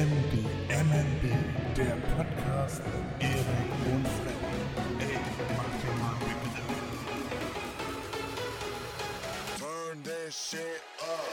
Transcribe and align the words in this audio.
MB, 0.00 0.32
MNB, 0.70 1.24
der 1.76 1.96
Podcast 2.16 2.80
Erik 3.18 3.72
und 3.92 4.06
Fred. 4.08 4.34
Ey, 4.98 5.18
mach 5.58 5.74
dir 5.82 5.94
mal 6.00 6.16
bitte. 6.40 6.64
Turn 9.58 9.98
that 10.04 10.32
shit 10.32 10.80
up. 11.02 11.28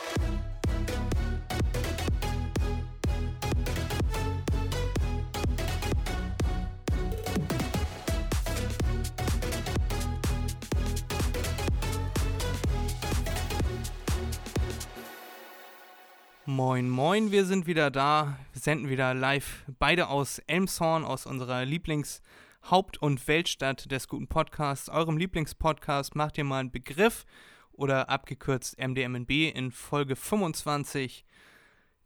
Moin, 16.46 16.90
moin, 16.90 17.32
wir 17.32 17.46
sind 17.46 17.66
wieder 17.66 17.92
da. 17.92 18.36
Wir 18.68 18.74
senden 18.74 18.90
wieder 18.90 19.14
live, 19.14 19.64
beide 19.80 20.10
aus 20.10 20.40
Elmshorn, 20.40 21.06
aus 21.06 21.26
unserer 21.26 21.62
Lieblingshaupt- 21.62 22.98
und 23.00 23.26
Weltstadt 23.26 23.90
des 23.90 24.10
guten 24.10 24.28
Podcasts. 24.28 24.90
Eurem 24.90 25.16
Lieblingspodcast 25.16 26.18
macht 26.18 26.38
ihr 26.38 26.44
mal 26.44 26.60
einen 26.60 26.72
Begriff 26.72 27.26
oder 27.72 28.10
abgekürzt 28.10 28.78
MDMNB 28.78 29.56
in 29.56 29.72
Folge 29.72 30.18
25, 30.18 31.24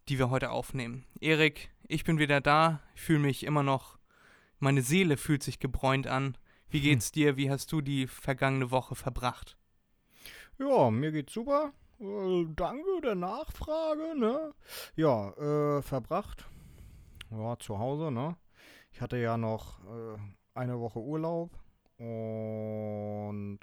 die 0.08 0.20
wir 0.20 0.30
heute 0.30 0.52
aufnehmen. 0.52 1.04
Erik, 1.20 1.72
ich 1.88 2.04
bin 2.04 2.20
wieder 2.20 2.42
da. 2.42 2.80
Ich 2.94 3.02
fühle 3.02 3.18
mich 3.18 3.44
immer 3.44 3.64
noch, 3.64 3.98
meine 4.60 4.84
Seele 4.84 5.18
fühlt 5.18 5.42
sich 5.42 5.58
gebräunt 5.58 6.06
an. 6.06 6.38
Wie 6.70 6.82
geht's 6.82 7.12
dir? 7.12 7.38
Wie 7.38 7.50
hast 7.50 7.72
du 7.72 7.82
die 7.82 8.06
vergangene 8.06 8.70
Woche 8.70 8.94
verbracht? 8.94 9.58
Ja, 10.60 10.92
mir 10.92 11.12
geht's 11.12 11.34
super. 11.34 11.74
Äh, 12.00 12.46
danke 12.56 13.02
der 13.04 13.16
Nachfrage, 13.16 14.16
ne? 14.16 14.54
Ja, 14.96 15.30
äh, 15.32 15.82
verbracht. 15.82 16.46
Ja, 17.32 17.58
zu 17.58 17.80
Hause, 17.80 18.12
ne? 18.12 18.36
Ich 18.92 19.02
hatte 19.02 19.18
ja 19.18 19.38
noch 19.38 19.80
äh, 19.86 20.18
eine 20.54 20.80
Woche 20.80 21.00
Urlaub 21.00 21.52
und 21.98 23.60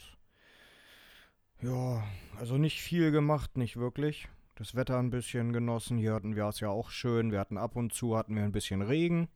ja, 1.61 2.03
also 2.39 2.57
nicht 2.57 2.81
viel 2.81 3.11
gemacht, 3.11 3.57
nicht 3.57 3.77
wirklich. 3.77 4.29
Das 4.55 4.75
Wetter 4.75 4.99
ein 4.99 5.11
bisschen 5.11 5.53
genossen. 5.53 5.99
Hier 5.99 6.15
hatten 6.15 6.35
wir 6.35 6.47
es 6.47 6.61
ja 6.61 6.69
auch 6.69 6.91
schön. 6.91 7.31
Wir 7.31 7.41
hatten 7.41 7.59
ab 7.59 7.77
und 7.77 7.93
zu 7.93 8.17
hatten 8.17 8.35
wir 8.35 8.43
ein 8.43 8.53
bisschen 8.53 8.81
Regen, 8.81 9.29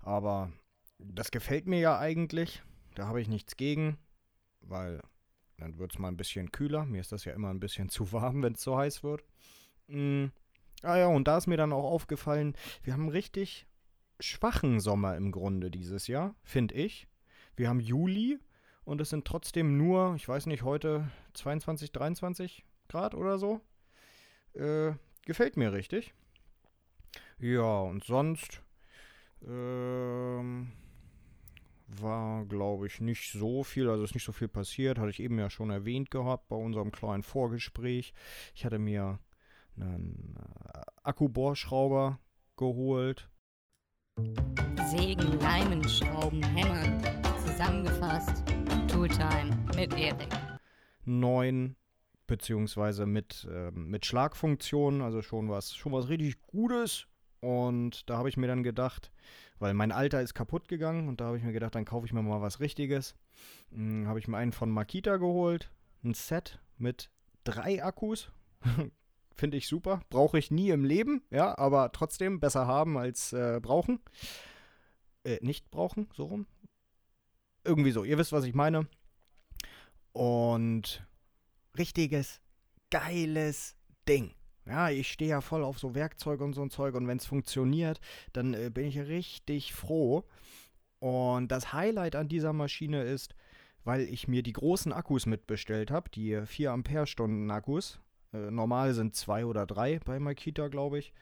aber 0.00 0.52
das 0.98 1.30
gefällt 1.30 1.66
mir 1.66 1.80
ja 1.80 1.98
eigentlich. 1.98 2.62
Da 2.94 3.06
habe 3.06 3.20
ich 3.20 3.28
nichts 3.28 3.56
gegen, 3.56 3.98
weil 4.60 5.02
dann 5.56 5.78
wird 5.78 5.92
es 5.92 5.98
mal 5.98 6.08
ein 6.08 6.16
bisschen 6.16 6.52
kühler. 6.52 6.84
Mir 6.84 7.00
ist 7.00 7.12
das 7.12 7.24
ja 7.24 7.32
immer 7.32 7.50
ein 7.50 7.60
bisschen 7.60 7.88
zu 7.88 8.12
warm, 8.12 8.42
wenn 8.42 8.54
es 8.54 8.62
so 8.62 8.76
heiß 8.76 9.02
wird. 9.02 9.24
Mm. 9.88 10.26
Ah 10.82 10.96
ja, 10.96 11.06
und 11.08 11.26
da 11.26 11.38
ist 11.38 11.46
mir 11.46 11.56
dann 11.56 11.72
auch 11.72 11.84
aufgefallen, 11.84 12.54
wir 12.82 12.92
haben 12.92 13.08
richtig 13.08 13.66
schwachen 14.20 14.80
Sommer 14.80 15.16
im 15.16 15.32
Grunde 15.32 15.70
dieses 15.70 16.06
Jahr, 16.06 16.34
finde 16.42 16.74
ich. 16.74 17.08
Wir 17.56 17.68
haben 17.68 17.80
Juli 17.80 18.38
und 18.84 19.00
es 19.00 19.10
sind 19.10 19.24
trotzdem 19.24 19.76
nur, 19.76 20.14
ich 20.16 20.28
weiß 20.28 20.46
nicht, 20.46 20.62
heute 20.62 21.10
22, 21.34 21.92
23 21.92 22.64
Grad 22.88 23.14
oder 23.14 23.38
so. 23.38 23.60
Äh, 24.54 24.92
gefällt 25.26 25.56
mir 25.56 25.72
richtig. 25.72 26.14
Ja, 27.38 27.80
und 27.80 28.04
sonst 28.04 28.62
ähm, 29.46 30.72
war, 31.86 32.44
glaube 32.46 32.86
ich, 32.86 33.00
nicht 33.00 33.32
so 33.32 33.62
viel, 33.62 33.88
also 33.88 34.04
ist 34.04 34.14
nicht 34.14 34.24
so 34.24 34.32
viel 34.32 34.48
passiert, 34.48 34.98
hatte 34.98 35.10
ich 35.10 35.20
eben 35.20 35.38
ja 35.38 35.50
schon 35.50 35.70
erwähnt 35.70 36.10
gehabt 36.10 36.48
bei 36.48 36.56
unserem 36.56 36.92
kleinen 36.92 37.22
Vorgespräch. 37.22 38.12
Ich 38.54 38.64
hatte 38.64 38.78
mir 38.78 39.18
einen 39.82 40.36
äh, 40.36 40.80
Akkubohrschrauber 41.02 42.18
geholt. 42.56 43.28
Sägen, 44.90 45.38
Leimen, 45.40 45.88
Schrauben, 45.88 46.42
Hämmern. 46.42 47.00
Zusammengefasst. 47.46 48.42
Tooltime 48.88 49.56
mit 49.76 49.94
Erik. 49.94 50.28
neun 51.04 51.76
beziehungsweise 52.26 53.06
mit, 53.06 53.48
ähm, 53.50 53.88
mit 53.88 54.06
Schlagfunktion, 54.06 55.02
also 55.02 55.22
schon 55.22 55.48
was, 55.48 55.74
schon 55.74 55.92
was 55.92 56.08
richtig 56.08 56.40
Gutes. 56.42 57.06
Und 57.40 58.08
da 58.10 58.18
habe 58.18 58.28
ich 58.28 58.36
mir 58.36 58.46
dann 58.46 58.62
gedacht, 58.62 59.10
weil 59.58 59.74
mein 59.74 59.92
Alter 59.92 60.22
ist 60.22 60.34
kaputt 60.34 60.68
gegangen 60.68 61.08
und 61.08 61.20
da 61.20 61.26
habe 61.26 61.38
ich 61.38 61.42
mir 61.42 61.52
gedacht, 61.52 61.74
dann 61.74 61.84
kaufe 61.84 62.06
ich 62.06 62.12
mir 62.12 62.22
mal 62.22 62.40
was 62.40 62.60
Richtiges. 62.60 63.14
Hm, 63.72 64.06
habe 64.06 64.18
ich 64.18 64.28
mir 64.28 64.36
einen 64.36 64.52
von 64.52 64.70
Makita 64.70 65.16
geholt, 65.16 65.70
ein 66.04 66.14
Set 66.14 66.60
mit 66.76 67.10
drei 67.44 67.82
Akkus. 67.82 68.30
Finde 69.38 69.56
ich 69.56 69.68
super. 69.68 70.00
Brauche 70.10 70.36
ich 70.36 70.50
nie 70.50 70.70
im 70.70 70.84
Leben, 70.84 71.22
ja, 71.30 71.56
aber 71.56 71.92
trotzdem 71.92 72.40
besser 72.40 72.66
haben 72.66 72.98
als 72.98 73.32
äh, 73.32 73.60
brauchen. 73.62 74.00
Äh, 75.22 75.38
nicht 75.42 75.70
brauchen, 75.70 76.08
so 76.12 76.24
rum. 76.24 76.46
Irgendwie 77.62 77.92
so, 77.92 78.02
ihr 78.02 78.18
wisst, 78.18 78.32
was 78.32 78.44
ich 78.44 78.54
meine. 78.54 78.88
Und 80.12 81.06
richtiges, 81.78 82.40
geiles 82.90 83.76
Ding. 84.08 84.34
Ja, 84.66 84.90
ich 84.90 85.12
stehe 85.12 85.30
ja 85.30 85.40
voll 85.40 85.62
auf 85.62 85.78
so 85.78 85.94
Werkzeug 85.94 86.40
und 86.40 86.54
so 86.54 86.62
ein 86.62 86.70
Zeug 86.70 86.96
und 86.96 87.06
wenn 87.06 87.18
es 87.18 87.26
funktioniert, 87.26 88.00
dann 88.32 88.54
äh, 88.54 88.70
bin 88.74 88.86
ich 88.86 88.98
richtig 88.98 89.72
froh. 89.72 90.24
Und 90.98 91.52
das 91.52 91.72
Highlight 91.72 92.16
an 92.16 92.28
dieser 92.28 92.52
Maschine 92.52 93.04
ist, 93.04 93.36
weil 93.84 94.00
ich 94.00 94.26
mir 94.26 94.42
die 94.42 94.52
großen 94.52 94.92
Akkus 94.92 95.26
mitbestellt 95.26 95.92
habe, 95.92 96.10
die 96.10 96.42
4 96.44 96.72
Ampere-Stunden 96.72 97.48
Akkus, 97.52 98.00
äh, 98.32 98.50
normal 98.50 98.94
sind 98.94 99.14
zwei 99.14 99.44
oder 99.46 99.66
drei 99.66 99.98
bei 100.00 100.18
Makita, 100.18 100.68
glaube 100.68 100.98
ich, 100.98 101.12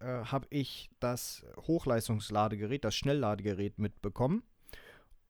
äh, 0.00 0.24
habe 0.24 0.46
ich 0.50 0.90
das 1.00 1.44
Hochleistungsladegerät, 1.66 2.84
das 2.84 2.94
Schnellladegerät 2.94 3.78
mitbekommen. 3.78 4.42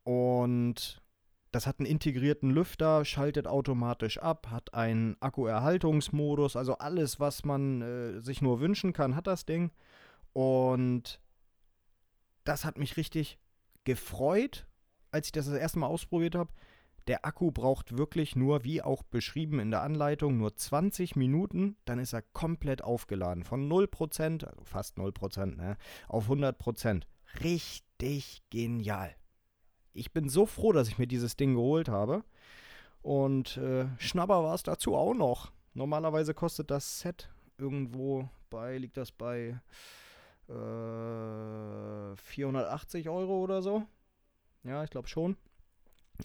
Und 0.04 1.02
das 1.52 1.66
hat 1.66 1.78
einen 1.78 1.86
integrierten 1.86 2.50
Lüfter, 2.50 3.04
schaltet 3.04 3.46
automatisch 3.46 4.18
ab, 4.18 4.48
hat 4.50 4.72
einen 4.72 5.16
Akkuerhaltungsmodus, 5.20 6.56
also 6.56 6.78
alles, 6.78 7.20
was 7.20 7.44
man 7.44 7.82
äh, 7.82 8.20
sich 8.20 8.40
nur 8.40 8.60
wünschen 8.60 8.92
kann, 8.94 9.14
hat 9.14 9.26
das 9.26 9.44
Ding. 9.44 9.70
Und 10.32 11.20
das 12.44 12.64
hat 12.64 12.78
mich 12.78 12.96
richtig 12.96 13.38
gefreut, 13.84 14.66
als 15.10 15.26
ich 15.26 15.32
das 15.32 15.46
das 15.46 15.56
erste 15.56 15.78
Mal 15.78 15.88
ausprobiert 15.88 16.34
habe. 16.34 16.50
Der 17.08 17.24
Akku 17.24 17.50
braucht 17.50 17.96
wirklich 17.96 18.36
nur, 18.36 18.64
wie 18.64 18.82
auch 18.82 19.02
beschrieben 19.02 19.58
in 19.58 19.70
der 19.70 19.82
Anleitung, 19.82 20.38
nur 20.38 20.54
20 20.54 21.16
Minuten, 21.16 21.76
dann 21.84 21.98
ist 21.98 22.12
er 22.12 22.22
komplett 22.22 22.82
aufgeladen. 22.82 23.44
Von 23.44 23.68
0%, 23.68 24.44
also 24.44 24.64
fast 24.64 24.98
0%, 24.98 25.56
ne, 25.56 25.76
auf 26.08 26.28
100%. 26.28 27.02
Richtig 27.42 28.42
genial 28.50 29.14
ich 29.94 30.12
bin 30.12 30.28
so 30.28 30.46
froh, 30.46 30.72
dass 30.72 30.88
ich 30.88 30.98
mir 30.98 31.06
dieses 31.06 31.36
Ding 31.36 31.54
geholt 31.54 31.88
habe. 31.88 32.24
Und 33.02 33.56
äh, 33.56 33.86
Schnabber 33.98 34.42
war 34.44 34.54
es 34.54 34.62
dazu 34.62 34.94
auch 34.94 35.14
noch. 35.14 35.52
Normalerweise 35.74 36.34
kostet 36.34 36.70
das 36.70 37.00
Set 37.00 37.30
irgendwo 37.58 38.28
bei, 38.50 38.78
liegt 38.78 38.96
das 38.96 39.10
bei 39.12 39.60
äh, 40.48 42.16
480 42.16 43.08
Euro 43.08 43.42
oder 43.42 43.62
so. 43.62 43.84
Ja, 44.64 44.84
ich 44.84 44.90
glaube 44.90 45.08
schon. 45.08 45.36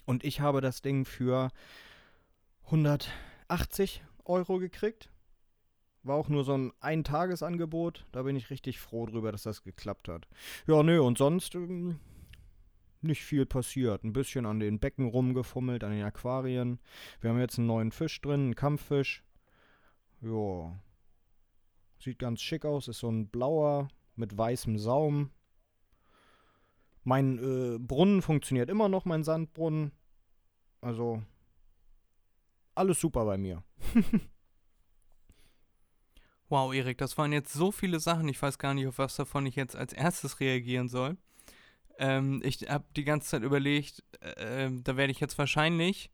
Und 0.06 0.24
ich 0.24 0.40
habe 0.40 0.62
das 0.62 0.82
Ding 0.82 1.06
für 1.06 1.50
180 2.66 4.04
Euro 4.26 4.60
gekriegt. 4.60 5.10
War 6.04 6.16
auch 6.16 6.30
nur 6.30 6.44
so 6.44 6.54
ein 6.54 6.72
Eintagesangebot. 6.80 8.06
Da 8.12 8.24
bin 8.24 8.36
ich 8.36 8.50
richtig 8.50 8.80
froh 8.80 9.06
drüber, 9.06 9.32
dass 9.32 9.44
das 9.44 9.64
geklappt 9.64 10.08
hat. 10.08 10.28
Ja, 10.66 10.84
nö, 10.84 11.02
und 11.02 11.18
sonst 11.18 11.56
ähm, 11.56 12.00
nicht 13.02 13.24
viel 13.24 13.46
passiert. 13.46 14.04
Ein 14.04 14.14
bisschen 14.14 14.46
an 14.46 14.60
den 14.60 14.80
Becken 14.80 15.08
rumgefummelt, 15.08 15.84
an 15.84 15.92
den 15.92 16.04
Aquarien. 16.04 16.80
Wir 17.20 17.30
haben 17.30 17.40
jetzt 17.40 17.58
einen 17.58 17.68
neuen 17.68 17.92
Fisch 17.92 18.22
drin, 18.22 18.42
einen 18.42 18.56
Kampffisch. 18.56 19.24
Ja. 20.22 20.80
Sieht 22.00 22.20
ganz 22.20 22.42
schick 22.42 22.64
aus, 22.64 22.88
ist 22.88 23.00
so 23.00 23.10
ein 23.10 23.28
blauer 23.28 23.90
mit 24.16 24.38
weißem 24.38 24.78
Saum. 24.78 25.32
Mein 27.08 27.38
äh, 27.38 27.80
Brunnen 27.80 28.22
funktioniert 28.22 28.70
immer 28.70 28.90
noch, 28.90 29.06
mein 29.06 29.24
Sandbrunnen. 29.24 29.94
Also, 30.82 31.24
alles 32.76 33.00
super 33.00 33.24
bei 33.24 33.38
mir. 33.38 33.64
Wow, 36.50 36.74
Erik, 36.74 36.98
das 36.98 37.18
waren 37.18 37.34
jetzt 37.34 37.52
so 37.52 37.74
viele 37.74 38.00
Sachen. 38.00 38.30
Ich 38.30 38.42
weiß 38.42 38.58
gar 38.58 38.74
nicht, 38.74 38.88
auf 38.88 39.00
was 39.00 39.18
davon 39.18 39.46
ich 39.46 39.58
jetzt 39.58 39.76
als 39.76 39.92
erstes 39.92 40.40
reagieren 40.40 40.88
soll. 40.88 41.18
Ähm, 42.00 42.42
ich 42.42 42.70
habe 42.70 42.86
die 42.96 43.04
ganze 43.04 43.28
Zeit 43.28 43.44
überlegt, 43.44 44.02
äh, 44.22 44.70
da 44.72 44.96
werde 44.96 45.12
ich 45.12 45.20
jetzt 45.20 45.38
wahrscheinlich, 45.38 46.10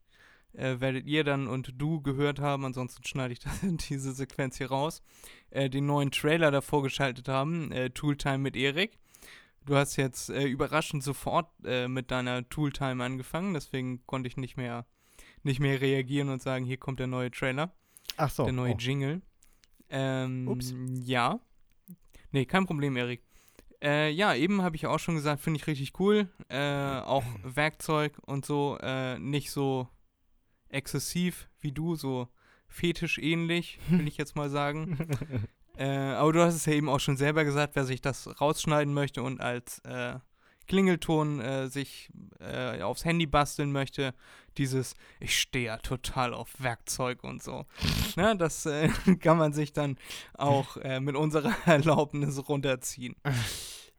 äh, 0.52 0.80
werdet 0.80 1.06
ihr 1.06 1.22
dann 1.22 1.46
und 1.46 1.80
du 1.80 2.02
gehört 2.02 2.40
haben, 2.40 2.64
ansonsten 2.64 3.04
schneide 3.04 3.32
ich 3.32 3.38
das, 3.44 3.60
diese 3.62 4.12
Sequenz 4.12 4.58
hier 4.58 4.70
raus, 4.70 5.02
äh, 5.50 5.70
den 5.70 5.86
neuen 5.86 6.10
Trailer 6.10 6.50
davor 6.50 6.82
geschaltet 6.82 7.28
haben, 7.28 7.70
äh, 7.70 7.90
Tooltime 7.90 8.38
mit 8.38 8.56
Erik. 8.56 8.98
Du 9.66 9.76
hast 9.76 9.96
jetzt 9.96 10.30
äh, 10.30 10.44
überraschend 10.44 11.02
sofort 11.02 11.48
äh, 11.64 11.88
mit 11.88 12.10
deiner 12.10 12.48
Tooltime 12.48 13.02
angefangen, 13.02 13.54
deswegen 13.54 14.04
konnte 14.06 14.28
ich 14.28 14.36
nicht 14.36 14.56
mehr, 14.56 14.86
nicht 15.42 15.60
mehr 15.60 15.80
reagieren 15.80 16.28
und 16.28 16.42
sagen, 16.42 16.64
hier 16.64 16.76
kommt 16.76 17.00
der 17.00 17.06
neue 17.06 17.30
Trailer, 17.30 17.72
Ach 18.16 18.30
so. 18.30 18.44
der 18.44 18.52
neue 18.52 18.74
oh. 18.74 18.78
Jingle. 18.78 19.22
Ähm, 19.88 20.48
Ups. 20.48 20.74
Ja. 21.04 21.40
Nee, 22.32 22.44
kein 22.44 22.66
Problem, 22.66 22.96
Erik. 22.96 23.22
Äh, 23.82 24.10
ja, 24.10 24.34
eben 24.34 24.62
habe 24.62 24.76
ich 24.76 24.86
auch 24.86 24.98
schon 24.98 25.14
gesagt, 25.14 25.40
finde 25.42 25.60
ich 25.60 25.66
richtig 25.66 25.98
cool. 25.98 26.28
Äh, 26.48 27.00
auch 27.00 27.24
Werkzeug 27.42 28.18
und 28.26 28.44
so, 28.44 28.78
äh, 28.80 29.18
nicht 29.18 29.50
so 29.50 29.88
exzessiv 30.68 31.48
wie 31.60 31.72
du, 31.72 31.94
so 31.94 32.28
fetischähnlich, 32.66 33.78
will 33.88 34.08
ich 34.08 34.16
jetzt 34.16 34.36
mal 34.36 34.50
sagen. 34.50 34.98
äh, 35.76 35.86
aber 35.86 36.32
du 36.32 36.42
hast 36.42 36.54
es 36.54 36.66
ja 36.66 36.72
eben 36.72 36.88
auch 36.88 37.00
schon 37.00 37.16
selber 37.16 37.44
gesagt, 37.44 37.76
wer 37.76 37.84
sich 37.84 38.00
das 38.00 38.40
rausschneiden 38.40 38.94
möchte 38.94 39.22
und 39.22 39.40
als 39.40 39.80
äh, 39.80 40.18
Klingelton 40.66 41.40
äh, 41.40 41.68
sich 41.68 42.10
äh, 42.40 42.80
aufs 42.82 43.04
Handy 43.04 43.26
basteln 43.26 43.72
möchte, 43.72 44.14
dieses, 44.56 44.94
ich 45.20 45.38
stehe 45.38 45.66
ja 45.66 45.76
total 45.78 46.32
auf 46.32 46.50
Werkzeug 46.58 47.24
und 47.24 47.42
so. 47.42 47.66
ne, 48.16 48.36
das 48.36 48.66
äh, 48.66 48.88
kann 49.20 49.38
man 49.38 49.52
sich 49.52 49.72
dann 49.72 49.98
auch 50.34 50.76
äh, 50.78 51.00
mit 51.00 51.16
unserer 51.16 51.54
Erlaubnis 51.66 52.48
runterziehen. 52.48 53.16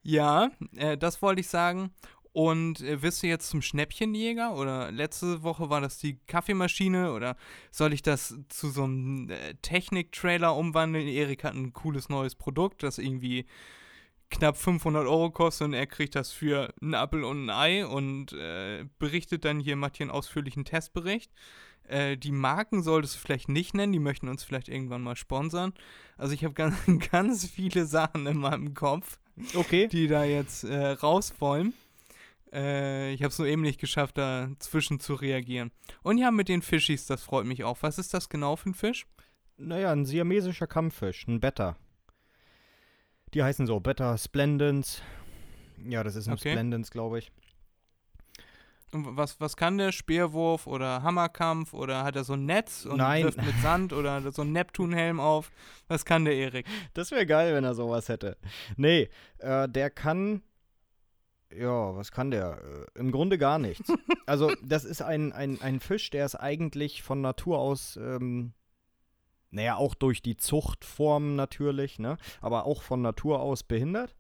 Ja, 0.02 0.52
das 1.00 1.24
wollte 1.24 1.42
ich 1.42 1.48
sagen. 1.48 1.92
Und 2.36 2.82
äh, 2.82 3.02
wirst 3.02 3.24
du 3.24 3.28
jetzt 3.28 3.50
zum 3.50 3.62
Schnäppchenjäger? 3.62 4.58
Oder 4.58 4.92
letzte 4.92 5.42
Woche 5.42 5.70
war 5.70 5.80
das 5.80 6.00
die 6.00 6.18
Kaffeemaschine? 6.28 7.14
Oder 7.14 7.38
soll 7.72 7.94
ich 7.94 8.02
das 8.02 8.38
zu 8.50 8.70
so 8.70 8.84
einem 8.84 9.30
äh, 9.30 9.54
Technik-Trailer 9.62 10.54
umwandeln? 10.54 11.08
Erik 11.08 11.46
hat 11.46 11.54
ein 11.54 11.72
cooles 11.72 12.10
neues 12.10 12.36
Produkt, 12.36 12.84
das 12.84 12.98
irgendwie 12.98 13.46
knapp 14.30 14.58
500 14.58 15.08
Euro 15.08 15.32
kostet 15.32 15.68
und 15.68 15.74
er 15.76 15.88
kriegt 15.88 16.14
das 16.14 16.34
für 16.34 16.74
einen 16.82 16.94
Apfel 16.94 17.24
und 17.24 17.46
ein 17.46 17.50
Ei 17.52 17.86
und 17.86 18.34
äh, 18.34 18.84
berichtet 19.00 19.46
dann 19.46 19.62
hier, 19.62 19.78
macht 19.78 19.96
hier 19.96 20.04
einen 20.04 20.12
ausführlichen 20.12 20.66
Testbericht. 20.66 21.32
Äh, 21.88 22.18
die 22.18 22.34
Marken 22.34 22.84
solltest 22.84 23.16
du 23.16 23.20
vielleicht 23.20 23.48
nicht 23.48 23.74
nennen, 23.76 23.94
die 23.94 24.00
möchten 24.00 24.28
uns 24.28 24.44
vielleicht 24.44 24.68
irgendwann 24.68 25.04
mal 25.04 25.16
sponsern. 25.16 25.74
Also 26.18 26.34
ich 26.34 26.44
habe 26.44 26.54
ganz, 26.54 26.76
ganz 27.12 27.46
viele 27.46 27.86
Sachen 27.86 28.28
in 28.28 28.40
meinem 28.40 28.74
Kopf, 28.74 29.20
Okay. 29.54 29.88
die 29.88 30.10
da 30.10 30.26
jetzt 30.26 30.66
äh, 30.66 30.88
raus 30.90 31.34
wollen. 31.40 31.74
Äh, 32.56 33.12
ich 33.12 33.22
habe 33.22 33.30
es 33.32 33.38
nur 33.38 33.48
eben 33.48 33.62
nicht 33.62 33.80
geschafft, 33.80 34.18
dazwischen 34.18 35.00
zu 35.00 35.14
reagieren. 35.14 35.72
Und 36.04 36.18
ja, 36.18 36.32
mit 36.32 36.48
den 36.48 36.62
Fischis, 36.62 37.06
das 37.06 37.22
freut 37.22 37.46
mich 37.46 37.64
auch. 37.66 37.78
Was 37.82 38.00
ist 38.00 38.14
das 38.14 38.30
genau 38.30 38.56
für 38.56 38.70
ein 38.70 38.74
Fisch? 38.74 39.06
Naja, 39.58 39.92
ein 39.92 40.06
siamesischer 40.06 40.68
Kampffisch, 40.68 41.28
ein 41.28 41.40
Betta. 41.42 41.76
Die 43.34 43.44
heißen 43.44 43.68
so 43.68 43.80
Betta 43.82 44.18
Splendens. 44.18 45.02
Ja, 45.86 46.04
das 46.04 46.16
ist 46.16 46.28
ein 46.28 46.34
Okay. 46.36 46.52
Splendens, 46.52 46.90
glaube 46.92 47.20
ich. 47.20 47.32
Und 48.92 49.18
was, 49.18 49.42
was 49.42 49.58
kann 49.58 49.78
der? 49.78 49.92
Speerwurf 49.92 50.68
oder 50.68 51.04
Hammerkampf 51.04 51.74
oder 51.74 52.04
hat 52.06 52.16
er 52.16 52.24
so 52.24 52.34
ein 52.34 52.46
Netz 52.46 52.86
und 52.86 52.98
Nein. 52.98 53.24
wirft 53.26 53.44
mit 53.44 53.56
Sand 53.62 53.92
oder 53.92 54.14
hat 54.14 54.24
er 54.24 54.32
so 54.32 54.44
einen 54.44 54.54
Neptunhelm 54.54 55.20
auf? 55.20 55.52
Was 55.90 56.06
kann 56.06 56.24
der 56.24 56.36
Erik? 56.36 56.66
Das 56.94 57.12
wäre 57.12 57.26
geil, 57.26 57.54
wenn 57.54 57.66
er 57.66 57.76
sowas 57.76 58.08
hätte. 58.08 58.38
Nee, 58.78 59.10
äh, 59.40 59.68
der 59.68 59.90
kann. 59.90 60.42
Ja, 61.58 61.96
was 61.96 62.12
kann 62.12 62.32
der? 62.32 62.62
Äh, 62.96 63.00
Im 63.00 63.12
Grunde 63.12 63.38
gar 63.38 63.60
nichts. 63.60 63.92
Also, 64.28 64.52
das 64.64 64.86
ist 64.86 65.04
ein, 65.04 65.34
ein, 65.34 65.62
ein 65.62 65.80
Fisch, 65.80 66.10
der 66.10 66.26
ist 66.26 66.34
eigentlich 66.34 67.04
von 67.04 67.22
Natur 67.22 67.60
aus, 67.60 67.96
ähm, 67.96 68.54
naja, 69.52 69.76
auch 69.76 69.94
durch 69.94 70.24
die 70.24 70.36
Zuchtform 70.36 71.36
natürlich, 71.36 72.00
ne? 72.00 72.18
Aber 72.42 72.66
auch 72.66 72.82
von 72.82 73.04
Natur 73.04 73.40
aus 73.40 73.62
behindert. 73.62 74.16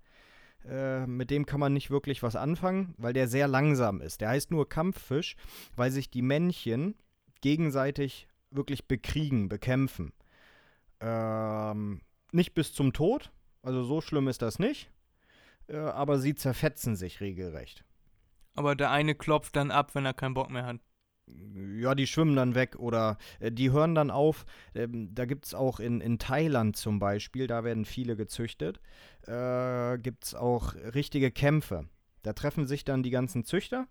Äh, 0.63 1.07
mit 1.07 1.31
dem 1.31 1.47
kann 1.47 1.59
man 1.59 1.73
nicht 1.73 1.89
wirklich 1.89 2.21
was 2.21 2.35
anfangen, 2.35 2.93
weil 2.97 3.13
der 3.13 3.27
sehr 3.27 3.47
langsam 3.47 3.99
ist. 3.99 4.21
Der 4.21 4.29
heißt 4.29 4.51
nur 4.51 4.69
Kampffisch, 4.69 5.35
weil 5.75 5.89
sich 5.89 6.11
die 6.11 6.21
Männchen 6.21 6.93
gegenseitig 7.41 8.27
wirklich 8.51 8.88
bekriegen, 8.88 9.49
bekämpfen. 9.49 10.13
Ähm, 10.99 12.01
nicht 12.31 12.53
bis 12.53 12.73
zum 12.73 12.93
Tod, 12.93 13.31
also 13.61 13.83
so 13.83 14.01
schlimm 14.01 14.27
ist 14.27 14.41
das 14.41 14.59
nicht, 14.59 14.89
äh, 15.67 15.77
aber 15.77 16.19
sie 16.19 16.35
zerfetzen 16.35 16.95
sich 16.95 17.21
regelrecht. 17.21 17.83
Aber 18.56 18.75
der 18.75 18.91
eine 18.91 19.15
klopft 19.15 19.56
dann 19.56 19.71
ab, 19.71 19.95
wenn 19.95 20.06
er 20.06 20.13
keinen 20.13 20.33
Bock 20.33 20.50
mehr 20.50 20.65
hat. 20.65 20.79
Ja, 21.27 21.95
die 21.95 22.06
schwimmen 22.06 22.35
dann 22.35 22.53
weg 22.53 22.75
oder 22.77 23.17
äh, 23.39 23.51
die 23.51 23.71
hören 23.71 23.95
dann 23.95 24.12
auf. 24.12 24.45
Ähm, 24.75 25.13
da 25.13 25.25
gibt 25.25 25.45
es 25.47 25.53
auch 25.56 25.79
in, 25.79 26.00
in 26.00 26.19
Thailand 26.19 26.77
zum 26.77 27.00
Beispiel, 27.00 27.47
da 27.47 27.63
werden 27.63 27.85
viele 27.85 28.15
gezüchtet, 28.15 28.79
äh, 29.23 29.97
gibt 29.97 30.25
es 30.25 30.35
auch 30.35 30.75
richtige 30.75 31.31
Kämpfe. 31.31 31.89
Da 32.21 32.33
treffen 32.33 32.67
sich 32.67 32.83
dann 32.85 33.01
die 33.03 33.09
ganzen 33.09 33.44
Züchter 33.44 33.88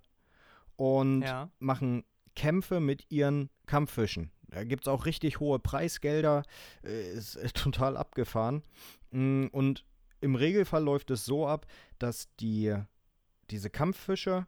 und 0.77 1.23
Ja. 1.23 1.51
machen 1.59 2.05
Kämpfe 2.37 2.81
mit 2.81 3.11
ihren 3.11 3.51
Kampffischen. 3.67 4.31
Da 4.49 4.63
gibt 4.65 4.85
es 4.85 4.89
auch 4.89 5.05
richtig 5.07 5.41
hohe 5.41 5.59
Preisgelder, 5.59 6.45
äh, 6.85 7.13
ist 7.13 7.35
äh, 7.37 7.49
total 7.55 7.97
abgefahren. 7.97 8.63
Mm, 9.11 9.47
Und 9.51 9.85
im 10.25 10.35
Regelfall 10.35 10.83
läuft 10.83 11.11
es 11.11 11.27
so 11.27 11.47
ab, 11.47 11.67
dass 11.99 12.35
die, 12.37 12.75
diese 13.51 13.69
Kampffische 13.69 14.47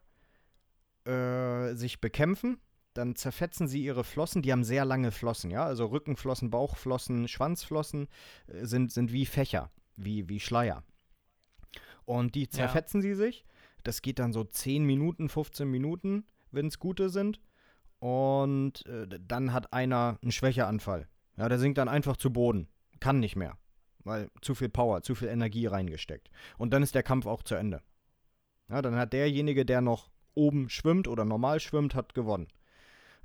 äh, 1.05 1.75
sich 1.75 2.01
bekämpfen, 2.01 2.59
dann 2.93 3.15
zerfetzen 3.15 3.67
sie 3.67 3.83
ihre 3.83 4.03
Flossen, 4.03 4.41
die 4.41 4.51
haben 4.51 4.63
sehr 4.63 4.85
lange 4.85 5.11
Flossen, 5.11 5.51
ja, 5.51 5.63
also 5.63 5.85
Rückenflossen, 5.85 6.49
Bauchflossen, 6.49 7.27
Schwanzflossen 7.27 8.07
äh, 8.47 8.65
sind, 8.65 8.91
sind 8.91 9.13
wie 9.13 9.27
Fächer, 9.27 9.69
wie, 9.95 10.27
wie 10.27 10.39
Schleier. 10.39 10.83
Und 12.05 12.33
die 12.33 12.49
zerfetzen 12.49 13.01
sie 13.01 13.13
sich, 13.13 13.45
das 13.83 14.01
geht 14.01 14.17
dann 14.17 14.33
so 14.33 14.43
10 14.43 14.83
Minuten, 14.83 15.29
15 15.29 15.69
Minuten, 15.69 16.25
wenn 16.51 16.67
es 16.67 16.79
gute 16.79 17.09
sind. 17.09 17.39
Und 17.99 18.85
äh, 18.85 19.07
dann 19.19 19.53
hat 19.53 19.73
einer 19.73 20.17
einen 20.21 20.31
Schwächeanfall. 20.31 21.07
Ja, 21.35 21.49
der 21.49 21.59
sinkt 21.59 21.77
dann 21.77 21.89
einfach 21.89 22.17
zu 22.17 22.31
Boden. 22.31 22.67
Kann 22.99 23.19
nicht 23.19 23.35
mehr. 23.35 23.57
Weil 24.07 24.31
zu 24.41 24.55
viel 24.55 24.69
Power, 24.69 25.01
zu 25.01 25.15
viel 25.15 25.27
Energie 25.27 25.65
reingesteckt. 25.65 26.29
Und 26.57 26.71
dann 26.71 26.81
ist 26.81 26.95
der 26.95 27.03
Kampf 27.03 27.25
auch 27.25 27.43
zu 27.43 27.55
Ende. 27.55 27.81
Ja, 28.69 28.81
dann 28.81 28.95
hat 28.95 29.11
derjenige, 29.11 29.65
der 29.65 29.81
noch 29.81 30.09
oben 30.33 30.69
schwimmt 30.69 31.09
oder 31.09 31.25
normal 31.25 31.59
schwimmt, 31.59 31.93
hat 31.93 32.13
gewonnen. 32.13 32.47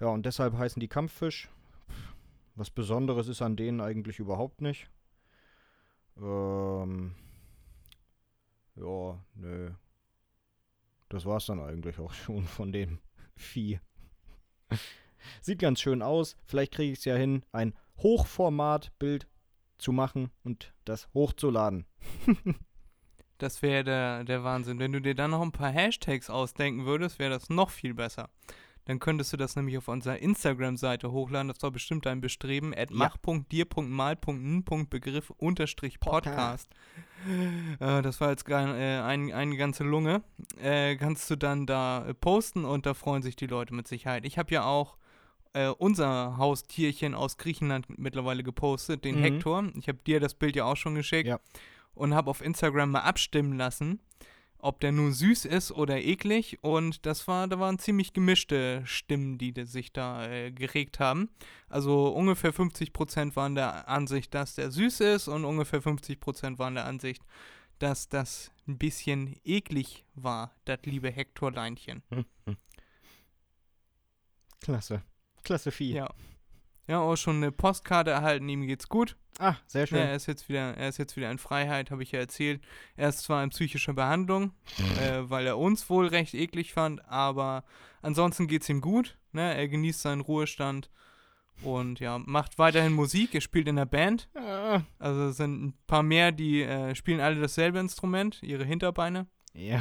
Ja, 0.00 0.08
und 0.08 0.26
deshalb 0.26 0.55
heißen 0.55 0.81
die 0.81 0.88
Kampffisch. 0.88 1.49
Was 2.56 2.70
Besonderes 2.70 3.29
ist 3.29 3.43
an 3.43 3.55
denen 3.55 3.81
eigentlich 3.81 4.19
überhaupt 4.19 4.61
nicht. 4.61 4.90
Ähm. 6.17 7.14
Ja, 8.75 9.23
nö. 9.35 9.70
Das 11.11 11.25
war's 11.25 11.46
dann 11.46 11.61
eigentlich 11.61 12.00
auch 12.00 12.12
schon 12.12 12.44
von 12.44 12.73
dem 12.73 12.99
Vieh. 13.37 13.78
Sieht 15.43 15.61
ganz 15.61 15.81
schön 15.81 16.02
aus. 16.02 16.37
Vielleicht 16.44 16.73
kriege 16.73 16.93
ich 16.93 16.99
es 16.99 17.05
ja 17.05 17.14
hin, 17.14 17.44
ein 17.52 17.73
Hochformatbild 17.99 19.28
zu 19.82 19.93
machen 19.93 20.31
und 20.44 20.73
das 20.84 21.08
hochzuladen. 21.14 21.87
Das 23.38 23.61
wäre 23.61 23.82
der, 23.82 24.23
der 24.23 24.44
Wahnsinn. 24.44 24.78
Wenn 24.78 24.92
du 24.92 25.00
dir 25.00 25.16
dann 25.16 25.33
noch 25.33 25.42
ein 25.42 25.50
paar 25.50 25.73
Hashtags 25.73 26.30
ausdenken 26.30 26.87
würdest, 26.87 27.18
wäre 27.18 27.33
das 27.33 27.50
noch 27.50 27.71
viel 27.71 27.92
besser. 27.92 28.28
Dann 28.85 29.00
könntest 29.00 29.33
du 29.33 29.37
das 29.37 29.56
nämlich 29.56 29.76
auf 29.78 29.88
unserer 29.88 30.21
Instagram-Seite 30.21 31.11
hochladen. 31.11 31.49
Das 31.49 31.61
war 31.61 31.73
bestimmt 31.73 32.06
dein 32.06 32.21
Bestreben. 32.21 32.73
At 32.73 32.92
Ja. 32.92 32.97
mach.dir.mal.n.begriff 32.97 35.30
unterstrich 35.30 35.99
Podcast. 35.99 36.71
Äh, 37.80 38.02
das 38.02 38.21
war 38.21 38.30
jetzt 38.30 38.49
äh, 38.49 38.54
ein, 38.54 39.33
eine 39.33 39.56
ganze 39.56 39.83
Lunge. 39.83 40.23
Äh, 40.61 40.95
kannst 40.97 41.28
du 41.28 41.35
dann 41.37 41.66
da 41.66 42.06
äh, 42.06 42.14
posten 42.14 42.64
und 42.64 42.87
da 42.87 42.95
freuen 42.95 43.23
sich 43.23 43.35
die 43.35 43.49
Leute 43.49 43.75
mit 43.75 43.88
Sicherheit. 43.88 44.25
Ich 44.25 44.38
habe 44.38 44.54
ja 44.54 44.62
auch 44.64 44.97
äh, 45.54 45.68
unser 45.68 46.37
Haustierchen 46.38 47.14
aus 47.14 47.37
Griechenland 47.37 47.87
mittlerweile 47.99 48.42
gepostet, 48.42 49.04
den 49.04 49.18
Mhm. 49.18 49.23
Hector. 49.23 49.64
Ich 49.76 49.88
habe 49.88 49.99
dir 50.06 50.21
das 50.21 50.35
Bild 50.35 50.56
ja 50.56 50.64
auch 50.64 50.76
schon 50.76 50.94
geschickt 50.94 51.28
Ja. 51.28 51.40
und 51.94 52.14
habe 52.14 52.30
auf 52.30 52.40
Instagram 52.42 52.90
mal 52.92 53.00
abstimmen 53.00 53.56
lassen, 53.59 54.00
ob 54.59 54.80
der 54.80 54.92
nur 54.92 55.12
süß 55.12 55.44
ist 55.44 55.73
oder 55.73 56.00
eklig. 56.00 56.59
Und 56.62 57.04
das 57.04 57.26
war, 57.28 57.49
da 57.49 57.59
waren 57.59 57.78
ziemlich 57.78 58.12
gemischte 58.12 58.82
Stimmen, 58.87 59.37
die 59.37 59.52
sich 59.64 59.92
da 59.92 60.26
äh, 60.26 60.52
geregt 60.52 61.00
haben. 61.00 61.28
Also 61.68 62.09
ungefähr 62.09 62.54
50% 62.54 63.35
waren 63.37 63.54
der 63.54 63.88
Ansicht, 63.88 64.32
dass 64.35 64.54
der 64.54 64.71
süß 64.71 65.00
ist 65.00 65.28
und 65.28 65.44
ungefähr 65.44 65.82
50% 65.82 66.59
waren 66.59 66.76
der 66.76 66.87
Ansicht, 66.87 67.23
dass 67.80 68.09
das 68.09 68.52
ein 68.68 68.78
bisschen 68.78 69.35
eklig 69.44 70.04
war, 70.14 70.54
das 70.64 70.78
liebe 70.85 71.11
Hectorleinchen. 71.11 72.02
Klasse. 74.61 75.02
Klasse 75.44 75.70
Vieh. 75.70 75.94
Ja. 75.94 76.08
Ja, 76.88 76.99
auch 77.00 77.16
schon 77.16 77.37
eine 77.37 77.52
Postkarte 77.52 78.11
erhalten, 78.11 78.49
ihm 78.49 78.66
geht's 78.66 78.88
gut. 78.88 79.16
Ah, 79.38 79.54
sehr 79.66 79.87
schön. 79.87 79.99
Ja, 79.99 80.04
er 80.04 80.16
ist 80.16 80.26
jetzt 80.26 80.49
wieder, 80.49 80.76
er 80.76 80.88
ist 80.88 80.99
jetzt 80.99 81.16
wieder 81.16 81.30
in 81.30 81.38
Freiheit, 81.38 81.90
habe 81.90 82.02
ich 82.02 82.12
ja 82.12 82.18
erzählt. 82.18 82.61
Er 82.96 83.08
ist 83.08 83.20
zwar 83.20 83.42
in 83.44 83.50
psychischer 83.50 83.94
Behandlung, 83.94 84.52
äh, 85.00 85.20
weil 85.22 85.46
er 85.46 85.58
uns 85.58 85.88
wohl 85.88 86.08
recht 86.08 86.34
eklig 86.34 86.72
fand, 86.72 87.02
aber 87.08 87.64
ansonsten 88.02 88.46
geht's 88.49 88.68
ihm 88.68 88.80
gut. 88.80 89.16
Ne? 89.30 89.54
Er 89.54 89.68
genießt 89.68 90.02
seinen 90.02 90.20
Ruhestand 90.20 90.90
und 91.62 92.00
ja, 92.00 92.18
macht 92.18 92.58
weiterhin 92.58 92.92
Musik. 92.92 93.34
Er 93.34 93.40
spielt 93.40 93.68
in 93.68 93.76
der 93.76 93.87
Band. 93.87 94.28
Ah, 94.34 94.82
Also 94.99 95.28
es 95.28 95.37
sind 95.37 95.64
ein 95.64 95.75
paar 95.87 96.02
mehr, 96.02 96.32
die 96.32 96.62
äh, 96.62 96.94
spielen 96.96 97.20
alle 97.20 97.40
dasselbe 97.40 97.78
Instrument, 97.78 98.42
ihre 98.42 98.64
Hinterbeine. 98.64 99.28
ja. 99.54 99.80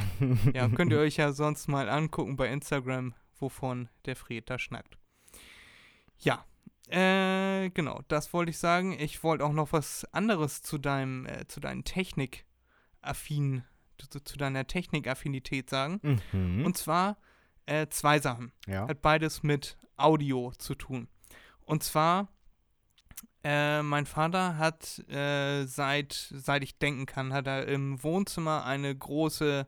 Ja, 0.53 0.69
könnt 0.69 0.91
ihr 0.93 0.99
euch 0.99 1.17
ja 1.17 1.33
sonst 1.33 1.67
mal 1.67 1.89
angucken 1.89 2.37
bei 2.37 2.47
Instagram, 2.47 3.15
wovon 3.39 3.89
der 4.05 4.15
Fred 4.15 4.49
da 4.49 4.59
schnackt. 4.59 4.97
Ja, 6.21 6.45
äh, 6.87 7.69
genau, 7.69 8.01
das 8.07 8.33
wollte 8.33 8.51
ich 8.51 8.57
sagen. 8.57 8.93
Ich 8.99 9.23
wollte 9.23 9.45
auch 9.45 9.53
noch 9.53 9.71
was 9.71 10.05
anderes 10.13 10.61
zu 10.61 10.77
deinem, 10.77 11.25
äh, 11.25 11.47
zu 11.47 11.59
deinen 11.59 11.83
Technik-affinen 11.83 13.63
zu, 14.09 14.19
zu 14.19 14.37
deiner 14.37 14.67
Technikaffinität 14.67 15.69
sagen. 15.69 16.19
Mhm. 16.31 16.65
Und 16.65 16.77
zwar 16.77 17.17
äh, 17.65 17.87
zwei 17.87 18.19
Sachen. 18.19 18.51
ja. 18.67 18.87
Hat 18.87 19.01
beides 19.01 19.43
mit 19.43 19.77
Audio 19.97 20.51
zu 20.57 20.75
tun. 20.75 21.07
Und 21.61 21.83
zwar, 21.83 22.27
äh, 23.43 23.81
mein 23.81 24.05
Vater 24.05 24.57
hat 24.57 24.99
äh, 25.09 25.65
seit, 25.65 26.13
seit 26.13 26.63
ich 26.63 26.77
denken 26.77 27.05
kann, 27.05 27.33
hat 27.33 27.47
er 27.47 27.67
im 27.67 28.01
Wohnzimmer 28.03 28.65
eine 28.65 28.95
große 28.95 29.67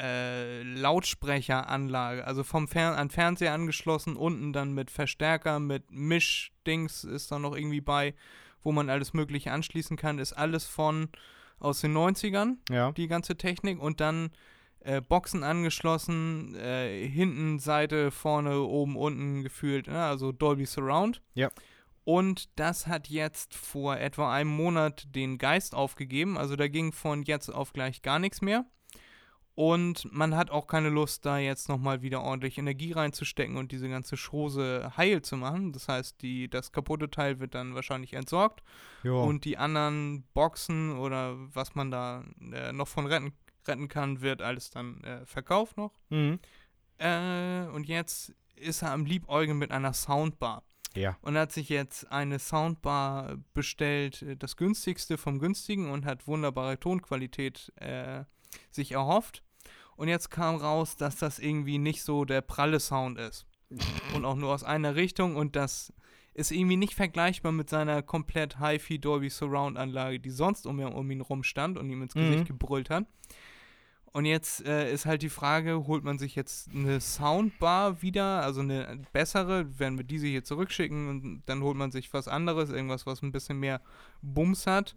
äh, 0.00 0.62
Lautsprecheranlage, 0.62 2.24
also 2.26 2.42
vom 2.42 2.68
Fern 2.68 2.94
an 2.94 3.10
Fernseher 3.10 3.52
angeschlossen, 3.52 4.16
unten 4.16 4.52
dann 4.52 4.72
mit 4.72 4.90
Verstärker, 4.90 5.60
mit 5.60 5.90
Mischdings 5.90 7.04
ist 7.04 7.30
da 7.30 7.38
noch 7.38 7.54
irgendwie 7.54 7.82
bei, 7.82 8.14
wo 8.62 8.72
man 8.72 8.88
alles 8.88 9.12
Mögliche 9.12 9.52
anschließen 9.52 9.96
kann, 9.96 10.18
ist 10.18 10.32
alles 10.32 10.64
von 10.64 11.10
aus 11.58 11.82
den 11.82 11.94
90ern 11.94 12.56
ja. 12.70 12.92
die 12.92 13.08
ganze 13.08 13.36
Technik 13.36 13.80
und 13.80 14.00
dann 14.00 14.30
äh, 14.80 15.02
Boxen 15.02 15.44
angeschlossen, 15.44 16.54
äh, 16.54 17.06
hinten, 17.06 17.58
Seite, 17.58 18.10
vorne, 18.10 18.60
oben, 18.60 18.96
unten 18.96 19.42
gefühlt, 19.42 19.86
ne? 19.86 20.02
also 20.02 20.32
Dolby 20.32 20.64
Surround. 20.64 21.20
Ja. 21.34 21.50
Und 22.04 22.48
das 22.58 22.86
hat 22.86 23.08
jetzt 23.08 23.54
vor 23.54 23.98
etwa 23.98 24.32
einem 24.32 24.50
Monat 24.50 25.14
den 25.14 25.36
Geist 25.36 25.74
aufgegeben, 25.74 26.38
also 26.38 26.56
da 26.56 26.68
ging 26.68 26.92
von 26.92 27.22
jetzt 27.24 27.50
auf 27.50 27.74
gleich 27.74 28.00
gar 28.00 28.18
nichts 28.18 28.40
mehr. 28.40 28.64
Und 29.60 30.10
man 30.10 30.36
hat 30.36 30.50
auch 30.50 30.66
keine 30.66 30.88
Lust, 30.88 31.26
da 31.26 31.36
jetzt 31.36 31.68
nochmal 31.68 32.00
wieder 32.00 32.22
ordentlich 32.22 32.56
Energie 32.56 32.92
reinzustecken 32.92 33.58
und 33.58 33.72
diese 33.72 33.90
ganze 33.90 34.16
Schose 34.16 34.90
heil 34.96 35.20
zu 35.20 35.36
machen. 35.36 35.72
Das 35.72 35.86
heißt, 35.86 36.22
die, 36.22 36.48
das 36.48 36.72
kaputte 36.72 37.10
Teil 37.10 37.40
wird 37.40 37.54
dann 37.54 37.74
wahrscheinlich 37.74 38.14
entsorgt 38.14 38.62
Jo. 39.02 39.22
und 39.22 39.44
die 39.44 39.58
anderen 39.58 40.22
Boxen 40.32 40.96
oder 40.96 41.36
was 41.54 41.74
man 41.74 41.90
da 41.90 42.24
äh, 42.50 42.72
noch 42.72 42.88
von 42.88 43.04
retten, 43.04 43.34
retten 43.68 43.88
kann, 43.88 44.22
wird 44.22 44.40
alles 44.40 44.70
dann 44.70 45.04
äh, 45.04 45.26
verkauft 45.26 45.76
noch. 45.76 45.92
mhm. 46.08 46.38
Äh, 46.96 47.66
und 47.74 47.86
jetzt 47.86 48.32
ist 48.56 48.80
er 48.80 48.92
am 48.92 49.04
Liebäugeln 49.04 49.58
mit 49.58 49.72
einer 49.72 49.92
Soundbar. 49.92 50.62
Ja. 50.94 51.18
Und 51.20 51.36
hat 51.36 51.52
sich 51.52 51.68
jetzt 51.68 52.10
eine 52.10 52.38
Soundbar 52.38 53.36
bestellt, 53.52 54.22
äh, 54.22 54.36
das 54.36 54.56
günstigste 54.56 55.18
vom 55.18 55.38
günstigen 55.38 55.90
und 55.90 56.06
hat 56.06 56.26
wunderbare 56.26 56.80
Tonqualität 56.80 57.74
äh, 57.76 58.24
sich 58.70 58.92
erhofft. 58.92 59.42
Und 60.00 60.08
jetzt 60.08 60.30
kam 60.30 60.56
raus, 60.56 60.96
dass 60.96 61.16
das 61.16 61.38
irgendwie 61.38 61.76
nicht 61.76 62.02
so 62.02 62.24
der 62.24 62.40
pralle 62.40 62.80
Sound 62.80 63.18
ist. 63.18 63.44
und 64.14 64.24
auch 64.24 64.34
nur 64.34 64.52
aus 64.54 64.64
einer 64.64 64.96
Richtung 64.96 65.36
und 65.36 65.54
das 65.56 65.92
ist 66.32 66.52
irgendwie 66.52 66.76
nicht 66.78 66.94
vergleichbar 66.94 67.52
mit 67.52 67.68
seiner 67.68 68.02
komplett 68.02 68.58
Hi-Fi 68.58 68.98
Dolby 68.98 69.28
Surround 69.28 69.76
Anlage, 69.76 70.18
die 70.20 70.30
sonst 70.30 70.66
um, 70.66 70.80
ihn- 70.80 70.86
um 70.94 71.10
ihn 71.10 71.20
rum 71.20 71.42
stand 71.42 71.76
und 71.76 71.90
ihm 71.90 72.02
ins 72.02 72.14
Mhm. 72.14 72.20
Gesicht 72.30 72.46
gebrüllt 72.46 72.88
hat. 72.88 73.04
Und 74.12 74.24
jetzt 74.24 74.64
äh, 74.66 74.90
ist 74.92 75.06
halt 75.06 75.22
die 75.22 75.28
Frage, 75.28 75.86
holt 75.86 76.02
man 76.02 76.18
sich 76.18 76.34
jetzt 76.34 76.70
eine 76.74 77.00
Soundbar 77.00 78.02
wieder, 78.02 78.42
also 78.42 78.60
eine 78.60 79.02
bessere, 79.12 79.78
werden 79.78 79.98
wir 79.98 80.04
diese 80.04 80.26
hier 80.26 80.42
zurückschicken 80.42 81.08
und 81.08 81.42
dann 81.46 81.62
holt 81.62 81.76
man 81.76 81.92
sich 81.92 82.12
was 82.12 82.26
anderes, 82.26 82.70
irgendwas, 82.70 83.06
was 83.06 83.22
ein 83.22 83.30
bisschen 83.32 83.60
mehr 83.60 83.80
Bums 84.22 84.66
hat. 84.66 84.96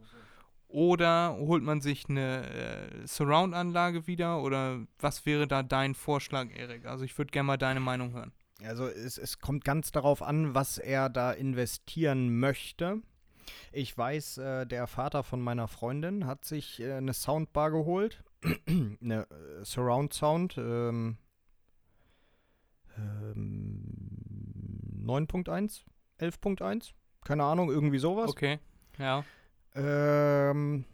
Oder 0.74 1.38
holt 1.38 1.62
man 1.62 1.82
sich 1.82 2.10
eine 2.10 2.50
äh, 2.50 3.06
Surround-Anlage 3.08 4.08
wieder? 4.08 4.42
Oder 4.42 4.80
was 4.98 5.24
wäre 5.28 5.48
da 5.48 5.62
dein 5.62 5.94
Vorschlag, 5.94 6.48
Erik? 6.50 6.88
Also 6.88 7.06
ich 7.06 7.16
würde 7.16 7.30
gerne 7.30 7.46
mal 7.46 7.58
deine 7.58 7.80
Meinung 7.80 8.14
hören. 8.14 8.34
Also 8.66 8.88
es, 8.88 9.20
es 9.20 9.38
kommt 9.38 9.64
ganz 9.66 9.92
darauf 9.92 10.24
an, 10.24 10.56
was 10.56 10.80
er 10.80 11.10
da 11.10 11.32
investieren 11.32 12.40
möchte. 12.40 13.04
Ich 13.72 13.96
weiß, 13.96 14.40
äh, 14.40 14.66
der 14.66 14.88
Vater 14.88 15.22
von 15.22 15.42
meiner 15.42 15.68
Freundin 15.68 16.26
hat 16.26 16.44
sich 16.44 16.80
äh, 16.80 16.94
eine 16.94 17.14
Soundbar 17.14 17.70
geholt. 17.70 18.24
eine 18.68 19.28
äh, 19.30 19.64
Surround 19.64 20.12
Sound. 20.12 20.58
Ähm, 20.58 21.18
ähm, 22.98 23.84
9.1? 25.06 25.84
11.1? 26.20 26.94
Keine 27.24 27.44
Ahnung, 27.44 27.70
irgendwie 27.70 28.00
sowas. 28.00 28.32
Okay, 28.32 28.58
ja. 28.98 29.24
Ähm, 29.76 30.86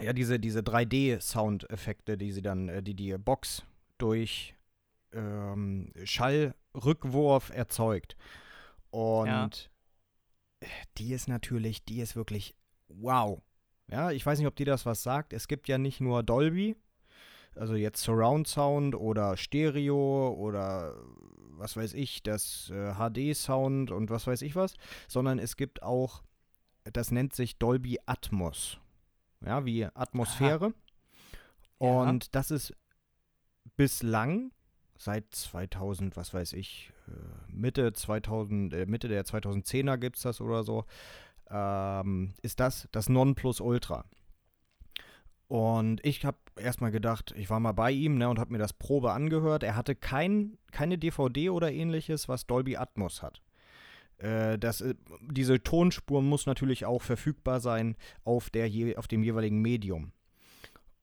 ja, 0.00 0.12
diese, 0.12 0.38
diese 0.40 0.60
3D-Soundeffekte, 0.60 2.16
die 2.16 2.32
sie 2.32 2.42
dann, 2.42 2.68
äh, 2.68 2.82
die 2.82 2.94
die 2.94 3.16
Box 3.18 3.62
durch 3.98 4.54
ähm, 5.12 5.92
Schallrückwurf 6.04 7.50
erzeugt. 7.50 8.16
Und 8.90 9.26
Ja. 9.28 10.68
die 10.98 11.12
ist 11.12 11.28
natürlich, 11.28 11.84
die 11.84 12.00
ist 12.00 12.16
wirklich 12.16 12.54
wow. 12.88 13.40
Ja, 13.88 14.10
ich 14.10 14.24
weiß 14.24 14.38
nicht, 14.38 14.48
ob 14.48 14.56
dir 14.56 14.66
das 14.66 14.86
was 14.86 15.02
sagt. 15.02 15.32
Es 15.32 15.46
gibt 15.46 15.68
ja 15.68 15.78
nicht 15.78 16.00
nur 16.00 16.22
Dolby, 16.22 16.76
also 17.54 17.74
jetzt 17.74 18.02
Surround 18.02 18.48
Sound 18.48 18.94
oder 18.94 19.36
Stereo 19.36 20.34
oder 20.36 20.94
was 21.56 21.76
weiß 21.76 21.94
ich, 21.94 22.22
das 22.22 22.70
äh, 22.70 22.94
HD-Sound 22.94 23.90
und 23.92 24.10
was 24.10 24.26
weiß 24.26 24.42
ich 24.42 24.56
was, 24.56 24.74
sondern 25.06 25.38
es 25.38 25.56
gibt 25.56 25.82
auch, 25.82 26.22
das 26.92 27.10
nennt 27.10 27.34
sich 27.34 27.58
Dolby 27.58 27.98
Atmos. 28.06 28.78
Ja, 29.44 29.64
wie 29.64 29.84
Atmosphäre. 29.84 30.72
Ja. 31.80 31.86
Und 31.86 32.34
das 32.34 32.50
ist 32.50 32.74
bislang 33.76 34.52
seit 34.96 35.34
2000, 35.34 36.16
was 36.16 36.32
weiß 36.32 36.52
ich, 36.54 36.92
äh, 37.08 37.52
Mitte 37.52 37.92
2000, 37.92 38.72
äh, 38.72 38.86
Mitte 38.86 39.08
der 39.08 39.24
2010er 39.24 39.98
gibt 39.98 40.16
es 40.16 40.22
das 40.22 40.40
oder 40.40 40.62
so, 40.62 40.84
ähm, 41.50 42.34
ist 42.42 42.60
das 42.60 42.88
das 42.92 43.08
Nonplusultra. 43.08 44.04
Und 45.48 46.04
ich 46.04 46.24
habe 46.24 46.38
erstmal 46.56 46.90
gedacht, 46.90 47.34
ich 47.36 47.50
war 47.50 47.60
mal 47.60 47.72
bei 47.72 47.90
ihm 47.90 48.16
ne, 48.16 48.28
und 48.28 48.38
habe 48.38 48.52
mir 48.52 48.58
das 48.58 48.72
Probe 48.72 49.12
angehört. 49.12 49.62
Er 49.62 49.76
hatte 49.76 49.94
kein, 49.94 50.56
keine 50.72 50.96
DVD 50.96 51.50
oder 51.50 51.70
ähnliches, 51.70 52.28
was 52.28 52.46
Dolby 52.46 52.76
Atmos 52.76 53.22
hat. 53.22 53.42
Äh, 54.18 54.58
das, 54.58 54.80
äh, 54.80 54.94
diese 55.20 55.62
Tonspur 55.62 56.22
muss 56.22 56.46
natürlich 56.46 56.84
auch 56.86 57.02
verfügbar 57.02 57.60
sein 57.60 57.96
auf, 58.24 58.50
der 58.50 58.70
auf 58.98 59.08
dem 59.08 59.22
jeweiligen 59.22 59.60
Medium. 59.60 60.12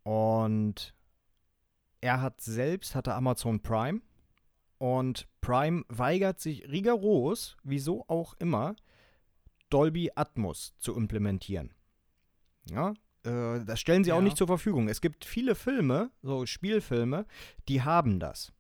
Und 0.04 0.94
er 2.02 2.22
hat 2.22 2.42
selbst, 2.42 2.96
hatte 2.96 3.14
Amazon 3.14 3.62
Prime. 3.62 4.02
Und 4.78 5.28
Prime 5.42 5.84
weigert 5.90 6.40
sich 6.40 6.68
rigoros, 6.68 7.56
wieso 7.64 8.04
auch 8.08 8.34
immer, 8.40 8.76
Dolby 9.70 10.12
Atmos 10.16 10.74
zu 10.80 10.96
implementieren. 10.96 11.74
Ja, 12.70 12.94
äh, 13.24 13.64
das 13.64 13.80
stellen 13.80 14.04
sie 14.04 14.12
auch 14.12 14.18
Ja. 14.18 14.24
nicht 14.24 14.38
zur 14.38 14.48
Verfügung. 14.48 14.90
Es 14.90 15.02
gibt 15.02 15.24
viele 15.24 15.54
Filme, 15.54 16.10
so 16.24 16.46
Spielfilme, 16.48 17.26
die 17.68 17.84
haben 17.84 18.20
das. 18.20 18.52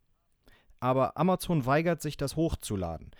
Aber 0.79 1.17
Amazon 1.17 1.65
weigert 1.65 2.01
sich, 2.01 2.17
das 2.17 2.35
hochzuladen. 2.35 3.11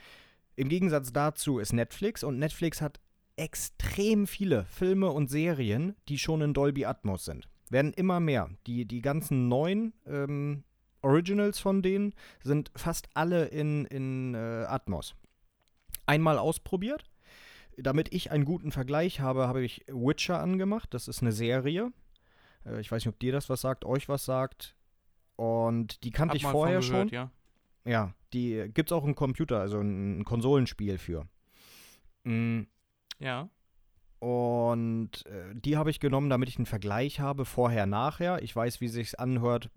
Im 0.62 0.70
Gegensatz 0.70 1.12
dazu 1.12 1.58
ist 1.58 1.74
Netflix 1.74 2.24
und 2.24 2.38
Netflix 2.38 2.82
hat 2.82 3.00
extrem 3.36 4.28
viele 4.28 4.66
Filme 4.66 5.10
und 5.10 5.28
Serien, 5.28 5.96
die 6.08 6.20
schon 6.20 6.44
in 6.44 6.54
Dolby 6.54 6.86
Atmos 6.86 7.26
sind. 7.26 7.50
Werden 7.72 7.94
immer 7.94 8.20
mehr. 8.20 8.48
Die, 8.68 8.86
die 8.86 9.02
ganzen 9.02 9.48
neuen 9.48 9.92
ähm, 10.06 10.64
Originals 11.02 11.58
von 11.58 11.82
denen 11.82 12.14
sind 12.44 12.72
fast 12.76 13.10
alle 13.16 13.46
in, 13.46 13.86
in 13.86 14.36
äh, 14.36 14.66
Atmos. 14.68 15.16
Einmal 16.06 16.38
ausprobiert. 16.38 17.10
Damit 17.76 18.14
ich 18.14 18.30
einen 18.30 18.46
guten 18.46 18.72
Vergleich 18.72 19.20
habe, 19.20 19.48
habe 19.48 19.64
ich 19.64 19.84
Witcher 19.88 20.40
angemacht. 20.40 20.94
Das 20.94 21.08
ist 21.08 21.24
eine 21.24 21.32
Serie. 21.32 21.92
Äh, 22.68 22.82
ich 22.82 22.92
weiß 22.92 23.04
nicht, 23.04 23.12
ob 23.16 23.20
dir 23.20 23.32
das 23.32 23.50
was 23.50 23.62
sagt, 23.62 23.84
euch 23.84 24.08
was 24.10 24.26
sagt. 24.26 24.76
Und 25.38 26.04
die 26.04 26.12
kannte 26.12 26.34
Hab 26.34 26.36
ich 26.36 26.46
vorher 26.46 26.84
von 26.84 26.88
schon. 26.88 27.08
gehört, 27.08 27.12
Ja. 27.12 27.32
Ja, 27.84 28.14
die 28.34 28.70
gibt's 28.74 28.92
auch 28.92 29.04
im 29.04 29.16
Computer, 29.16 29.60
also 29.60 29.80
ein, 29.80 30.24
Konsolenspiel 30.26 30.98
für. 30.98 31.28
Mm, 32.24 32.62
ja. 33.20 33.50
Und 34.20 35.26
äh, 35.26 35.56
die 35.56 35.78
habe 35.78 35.90
ich 35.90 36.00
genommen, 36.00 36.30
damit 36.30 36.50
ich 36.50 36.58
einen 36.58 36.66
Vergleich 36.68 37.20
habe, 37.20 37.46
vorher, 37.46 37.86
nachher. 37.86 38.42
Ich 38.44 38.56
weiß, 38.56 38.80
wie 38.80 38.88
sich's 38.88 39.16
anhört, 39.16 39.70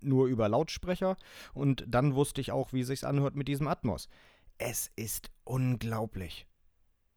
nur 0.00 0.26
über 0.26 0.48
Lautsprecher. 0.48 1.16
Und 1.54 1.84
dann 1.88 2.14
wusste 2.14 2.40
ich 2.40 2.52
auch, 2.52 2.72
wie 2.72 2.82
sich's 2.82 3.04
anhört 3.04 3.36
mit 3.36 3.48
diesem 3.48 3.68
Atmos. 3.68 4.08
Es 4.58 4.90
ist 4.96 5.30
unglaublich. 5.44 6.46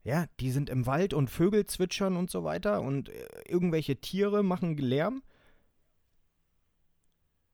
Ja, 0.03 0.25
die 0.39 0.51
sind 0.51 0.69
im 0.69 0.85
Wald 0.85 1.13
und 1.13 1.29
Vögel 1.29 1.65
zwitschern 1.65 2.15
und 2.15 2.31
so 2.31 2.43
weiter 2.43 2.81
und 2.81 3.09
äh, 3.09 3.27
irgendwelche 3.47 3.97
Tiere 3.97 4.43
machen 4.43 4.77
Lärm. 4.77 5.21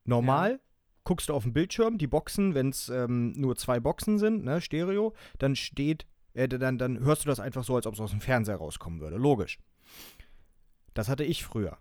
Normal 0.04 0.60
guckst 1.06 1.30
du 1.30 1.34
auf 1.34 1.44
den 1.44 1.54
Bildschirm, 1.54 1.98
die 1.98 2.08
Boxen, 2.08 2.54
wenn 2.54 2.70
es 2.70 2.90
ähm, 2.90 3.32
nur 3.34 3.56
zwei 3.56 3.80
Boxen 3.80 4.20
sind, 4.20 4.44
ne, 4.44 4.60
Stereo, 4.60 5.14
dann 5.38 5.56
steht, 5.56 6.06
äh, 6.34 6.50
dann, 6.50 6.78
dann 6.78 7.00
hörst 7.00 7.24
du 7.24 7.30
das 7.30 7.40
einfach 7.40 7.64
so, 7.64 7.76
als 7.76 7.88
ob 7.88 7.94
es 7.94 8.02
aus 8.02 8.12
dem 8.12 8.22
Fernseher 8.22 8.58
rauskommen 8.58 9.00
würde. 9.00 9.16
Logisch. 9.18 9.58
Das 10.94 11.08
hatte 11.08 11.24
ich 11.24 11.46
früher. 11.46 11.78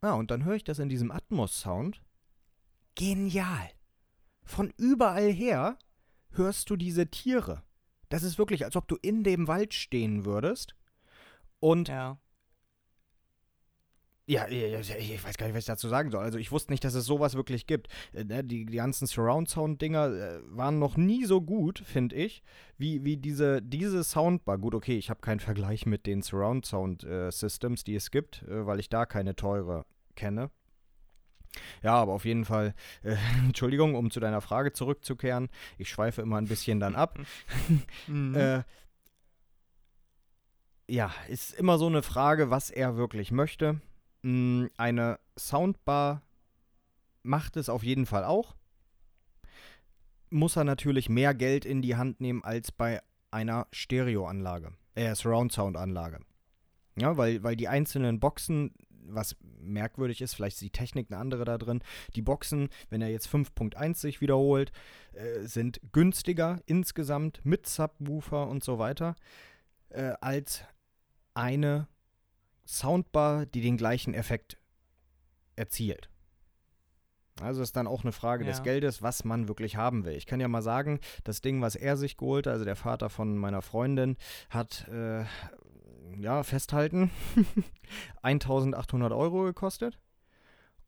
Ah, 0.00 0.12
und 0.12 0.30
dann 0.30 0.44
höre 0.44 0.54
ich 0.54 0.64
das 0.64 0.78
in 0.78 0.88
diesem 0.88 1.10
Atmos-Sound. 1.10 2.02
Genial. 2.94 3.70
Von 4.44 4.72
überall 4.76 5.30
her 5.30 5.78
hörst 6.30 6.70
du 6.70 6.76
diese 6.76 7.10
Tiere. 7.10 7.62
Das 8.08 8.22
ist 8.22 8.38
wirklich, 8.38 8.64
als 8.64 8.76
ob 8.76 8.88
du 8.88 8.96
in 9.00 9.22
dem 9.22 9.48
Wald 9.48 9.74
stehen 9.74 10.24
würdest. 10.24 10.74
Und 11.60 11.88
Ja. 11.88 12.18
Ja, 14.28 14.46
ich 14.46 15.24
weiß 15.24 15.38
gar 15.38 15.46
nicht, 15.46 15.54
was 15.54 15.60
ich 15.62 15.68
dazu 15.68 15.88
sagen 15.88 16.10
soll. 16.10 16.22
Also 16.22 16.36
ich 16.36 16.52
wusste 16.52 16.70
nicht, 16.70 16.84
dass 16.84 16.92
es 16.92 17.06
sowas 17.06 17.34
wirklich 17.34 17.66
gibt. 17.66 17.88
Äh, 18.12 18.24
ne, 18.24 18.44
Die, 18.44 18.66
die 18.66 18.76
ganzen 18.76 19.06
Surround-Sound-Dinger 19.06 20.06
äh, 20.08 20.40
waren 20.50 20.78
noch 20.78 20.98
nie 20.98 21.24
so 21.24 21.40
gut, 21.40 21.78
finde 21.78 22.14
ich, 22.14 22.42
wie, 22.76 23.04
wie 23.04 23.16
diese, 23.16 23.62
diese 23.62 24.04
Soundbar. 24.04 24.58
Gut, 24.58 24.74
okay, 24.74 24.98
ich 24.98 25.08
habe 25.08 25.22
keinen 25.22 25.40
Vergleich 25.40 25.86
mit 25.86 26.04
den 26.04 26.20
Surround-Sound-Systems, 26.20 27.84
die 27.84 27.94
es 27.94 28.10
gibt, 28.10 28.42
äh, 28.42 28.66
weil 28.66 28.80
ich 28.80 28.90
da 28.90 29.06
keine 29.06 29.34
teure 29.34 29.86
kenne. 30.14 30.50
Ja, 31.82 31.94
aber 31.94 32.12
auf 32.12 32.26
jeden 32.26 32.44
Fall, 32.44 32.74
äh, 33.02 33.16
Entschuldigung, 33.46 33.94
um 33.94 34.10
zu 34.10 34.20
deiner 34.20 34.42
Frage 34.42 34.74
zurückzukehren. 34.74 35.48
Ich 35.78 35.88
schweife 35.88 36.20
immer 36.20 36.36
ein 36.36 36.48
bisschen 36.48 36.80
dann 36.80 36.96
ab. 36.96 37.18
Mhm. 38.06 38.34
Äh, 38.34 38.62
ja, 40.86 41.12
ist 41.28 41.52
immer 41.54 41.78
so 41.78 41.86
eine 41.86 42.02
Frage, 42.02 42.50
was 42.50 42.70
er 42.70 42.96
wirklich 42.96 43.30
möchte. 43.30 43.80
Mm, 44.22 44.66
Eine 44.76 45.18
Soundbar 45.38 46.22
macht 47.22 47.56
es 47.56 47.68
auf 47.68 47.82
jeden 47.82 48.06
Fall 48.06 48.24
auch. 48.24 48.56
Muss 50.30 50.56
er 50.56 50.64
natürlich 50.64 51.08
mehr 51.08 51.34
Geld 51.34 51.64
in 51.64 51.82
die 51.82 51.96
Hand 51.96 52.20
nehmen 52.20 52.44
als 52.44 52.72
bei 52.72 53.00
einer 53.30 53.66
Stereoanlage, 53.72 54.72
äh, 54.94 55.14
Surround-Sound-Anlage. 55.14 56.20
Ja, 56.96 57.16
weil, 57.16 57.42
weil 57.42 57.56
die 57.56 57.68
einzelnen 57.68 58.20
Boxen, 58.20 58.74
was 58.90 59.36
merkwürdig 59.60 60.20
ist, 60.20 60.34
vielleicht 60.34 60.56
ist 60.56 60.62
die 60.62 60.70
Technik 60.70 61.10
eine 61.10 61.20
andere 61.20 61.44
da 61.44 61.56
drin, 61.56 61.80
die 62.14 62.22
Boxen, 62.22 62.68
wenn 62.90 63.00
er 63.00 63.08
jetzt 63.08 63.28
5.1 63.28 63.94
sich 63.94 64.20
wiederholt, 64.20 64.72
äh, 65.12 65.40
sind 65.46 65.80
günstiger 65.92 66.60
insgesamt 66.66 67.40
mit 67.44 67.66
Subwoofer 67.66 68.48
und 68.48 68.64
so 68.64 68.78
weiter, 68.78 69.16
äh, 69.90 70.12
als 70.20 70.64
eine 71.34 71.88
Soundbar, 72.68 73.46
die 73.46 73.62
den 73.62 73.78
gleichen 73.78 74.12
Effekt 74.12 74.58
erzielt. 75.56 76.10
Also 77.40 77.62
ist 77.62 77.76
dann 77.76 77.86
auch 77.86 78.02
eine 78.02 78.12
Frage 78.12 78.44
des 78.44 78.58
Ja. 78.58 78.64
Geldes, 78.64 79.00
was 79.00 79.24
man 79.24 79.48
wirklich 79.48 79.76
haben 79.76 80.04
will. 80.04 80.14
Ich 80.14 80.26
kann 80.26 80.38
ja 80.40 80.48
mal 80.48 80.60
sagen, 80.60 81.00
das 81.24 81.40
Ding, 81.40 81.62
was 81.62 81.76
er 81.76 81.96
sich 81.96 82.16
geholt 82.16 82.46
hat, 82.46 82.52
also 82.52 82.64
der 82.64 82.76
Vater 82.76 83.08
von 83.10 83.38
meiner 83.38 83.62
Freundin, 83.62 84.16
hat, 84.50 84.86
äh, 84.88 85.24
ja, 86.18 86.42
festhalten, 86.42 87.10
1800 88.22 89.12
Euro 89.12 89.44
gekostet. 89.44 89.98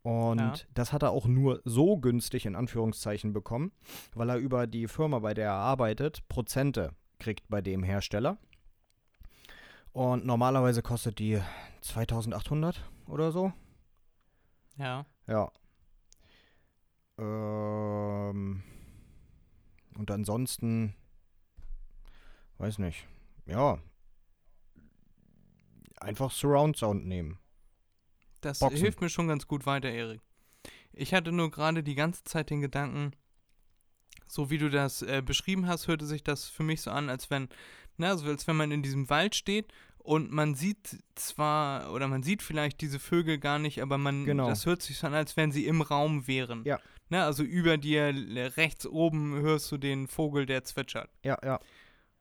Und 0.02 0.38
Ja. 0.40 0.52
das 0.75 0.92
hat 0.92 1.02
er 1.02 1.10
auch 1.12 1.26
nur 1.26 1.60
so 1.64 1.96
günstig 1.99 2.46
in 2.46 2.56
Anführungszeichen 2.56 3.32
bekommen, 3.32 3.72
weil 4.14 4.28
er 4.30 4.37
über 4.38 4.66
die 4.66 4.87
Firma, 4.88 5.18
bei 5.20 5.34
der 5.34 5.46
er 5.46 5.52
arbeitet, 5.54 6.26
Prozente 6.28 6.94
kriegt 7.18 7.49
bei 7.49 7.60
dem 7.60 7.82
Hersteller. 7.82 8.38
Und 9.92 10.25
normalerweise 10.25 10.82
kostet 10.82 11.18
die 11.18 11.40
2800 11.82 12.88
oder 13.06 13.32
so. 13.32 13.52
ja. 14.76 15.04
Ja. 15.26 15.52
Ähm, 17.18 18.62
und 19.94 20.11
ansonsten, 20.11 20.94
weiß 22.59 22.78
nicht. 22.78 23.06
Ja. 23.47 23.78
Einfach 26.00 26.30
Surround 26.30 26.76
Sound 26.76 27.06
nehmen. 27.06 27.38
Das 28.40 28.61
Boxen. 28.61 28.78
hilft 28.78 29.00
mir 29.02 29.11
schon 29.11 29.28
ganz 29.28 29.47
gut 29.47 29.66
weiter, 29.66 29.90
Erik. 29.90 30.23
Ich 30.92 31.12
hatte 31.12 31.30
nur 31.30 31.50
gerade 31.50 31.82
die 31.82 31.94
ganze 31.94 32.25
Zeit 32.25 32.49
den 32.50 32.62
Gedanken, 32.62 33.12
so 34.26 34.49
wie 34.50 34.59
du 34.59 34.70
das 34.70 35.02
äh, 35.02 35.23
beschrieben 35.25 35.66
hast, 35.66 35.88
hörte 35.88 36.06
sich 36.06 36.25
das 36.25 36.49
für 36.49 36.62
mich 36.62 36.80
so 36.80 36.90
an, 36.90 37.11
als 37.11 37.30
wenn, 37.30 37.49
na, 37.97 38.16
so 38.16 38.26
als 38.26 38.47
wenn 38.47 38.56
man 38.56 38.70
in 38.70 38.82
diesem 38.82 39.09
Wald 39.11 39.35
steht 39.35 39.66
und 39.99 40.30
man 40.32 40.54
sieht 40.54 40.99
zwar, 41.14 41.92
oder 41.92 42.09
man 42.09 42.23
sieht 42.23 42.42
vielleicht 42.42 42.80
diese 42.80 42.99
Vögel 42.99 43.38
gar 43.38 43.59
nicht, 43.59 43.82
aber 43.82 43.99
man, 43.99 44.25
Genau. 44.25 44.49
das 44.49 44.66
hört 44.66 44.82
sich 44.82 45.02
an, 45.04 45.14
als 45.14 45.37
wenn 45.37 45.52
sie 45.52 45.66
im 45.66 45.82
Raum 45.82 46.26
wären. 46.26 46.64
Ja. 46.64 46.78
Na, 47.09 47.26
also 47.26 47.42
über 47.42 47.76
dir, 47.76 48.14
rechts 48.57 48.87
oben 48.87 49.35
hörst 49.40 49.70
du 49.72 49.79
den 49.79 50.07
Vogel, 50.09 50.46
der 50.46 50.64
zwitschert. 50.64 51.11
Ja, 51.24 51.37
ja. 51.44 51.61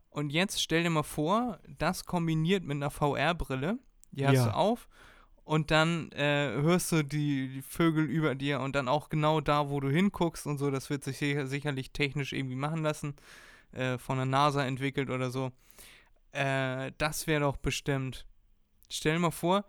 Und 0.10 0.32
jetzt 0.32 0.62
stell 0.62 0.84
dir 0.84 0.90
mal 0.90 1.04
vor, 1.04 1.60
das 1.78 2.06
kombiniert 2.06 2.64
mit 2.64 2.76
einer 2.78 2.90
VR-Brille, 2.90 3.78
die 4.12 4.26
hast 4.26 4.34
Ja. 4.36 4.46
du 4.46 4.56
auf 4.56 4.90
und 5.44 5.70
dann 5.72 6.12
äh, 6.14 6.52
hörst 6.62 6.92
du 6.92 7.04
die, 7.04 7.48
die 7.50 7.62
Vögel 7.62 8.06
über 8.06 8.34
dir 8.36 8.60
und 8.60 8.76
dann 8.76 8.88
auch 8.88 9.10
genau 9.10 9.40
da, 9.42 9.70
wo 9.70 9.80
du 9.80 9.90
hinguckst 9.90 10.48
und 10.48 10.58
so. 10.58 10.72
Das 10.72 10.90
wird 10.90 11.04
sich 11.04 11.18
sicher, 11.20 11.46
sicherlich 11.46 11.92
technisch 11.92 12.34
irgendwie 12.34 12.56
machen 12.56 12.82
lassen, 12.82 13.16
äh, 13.72 13.98
von 13.98 14.18
der 14.18 14.26
NASA 14.26 14.66
entwickelt 14.66 15.10
oder 15.10 15.32
so. 15.32 15.52
Äh, 16.32 16.92
das 16.98 17.28
wäre 17.28 17.42
doch 17.42 17.58
bestimmt. 17.58 18.26
Stell 18.90 19.14
dir 19.14 19.20
mal 19.20 19.32
vor, 19.32 19.66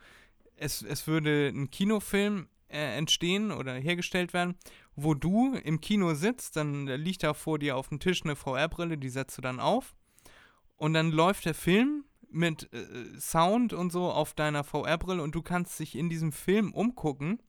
es, 0.56 0.82
es 0.82 1.06
würde 1.06 1.48
ein 1.48 1.70
Kinofilm 1.70 2.48
äh, 2.68 2.96
entstehen 2.96 3.50
oder 3.50 3.74
hergestellt 3.74 4.32
werden, 4.32 4.56
wo 4.94 5.14
du 5.14 5.54
im 5.54 5.80
Kino 5.80 6.14
sitzt, 6.14 6.56
dann 6.56 6.86
liegt 6.86 7.22
da 7.22 7.34
vor 7.34 7.58
dir 7.58 7.76
auf 7.76 7.88
dem 7.88 8.00
Tisch 8.00 8.22
eine 8.22 8.36
VR-Brille, 8.36 8.98
die 8.98 9.08
setzt 9.08 9.38
du 9.38 9.42
dann 9.42 9.60
auf 9.60 9.94
und 10.76 10.94
dann 10.94 11.10
läuft 11.10 11.46
der 11.46 11.54
Film 11.54 12.04
mit 12.30 12.72
äh, 12.72 13.18
Sound 13.18 13.72
und 13.72 13.90
so 13.90 14.10
auf 14.10 14.34
deiner 14.34 14.64
VR-Brille 14.64 15.22
und 15.22 15.34
du 15.34 15.42
kannst 15.42 15.78
dich 15.80 15.96
in 15.96 16.08
diesem 16.08 16.32
Film 16.32 16.72
umgucken, 16.72 17.42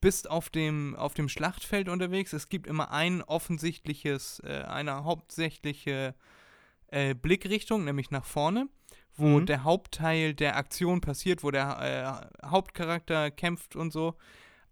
bist 0.00 0.30
auf 0.30 0.50
dem, 0.50 0.96
auf 0.96 1.14
dem 1.14 1.28
Schlachtfeld 1.28 1.88
unterwegs. 1.88 2.32
Es 2.32 2.48
gibt 2.48 2.66
immer 2.66 2.90
ein 2.90 3.22
offensichtliches, 3.22 4.40
äh, 4.40 4.62
eine 4.66 5.04
hauptsächliche 5.04 6.14
äh, 6.88 7.14
Blickrichtung, 7.14 7.84
nämlich 7.84 8.10
nach 8.10 8.24
vorne, 8.24 8.68
wo 9.16 9.40
Mhm. 9.40 9.46
der 9.46 9.64
Hauptteil 9.64 10.34
der 10.34 10.56
Aktion 10.56 11.00
passiert, 11.00 11.42
wo 11.44 11.50
der 11.50 12.30
äh, 12.42 12.46
Hauptcharakter 12.46 13.30
kämpft 13.30 13.76
und 13.76 13.92
so. 13.92 14.16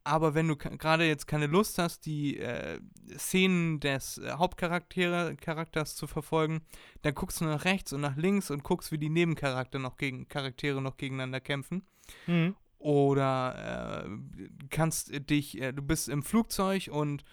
Aber 0.04 0.34
wenn 0.34 0.48
du 0.48 0.56
gerade 0.56 1.06
jetzt 1.06 1.26
keine 1.26 1.46
Lust 1.46 1.76
hast, 1.78 2.06
die 2.06 2.38
äh, 2.38 2.80
Szenen 3.18 3.78
des 3.78 4.16
äh, 4.16 4.30
Hauptcharakters 4.32 5.36
Charakters 5.38 5.96
zu 5.96 6.06
verfolgen, 6.06 6.62
dann 7.02 7.14
guckst 7.14 7.42
du 7.42 7.44
nach 7.44 7.66
rechts 7.66 7.92
und 7.92 8.00
nach 8.00 8.16
links 8.16 8.50
und 8.50 8.62
guckst, 8.64 8.90
wie 8.90 8.96
die 8.98 9.10
Nebencharakter 9.10 9.78
noch 9.78 9.96
gegen 9.98 10.26
Charaktere 10.28 10.80
noch 10.80 10.96
gegeneinander 10.96 11.40
kämpfen. 11.40 11.86
Mhm. 12.26 12.56
Oder 12.78 14.06
äh, 14.06 14.48
kannst 14.70 15.10
dich, 15.30 15.60
äh, 15.60 15.72
du 15.72 15.82
bist 15.82 16.08
im 16.08 16.22
Flugzeug 16.22 16.88
und 16.92 17.24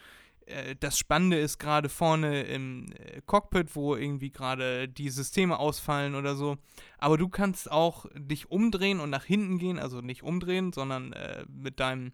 äh, 0.46 0.76
das 0.80 0.98
Spannende 0.98 1.38
ist 1.38 1.60
gerade 1.60 1.90
vorne 1.90 2.44
im 2.44 2.92
äh, 2.94 3.22
Cockpit, 3.26 3.76
wo 3.76 3.96
irgendwie 3.96 4.32
gerade 4.32 4.88
die 4.88 5.10
Systeme 5.10 5.60
ausfallen 5.60 6.16
oder 6.16 6.36
so. 6.36 6.58
Aber 6.98 7.18
du 7.18 7.30
kannst 7.30 7.72
auch 7.72 8.06
dich 8.16 8.50
umdrehen 8.50 9.00
und 9.00 9.10
nach 9.10 9.26
hinten 9.26 9.58
gehen, 9.58 9.80
also 9.80 10.02
nicht 10.02 10.24
umdrehen, 10.24 10.74
sondern 10.74 11.14
äh, 11.14 11.46
mit 11.48 11.80
deinem 11.80 12.14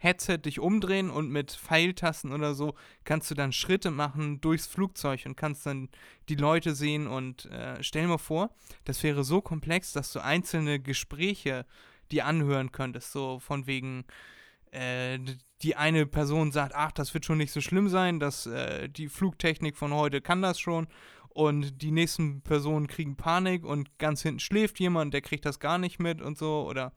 Headset 0.00 0.38
dich 0.38 0.60
umdrehen 0.60 1.10
und 1.10 1.30
mit 1.30 1.50
Pfeiltasten 1.50 2.32
oder 2.32 2.54
so 2.54 2.74
kannst 3.02 3.30
du 3.30 3.34
dann 3.34 3.52
Schritte 3.52 3.90
machen 3.90 4.40
durchs 4.40 4.68
Flugzeug 4.68 5.22
und 5.26 5.36
kannst 5.36 5.66
dann 5.66 5.88
die 6.28 6.36
Leute 6.36 6.76
sehen 6.76 7.08
und 7.08 7.46
äh, 7.46 7.82
stell 7.82 8.06
mal 8.06 8.18
vor, 8.18 8.50
das 8.84 9.02
wäre 9.02 9.24
so 9.24 9.40
komplex, 9.40 9.92
dass 9.92 10.12
du 10.12 10.22
einzelne 10.22 10.78
Gespräche 10.78 11.66
dir 12.12 12.26
anhören 12.26 12.72
könntest, 12.72 13.12
so 13.12 13.38
von 13.38 13.66
wegen 13.66 14.04
äh, 14.70 15.18
die 15.62 15.76
eine 15.76 16.06
Person 16.06 16.52
sagt, 16.52 16.74
ach, 16.74 16.92
das 16.92 17.14
wird 17.14 17.24
schon 17.24 17.38
nicht 17.38 17.52
so 17.52 17.60
schlimm 17.60 17.88
sein, 17.88 18.20
dass 18.20 18.46
äh, 18.46 18.88
die 18.88 19.08
Flugtechnik 19.08 19.76
von 19.76 19.92
heute 19.92 20.20
kann 20.20 20.42
das 20.42 20.60
schon 20.60 20.86
und 21.30 21.82
die 21.82 21.90
nächsten 21.90 22.42
Personen 22.42 22.86
kriegen 22.86 23.16
Panik 23.16 23.64
und 23.64 23.98
ganz 23.98 24.22
hinten 24.22 24.40
schläft 24.40 24.78
jemand, 24.80 25.14
der 25.14 25.20
kriegt 25.22 25.44
das 25.46 25.58
gar 25.60 25.78
nicht 25.78 25.98
mit 25.98 26.20
und 26.20 26.38
so 26.38 26.66
oder 26.68 26.92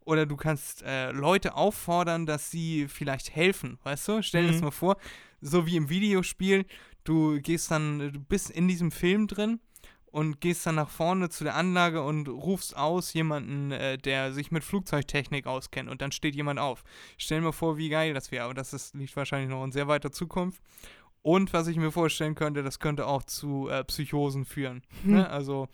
oder 0.00 0.24
du 0.24 0.36
kannst 0.36 0.82
äh, 0.84 1.10
Leute 1.10 1.54
auffordern, 1.54 2.24
dass 2.24 2.50
sie 2.50 2.88
vielleicht 2.88 3.34
helfen, 3.36 3.78
weißt 3.82 4.08
du? 4.08 4.22
Stell 4.22 4.44
dir 4.44 4.48
das 4.52 4.60
Mhm. 4.60 4.64
mal 4.66 4.70
vor, 4.70 4.96
so 5.42 5.66
wie 5.66 5.76
im 5.76 5.90
Videospiel, 5.90 6.64
du 7.04 7.38
gehst 7.42 7.70
dann, 7.70 7.98
du 7.98 8.18
bist 8.18 8.48
in 8.50 8.68
diesem 8.68 8.90
Film 8.90 9.26
drin 9.26 9.60
und 10.10 10.40
gehst 10.40 10.66
dann 10.66 10.76
nach 10.76 10.88
vorne 10.88 11.28
zu 11.28 11.44
der 11.44 11.54
Anlage 11.54 12.02
und 12.02 12.28
rufst 12.28 12.76
aus 12.76 13.12
jemanden, 13.12 13.72
äh, 13.72 13.98
der 13.98 14.32
sich 14.32 14.50
mit 14.50 14.64
Flugzeugtechnik 14.64 15.46
auskennt 15.46 15.88
und 15.88 16.02
dann 16.02 16.12
steht 16.12 16.34
jemand 16.34 16.58
auf. 16.58 16.84
Stell 17.16 17.40
mal 17.40 17.52
vor, 17.52 17.76
wie 17.76 17.88
geil 17.88 18.14
das 18.14 18.30
wäre, 18.30 18.44
aber 18.44 18.54
das 18.54 18.72
ist, 18.72 18.94
liegt 18.94 19.16
wahrscheinlich 19.16 19.50
noch 19.50 19.64
in 19.64 19.72
sehr 19.72 19.88
weiter 19.88 20.10
Zukunft. 20.10 20.62
Und 21.22 21.52
was 21.52 21.66
ich 21.66 21.76
mir 21.76 21.90
vorstellen 21.90 22.34
könnte, 22.34 22.62
das 22.62 22.78
könnte 22.78 23.06
auch 23.06 23.22
zu 23.22 23.68
äh, 23.68 23.84
Psychosen 23.84 24.44
führen. 24.44 24.82
Ne? 25.04 25.28
Also, 25.28 25.68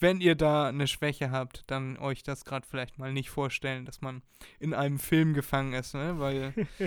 wenn 0.00 0.20
ihr 0.20 0.34
da 0.34 0.68
eine 0.68 0.86
Schwäche 0.86 1.30
habt, 1.30 1.64
dann 1.66 1.96
euch 1.98 2.22
das 2.22 2.44
gerade 2.44 2.66
vielleicht 2.66 2.98
mal 2.98 3.12
nicht 3.12 3.30
vorstellen, 3.30 3.84
dass 3.84 4.00
man 4.00 4.22
in 4.60 4.74
einem 4.74 4.98
Film 4.98 5.34
gefangen 5.34 5.72
ist, 5.72 5.94
ne? 5.94 6.18
Weil, 6.18 6.52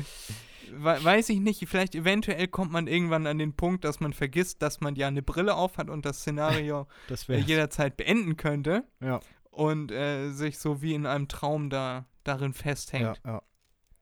we 0.71 1.03
weiß 1.03 1.29
ich 1.29 1.39
nicht, 1.39 1.67
vielleicht 1.67 1.95
eventuell 1.95 2.47
kommt 2.47 2.71
man 2.71 2.87
irgendwann 2.87 3.27
an 3.27 3.37
den 3.37 3.53
Punkt, 3.53 3.83
dass 3.83 3.99
man 3.99 4.13
vergisst, 4.13 4.61
dass 4.61 4.79
man 4.81 4.95
ja 4.95 5.07
eine 5.07 5.21
Brille 5.21 5.55
auf 5.55 5.77
hat 5.77 5.89
und 5.89 6.05
das 6.05 6.19
Szenario 6.21 6.87
Das 7.07 7.27
jederzeit 7.27 7.97
beenden 7.97 8.37
könnte 8.37 8.85
Ja. 9.01 9.19
und 9.49 9.91
äh, 9.91 10.31
sich 10.31 10.57
so 10.59 10.81
wie 10.81 10.93
in 10.93 11.05
einem 11.05 11.27
Traum 11.27 11.69
da 11.69 12.05
darin 12.23 12.53
festhängt. 12.53 13.19
Ja, 13.25 13.41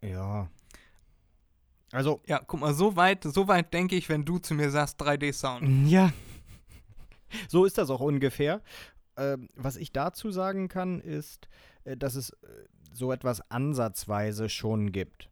ja. 0.02 0.10
Ja. 0.10 0.50
Also, 1.92 2.22
Ja, 2.28 2.40
guck 2.46 2.60
mal, 2.60 2.74
so 2.74 2.96
weit, 2.96 3.24
so 3.24 3.48
weit 3.48 3.74
denke 3.74 3.96
ich, 3.96 4.08
wenn 4.10 4.24
du 4.24 4.38
zu 4.38 4.54
mir 4.54 4.70
sagst 4.70 5.02
3D-Sound. 5.02 5.90
Ja. 5.90 6.12
So 7.48 7.66
ist 7.66 7.78
das 7.78 7.90
auch 7.90 8.00
ungefähr. 8.00 8.62
Ähm, 9.20 9.50
was 9.56 9.76
ich 9.76 9.92
dazu 9.92 10.32
sagen 10.32 10.68
kann, 10.70 11.00
ist, 11.02 11.50
äh, 11.84 11.98
dass 11.98 12.16
es 12.16 12.30
äh, 12.32 12.48
so 12.94 13.12
etwas 13.12 13.42
ansatzweise 13.52 14.50
schon 14.50 14.92
gibt. 14.92 15.30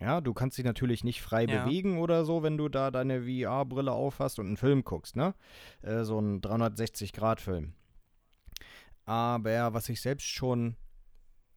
Ja, 0.00 0.20
du 0.20 0.32
kannst 0.32 0.56
dich 0.56 0.64
natürlich 0.64 1.02
nicht 1.02 1.20
frei 1.22 1.44
Ja. 1.46 1.64
bewegen 1.64 1.98
oder 1.98 2.24
so, 2.24 2.42
wenn 2.44 2.56
du 2.56 2.68
da 2.68 2.90
deine 2.92 3.22
VR-Brille 3.22 3.90
aufhast 3.92 4.38
und 4.38 4.46
einen 4.46 4.56
Film 4.56 4.84
guckst, 4.84 5.16
ne? 5.16 5.34
Äh, 5.82 6.04
so 6.04 6.20
ein 6.20 6.40
360-Grad-Film. 6.40 7.72
Aber 9.04 9.72
was 9.74 9.88
ich 9.88 10.00
selbst 10.00 10.26
schon 10.26 10.76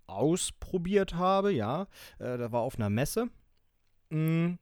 ausprobiert 0.08 1.14
habe, 1.16 1.52
ja, 1.54 1.84
äh, 2.20 2.38
da 2.38 2.52
war 2.52 2.62
auf 2.62 2.76
einer 2.78 2.90
Messe, 2.90 3.28
mh, 4.10 4.58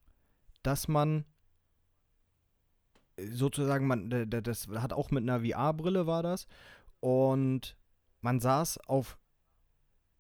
dass 0.64 0.88
man 0.88 1.24
äh, 3.18 3.28
sozusagen, 3.28 3.88
man, 3.88 4.30
das 4.30 4.68
hat 4.68 4.94
auch 4.94 5.12
mit 5.12 5.24
einer 5.24 5.40
VR-Brille 5.46 6.06
war 6.08 6.24
das 6.24 6.48
und 7.00 7.76
man 8.22 8.40
saß 8.40 8.80
auf, 8.88 9.18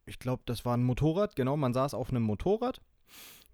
ich 0.05 0.19
glaube, 0.19 0.43
das 0.45 0.65
war 0.65 0.75
ein 0.75 0.83
Motorrad, 0.83 1.35
genau, 1.35 1.57
man 1.57 1.73
saß 1.73 1.93
auf 1.93 2.09
einem 2.09 2.23
Motorrad. 2.23 2.81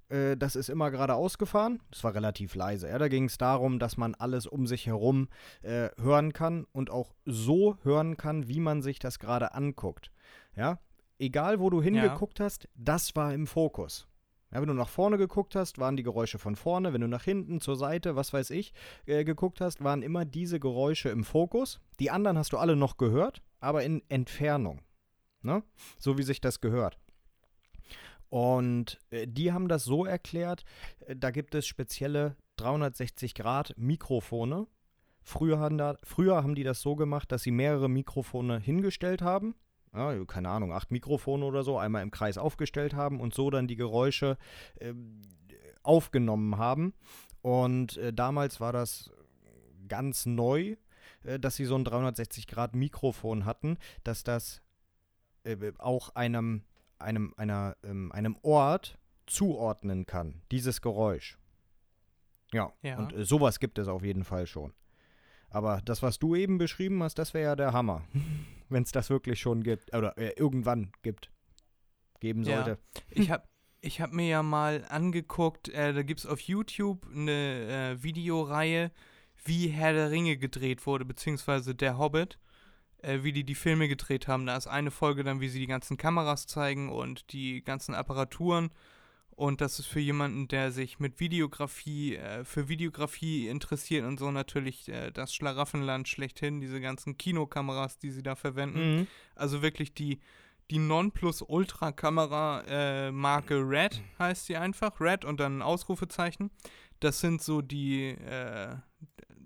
Äh, 0.09 0.38
Das 0.38 0.55
ist 0.55 0.69
immer 0.69 0.91
geradeaus 0.91 1.38
gefahren. 1.38 1.81
Das 1.91 2.03
war 2.03 2.13
relativ 2.13 2.55
leise. 2.55 2.88
Ja, 2.88 2.97
da 2.99 3.07
ging 3.07 3.25
es 3.25 3.38
darum, 3.38 3.79
dass 3.79 3.97
man 3.97 4.13
alles 4.15 4.45
um 4.45 4.67
sich 4.67 4.85
herum 4.85 5.27
äh, 5.63 5.89
hören 5.97 6.31
kann 6.31 6.65
und 6.71 6.89
auch 6.91 7.15
so 7.25 7.77
hören 7.83 8.15
kann, 8.15 8.47
wie 8.47 8.59
man 8.59 8.81
sich 8.81 8.99
das 8.99 9.19
gerade 9.19 9.53
anguckt. 9.53 10.11
Ja, 10.55 10.79
egal 11.17 11.59
wo 11.59 11.69
du 11.69 11.81
hingeguckt 11.81 12.39
hast, 12.39 12.69
das 12.75 13.15
war 13.15 13.33
im 13.33 13.47
Fokus. 13.47 14.07
Ja, 14.51 14.62
wenn 14.62 14.67
du 14.67 14.73
nach 14.73 14.89
vorne 14.89 15.17
geguckt 15.17 15.55
hast, 15.55 15.79
waren 15.79 15.97
die 15.97 16.03
Geräusche 16.03 16.39
von 16.39 16.55
vorne. 16.55 16.93
Wenn 16.93 17.01
du 17.01 17.08
nach 17.08 17.23
hinten, 17.23 17.62
zur 17.62 17.75
Seite, 17.75 18.15
was 18.15 18.31
weiß 18.31 18.51
ich, 18.51 18.73
äh, 19.05 19.23
geguckt 19.23 19.62
hast, 19.62 19.84
waren 19.84 20.01
immer 20.01 20.25
diese 20.25 20.60
Geräusche 20.60 21.10
im 21.10 21.23
Fokus. 21.23 21.79
Die 21.99 22.12
anderen 22.12 22.38
hast 22.38 22.53
du 22.53 22.58
alle 22.58 22.75
noch 22.75 22.97
gehört, 22.97 23.41
aber 23.60 23.84
in 23.84 24.03
Entfernung. 24.10 24.81
Ne? 25.41 25.63
So 25.97 26.17
wie 26.17 26.23
sich 26.23 26.41
das 26.41 26.62
gehört. 26.62 26.97
Und 28.29 28.99
äh, 29.12 29.27
die 29.27 29.51
haben 29.51 29.67
das 29.67 29.84
so 29.84 30.05
erklärt, 30.05 30.63
äh, 31.05 31.15
da 31.15 31.31
gibt 31.31 31.55
es 31.55 31.67
spezielle 31.67 32.38
360-Grad-Mikrofone. 32.60 34.67
Früher, 35.21 35.97
früher 36.03 36.43
haben 36.43 36.55
die 36.55 36.63
das 36.63 36.81
so 36.81 36.95
gemacht, 36.95 37.31
dass 37.31 37.43
sie 37.43 37.51
mehrere 37.51 37.89
Mikrofone 37.89 38.60
hingestellt 38.60 39.21
haben. 39.21 39.55
Ja, 39.95 40.25
keine 40.25 40.49
Ahnung, 40.49 40.73
acht 40.73 40.91
Mikrofone 40.91 41.45
oder 41.45 41.63
so, 41.63 41.77
einmal 41.77 42.03
im 42.03 42.12
Kreis 42.12 42.38
aufgestellt 42.38 42.93
haben 42.93 43.19
und 43.19 43.34
so 43.34 43.49
dann 43.49 43.67
die 43.67 43.75
Geräusche 43.75 44.38
ähm, 44.79 45.21
aufgenommen 45.84 46.58
haben. 46.58 46.93
Und 47.41 47.97
äh, 47.97 48.12
damals 48.12 48.60
war 48.60 48.73
das 48.73 49.12
ganz 49.88 50.25
neu, 50.25 50.75
äh, 51.23 51.39
dass 51.39 51.55
sie 51.55 51.65
so 51.65 51.75
ein 51.75 51.86
360-Grad-Mikrofon 51.86 53.45
hatten, 53.45 53.77
dass 54.03 54.23
das 54.23 54.62
äh, 55.43 55.71
auch 55.77 56.15
einem, 56.15 56.63
einem, 56.99 57.34
einer, 57.38 57.75
ähm, 57.84 58.12
einem 58.12 58.36
Ort 58.41 58.97
zuordnen 59.27 60.05
kann, 60.05 60.41
dieses 60.51 60.81
Geräusch. 60.81 61.38
Ja, 62.53 62.71
Ja. 62.81 62.97
und 62.97 63.13
äh, 63.13 63.25
sowas 63.25 63.60
gibt 63.60 63.79
es 63.79 63.88
auf 63.88 64.03
jeden 64.03 64.23
Fall 64.23 64.47
schon. 64.47 64.73
Aber 65.55 65.79
das, 65.85 66.01
was 66.01 66.19
du 66.19 66.35
eben 66.35 66.57
beschrieben 66.57 67.01
hast, 67.01 67.17
das 67.17 67.33
wäre 67.33 67.45
ja 67.45 67.55
der 67.55 67.71
Hammer. 67.71 68.03
Wenn 68.69 68.83
es 68.83 68.91
das 68.91 69.09
wirklich 69.09 69.39
schon 69.39 69.63
gibt. 69.63 69.95
Oder 69.95 70.17
äh, 70.17 70.33
irgendwann 70.35 70.91
gibt. 71.01 71.31
Geben 72.19 72.43
Ja. 72.43 72.65
sollte. 72.65 72.79
Ich 73.09 73.31
habe 73.31 73.47
ich 73.81 74.01
hab 74.01 74.11
mir 74.11 74.27
ja 74.27 74.43
mal 74.43 74.83
angeguckt, 74.89 75.69
äh, 75.69 75.93
da 75.93 76.03
gibt 76.03 76.19
es 76.19 76.25
auf 76.25 76.41
YouTube 76.41 77.07
eine 77.09 77.95
äh, 77.95 78.03
Videoreihe, 78.03 78.91
wie 79.45 79.69
Herr 79.69 79.93
der 79.93 80.11
Ringe 80.11 80.35
gedreht 80.35 80.85
wurde, 80.85 81.05
beziehungsweise 81.05 81.73
Der 81.73 81.97
Hobbit, 81.97 82.37
äh, 82.97 83.23
wie 83.23 83.31
die 83.31 83.45
die 83.45 83.55
Filme 83.55 83.87
gedreht 83.87 84.27
haben. 84.27 84.45
Da 84.45 84.57
ist 84.57 84.67
eine 84.67 84.91
Folge 84.91 85.23
dann, 85.23 85.39
wie 85.39 85.47
sie 85.47 85.59
die 85.59 85.67
ganzen 85.67 85.95
Kameras 85.95 86.47
zeigen 86.47 86.89
und 86.91 87.31
die 87.31 87.63
ganzen 87.63 87.95
Apparaturen. 87.95 88.71
Und 89.36 89.60
das 89.60 89.80
ist 89.80 89.88
für 89.88 90.00
jemanden, 90.00 90.48
der 90.48 90.71
sich 90.71 91.00
mit 91.00 91.19
Videografie, 91.19 92.15
äh, 92.15 92.45
für 92.45 92.69
Videografie 92.69 93.48
interessiert 93.50 94.06
und 94.06 94.17
so 94.17 94.32
natürlich 94.32 94.88
äh, 94.88 95.12
das 95.12 95.34
Schlaraffenland 95.36 96.08
schlechthin, 96.08 96.62
diese 96.62 96.80
ganzen 96.80 97.17
Kinokameras, 97.17 97.98
die 97.98 98.12
sie 98.12 98.24
da 98.24 98.36
verwenden. 98.36 99.00
Mhm. 99.00 99.08
Also 99.36 99.62
wirklich 99.62 99.93
die, 99.93 100.19
die 100.71 100.80
Nonplus-Ultra-Kamera 100.80 102.63
äh, 102.67 103.12
Marke 103.12 103.56
Red 103.67 104.02
heißt 104.19 104.45
sie 104.45 104.56
einfach. 104.58 105.00
Red 105.02 105.26
und 105.26 105.39
dann 105.39 105.58
ein 105.58 105.62
Ausrufezeichen. 105.62 106.50
Das 107.02 107.19
sind 107.19 107.41
so 107.41 107.62
die 107.62 108.10
äh, 108.12 108.76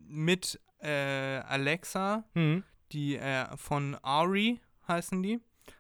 mit 0.08 0.60
äh, 0.82 1.40
Alexa, 1.40 2.24
Mhm. 2.36 2.64
die 2.92 3.16
äh, 3.18 3.46
von 3.58 3.96
Ari 4.04 4.62
heißen 4.88 5.22
die. 5.24 5.40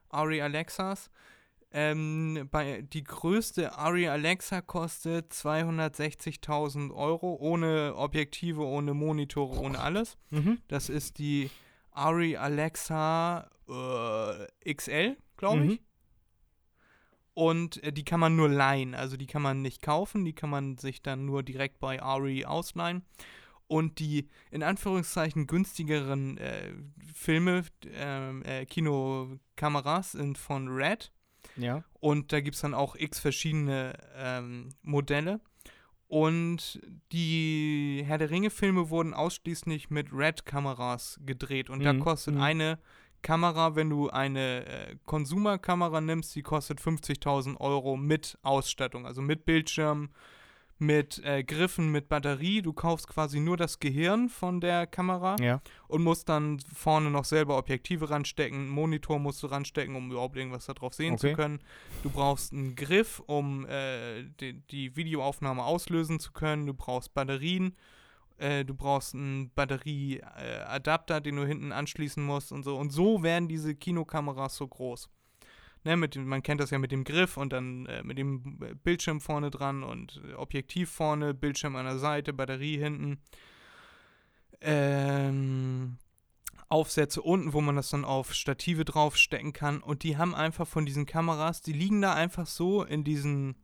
Ari 0.10 0.41
Alexas. 0.41 1.12
Ähm, 1.71 2.47
bei, 2.49 2.82
die 2.82 3.03
größte 3.03 3.77
Ari 3.77 4.08
Alexa 4.08 4.62
kostet 4.62 5.32
260.000 5.34 6.91
Euro 6.93 7.36
ohne 7.39 7.93
Objektive, 7.95 8.65
ohne 8.65 8.95
Monitore, 8.95 9.60
ohne 9.60 9.79
alles. 9.79 10.17
Mhm. 10.32 10.60
Das 10.67 10.89
ist 10.89 11.19
die 11.19 11.51
Ari 11.91 12.38
Alexa 12.38 13.49
äh, 13.67 14.73
XL, 14.73 15.17
glaube 15.38 15.65
ich. 15.65 15.71
Mhm. 15.71 15.79
Und 17.36 17.84
äh, 17.84 17.93
die 17.93 18.03
kann 18.03 18.19
man 18.19 18.36
nur 18.36 18.49
leihen, 18.49 18.95
also 18.95 19.15
die 19.15 19.27
kann 19.27 19.41
man 19.41 19.62
nicht 19.62 19.82
kaufen, 19.82 20.25
die 20.25 20.34
kann 20.34 20.49
man 20.49 20.77
sich 20.77 21.01
dann 21.01 21.25
nur 21.25 21.43
direkt 21.43 21.79
bei 21.79 22.01
Ari 22.01 22.45
ausleihen. 22.45 23.03
Und 23.67 23.99
die 23.99 24.27
in 24.49 24.63
Anführungszeichen 24.63 25.45
günstigeren 25.45 26.38
äh, 26.38 26.73
Filme, 27.13 27.63
ähm, 27.93 28.43
äh, 28.43 28.65
Kinokameras 28.65 30.13
sind 30.13 30.39
von 30.39 30.67
Red. 30.67 31.12
Ja. 31.56 31.84
Und 31.99 32.32
da 32.32 32.39
gibt 32.39 32.56
es 32.56 32.62
dann 32.62 32.73
auch 32.73 32.95
x 32.95 33.19
verschiedene 33.19 33.93
ähm, 34.15 34.69
Modelle. 34.82 35.39
Und 36.08 36.82
die 37.12 38.02
Herr 38.06 38.17
der 38.17 38.32
Ringe-Filme 38.32 38.89
wurden 38.89 39.13
ausschließlich 39.13 39.91
mit 39.91 40.12
Red-Kameras 40.12 41.19
gedreht. 41.23 41.69
Und 41.69 41.84
da 41.84 41.93
Mhm, 41.93 41.99
kostet 41.99 42.36
mhm. 42.36 42.41
eine 42.41 42.80
Kamera, 43.21 43.75
wenn 43.75 43.89
du 43.89 44.10
eine 44.10 44.65
äh, 44.65 44.95
Consumer-Kamera 45.06 46.02
nimmst, 46.02 46.36
die 46.36 46.41
kostet 46.41 46.80
50.000 46.80 47.58
Euro 47.58 47.95
mit 47.95 48.39
Ausstattung. 48.41 49.06
Also 49.06 49.21
mit 49.21 49.45
Bildschirm, 49.45 50.10
mit 50.79 51.23
äh, 51.25 51.43
Griffen, 51.43 51.91
mit 51.91 52.07
Batterie. 52.09 52.61
Du 52.61 52.73
kaufst 52.73 53.07
quasi 53.07 53.39
nur 53.39 53.57
das 53.57 53.79
Gehirn 53.79 54.29
von 54.29 54.61
der 54.61 54.87
Kamera 54.87 55.35
Ja. 55.39 55.61
und 55.87 56.03
musst 56.03 56.29
dann 56.29 56.59
vorne 56.73 57.11
noch 57.11 57.25
selber 57.25 57.57
Objektive 57.57 58.09
ranstecken, 58.09 58.59
einen 58.61 58.69
Monitor 58.69 59.19
musst 59.19 59.43
du 59.43 59.47
ranstecken, 59.47 59.95
um 59.95 60.09
überhaupt 60.11 60.37
irgendwas 60.37 60.65
darauf 60.65 60.93
sehen 60.93 61.13
Okay. 61.15 61.31
zu 61.31 61.35
können. 61.35 61.59
Du 62.03 62.09
brauchst 62.09 62.53
einen 62.53 62.75
Griff, 62.75 63.21
um 63.27 63.65
äh, 63.67 64.23
die, 64.39 64.53
die 64.71 64.95
Videoaufnahme 64.95 65.63
auslösen 65.63 66.19
zu 66.19 66.31
können. 66.31 66.65
Du 66.65 66.73
brauchst 66.73 67.13
Batterien. 67.13 67.75
Äh, 68.37 68.63
du 68.63 68.73
brauchst 68.73 69.15
einen 69.15 69.51
Batterieadapter, 69.53 70.69
Adapter, 70.69 71.19
den 71.21 71.35
du 71.35 71.45
hinten 71.45 71.73
anschließen 71.73 72.23
musst 72.23 72.53
und 72.53 72.63
so. 72.63 72.77
Und 72.77 72.91
so 72.91 73.21
werden 73.21 73.49
diese 73.49 73.75
Kinokameras 73.75 74.55
so 74.55 74.65
groß. 74.65 75.09
Ne, 75.85 75.95
mit 75.95 76.15
dem, 76.15 76.25
man 76.25 76.43
kennt 76.43 76.59
das 76.59 76.71
ja 76.71 76.77
mit 76.77 76.91
dem 76.91 77.05
Griff 77.05 77.37
und 77.37 77.53
dann 77.53 77.85
äh, 77.85 78.03
mit 78.03 78.17
dem 78.17 78.59
äh, 78.61 78.75
Bildschirm 78.75 79.21
vorne 79.21 79.49
dran 79.49 79.83
und 79.83 80.21
äh, 80.29 80.33
Objektiv 80.33 80.89
vorne, 80.89 81.33
Bildschirm 81.33 81.77
an 81.77 81.85
der 81.85 81.99
Seite, 81.99 82.33
Batterie 82.33 82.77
hinten. 82.77 83.19
Ähm, 84.59 85.97
Aufsätze 86.67 87.21
unten, 87.21 87.53
wo 87.53 87.61
man 87.61 87.75
das 87.75 87.89
dann 87.89 88.05
auf 88.05 88.33
Stative 88.33 88.85
draufstecken 88.85 89.53
kann. 89.53 89.81
Und 89.81 90.03
die 90.03 90.17
haben 90.17 90.35
einfach 90.35 90.67
von 90.67 90.85
diesen 90.85 91.05
Kameras, 91.05 91.61
die 91.61 91.73
liegen 91.73 92.01
da 92.01 92.13
einfach 92.13 92.45
so 92.45 92.83
in 92.83 93.03
diesen 93.03 93.55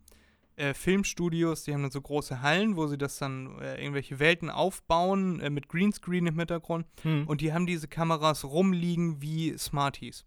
äh, 0.56 0.74
Filmstudios, 0.74 1.64
die 1.64 1.74
haben 1.74 1.82
dann 1.82 1.92
so 1.92 2.02
große 2.02 2.42
Hallen, 2.42 2.78
wo 2.78 2.88
sie 2.88 2.98
das 2.98 3.18
dann 3.18 3.60
äh, 3.60 3.80
irgendwelche 3.80 4.20
Welten 4.20 4.50
aufbauen 4.50 5.40
äh, 5.42 5.50
mit 5.50 5.68
Greenscreen 5.68 6.28
im 6.28 6.40
Hintergrund. 6.40 6.88
Mhm. 7.04 7.28
Und 7.28 7.42
die 7.42 7.54
haben 7.54 7.66
diese 7.66 7.88
Kameras 7.88 8.46
rumliegen 8.46 9.22
wie 9.22 9.58
Smarties. 9.58 10.26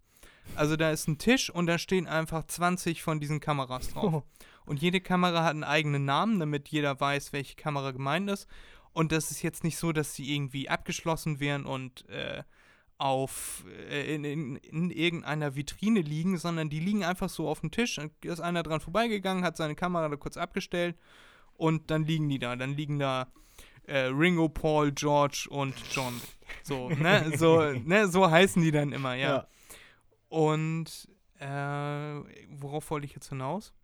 Also 0.57 0.77
da 0.77 0.91
ist 0.91 1.09
ein 1.09 1.19
Tisch 1.19 1.51
und 1.51 1.67
da 1.67 1.79
stehen 1.79 2.07
einfach 2.07 2.47
20 2.47 3.03
von 3.03 3.21
diesen 3.21 3.41
Kameras 3.41 3.91
drauf. 3.91 4.25
Und 4.67 4.83
jede 4.83 5.01
Kamera 5.01 5.45
hat 5.45 5.53
einen 5.53 5.65
eigenen 5.65 6.05
Namen, 6.05 6.41
damit 6.41 6.69
jeder 6.69 7.01
weiß, 7.01 7.33
welche 7.33 7.57
Kamera 7.57 7.93
gemeint 7.93 8.29
ist. 8.29 8.47
Und 8.93 9.13
das 9.13 9.31
ist 9.31 9.43
jetzt 9.43 9.65
nicht 9.65 9.79
so, 9.79 9.93
dass 9.93 10.15
sie 10.15 10.35
irgendwie 10.35 10.69
abgeschlossen 10.69 11.41
wären 11.41 11.65
und 11.65 12.09
äh, 12.09 12.43
auf 12.99 13.65
äh, 13.91 14.15
in, 14.15 14.25
in, 14.25 14.57
in 14.57 14.91
irgendeiner 14.91 15.55
Vitrine 15.55 16.01
liegen, 16.01 16.37
sondern 16.37 16.69
die 16.69 16.81
liegen 16.81 17.05
einfach 17.05 17.29
so 17.29 17.49
auf 17.49 17.61
dem 17.61 17.71
Tisch. 17.71 17.97
Dann 17.97 18.11
ist 18.23 18.41
einer 18.41 18.63
dran 18.63 18.81
vorbeigegangen, 18.81 19.45
hat 19.45 19.57
seine 19.57 19.77
Kamera 19.77 20.09
da 20.09 20.17
kurz 20.17 20.37
abgestellt 20.37 20.97
und 21.55 21.91
dann 21.91 22.05
liegen 22.05 22.29
die 22.29 22.39
da. 22.39 22.57
Dann 22.57 22.75
liegen 22.77 22.99
da 22.99 23.29
äh, 23.87 24.07
Ringo, 24.07 24.49
Paul, 24.49 24.93
George 24.93 25.47
und 25.49 25.75
John. 25.93 26.21
So, 26.63 26.89
ne? 26.91 27.33
So, 27.37 27.73
ne? 27.73 28.09
so 28.09 28.31
heißen 28.31 28.63
die 28.63 28.71
dann 28.71 28.93
immer, 28.93 29.15
ja. 29.15 29.29
Ja. 29.29 29.47
Und 30.29 31.09
äh, 31.39 31.47
worauf 32.51 32.91
wollte 32.91 33.07
ich 33.07 33.15
jetzt 33.15 33.29
hinaus? 33.29 33.75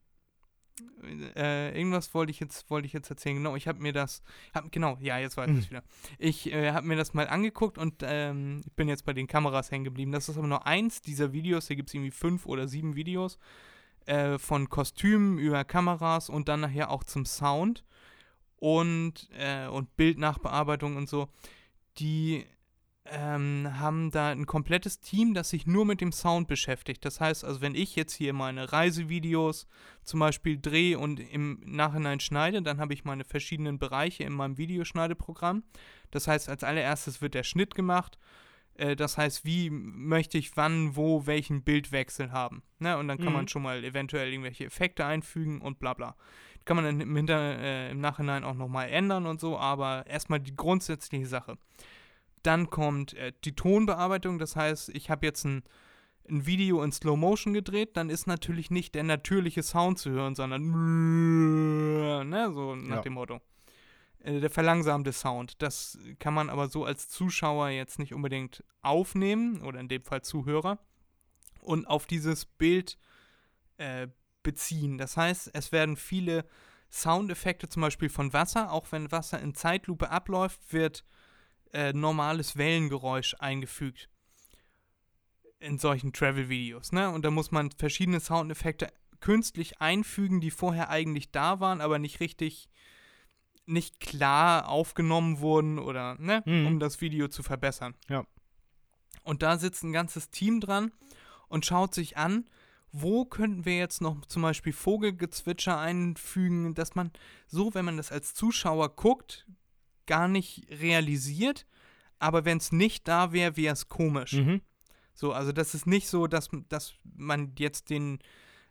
Äh, 1.37 1.76
irgendwas 1.78 2.12
wollte 2.14 2.33
ich 2.33 2.40
jetzt 2.40 2.68
wollte 2.68 2.87
ich 2.87 2.92
jetzt 2.92 3.09
erzählen. 3.09 3.37
Genau, 3.37 3.54
ich 3.54 3.68
habe 3.68 3.80
mir 3.80 3.92
das, 3.92 4.22
hab, 4.54 4.72
genau, 4.72 4.98
ja, 5.00 5.18
jetzt 5.18 5.37
weiß 5.37 5.48
ich 5.50 5.59
es 5.59 5.70
wieder. 5.70 5.85
Ich 6.18 6.52
äh, 6.52 6.72
habe 6.72 6.87
mir 6.87 6.96
das 6.96 7.14
mal 7.14 7.28
angeguckt 7.28 7.78
und 7.78 8.02
ähm, 8.02 8.62
ich 8.66 8.72
bin 8.72 8.88
jetzt 8.88 9.04
bei 9.04 9.12
den 9.12 9.28
Kameras 9.28 9.70
hängen 9.70 9.85
geblieben. 9.85 10.12
Das 10.12 10.28
ist 10.28 10.37
aber 10.37 10.48
nur 10.48 10.66
eins 10.66 11.00
dieser 11.00 11.33
Videos. 11.33 11.68
Hier 11.68 11.76
gibt 11.76 11.90
es 11.90 11.94
irgendwie 11.94 12.11
fünf 12.11 12.46
oder 12.46 12.66
sieben 12.66 12.96
Videos. 12.96 13.38
äh, 14.07 14.38
von 14.38 14.68
Kostümen 14.68 15.38
über 15.38 15.64
Kameras 15.64 16.28
und 16.28 16.48
dann 16.48 16.61
nachher 16.61 16.90
auch 16.90 17.04
zum 17.04 17.24
Sound 17.24 17.85
und, 18.57 19.28
äh, 19.38 19.66
und 19.66 19.96
Bildnachbearbeitung 19.96 20.96
und 20.96 21.09
so. 21.09 21.28
Die 21.98 22.44
ähm, 23.06 23.68
haben 23.78 24.10
da 24.10 24.30
ein 24.30 24.46
komplettes 24.46 25.00
Team, 25.00 25.34
das 25.34 25.50
sich 25.50 25.66
nur 25.66 25.84
mit 25.84 26.00
dem 26.00 26.12
Sound 26.12 26.48
beschäftigt. 26.48 27.04
Das 27.04 27.20
heißt, 27.20 27.44
also 27.44 27.60
wenn 27.60 27.74
ich 27.74 27.96
jetzt 27.96 28.14
hier 28.14 28.32
meine 28.32 28.72
Reisevideos 28.72 29.66
zum 30.04 30.20
Beispiel 30.20 30.58
drehe 30.60 30.98
und 30.98 31.20
im 31.20 31.60
Nachhinein 31.64 32.20
schneide, 32.20 32.62
dann 32.62 32.80
habe 32.80 32.94
ich 32.94 33.04
meine 33.04 33.24
verschiedenen 33.24 33.78
Bereiche 33.78 34.24
in 34.24 34.32
meinem 34.32 34.56
Videoschneideprogramm. 34.56 35.64
Das 36.10 36.26
heißt, 36.28 36.48
als 36.48 36.64
allererstes 36.64 37.20
wird 37.20 37.34
der 37.34 37.42
Schnitt 37.42 37.74
gemacht. 37.74 38.18
Äh, 38.76 38.96
das 38.96 39.18
heißt, 39.18 39.44
wie 39.44 39.68
möchte 39.70 40.38
ich 40.38 40.56
wann, 40.56 40.96
wo, 40.96 41.26
welchen 41.26 41.62
Bildwechsel 41.62 42.32
haben. 42.32 42.62
Ne? 42.78 42.96
Und 42.96 43.08
dann 43.08 43.18
kann 43.18 43.28
Mhm. 43.28 43.32
man 43.34 43.48
schon 43.48 43.62
mal 43.62 43.84
eventuell 43.84 44.30
irgendwelche 44.32 44.64
Effekte 44.64 45.04
einfügen 45.04 45.60
und 45.60 45.78
bla 45.78 45.92
bla. 45.92 46.16
Kann 46.64 46.76
man 46.76 46.86
dann 46.86 47.00
im, 47.02 47.14
Hinter, 47.14 47.58
äh, 47.58 47.90
im 47.90 48.00
Nachhinein 48.00 48.44
auch 48.44 48.54
nochmal 48.54 48.88
ändern 48.88 49.26
und 49.26 49.38
so, 49.40 49.58
aber 49.58 50.06
erstmal 50.06 50.40
die 50.40 50.56
grundsätzliche 50.56 51.26
Sache. 51.26 51.58
Dann 52.44 52.70
kommt 52.70 53.14
äh, 53.14 53.33
die 53.44 53.57
Tonbearbeitung, 53.57 54.38
das 54.38 54.54
heißt, 54.54 54.90
ich 54.90 55.11
habe 55.11 55.26
jetzt 55.26 55.44
ein, 55.44 55.64
ein 56.28 56.46
Video 56.46 56.83
in 56.83 56.92
Slow 56.92 57.16
Motion 57.16 57.52
gedreht, 57.52 57.96
dann 57.96 58.09
ist 58.11 58.26
natürlich 58.26 58.70
nicht 58.70 58.94
der 58.94 59.02
natürliche 59.02 59.62
Sound 59.62 59.98
zu 59.98 60.11
hören, 60.11 60.35
sondern 60.35 60.62
ne, 62.28 62.52
so 62.52 62.74
nach 62.76 62.96
Ja. 62.96 63.02
dem 63.02 63.14
Motto. 63.14 63.40
Äh, 64.20 64.40
der 64.40 64.50
verlangsamte 64.50 65.12
Sound. 65.12 65.61
Das 65.62 65.98
kann 66.18 66.35
man 66.35 66.48
aber 66.50 66.68
so 66.68 66.85
als 66.85 67.09
Zuschauer 67.09 67.68
jetzt 67.70 67.98
nicht 67.98 68.14
unbedingt 68.14 68.62
aufnehmen 68.83 69.62
oder 69.62 69.80
in 69.80 69.88
dem 69.88 70.02
Fall 70.02 70.22
Zuhörer 70.22 70.78
und 71.61 71.87
auf 71.87 72.07
dieses 72.07 72.44
Bild 72.46 72.98
äh, 73.78 74.09
beziehen. 74.42 74.98
Das 74.98 75.16
heißt, 75.16 75.50
es 75.54 75.72
werden 75.72 75.96
viele 75.96 76.44
Soundeffekte 76.90 77.68
zum 77.68 77.83
Beispiel 77.83 78.09
von 78.09 78.33
Wasser, 78.33 78.70
auch 78.70 78.92
wenn 78.92 79.11
Wasser 79.11 79.40
in 79.40 79.54
Zeitlupe 79.54 80.11
abläuft, 80.11 80.72
wird 80.72 81.04
äh, 81.74 81.92
normales 81.92 82.56
Wellengeräusch 82.56 83.34
eingefügt 83.40 84.08
in 85.58 85.78
solchen 85.78 86.12
Travel-Videos. 86.12 86.92
Ne? 86.92 87.10
Und 87.10 87.24
da 87.24 87.30
muss 87.30 87.50
man 87.50 87.70
verschiedene 87.72 88.20
Soundeffekte 88.20 88.92
künstlich 89.20 89.80
einfügen, 89.80 90.40
die 90.40 90.50
vorher 90.50 90.90
eigentlich 90.90 91.30
da 91.30 91.60
waren, 91.60 91.80
aber 91.80 91.98
nicht 91.98 92.20
richtig, 92.20 92.68
nicht 93.66 93.98
klar 94.00 94.68
aufgenommen 94.68 95.40
wurden 95.40 95.78
oder, 95.78 96.16
ne, 96.18 96.42
Mhm. 96.44 96.66
um 96.66 96.78
das 96.80 97.00
Video 97.00 97.28
zu 97.28 97.42
verbessern. 97.42 97.94
Ja. 98.08 98.26
Und 99.22 99.42
da 99.42 99.56
sitzt 99.56 99.82
ein 99.84 99.92
ganzes 99.92 100.28
Team 100.30 100.60
dran 100.60 100.92
und 101.48 101.64
schaut 101.64 101.94
sich 101.94 102.18
an, 102.18 102.46
wo 102.92 103.24
könnten 103.24 103.64
wir 103.64 103.78
jetzt 103.78 104.02
noch 104.02 104.24
zum 104.26 104.42
Beispiel 104.42 104.72
Vogelgezwitscher 104.74 105.78
einfügen, 105.78 106.74
dass 106.74 106.94
man 106.94 107.10
so, 107.46 107.72
wenn 107.74 107.87
man 107.87 107.96
das 107.96 108.12
als 108.12 108.34
Zuschauer 108.34 108.94
guckt, 108.94 109.46
gar 110.06 110.28
nicht 110.28 110.66
realisiert, 110.70 111.66
aber 112.18 112.44
wenn 112.44 112.58
es 112.58 112.72
nicht 112.72 113.08
da 113.08 113.32
wäre, 113.32 113.56
wäre 113.56 113.72
es 113.72 113.88
komisch. 113.88 114.34
Mhm. 114.34 114.60
So, 115.14 115.32
also 115.32 115.52
das 115.52 115.74
ist 115.74 115.86
nicht 115.86 116.08
so, 116.08 116.26
dass, 116.26 116.48
dass 116.68 116.94
man 117.04 117.52
jetzt 117.58 117.90
den 117.90 118.18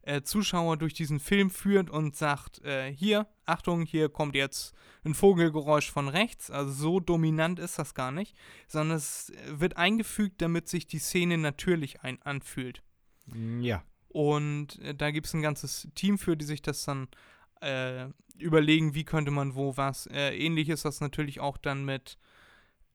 äh, 0.01 0.21
Zuschauer 0.21 0.77
durch 0.77 0.93
diesen 0.93 1.19
Film 1.19 1.49
führt 1.49 1.89
und 1.89 2.15
sagt, 2.15 2.63
äh, 2.65 2.91
hier, 2.93 3.27
Achtung, 3.45 3.85
hier 3.85 4.09
kommt 4.09 4.35
jetzt 4.35 4.73
ein 5.05 5.13
Vogelgeräusch 5.13 5.89
von 5.89 6.09
rechts. 6.09 6.51
Also 6.51 6.71
so 6.71 6.99
dominant 6.99 7.59
ist 7.59 7.79
das 7.79 7.93
gar 7.93 8.11
nicht, 8.11 8.35
sondern 8.67 8.97
es 8.97 9.31
wird 9.47 9.77
eingefügt, 9.77 10.41
damit 10.41 10.67
sich 10.67 10.87
die 10.87 10.99
Szene 10.99 11.37
natürlich 11.37 12.01
ein 12.01 12.21
anfühlt. 12.21 12.83
Ja. 13.61 13.83
Und 14.09 14.79
äh, 14.79 14.93
da 14.93 15.11
gibt 15.11 15.27
es 15.27 15.33
ein 15.33 15.41
ganzes 15.41 15.87
Team 15.95 16.17
für, 16.17 16.35
die 16.35 16.45
sich 16.45 16.61
das 16.61 16.83
dann 16.83 17.07
äh, 17.63 18.09
überlegen, 18.37 18.95
wie 18.95 19.05
könnte 19.05 19.31
man 19.31 19.55
wo 19.55 19.77
was. 19.77 20.07
Äh, 20.07 20.35
ähnlich 20.37 20.69
ist 20.69 20.85
das 20.85 21.01
natürlich 21.01 21.39
auch 21.39 21.57
dann 21.57 21.85
mit, 21.85 22.17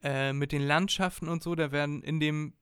äh, 0.03 0.33
mit 0.33 0.53
den 0.53 0.63
Landschaften 0.63 1.29
und 1.29 1.43
so. 1.43 1.55
Da 1.55 1.73
werden 1.73 2.03
in 2.03 2.21
dem 2.21 2.55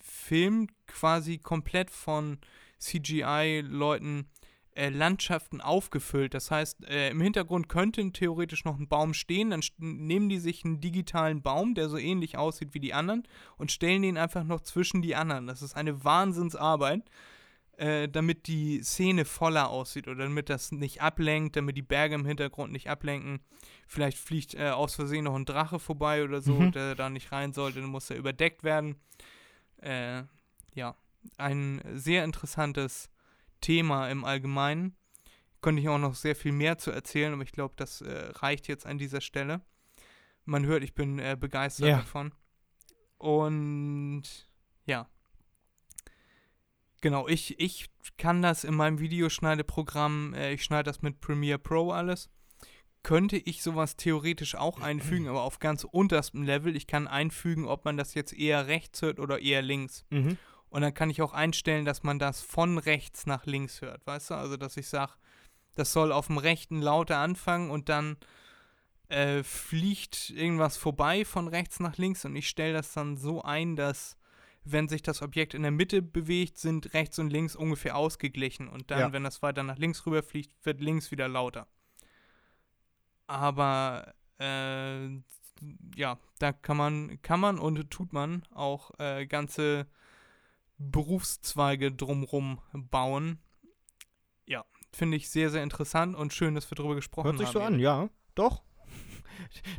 Film 0.00 0.68
quasi 0.86 1.38
komplett 1.38 1.90
von 1.90 2.38
CGI-Leuten 2.78 4.28
äh, 4.78 4.90
Landschaften 4.90 5.60
aufgefüllt. 5.60 6.34
Das 6.34 6.50
heißt, 6.50 6.88
äh, 6.88 7.10
im 7.10 7.20
Hintergrund 7.20 7.68
könnte 7.68 8.12
theoretisch 8.12 8.64
noch 8.64 8.78
ein 8.78 8.88
Baum 8.88 9.12
stehen, 9.12 9.50
dann 9.50 9.60
nehmen 9.78 10.28
die 10.28 10.38
sich 10.38 10.64
einen 10.64 10.80
digitalen 10.80 11.42
Baum, 11.42 11.74
der 11.74 11.88
so 11.88 11.98
ähnlich 11.98 12.38
aussieht 12.38 12.74
wie 12.74 12.80
die 12.80 12.94
anderen, 12.94 13.26
und 13.56 13.72
stellen 13.72 14.02
den 14.02 14.16
einfach 14.16 14.44
noch 14.44 14.60
zwischen 14.60 15.02
die 15.02 15.16
anderen. 15.16 15.48
Das 15.48 15.62
ist 15.62 15.74
eine 15.74 16.04
Wahnsinnsarbeit 16.04 17.10
äh, 17.78 18.08
damit 18.08 18.46
die 18.48 18.82
Szene 18.82 19.24
voller 19.24 19.70
aussieht 19.70 20.08
oder 20.08 20.24
damit 20.24 20.50
das 20.50 20.72
nicht 20.72 21.00
ablenkt, 21.00 21.56
damit 21.56 21.76
die 21.76 21.82
Berge 21.82 22.14
im 22.16 22.26
Hintergrund 22.26 22.72
nicht 22.72 22.90
ablenken. 22.90 23.40
Vielleicht 23.86 24.18
fliegt 24.18 24.54
äh, 24.54 24.70
aus 24.70 24.94
Versehen 24.96 25.24
noch 25.24 25.34
ein 25.34 25.44
Drache 25.44 25.78
vorbei 25.78 26.24
oder 26.24 26.40
so, 26.40 26.54
Mhm. 26.54 26.72
der 26.72 26.94
da 26.94 27.08
nicht 27.08 27.32
rein 27.32 27.52
sollte, 27.52 27.80
dann 27.80 27.90
muss 27.90 28.10
er 28.10 28.16
überdeckt 28.16 28.64
werden. 28.64 28.96
Äh, 29.80 30.24
ja, 30.74 30.96
ein 31.36 31.80
sehr 31.94 32.24
interessantes 32.24 33.10
Thema 33.60 34.08
im 34.08 34.24
Allgemeinen. 34.24 34.96
Könnte 35.60 35.80
ich 35.82 35.88
auch 35.88 35.98
noch 35.98 36.14
sehr 36.14 36.36
viel 36.36 36.52
mehr 36.52 36.78
zu 36.78 36.90
erzählen, 36.90 37.32
aber 37.32 37.42
ich 37.42 37.52
glaube, 37.52 37.74
das 37.76 38.00
äh, 38.00 38.30
reicht 38.36 38.68
jetzt 38.68 38.86
an 38.86 38.98
dieser 38.98 39.20
Stelle. 39.20 39.60
Man 40.44 40.64
hört, 40.66 40.82
ich 40.84 40.94
bin 40.94 41.18
äh, 41.18 41.36
begeistert 41.38 41.88
Ja. 41.88 41.96
davon. 41.98 42.32
Und 43.18 44.22
ja. 44.86 45.08
Genau, 47.00 47.28
ich, 47.28 47.58
ich 47.60 47.86
kann 48.16 48.42
das 48.42 48.64
in 48.64 48.74
meinem 48.74 48.98
Videoschneideprogramm, 48.98 50.34
äh, 50.34 50.52
ich 50.52 50.64
schneide 50.64 50.84
das 50.84 51.02
mit 51.02 51.20
Premiere 51.20 51.58
Pro 51.58 51.92
alles. 51.92 52.28
Könnte 53.04 53.36
ich 53.36 53.62
sowas 53.62 53.96
theoretisch 53.96 54.56
auch 54.56 54.80
einfügen, 54.80 55.28
aber 55.28 55.42
auf 55.42 55.60
ganz 55.60 55.84
unterstem 55.84 56.42
Level. 56.42 56.74
Ich 56.74 56.86
kann 56.86 57.06
einfügen, 57.06 57.66
ob 57.66 57.84
man 57.84 57.96
das 57.96 58.14
jetzt 58.14 58.32
eher 58.32 58.66
rechts 58.66 59.02
hört 59.02 59.20
oder 59.20 59.40
eher 59.40 59.62
links. 59.62 60.04
Mhm. 60.10 60.36
Und 60.70 60.82
dann 60.82 60.92
kann 60.92 61.08
ich 61.08 61.22
auch 61.22 61.32
einstellen, 61.32 61.84
dass 61.84 62.02
man 62.02 62.18
das 62.18 62.42
von 62.42 62.78
rechts 62.78 63.26
nach 63.26 63.46
links 63.46 63.80
hört, 63.80 64.06
weißt 64.06 64.30
du? 64.30 64.34
Also, 64.34 64.56
dass 64.56 64.76
ich 64.76 64.88
sage, 64.88 65.12
das 65.76 65.92
soll 65.92 66.12
auf 66.12 66.26
dem 66.26 66.38
rechten 66.38 66.82
lauter 66.82 67.18
anfangen 67.18 67.70
und 67.70 67.88
dann 67.88 68.16
äh, 69.08 69.42
fliegt 69.42 70.30
irgendwas 70.30 70.76
vorbei 70.76 71.24
von 71.24 71.48
rechts 71.48 71.80
nach 71.80 71.96
links 71.96 72.24
und 72.24 72.36
ich 72.36 72.48
stelle 72.48 72.74
das 72.74 72.92
dann 72.92 73.16
so 73.16 73.42
ein, 73.42 73.76
dass 73.76 74.17
wenn 74.72 74.88
sich 74.88 75.02
das 75.02 75.22
Objekt 75.22 75.54
in 75.54 75.62
der 75.62 75.70
Mitte 75.70 76.02
bewegt, 76.02 76.58
sind 76.58 76.94
rechts 76.94 77.18
und 77.18 77.30
links 77.30 77.56
ungefähr 77.56 77.96
ausgeglichen 77.96 78.68
und 78.68 78.90
dann, 78.90 78.98
Ja. 79.00 79.12
wenn 79.12 79.24
das 79.24 79.42
weiter 79.42 79.62
nach 79.62 79.78
links 79.78 80.04
rüber 80.06 80.22
fliegt, 80.22 80.54
wird 80.64 80.80
links 80.80 81.10
wieder 81.10 81.28
lauter. 81.28 81.66
Aber 83.26 84.14
äh, 84.40 85.08
ja, 85.96 86.18
da 86.38 86.52
kann 86.52 86.76
man, 86.76 87.20
kann 87.22 87.40
man 87.40 87.58
und 87.58 87.90
tut 87.90 88.12
man 88.12 88.42
auch 88.54 88.92
äh, 88.98 89.26
ganze 89.26 89.86
Berufszweige 90.78 91.92
drumrum 91.92 92.60
bauen. 92.72 93.38
Ja, 94.46 94.64
finde 94.92 95.16
ich 95.16 95.28
sehr, 95.28 95.50
sehr 95.50 95.62
interessant 95.62 96.16
und 96.16 96.32
schön, 96.32 96.54
dass 96.54 96.70
wir 96.70 96.76
darüber 96.76 96.94
gesprochen 96.94 97.26
Hört 97.26 97.38
sich 97.38 97.48
haben. 97.48 97.52
so 97.54 97.60
an, 97.60 97.78
ja. 97.80 98.08
Doch. 98.34 98.62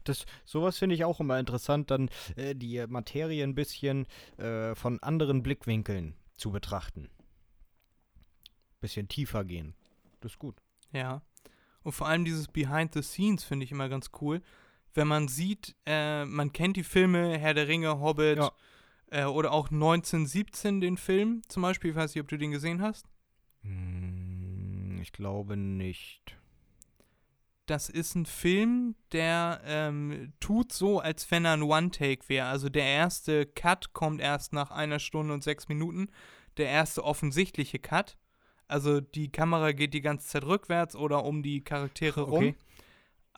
Das, 0.04 0.26
sowas 0.46 0.78
finde 0.78 0.96
ich 0.96 1.04
auch 1.04 1.20
immer 1.20 1.40
interessant, 1.40 1.92
dann 1.92 2.10
äh, 2.36 2.56
die 2.56 2.86
Materie 2.88 3.44
ein 3.44 3.56
bisschen 3.56 4.08
äh, 4.38 4.76
von 4.76 5.00
anderen 5.04 5.44
Blickwinkeln 5.44 6.16
zu 6.38 6.52
betrachten. 6.52 7.10
Bisschen 8.82 9.08
tiefer 9.08 9.44
gehen. 9.44 9.76
Das 10.22 10.34
ist 10.34 10.40
gut. 10.40 10.56
Ja. 10.94 11.22
Und 11.84 11.92
vor 11.94 12.08
allem 12.08 12.26
dieses 12.26 12.48
Behind 12.48 12.94
the 12.94 13.02
Scenes 13.02 13.44
finde 13.44 13.66
ich 13.66 13.72
immer 13.72 13.90
ganz 13.90 14.10
cool. 14.22 14.42
Wenn 14.94 15.08
man 15.08 15.28
sieht, 15.28 15.76
äh, 15.86 16.26
man 16.26 16.52
kennt 16.54 16.78
die 16.78 16.84
Filme 16.84 17.38
Herr 17.38 17.54
der 17.54 17.68
Ringe, 17.68 18.00
Hobbit 18.00 18.38
Ja. 18.38 18.52
äh, 19.12 19.26
oder 19.26 19.52
auch 19.52 19.70
1917 19.70 20.82
den 20.82 20.98
Film 20.98 21.42
zum 21.48 21.62
Beispiel. 21.64 21.92
Ich 21.92 21.96
weiß 21.98 22.16
nicht, 22.16 22.22
ob 22.22 22.28
du 22.28 22.38
den 22.38 22.52
gesehen 22.52 22.82
hast. 22.82 23.06
Hm, 23.62 25.00
ich 25.02 25.12
glaube 25.12 25.58
nicht. 25.58 26.36
Das 27.70 27.88
ist 27.88 28.16
ein 28.16 28.26
Film, 28.26 28.96
der 29.12 29.62
ähm, 29.64 30.34
tut 30.40 30.74
so, 30.74 31.00
als 31.00 31.30
wenn 31.30 31.46
er 31.46 31.54
ein 31.54 31.62
One-Take 31.62 32.28
wäre. 32.28 32.48
Also 32.48 32.68
der 32.68 32.86
erste 32.86 33.46
Cut 33.46 33.94
kommt 33.94 34.22
erst 34.22 34.54
nach 34.54 34.72
einer 34.72 34.98
Stunde 34.98 35.36
und 35.36 35.44
sechs 35.44 35.70
Minuten. 35.70 36.10
Der 36.58 36.68
erste 36.68 37.04
offensichtliche 37.04 37.78
Cut. 37.78 38.18
Also 38.68 39.02
die 39.02 39.32
Kamera 39.32 39.72
geht 39.72 39.94
die 39.94 40.02
ganze 40.02 40.28
Zeit 40.28 40.46
rückwärts 40.46 40.96
oder 40.96 41.24
um 41.24 41.44
die 41.44 41.64
Charaktere 41.64 42.22
rum. 42.30 42.44
Okay. 42.44 42.56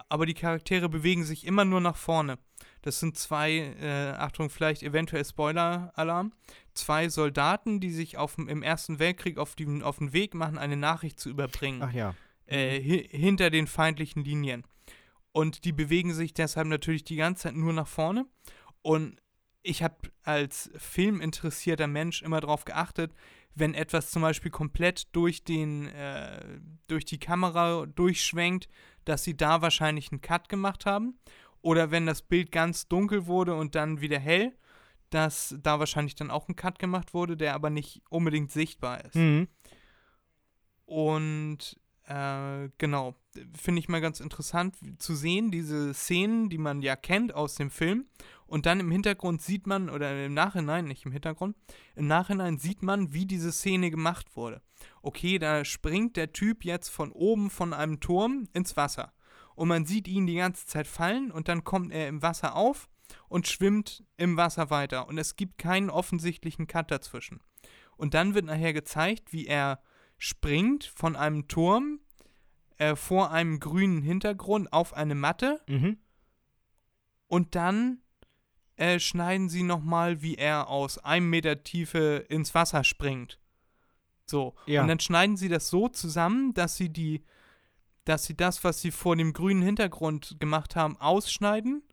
Aber 0.07 0.25
die 0.25 0.33
Charaktere 0.33 0.87
bewegen 0.87 1.25
sich 1.25 1.45
immer 1.45 1.65
nur 1.65 1.81
nach 1.81 1.97
vorne. 1.97 2.39
Das 2.83 3.01
sind 3.01 3.17
zwei, 3.17 3.75
äh, 3.81 4.13
Achtung, 4.17 4.49
vielleicht 4.49 4.81
eventuell 4.81 5.25
Spoiler-Alarm. 5.25 6.31
Zwei 6.73 7.09
Soldaten, 7.09 7.81
die 7.81 7.91
sich 7.91 8.17
auf, 8.17 8.37
im 8.37 8.63
Ersten 8.63 8.97
Weltkrieg 8.97 9.37
auf 9.37 9.55
den, 9.55 9.83
auf 9.83 9.97
den 9.97 10.13
Weg 10.13 10.35
machen, 10.35 10.57
eine 10.57 10.77
Nachricht 10.77 11.19
zu 11.19 11.29
überbringen 11.29 11.83
Ach 11.83 11.91
ja. 11.91 12.15
Äh, 12.51 12.81
hi 12.81 13.07
hinter 13.09 13.49
den 13.49 13.67
feindlichen 13.67 14.23
Linien. 14.23 14.63
Und 15.31 15.63
die 15.65 15.71
bewegen 15.71 16.13
sich 16.13 16.33
deshalb 16.33 16.67
natürlich 16.67 17.03
die 17.03 17.15
ganze 17.15 17.43
Zeit 17.43 17.55
nur 17.55 17.73
nach 17.73 17.87
vorne. 17.87 18.25
Und 18.81 19.21
ich 19.63 19.83
habe 19.83 19.95
als 20.23 20.71
filminteressierter 20.75 21.87
Mensch 21.87 22.21
immer 22.21 22.41
darauf 22.41 22.65
geachtet, 22.65 23.13
wenn 23.53 23.73
etwas 23.73 24.11
zum 24.11 24.21
Beispiel 24.21 24.51
komplett 24.51 25.13
durch 25.15 25.43
den, 25.43 25.87
äh, 25.87 26.59
durch 26.87 27.05
die 27.05 27.19
Kamera 27.19 27.85
durchschwenkt, 27.85 28.67
dass 29.05 29.23
sie 29.23 29.35
da 29.35 29.61
wahrscheinlich 29.61 30.11
einen 30.11 30.21
Cut 30.21 30.49
gemacht 30.49 30.85
haben. 30.85 31.17
Oder 31.61 31.91
wenn 31.91 32.05
das 32.05 32.21
Bild 32.21 32.51
ganz 32.51 32.87
dunkel 32.87 33.27
wurde 33.27 33.55
und 33.55 33.75
dann 33.75 34.01
wieder 34.01 34.19
hell, 34.19 34.53
dass 35.11 35.55
da 35.61 35.79
wahrscheinlich 35.79 36.15
dann 36.15 36.31
auch 36.31 36.47
ein 36.47 36.55
Cut 36.55 36.79
gemacht 36.79 37.13
wurde, 37.13 37.37
der 37.37 37.53
aber 37.53 37.69
nicht 37.69 38.01
unbedingt 38.09 38.51
sichtbar 38.51 39.03
ist. 39.05 39.15
Mhm. 39.15 39.47
Und 40.85 41.79
äh, 42.11 42.69
genau, 42.77 43.15
finde 43.57 43.79
ich 43.79 43.87
mal 43.87 44.01
ganz 44.01 44.19
interessant 44.19 44.75
zu 44.99 45.15
sehen, 45.15 45.49
diese 45.49 45.93
Szenen, 45.93 46.49
die 46.49 46.57
man 46.57 46.81
ja 46.81 46.97
kennt 46.97 47.33
aus 47.33 47.55
dem 47.55 47.69
Film. 47.69 48.07
Und 48.47 48.65
dann 48.65 48.81
im 48.81 48.91
Hintergrund 48.91 49.41
sieht 49.41 49.65
man, 49.65 49.89
oder 49.89 50.25
im 50.25 50.33
Nachhinein, 50.33 50.85
nicht 50.85 51.05
im 51.05 51.13
Hintergrund, 51.13 51.55
im 51.95 52.07
Nachhinein 52.07 52.57
sieht 52.57 52.83
man, 52.83 53.13
wie 53.13 53.25
diese 53.25 53.53
Szene 53.53 53.89
gemacht 53.91 54.35
wurde. 54.35 54.61
Okay, 55.01 55.39
da 55.39 55.63
springt 55.63 56.17
der 56.17 56.33
Typ 56.33 56.65
jetzt 56.65 56.89
von 56.89 57.13
oben 57.13 57.49
von 57.49 57.73
einem 57.73 58.01
Turm 58.01 58.49
ins 58.51 58.75
Wasser. 58.75 59.13
Und 59.55 59.69
man 59.69 59.85
sieht 59.85 60.09
ihn 60.09 60.27
die 60.27 60.35
ganze 60.35 60.65
Zeit 60.65 60.87
fallen 60.87 61.31
und 61.31 61.47
dann 61.47 61.63
kommt 61.63 61.93
er 61.93 62.09
im 62.09 62.21
Wasser 62.21 62.55
auf 62.55 62.89
und 63.29 63.47
schwimmt 63.47 64.03
im 64.17 64.35
Wasser 64.35 64.69
weiter. 64.69 65.07
Und 65.07 65.17
es 65.17 65.37
gibt 65.37 65.57
keinen 65.57 65.89
offensichtlichen 65.89 66.67
Cut 66.67 66.91
dazwischen. 66.91 67.39
Und 67.95 68.13
dann 68.15 68.33
wird 68.33 68.45
nachher 68.45 68.73
gezeigt, 68.73 69.31
wie 69.31 69.45
er 69.45 69.81
springt 70.17 70.83
von 70.83 71.15
einem 71.15 71.47
Turm 71.47 72.00
äh, 72.81 72.95
vor 72.95 73.29
einem 73.31 73.59
grünen 73.59 74.01
Hintergrund 74.01 74.73
auf 74.73 74.93
eine 74.93 75.13
Matte 75.13 75.61
Mhm. 75.67 75.97
und 77.27 77.53
dann 77.55 77.99
äh, 78.75 78.99
schneiden 78.99 79.49
sie 79.49 79.61
nochmal, 79.61 80.23
wie 80.23 80.35
er 80.35 80.67
aus 80.67 80.97
einem 80.97 81.29
Meter 81.29 81.63
Tiefe 81.63 82.25
ins 82.29 82.55
Wasser 82.55 82.83
springt. 82.83 83.39
So. 84.25 84.55
Ja. 84.65 84.81
Und 84.81 84.87
dann 84.87 84.99
schneiden 84.99 85.37
sie 85.37 85.49
das 85.49 85.69
so 85.69 85.89
zusammen, 85.89 86.55
dass 86.55 86.77
sie 86.77 86.89
die, 86.89 87.23
dass 88.05 88.23
sie 88.25 88.35
das, 88.35 88.63
was 88.63 88.81
sie 88.81 88.89
vor 88.89 89.15
dem 89.15 89.33
grünen 89.33 89.61
Hintergrund 89.61 90.37
gemacht 90.39 90.75
haben, 90.75 90.97
ausschneiden 90.97 91.83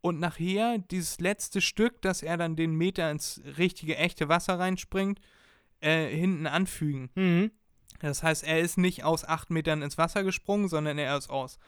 und 0.00 0.18
nachher 0.18 0.78
dieses 0.78 1.20
letzte 1.20 1.60
Stück, 1.60 2.02
dass 2.02 2.22
er 2.24 2.36
dann 2.36 2.56
den 2.56 2.74
Meter 2.74 3.08
ins 3.12 3.40
richtige, 3.58 3.96
echte 3.96 4.28
Wasser 4.28 4.58
reinspringt, 4.58 5.20
äh, 5.80 6.08
hinten 6.08 6.48
anfügen. 6.48 7.10
Mhm. 7.14 7.52
Das 8.02 8.22
heißt, 8.22 8.44
er 8.44 8.60
ist 8.60 8.78
nicht 8.78 9.04
aus 9.04 9.24
acht 9.24 9.50
Metern 9.50 9.82
ins 9.82 9.98
Wasser 9.98 10.24
gesprungen, 10.24 10.68
sondern 10.68 10.98
er 10.98 11.16
ist 11.16 11.30
aus, 11.30 11.58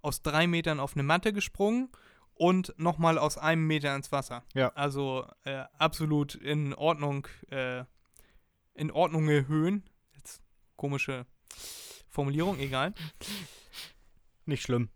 aus 0.00 0.22
drei 0.22 0.46
Metern 0.46 0.80
auf 0.80 0.94
eine 0.94 1.02
Matte 1.02 1.32
gesprungen 1.32 1.90
und 2.34 2.74
nochmal 2.78 3.18
aus 3.18 3.38
einem 3.38 3.66
Meter 3.66 3.94
ins 3.94 4.12
Wasser. 4.12 4.44
Ja. 4.54 4.68
Also 4.74 5.26
äh, 5.44 5.64
absolut 5.78 6.34
in 6.34 6.74
Ordnung, 6.74 7.26
äh, 7.50 7.84
in 8.74 8.90
Ordnung 8.90 9.28
Höhen. 9.28 9.88
Jetzt 10.14 10.40
komische 10.76 11.26
Formulierung, 12.08 12.58
egal. 12.58 12.94
Nicht 14.44 14.62
schlimm. 14.62 14.88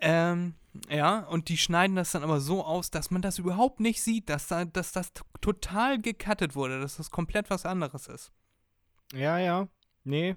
Ähm, 0.00 0.54
ja, 0.88 1.20
und 1.20 1.48
die 1.48 1.56
schneiden 1.56 1.96
das 1.96 2.12
dann 2.12 2.24
aber 2.24 2.40
so 2.40 2.64
aus, 2.64 2.90
dass 2.90 3.10
man 3.10 3.22
das 3.22 3.38
überhaupt 3.38 3.80
nicht 3.80 4.02
sieht, 4.02 4.28
dass, 4.28 4.48
da, 4.48 4.64
dass 4.64 4.92
das 4.92 5.12
total 5.40 6.00
gecuttet 6.00 6.54
wurde, 6.56 6.80
dass 6.80 6.96
das 6.96 7.10
komplett 7.10 7.48
was 7.50 7.64
anderes 7.64 8.08
ist. 8.08 8.32
Ja, 9.12 9.38
ja. 9.38 9.68
Nee. 10.04 10.36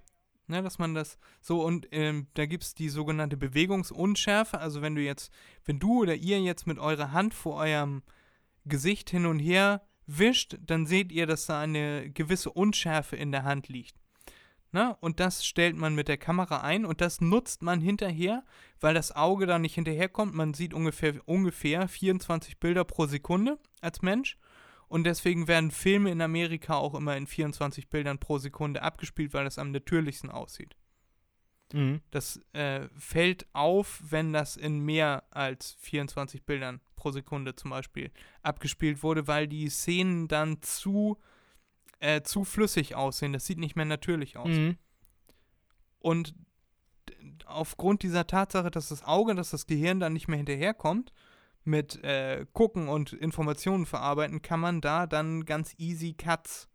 Ne, 0.50 0.64
dass 0.64 0.80
man 0.80 0.96
das 0.96 1.18
so 1.42 1.62
und 1.62 1.90
ähm, 1.92 2.28
da 2.34 2.46
gibt 2.46 2.64
es 2.64 2.74
die 2.74 2.88
sogenannte 2.88 3.36
Bewegungsunschärfe. 3.36 4.60
Also 4.60 4.82
wenn 4.82 4.96
du 4.96 5.02
jetzt, 5.02 5.32
wenn 5.66 5.78
du 5.78 6.04
oder 6.04 6.16
ihr 6.16 6.40
jetzt 6.40 6.66
mit 6.66 6.80
eurer 6.80 7.12
Hand 7.12 7.34
vor 7.34 7.58
eurem 7.58 8.02
Gesicht 8.64 9.10
hin 9.10 9.26
und 9.26 9.40
her 9.40 9.82
wischt, 10.06 10.58
dann 10.62 10.86
seht 10.86 11.12
ihr, 11.12 11.28
dass 11.28 11.48
da 11.48 11.60
eine 11.60 12.10
gewisse 12.10 12.50
Unschärfe 12.50 13.18
in 13.18 13.34
der 13.34 13.44
Hand 13.44 13.68
liegt. 13.68 14.00
Ne? 14.72 14.96
Und 15.00 15.20
das 15.20 15.46
stellt 15.46 15.76
man 15.76 15.96
mit 15.96 16.08
der 16.08 16.18
Kamera 16.18 16.62
ein 16.62 16.86
und 16.86 17.02
das 17.02 17.22
nutzt 17.22 17.62
man 17.62 17.82
hinterher, 17.82 18.44
weil 18.80 18.94
das 18.94 19.16
Auge 19.16 19.46
da 19.46 19.60
nicht 19.60 19.76
hinterherkommt. 19.76 20.34
Man 20.34 20.54
sieht 20.54 20.74
ungefähr, 20.74 21.16
ungefähr 21.26 21.88
24 21.88 22.60
Bilder 22.60 22.84
pro 22.84 23.06
Sekunde 23.06 23.60
als 23.82 24.02
Mensch. 24.02 24.38
Und 24.88 25.04
deswegen 25.04 25.48
werden 25.48 25.72
Filme 25.72 26.12
in 26.12 26.22
Amerika 26.22 26.76
auch 26.76 26.96
immer 26.96 27.18
in 27.18 27.28
24 27.28 27.90
Bildern 27.90 28.20
pro 28.20 28.38
Sekunde 28.38 28.82
abgespielt, 28.82 29.34
weil 29.34 29.44
das 29.44 29.60
am 29.60 29.72
natürlichsten 29.72 30.30
aussieht. 30.30 30.78
Mhm. 31.74 32.02
Das 32.12 32.40
äh, 32.54 32.88
fällt 32.98 33.46
auf, 33.54 34.02
wenn 34.10 34.32
das 34.32 34.56
in 34.56 34.80
mehr 34.80 35.24
als 35.32 35.76
24 35.82 36.46
Bildern 36.46 36.80
pro 36.96 37.12
Sekunde 37.12 37.56
zum 37.56 37.72
Beispiel 37.72 38.12
abgespielt 38.42 39.04
wurde, 39.04 39.28
weil 39.28 39.48
die 39.48 39.70
Szenen 39.70 40.30
dann 40.30 40.62
zu, 40.62 41.18
äh, 42.00 42.22
zu 42.22 42.46
flüssig 42.46 42.96
aussehen. 42.96 43.34
Das 43.34 43.46
sieht 43.46 43.60
nicht 43.60 43.76
mehr 43.76 43.86
natürlich 43.86 44.38
aus. 44.38 44.50
Mhm. 44.50 44.78
Und 46.00 46.34
aufgrund 47.46 48.04
dieser 48.04 48.28
Tatsache, 48.28 48.72
dass 48.72 48.90
das 48.90 49.04
Auge, 49.04 49.36
dass 49.36 49.50
das 49.50 49.68
Gehirn 49.68 50.00
dann 50.00 50.14
nicht 50.14 50.30
mehr 50.30 50.38
hinterherkommt 50.38 51.12
mit 51.68 52.04
äh, 52.04 52.46
Gucken 52.54 52.88
und 52.88 53.14
Informationen 53.14 53.86
verarbeiten, 53.86 54.42
kann 54.42 54.60
man 54.60 54.82
da 54.82 55.06
dann 55.06 55.46
ganz 55.46 55.76
easy 55.78 56.14
Cuts, 56.14 56.70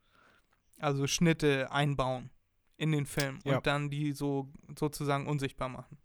also 0.78 1.06
Schnitte 1.06 1.72
einbauen 1.72 2.30
in 2.76 2.92
den 2.92 3.06
Film 3.06 3.38
Ja. 3.44 3.56
und 3.56 3.66
dann 3.66 3.90
die 3.90 4.12
so 4.12 4.52
sozusagen 4.78 5.26
unsichtbar 5.26 5.68
machen. 5.68 5.96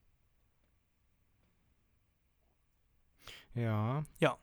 Ja. 3.54 4.04
Ja. 4.20 4.38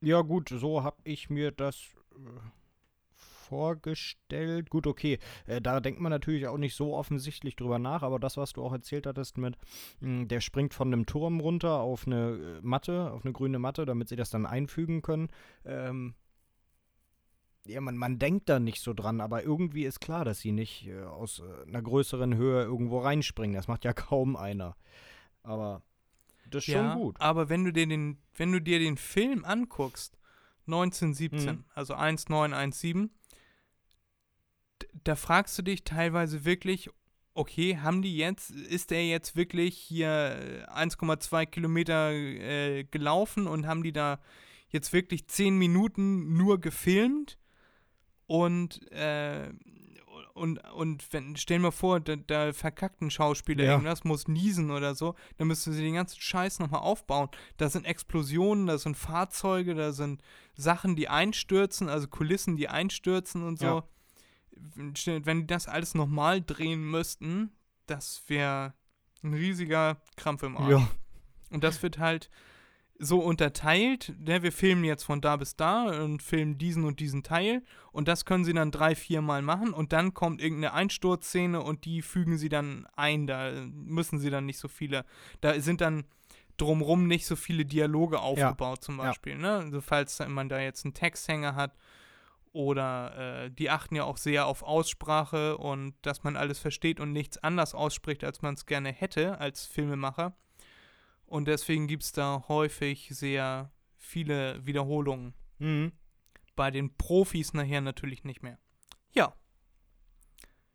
Ja, 0.00 0.20
gut, 0.22 0.48
so 0.50 0.82
habe 0.82 0.96
ich 1.04 1.30
mir 1.30 1.52
das 1.52 1.76
äh, 2.14 2.18
vorgestellt. 3.52 4.70
Gut, 4.70 4.86
okay. 4.86 5.18
Äh, 5.46 5.60
da 5.60 5.80
denkt 5.80 6.00
man 6.00 6.08
natürlich 6.10 6.46
auch 6.46 6.56
nicht 6.56 6.74
so 6.74 6.94
offensichtlich 6.96 7.54
drüber 7.54 7.78
nach, 7.78 8.02
aber 8.02 8.18
das, 8.18 8.38
was 8.38 8.54
du 8.54 8.62
auch 8.64 8.72
erzählt 8.72 9.06
hattest 9.06 9.36
mit, 9.36 9.58
mh, 10.00 10.24
der 10.24 10.40
springt 10.40 10.72
von 10.72 10.88
einem 10.88 11.04
Turm 11.04 11.38
runter 11.40 11.80
auf 11.80 12.06
eine 12.06 12.30
äh, 12.30 12.60
Matte, 12.62 13.12
auf 13.12 13.24
eine 13.24 13.32
grüne 13.34 13.58
Matte, 13.58 13.84
damit 13.84 14.08
sie 14.08 14.16
das 14.16 14.30
dann 14.30 14.46
einfügen 14.46 15.02
können. 15.02 15.28
Ähm, 15.66 16.14
ja, 17.66 17.80
man, 17.82 17.96
man 17.96 18.18
denkt 18.18 18.48
da 18.48 18.58
nicht 18.58 18.80
so 18.80 18.94
dran, 18.94 19.20
aber 19.20 19.44
irgendwie 19.44 19.84
ist 19.84 20.00
klar, 20.00 20.24
dass 20.24 20.40
sie 20.40 20.52
nicht 20.52 20.86
äh, 20.88 21.02
aus 21.02 21.40
äh, 21.40 21.68
einer 21.68 21.82
größeren 21.82 22.34
Höhe 22.34 22.62
irgendwo 22.64 23.00
reinspringen. 23.00 23.54
Das 23.54 23.68
macht 23.68 23.84
ja 23.84 23.92
kaum 23.92 24.34
einer. 24.34 24.76
Aber 25.42 25.82
das 26.50 26.64
ist 26.64 26.68
ja, 26.72 26.92
schon 26.92 27.00
gut. 27.02 27.20
aber 27.20 27.48
wenn 27.50 27.64
du 27.64 27.72
dir 27.72 27.86
den, 27.86 28.16
wenn 28.34 28.50
du 28.52 28.60
dir 28.60 28.78
den 28.78 28.96
Film 28.96 29.44
anguckst, 29.44 30.18
1917, 30.66 31.56
Mhm. 31.56 31.64
also 31.74 31.94
1917, 31.94 33.08
d- 33.08 33.10
da 35.04 35.16
fragst 35.16 35.58
du 35.58 35.62
dich 35.62 35.84
teilweise 35.84 36.44
wirklich, 36.44 36.90
okay, 37.34 37.78
haben 37.78 38.02
die 38.02 38.16
jetzt, 38.16 38.50
ist 38.50 38.90
der 38.90 39.06
jetzt 39.06 39.36
wirklich 39.36 39.76
hier 39.76 40.66
äh, 40.68 40.72
1,2 40.72 41.46
Kilometer 41.46 42.12
äh, 42.12 42.84
gelaufen 42.84 43.46
und 43.46 43.66
haben 43.66 43.82
die 43.82 43.92
da 43.92 44.20
jetzt 44.68 44.92
wirklich 44.92 45.26
10 45.28 45.56
Minuten 45.56 46.36
nur 46.36 46.60
gefilmt 46.60 47.38
und 48.26 48.90
äh, 48.92 49.50
und, 50.34 50.58
und 50.72 51.12
wenn, 51.12 51.36
stell 51.36 51.58
dir 51.58 51.64
mal 51.64 51.70
vor, 51.72 52.00
da, 52.00 52.16
da 52.16 52.52
verkackt 52.52 53.02
ein 53.02 53.10
Schauspieler 53.10 53.64
Ja. 53.64 53.72
irgendwas, 53.72 54.04
muss 54.04 54.28
niesen 54.28 54.70
oder 54.70 54.94
so, 54.94 55.14
dann 55.36 55.48
müssten 55.48 55.72
sie 55.72 55.82
den 55.82 55.94
ganzen 55.94 56.20
Scheiß 56.20 56.58
nochmal 56.58 56.80
aufbauen. 56.80 57.28
Da 57.58 57.68
sind 57.68 57.84
Explosionen, 57.84 58.66
da 58.66 58.78
sind 58.78 58.96
Fahrzeuge, 58.96 59.74
da 59.74 59.92
sind 59.92 60.22
Sachen, 60.54 60.96
die 60.96 61.08
einstürzen, 61.08 61.88
also 61.88 62.08
Kulissen, 62.08 62.56
die 62.56 62.68
einstürzen 62.68 63.42
und 63.42 63.58
so. 63.58 63.66
Ja. 63.66 63.84
Wenn 64.56 65.40
die 65.40 65.46
das 65.46 65.68
alles 65.68 65.94
nochmal 65.94 66.42
drehen 66.42 66.82
müssten, 66.90 67.52
das 67.86 68.22
wäre 68.28 68.74
ein 69.22 69.34
riesiger 69.34 70.00
Krampf 70.16 70.42
im 70.42 70.56
Arsch. 70.56 70.70
Ja. 70.70 70.88
Und 71.50 71.64
das 71.64 71.82
wird 71.82 71.98
halt 71.98 72.30
so 72.98 73.18
unterteilt, 73.18 74.14
ne, 74.18 74.42
wir 74.44 74.52
filmen 74.52 74.84
jetzt 74.84 75.02
von 75.02 75.20
da 75.20 75.36
bis 75.36 75.56
da 75.56 75.84
und 76.04 76.22
filmen 76.22 76.56
diesen 76.56 76.84
und 76.84 77.00
diesen 77.00 77.24
Teil 77.24 77.62
und 77.90 78.06
das 78.06 78.24
können 78.24 78.44
sie 78.44 78.52
dann 78.52 78.70
drei, 78.70 78.94
vier 78.94 79.22
Mal 79.22 79.42
machen 79.42 79.72
und 79.72 79.92
dann 79.92 80.14
kommt 80.14 80.40
irgendeine 80.40 80.72
Einsturzszene 80.72 81.60
und 81.60 81.84
die 81.84 82.00
fügen 82.00 82.38
sie 82.38 82.48
dann 82.48 82.86
ein, 82.94 83.26
da 83.26 83.50
müssen 83.66 84.20
sie 84.20 84.30
dann 84.30 84.46
nicht 84.46 84.58
so 84.58 84.68
viele, 84.68 85.04
da 85.40 85.58
sind 85.58 85.80
dann 85.80 86.04
drumrum 86.58 87.08
nicht 87.08 87.26
so 87.26 87.34
viele 87.34 87.64
Dialoge 87.64 88.20
aufgebaut 88.20 88.84
zum 88.84 88.98
Ja. 88.98 89.06
Beispiel, 89.06 89.36
ne, 89.36 89.56
also 89.56 89.80
falls 89.80 90.20
man 90.28 90.48
da 90.48 90.60
jetzt 90.60 90.84
einen 90.84 90.94
Texthänger 90.94 91.56
hat 91.56 91.74
oder 92.52 93.44
äh, 93.44 93.50
die 93.50 93.70
achten 93.70 93.96
ja 93.96 94.04
auch 94.04 94.16
sehr 94.16 94.46
auf 94.46 94.62
Aussprache 94.62 95.56
und 95.56 95.94
dass 96.02 96.22
man 96.22 96.36
alles 96.36 96.58
versteht 96.58 97.00
und 97.00 97.12
nichts 97.12 97.38
anders 97.38 97.74
ausspricht, 97.74 98.24
als 98.24 98.42
man 98.42 98.54
es 98.54 98.66
gerne 98.66 98.92
hätte 98.92 99.38
als 99.38 99.66
Filmemacher. 99.66 100.36
Und 101.24 101.46
deswegen 101.48 101.86
gibt 101.86 102.02
es 102.02 102.12
da 102.12 102.44
häufig 102.48 103.08
sehr 103.10 103.72
viele 103.96 104.64
Wiederholungen. 104.66 105.34
Mhm. 105.58 105.92
Bei 106.54 106.70
den 106.70 106.94
Profis 106.96 107.54
nachher 107.54 107.80
natürlich 107.80 108.24
nicht 108.24 108.42
mehr. 108.42 108.58
Ja. 109.12 109.34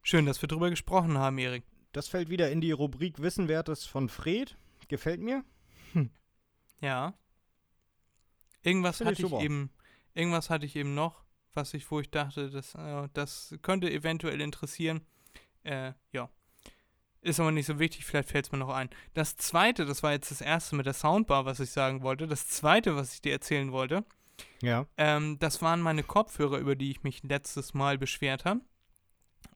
Schön, 0.01 0.25
dass 0.25 0.41
wir 0.41 0.49
drüber 0.49 0.71
gesprochen 0.71 1.17
haben, 1.17 1.37
Erik. 1.37 1.63
Das 1.91 2.07
fällt 2.07 2.29
wieder 2.29 2.49
in 2.51 2.61
die 2.61 2.71
Rubrik 2.71 3.21
Wissenwertes 3.21 3.85
von 3.85 4.09
Fred. 4.09 4.57
Gefällt 4.87 5.21
mir. 5.21 5.43
Ja. 6.81 7.13
Irgendwas 8.61 9.01
ich 9.01 9.07
hatte 9.07 9.21
ich 9.21 9.29
super. 9.29 9.41
eben, 9.41 9.71
irgendwas 10.13 10.49
hatte 10.49 10.65
ich 10.65 10.75
eben 10.75 10.93
noch, 10.93 11.23
was 11.57 11.73
ich, 11.73 11.91
wo 11.91 11.99
ich 11.99 12.09
dachte, 12.09 12.49
das, 12.49 12.73
äh, 12.75 13.09
das 13.13 13.53
könnte 13.61 13.91
eventuell 13.91 14.39
interessieren. 14.39 15.01
Äh, 15.63 15.91
ja. 16.13 16.29
Ist 17.21 17.41
aber 17.41 17.51
nicht 17.51 17.65
so 17.65 17.79
wichtig, 17.79 18.05
vielleicht 18.05 18.29
fällt 18.29 18.45
es 18.45 18.51
mir 18.53 18.59
noch 18.59 18.69
ein. 18.69 18.89
Das 19.13 19.35
zweite, 19.35 19.85
das 19.85 20.01
war 20.03 20.13
jetzt 20.13 20.31
das 20.31 20.39
erste 20.39 20.75
mit 20.77 20.85
der 20.85 20.93
Soundbar, 20.93 21.43
was 21.45 21.59
ich 21.59 21.71
sagen 21.71 22.01
wollte. 22.03 22.27
Das 22.27 22.47
zweite, 22.47 22.95
was 22.95 23.13
ich 23.15 23.21
dir 23.21 23.33
erzählen 23.33 23.71
wollte, 23.73 24.05
Ja. 24.61 24.85
ähm, 24.95 25.37
das 25.39 25.61
waren 25.61 25.81
meine 25.81 26.03
Kopfhörer, 26.03 26.59
über 26.59 26.75
die 26.75 26.91
ich 26.91 27.03
mich 27.03 27.23
letztes 27.23 27.73
Mal 27.73 27.97
beschwert 27.97 28.45
habe. 28.45 28.61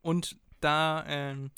Und 0.01 0.37
da 0.59 1.05
ähm, 1.07 1.51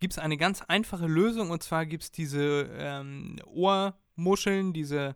gibt 0.00 0.14
es 0.14 0.18
eine 0.18 0.38
ganz 0.38 0.62
einfache 0.62 1.06
Lösung 1.06 1.50
und 1.50 1.62
zwar 1.62 1.86
gibt 1.86 2.02
es 2.04 2.10
diese 2.10 2.68
ähm, 2.72 3.36
Ohrmuscheln, 3.46 4.72
diese 4.72 5.14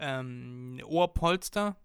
ähm, 0.00 0.80
Ohrpolster, 0.84 1.76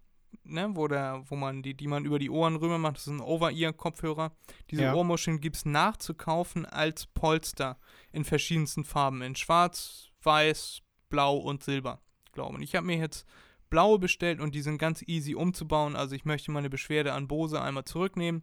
ne, 0.42 0.70
wo, 0.74 0.88
der, 0.88 1.22
wo 1.26 1.36
man 1.36 1.62
die, 1.62 1.74
die 1.74 1.86
man 1.86 2.04
über 2.04 2.18
die 2.18 2.30
Ohren 2.30 2.56
rüber 2.56 2.78
macht, 2.78 2.96
das 2.96 3.04
sind 3.04 3.20
Over-Ear-Kopfhörer. 3.20 4.32
Diese 4.70 4.82
Ja. 4.82 4.94
Ohrmuscheln 4.94 5.40
gibt 5.40 5.56
es 5.56 5.64
nachzukaufen 5.64 6.66
als 6.66 7.06
Polster 7.06 7.78
in 8.12 8.24
verschiedensten 8.24 8.84
Farben, 8.84 9.22
in 9.22 9.36
schwarz, 9.36 10.10
weiß, 10.22 10.82
blau 11.08 11.36
und 11.36 11.62
silber, 11.62 12.00
glaube 12.32 12.58
ich. 12.58 12.64
Ich 12.70 12.74
habe 12.74 12.86
mir 12.86 12.96
jetzt 12.98 13.26
blaue 13.70 13.98
bestellt 13.98 14.40
und 14.40 14.54
die 14.54 14.62
sind 14.62 14.78
ganz 14.78 15.02
easy 15.06 15.34
umzubauen. 15.34 15.96
Also 15.96 16.14
ich 16.14 16.24
möchte 16.24 16.50
meine 16.50 16.70
Beschwerde 16.70 17.12
an 17.12 17.28
Bose 17.28 17.60
einmal 17.60 17.84
zurücknehmen. 17.84 18.42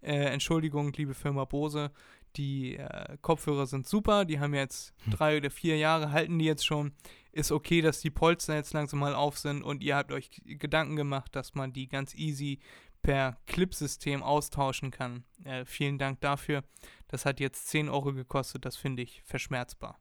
Äh, 0.00 0.26
Entschuldigung, 0.26 0.92
liebe 0.92 1.14
Firma 1.14 1.44
Bose. 1.44 1.90
Die 2.36 2.76
äh, 2.76 3.16
Kopfhörer 3.22 3.66
sind 3.66 3.86
super. 3.86 4.24
Die 4.26 4.38
haben 4.38 4.54
jetzt 4.54 4.94
drei 5.10 5.38
oder 5.38 5.50
vier 5.50 5.78
Jahre, 5.78 6.10
halten 6.12 6.38
die 6.38 6.44
jetzt 6.44 6.66
schon. 6.66 6.92
Ist 7.36 7.52
okay, 7.52 7.82
dass 7.82 8.00
die 8.00 8.08
Polster 8.08 8.54
jetzt 8.54 8.72
langsam 8.72 9.00
mal 9.00 9.14
auf 9.14 9.36
sind 9.36 9.62
und 9.62 9.82
ihr 9.82 9.96
habt 9.96 10.10
euch 10.10 10.30
Gedanken 10.46 10.96
gemacht, 10.96 11.36
dass 11.36 11.54
man 11.54 11.70
die 11.70 11.86
ganz 11.86 12.14
easy 12.14 12.60
per 13.02 13.36
Clip-System 13.46 14.22
austauschen 14.22 14.90
kann. 14.90 15.22
Äh, 15.44 15.66
vielen 15.66 15.98
Dank 15.98 16.22
dafür. 16.22 16.64
Das 17.08 17.26
hat 17.26 17.38
jetzt 17.38 17.68
10 17.68 17.90
Euro 17.90 18.14
gekostet. 18.14 18.64
Das 18.64 18.78
finde 18.78 19.02
ich 19.02 19.20
verschmerzbar. 19.22 20.00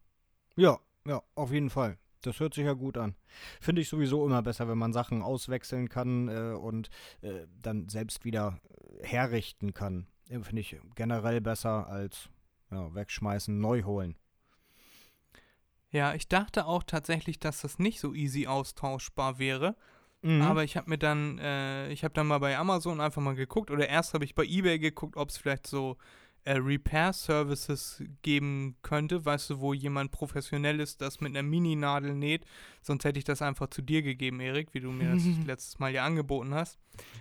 Ja, 0.56 0.80
ja, 1.06 1.22
auf 1.36 1.52
jeden 1.52 1.70
Fall. 1.70 1.98
Das 2.22 2.40
hört 2.40 2.54
sich 2.54 2.64
ja 2.64 2.72
gut 2.72 2.98
an. 2.98 3.16
Finde 3.60 3.82
ich 3.82 3.90
sowieso 3.90 4.26
immer 4.26 4.42
besser, 4.42 4.70
wenn 4.70 4.78
man 4.78 4.94
Sachen 4.94 5.22
auswechseln 5.22 5.90
kann 5.90 6.30
äh, 6.30 6.56
und 6.56 6.90
äh, 7.20 7.48
dann 7.62 7.90
selbst 7.90 8.24
wieder 8.24 8.62
herrichten 9.02 9.74
kann. 9.74 10.08
Äh, 10.30 10.40
Finde 10.40 10.62
ich 10.62 10.78
generell 10.96 11.42
besser 11.42 11.90
als 11.90 12.30
ja, 12.72 12.96
wegschmeißen, 12.96 13.60
neu 13.60 13.84
holen. 13.84 14.16
Ja, 15.96 16.14
ich 16.14 16.28
dachte 16.28 16.66
auch 16.66 16.84
tatsächlich, 16.84 17.40
dass 17.40 17.62
das 17.62 17.80
nicht 17.80 18.02
so 18.02 18.14
easy 18.14 18.48
austauschbar 18.48 19.40
wäre. 19.40 19.78
Mhm. 20.24 20.42
Aber 20.42 20.66
ich 20.66 20.76
habe 20.76 20.90
mir 20.90 20.98
dann, 20.98 21.40
äh, 21.40 21.90
ich 21.90 22.04
habe 22.04 22.14
dann 22.14 22.28
mal 22.28 22.40
bei 22.40 22.58
Amazon 22.58 23.00
einfach 23.00 23.22
mal 23.22 23.36
geguckt 23.36 23.72
oder 23.72 23.88
erst 23.88 24.14
habe 24.14 24.26
ich 24.26 24.36
bei 24.36 24.44
eBay 24.44 24.78
geguckt, 24.78 25.16
ob 25.16 25.30
es 25.30 25.38
vielleicht 25.38 25.68
so 25.68 25.96
äh, 26.44 26.58
Repair-Services 26.58 28.04
geben 28.24 28.76
könnte, 28.82 29.24
weißt 29.24 29.52
du, 29.52 29.62
wo 29.62 29.72
jemand 29.72 30.12
professionell 30.12 30.82
ist, 30.82 31.00
das 31.00 31.22
mit 31.22 31.32
einer 31.32 31.48
Mini-Nadel 31.48 32.14
näht. 32.14 32.46
Sonst 32.82 33.06
hätte 33.06 33.18
ich 33.18 33.26
das 33.26 33.42
einfach 33.42 33.68
zu 33.70 33.82
dir 33.82 34.02
gegeben, 34.02 34.42
Erik, 34.42 34.74
wie 34.74 34.82
du 34.82 34.92
mir 34.92 35.14
das 35.14 35.24
letztes 35.48 35.80
Mal 35.80 35.94
ja 35.94 36.04
angeboten 36.04 36.54
hast. 36.54 36.78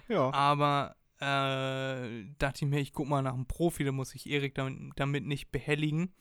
ja. 0.08 0.32
Aber 0.32 0.96
äh, 1.20 2.24
dachte 2.38 2.64
ich 2.64 2.66
mir, 2.66 2.80
ich 2.80 2.92
guck 2.92 3.06
mal 3.06 3.22
nach 3.22 3.34
einem 3.34 3.46
Profi, 3.46 3.84
da 3.84 3.92
muss 3.92 4.16
ich 4.16 4.28
Erik 4.28 4.56
damit, 4.56 4.94
damit 4.96 5.24
nicht 5.24 5.52
behelligen. 5.52 6.12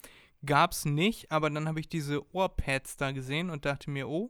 Gab's 0.45 0.85
nicht, 0.85 1.31
aber 1.31 1.49
dann 1.49 1.67
habe 1.67 1.79
ich 1.79 1.87
diese 1.89 2.21
Ohrpads 2.33 2.97
da 2.97 3.11
gesehen 3.11 3.49
und 3.49 3.65
dachte 3.65 3.89
mir, 3.89 4.07
oh, 4.09 4.29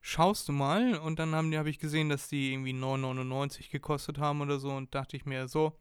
schaust 0.00 0.48
du 0.48 0.52
mal. 0.52 0.96
Und 0.98 1.18
dann 1.18 1.34
habe 1.34 1.70
ich 1.70 1.78
gesehen, 1.78 2.08
dass 2.08 2.28
die 2.28 2.52
irgendwie 2.52 2.72
9,99 2.72 3.70
gekostet 3.70 4.18
haben 4.18 4.40
oder 4.40 4.58
so 4.58 4.70
und 4.70 4.94
dachte 4.94 5.16
ich 5.16 5.24
mir, 5.26 5.48
so, 5.48 5.78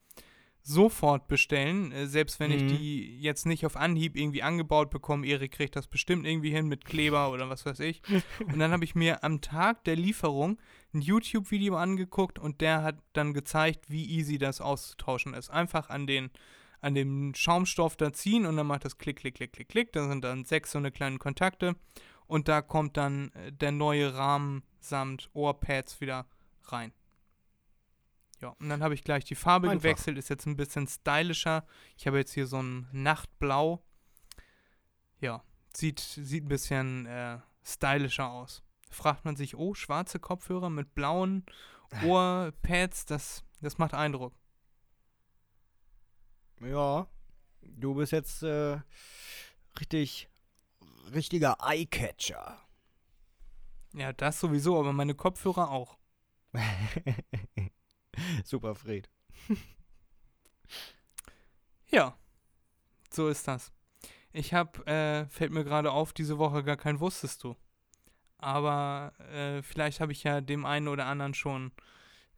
sofort 0.63 1.27
bestellen. 1.29 1.91
Äh, 1.93 2.07
selbst 2.07 2.39
wenn 2.41 2.51
Mhm. 2.51 2.57
ich 2.57 2.63
die 2.77 3.19
jetzt 3.21 3.45
nicht 3.45 3.65
auf 3.65 3.77
Anhieb 3.77 4.17
irgendwie 4.17 4.43
angebaut 4.43 4.89
bekomme, 4.89 5.25
Erik 5.25 5.53
kriegt 5.53 5.75
das 5.77 5.87
bestimmt 5.87 6.25
irgendwie 6.25 6.51
hin 6.51 6.67
mit 6.67 6.83
Kleber 6.83 7.31
oder 7.31 7.49
was 7.49 7.65
weiß 7.65 7.79
ich. 7.79 8.01
Und 8.45 8.59
dann 8.59 8.71
habe 8.71 8.83
ich 8.83 8.93
mir 8.95 9.23
am 9.23 9.39
Tag 9.39 9.83
der 9.85 9.95
Lieferung 9.95 10.59
ein 10.93 11.01
YouTube-Video 11.01 11.75
angeguckt 11.77 12.39
und 12.39 12.59
der 12.61 12.81
hat 12.83 12.97
dann 13.13 13.33
gezeigt, 13.33 13.89
wie 13.89 14.05
easy 14.05 14.37
das 14.37 14.61
auszutauschen 14.61 15.33
ist. 15.33 15.49
Einfach 15.49 15.89
an 15.89 16.07
den 16.07 16.31
an 16.81 16.95
dem 16.95 17.33
Schaumstoff 17.35 17.95
da 17.95 18.13
ziehen 18.13 18.45
und 18.45 18.57
dann 18.57 18.67
macht 18.67 18.85
das 18.85 18.97
klick, 18.97 19.17
klick, 19.17 19.35
klick, 19.35 19.53
klick, 19.53 19.69
klick. 19.69 19.93
Da 19.93 20.07
sind 20.07 20.23
dann 20.23 20.45
sechs 20.45 20.71
so 20.71 20.77
eine 20.77 20.91
kleinen 20.91 21.19
Kontakte 21.19 21.75
und 22.27 22.47
da 22.47 22.61
kommt 22.61 22.97
dann 22.97 23.31
äh, 23.33 23.51
der 23.51 23.71
neue 23.71 24.13
Rahmen 24.15 24.63
samt 24.79 25.29
Ohrpads 25.33 26.01
wieder 26.01 26.27
rein. 26.65 26.93
Ja, 28.41 28.49
und 28.59 28.69
dann 28.69 28.83
habe 28.83 28.93
ich 28.93 29.03
gleich 29.03 29.25
die 29.25 29.35
Farbe 29.35 29.69
Einfach. 29.69 29.81
gewechselt, 29.81 30.17
ist 30.17 30.29
jetzt 30.29 30.45
ein 30.45 30.57
bisschen 30.57 30.87
stylischer. 30.87 31.65
Ich 31.97 32.05
habe 32.05 32.17
jetzt 32.17 32.33
hier 32.33 32.45
so 32.45 32.61
ein 32.61 32.87
Nachtblau. 32.91 33.83
Ja, 35.19 35.43
sieht, 35.75 35.99
sieht 35.99 36.45
ein 36.45 36.49
bisschen 36.49 37.05
äh, 37.07 37.39
stylischer 37.63 38.29
aus. 38.29 38.61
Fragt 38.91 39.25
man 39.25 39.35
sich, 39.35 39.55
oh, 39.57 39.73
schwarze 39.73 40.19
Kopfhörer 40.19 40.69
mit 40.69 40.93
blauen 40.93 41.45
Ohrpads, 42.05 43.05
das, 43.05 43.43
das 43.61 43.77
macht 43.77 43.93
Eindruck. 43.93 44.33
Ja, 46.61 47.07
du 47.61 47.93
bist 47.95 48.11
jetzt 48.11 48.43
äh, 48.43 48.79
richtig, 49.79 50.29
richtiger 51.13 51.57
Eyecatcher. 51.61 52.59
Ja, 53.93 54.13
das 54.13 54.39
sowieso, 54.39 54.79
aber 54.79 54.93
meine 54.93 55.15
Kopfhörer 55.15 55.69
auch. 55.71 55.97
Super, 58.43 58.75
Fred. 58.75 59.09
Ja, 61.89 62.17
so 63.09 63.29
ist 63.29 63.47
das. 63.47 63.71
Ich 64.33 64.53
habe, 64.53 64.85
äh, 64.87 65.25
fällt 65.29 65.51
mir 65.53 65.63
gerade 65.63 65.91
auf, 65.91 66.11
diese 66.11 66.37
Woche 66.37 66.63
gar 66.63 66.75
kein 66.75 66.99
Wusstest 66.99 67.43
du. 67.45 67.55
Aber 68.37 69.13
äh, 69.31 69.61
vielleicht 69.63 70.01
habe 70.01 70.11
ich 70.11 70.23
ja 70.23 70.41
dem 70.41 70.65
einen 70.65 70.89
oder 70.89 71.05
anderen 71.05 71.33
schon 71.33 71.71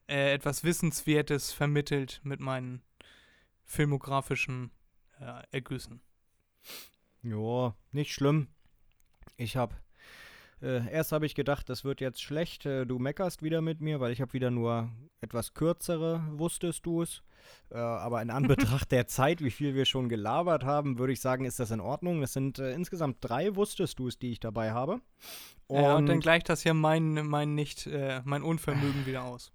äh, 0.07 0.33
etwas 0.33 0.63
Wissenswertes 0.63 1.51
vermittelt 1.51 2.21
mit 2.23 2.39
meinen 2.39 2.83
filmografischen 3.69 4.71
äh, 5.21 5.43
Ergüssen. 5.51 6.01
Ja, 7.21 7.75
nicht 7.91 8.11
schlimm. 8.11 8.47
Ich 9.37 9.55
hab. 9.55 9.79
Äh, 10.61 10.91
erst 10.91 11.11
habe 11.11 11.25
ich 11.25 11.35
gedacht, 11.35 11.69
das 11.69 11.85
wird 11.85 12.01
jetzt 12.01 12.21
schlecht. 12.21 12.65
Äh, 12.65 12.85
du 12.85 12.99
meckerst 12.99 13.43
wieder 13.43 13.61
mit 13.61 13.79
mir, 13.79 13.99
weil 13.99 14.11
ich 14.11 14.21
habe 14.21 14.33
wieder 14.33 14.51
nur 14.51 14.89
etwas 15.21 15.53
kürzere, 15.53 16.21
wusstest 16.31 16.85
du 16.85 17.03
es. 17.03 17.21
Äh, 17.69 17.77
aber 17.77 18.21
in 18.21 18.31
Anbetracht 18.31 18.91
der 18.91 19.07
Zeit, 19.07 19.41
wie 19.41 19.51
viel 19.51 19.75
wir 19.75 19.85
schon 19.85 20.09
gelabert 20.09 20.65
haben, 20.65 20.97
würde 20.97 21.13
ich 21.13 21.21
sagen, 21.21 21.45
ist 21.45 21.59
das 21.59 21.71
in 21.71 21.79
Ordnung. 21.79 22.21
Das 22.21 22.33
sind 22.33 22.59
äh, 22.59 22.73
insgesamt 22.73 23.17
drei 23.21 23.55
wusstest 23.55 23.99
du 23.99 24.07
es, 24.07 24.17
die 24.17 24.31
ich 24.31 24.39
dabei 24.39 24.71
habe. 24.71 24.99
Und, 25.67 25.81
ja, 25.81 25.95
und 25.95 26.07
dann 26.07 26.19
gleicht 26.19 26.49
das 26.49 26.63
ja 26.63 26.73
mein, 26.73 27.27
mein 27.27 27.53
nicht, 27.53 27.85
äh, 27.85 28.21
mein 28.25 28.41
Unvermögen 28.41 29.05
wieder 29.05 29.23
aus. 29.23 29.53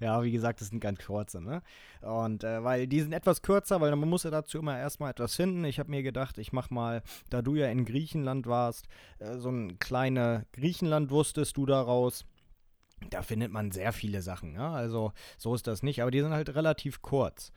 Ja, 0.00 0.22
wie 0.22 0.30
gesagt, 0.30 0.60
das 0.60 0.68
sind 0.68 0.80
ganz 0.80 1.04
kurze, 1.04 1.40
ne? 1.40 1.62
Und 2.00 2.44
äh, 2.44 2.62
weil 2.62 2.86
die 2.86 3.00
sind 3.00 3.12
etwas 3.12 3.42
kürzer, 3.42 3.80
weil 3.80 3.94
man 3.96 4.08
muss 4.08 4.24
ja 4.24 4.30
dazu 4.30 4.58
immer 4.58 4.78
erstmal 4.78 5.10
etwas 5.10 5.34
finden. 5.34 5.64
Ich 5.64 5.78
habe 5.78 5.90
mir 5.90 6.02
gedacht, 6.02 6.38
ich 6.38 6.52
mach 6.52 6.70
mal, 6.70 7.02
da 7.30 7.42
du 7.42 7.54
ja 7.54 7.68
in 7.68 7.84
Griechenland 7.84 8.46
warst, 8.46 8.86
äh, 9.18 9.38
so 9.38 9.50
ein 9.50 9.78
kleine 9.78 10.46
Griechenland 10.52 11.10
wusstest 11.10 11.56
du 11.56 11.66
daraus. 11.66 12.24
Da 13.10 13.22
findet 13.22 13.52
man 13.52 13.70
sehr 13.70 13.92
viele 13.92 14.22
Sachen, 14.22 14.54
ja. 14.54 14.72
Also 14.72 15.12
so 15.36 15.54
ist 15.54 15.66
das 15.66 15.82
nicht, 15.82 16.02
aber 16.02 16.10
die 16.10 16.20
sind 16.20 16.32
halt 16.32 16.54
relativ 16.54 17.02
kurz. 17.02 17.52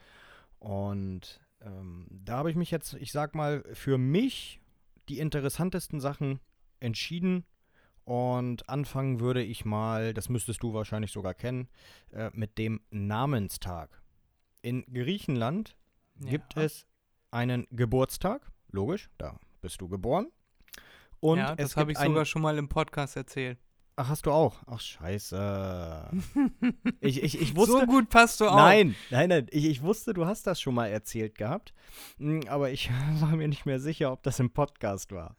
Und 0.60 1.42
ähm, 1.62 2.08
da 2.10 2.38
habe 2.38 2.50
ich 2.50 2.56
mich 2.56 2.72
jetzt, 2.72 2.94
ich 2.96 3.12
sag 3.12 3.36
mal, 3.36 3.64
für 3.74 3.98
mich 3.98 4.60
die 5.10 5.20
interessantesten 5.20 6.00
Sachen 6.00 6.40
entschieden. 6.80 7.46
Und 8.08 8.70
anfangen 8.70 9.20
würde 9.20 9.44
ich 9.44 9.66
mal, 9.66 10.14
das 10.14 10.30
müsstest 10.30 10.64
du 10.64 10.74
wahrscheinlich 10.74 11.12
sogar 11.12 11.34
kennen, 11.34 11.68
äh, 12.14 12.30
mit 12.32 12.58
dem 12.58 12.80
Namenstag. 12.90 14.02
In 14.62 14.86
Griechenland 14.86 15.76
gibt 16.16 16.56
Ja. 16.56 16.62
es 16.64 16.88
einen 17.32 17.68
Geburtstag, 17.70 18.50
logisch, 18.72 19.10
da 19.18 19.38
bist 19.60 19.82
du 19.82 19.90
geboren. 19.90 20.28
Und 21.20 21.40
ja, 21.40 21.54
das 21.58 21.76
habe 21.76 21.88
gibt 21.88 22.00
ich 22.00 22.08
sogar 22.08 22.24
schon 22.24 22.42
mal 22.42 22.58
im 22.58 22.70
Podcast 22.70 23.18
erzählt. 23.18 23.60
Ach, 23.98 24.08
hast 24.08 24.26
du 24.26 24.32
auch? 24.32 24.56
Ach, 24.68 24.80
scheiße. 24.80 26.10
ich, 27.02 27.22
ich, 27.24 27.42
ich 27.42 27.58
wusste. 27.58 27.74
so 27.74 27.86
gut 27.88 28.08
passt 28.10 28.40
du 28.40 28.48
auch. 28.48 28.56
Nein, 28.56 28.96
nein, 29.10 29.28
nein. 29.28 29.48
Ich, 29.52 29.66
ich 29.66 29.82
wusste, 29.82 30.14
du 30.14 30.26
hast 30.26 30.48
das 30.48 30.62
schon 30.62 30.76
mal 30.76 30.88
erzählt 30.88 31.36
gehabt. 31.38 31.74
Hm, 32.20 32.44
Aber 32.48 32.70
ich 32.72 32.90
war 33.20 33.36
mir 33.36 33.50
nicht 33.50 33.66
mehr 33.66 33.82
sicher, 33.82 34.14
ob 34.14 34.24
das 34.24 34.40
im 34.40 34.52
Podcast 34.52 35.12
war. 35.12 35.36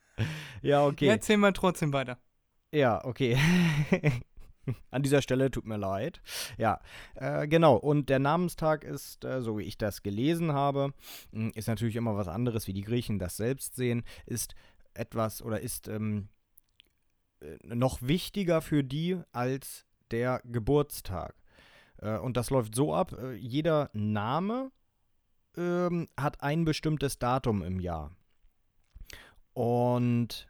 Ja, 0.61 0.85
okay. 0.85 1.07
Erzähl 1.07 1.39
mal 1.39 1.55
trotzdem 1.55 1.95
weiter. 1.95 2.19
Ja, 2.73 3.05
okay. 3.05 3.39
An 4.91 5.03
dieser 5.03 5.23
Stelle 5.23 5.51
tut 5.51 5.65
mir 5.65 5.79
leid. 5.79 6.21
Ja, 6.59 6.81
äh, 7.15 7.49
genau. 7.49 7.77
Und 7.77 8.11
der 8.11 8.19
Namenstag 8.19 8.85
ist, 8.85 9.25
äh, 9.25 9.41
so 9.41 9.57
wie 9.57 9.63
ich 9.63 9.79
das 9.79 10.03
gelesen 10.03 10.53
habe, 10.53 10.93
mh, 11.33 11.53
ist 11.55 11.69
natürlich 11.69 11.97
immer 11.97 12.17
was 12.17 12.29
anderes, 12.29 12.67
wie 12.67 12.75
die 12.75 12.83
Griechen 12.83 13.19
das 13.19 13.39
selbst 13.39 13.77
sehen, 13.77 14.05
ist 14.27 14.55
etwas 14.93 15.41
oder 15.41 15.61
ist 15.61 15.89
ähm, 15.89 16.29
äh, 17.41 17.57
noch 17.63 18.03
wichtiger 18.03 18.61
für 18.61 18.85
die 18.85 19.19
als 19.33 19.87
der 20.11 20.43
Geburtstag. 20.45 21.35
Äh, 21.99 22.19
und 22.19 22.37
das 22.37 22.51
läuft 22.51 22.75
so 22.75 22.95
ab, 22.95 23.13
äh, 23.13 23.35
jeder 23.35 23.89
Name 23.95 24.71
ähm, 25.57 26.09
hat 26.19 26.43
ein 26.43 26.65
bestimmtes 26.67 27.19
Datum 27.19 27.63
im 27.63 27.81
Jahr. 27.81 28.11
Und 29.55 30.49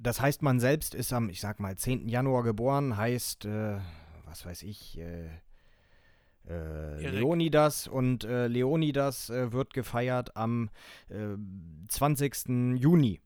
das 0.00 0.20
heißt, 0.20 0.42
man 0.42 0.60
selbst 0.60 0.94
ist 0.94 1.12
am, 1.12 1.28
ich 1.28 1.40
sag 1.40 1.60
mal, 1.60 1.76
10. 1.76 2.08
Januar 2.08 2.42
geboren, 2.42 2.96
heißt, 2.96 3.44
äh, 3.44 3.78
was 4.24 4.46
weiß 4.46 4.62
ich, 4.62 4.98
äh, 4.98 5.28
äh. 6.48 7.08
Leonidas 7.08 7.86
und 7.86 8.24
äh, 8.24 8.46
Leonidas 8.46 9.30
äh, 9.30 9.52
wird 9.52 9.74
gefeiert 9.74 10.36
am 10.36 10.70
äh, 11.08 11.36
20. 11.88 12.78
Juni. 12.80 13.20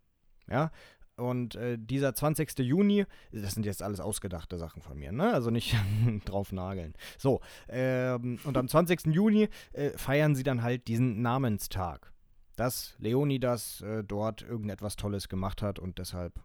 Ja, 0.49 0.71
und 1.17 1.55
äh, 1.55 1.79
dieser 1.79 2.15
20. 2.15 2.59
Juni, 2.59 3.07
das 3.33 3.55
sind 3.55 3.67
jetzt 3.67 3.83
alles 3.83 4.01
ausgedachte 4.01 4.59
Sachen 4.59 4.83
von 4.83 4.99
mir, 4.99 5.13
ne? 5.13 5.33
Also 5.33 5.51
nicht 5.51 5.77
drauf 6.25 6.53
nageln. 6.53 6.95
So, 7.19 7.41
ähm, 7.69 8.39
und 8.45 8.57
am 8.57 8.69
20. 8.69 9.07
Juni 9.07 9.49
äh, 9.73 9.91
feiern 9.91 10.35
sie 10.35 10.43
dann 10.43 10.63
halt 10.63 10.89
diesen 10.89 11.23
Namenstag. 11.23 12.13
Dass 12.57 12.95
Leonidas 12.99 13.81
äh, 13.81 14.05
dort 14.05 14.43
irgendetwas 14.43 14.95
Tolles 14.97 15.29
gemacht 15.29 15.61
hat 15.61 15.79
und 15.81 15.99
deshalb, 15.99 16.41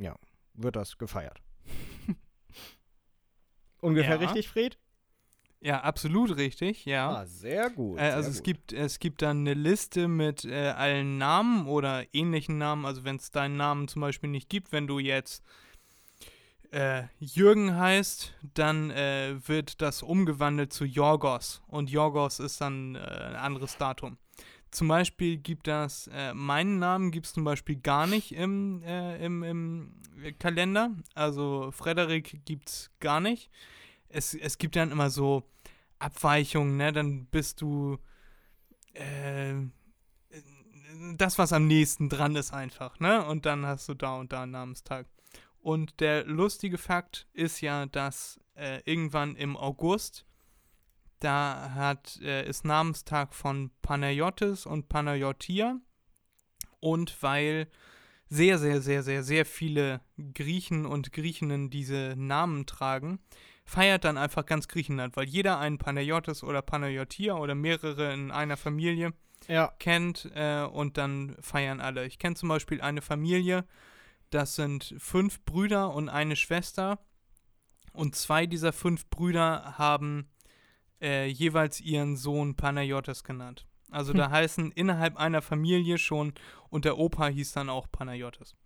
ja, 0.00 0.16
wird 0.54 0.76
das 0.76 0.98
gefeiert. 0.98 1.40
Ungefähr 3.80 4.20
Ja. 4.20 4.26
richtig, 4.26 4.48
Fred? 4.48 4.78
Ja, 5.62 5.80
absolut 5.82 6.36
richtig, 6.36 6.86
ja. 6.86 7.10
Ah, 7.10 7.26
sehr 7.26 7.68
gut. 7.68 7.98
Äh, 7.98 8.04
also 8.04 8.22
sehr 8.22 8.30
es 8.30 8.36
gut. 8.38 8.44
gibt, 8.44 8.72
es 8.72 8.98
gibt 8.98 9.22
dann 9.22 9.40
eine 9.40 9.52
Liste 9.52 10.08
mit 10.08 10.46
äh, 10.46 10.70
allen 10.70 11.18
Namen 11.18 11.66
oder 11.66 12.04
ähnlichen 12.14 12.56
Namen. 12.56 12.86
Also 12.86 13.04
wenn 13.04 13.16
es 13.16 13.30
deinen 13.30 13.58
Namen 13.58 13.86
zum 13.86 14.00
Beispiel 14.00 14.30
nicht 14.30 14.48
gibt, 14.48 14.72
wenn 14.72 14.86
du 14.86 14.98
jetzt 14.98 15.44
äh, 16.70 17.02
Jürgen 17.18 17.76
heißt, 17.76 18.34
dann 18.54 18.90
äh, 18.90 19.36
wird 19.46 19.82
das 19.82 20.02
umgewandelt 20.02 20.72
zu 20.72 20.86
Jorgos. 20.86 21.60
Und 21.66 21.90
Jorgos 21.90 22.40
ist 22.40 22.60
dann 22.62 22.94
äh, 22.94 23.00
ein 23.00 23.36
anderes 23.36 23.76
Datum. 23.76 24.16
Zum 24.70 24.88
Beispiel 24.88 25.36
gibt 25.36 25.66
das, 25.66 26.08
äh, 26.12 26.32
meinen 26.32 26.78
Namen 26.78 27.10
gibt 27.10 27.26
es 27.26 27.32
zum 27.32 27.44
Beispiel 27.44 27.76
gar 27.76 28.06
nicht 28.06 28.32
im, 28.32 28.82
äh, 28.84 29.24
im, 29.24 29.42
im 29.42 29.94
Kalender. 30.38 30.90
Also 31.14 31.70
Frederik 31.72 32.44
gibt 32.44 32.68
es 32.68 32.90
gar 33.00 33.20
nicht. 33.20 33.50
Es, 34.08 34.34
es 34.34 34.58
gibt 34.58 34.76
dann 34.76 34.92
immer 34.92 35.10
so 35.10 35.44
Abweichungen, 35.98 36.76
ne? 36.76 36.92
Dann 36.92 37.26
bist 37.26 37.60
du 37.60 37.98
äh, 38.94 39.54
das, 41.16 41.38
was 41.38 41.52
am 41.52 41.66
nächsten 41.66 42.08
dran 42.08 42.36
ist, 42.36 42.52
einfach, 42.52 42.98
ne? 43.00 43.24
Und 43.24 43.46
dann 43.46 43.66
hast 43.66 43.88
du 43.88 43.94
da 43.94 44.16
und 44.16 44.32
da 44.32 44.42
einen 44.42 44.52
Namenstag. 44.52 45.06
Und 45.60 46.00
der 46.00 46.24
lustige 46.24 46.78
Fakt 46.78 47.26
ist 47.32 47.60
ja, 47.60 47.86
dass 47.86 48.40
äh, 48.54 48.80
irgendwann 48.84 49.36
im 49.36 49.56
August, 49.56 50.24
da 51.20 51.72
hat, 51.74 52.18
äh, 52.22 52.48
ist 52.48 52.64
Namenstag 52.64 53.34
von 53.34 53.70
Panayotis 53.82 54.66
und 54.66 54.88
Panayotia. 54.88 55.78
Und 56.80 57.22
weil 57.22 57.68
sehr, 58.30 58.58
sehr, 58.58 58.80
sehr, 58.80 59.02
sehr, 59.02 59.22
sehr 59.22 59.44
viele 59.44 60.00
Griechen 60.34 60.86
und 60.86 61.12
Griechinnen 61.12 61.68
diese 61.68 62.14
Namen 62.16 62.64
tragen, 62.64 63.18
feiert 63.64 64.04
dann 64.04 64.16
einfach 64.16 64.46
ganz 64.46 64.68
Griechenland, 64.68 65.16
weil 65.16 65.28
jeder 65.28 65.58
einen 65.58 65.78
Panayotis 65.78 66.42
oder 66.42 66.62
Panayotia 66.62 67.34
oder 67.34 67.54
mehrere 67.54 68.12
in 68.12 68.30
einer 68.30 68.56
Familie 68.56 69.12
Ja, 69.48 69.72
kennt 69.78 70.30
äh, 70.34 70.62
und 70.62 70.96
dann 70.96 71.36
feiern 71.40 71.80
alle. 71.80 72.06
Ich 72.06 72.18
kenne 72.18 72.36
zum 72.36 72.48
Beispiel 72.48 72.80
eine 72.80 73.02
Familie, 73.02 73.64
das 74.30 74.54
sind 74.54 74.94
fünf 74.98 75.44
Brüder 75.44 75.92
und 75.92 76.08
eine 76.08 76.36
Schwester 76.36 77.00
und 77.92 78.14
zwei 78.14 78.46
dieser 78.46 78.72
fünf 78.72 79.08
Brüder 79.10 79.74
haben 79.76 80.30
äh, 81.00 81.26
jeweils 81.26 81.80
ihren 81.80 82.16
Sohn 82.16 82.54
Panayotis 82.54 83.24
genannt. 83.24 83.66
Also 83.90 84.12
da 84.12 84.30
heißen 84.30 84.72
innerhalb 84.72 85.16
einer 85.16 85.42
Familie 85.42 85.98
schon, 85.98 86.34
und 86.68 86.84
der 86.84 86.98
Opa 86.98 87.28
hieß 87.28 87.52
dann 87.52 87.68
auch 87.68 87.90
Panayotis. 87.90 88.56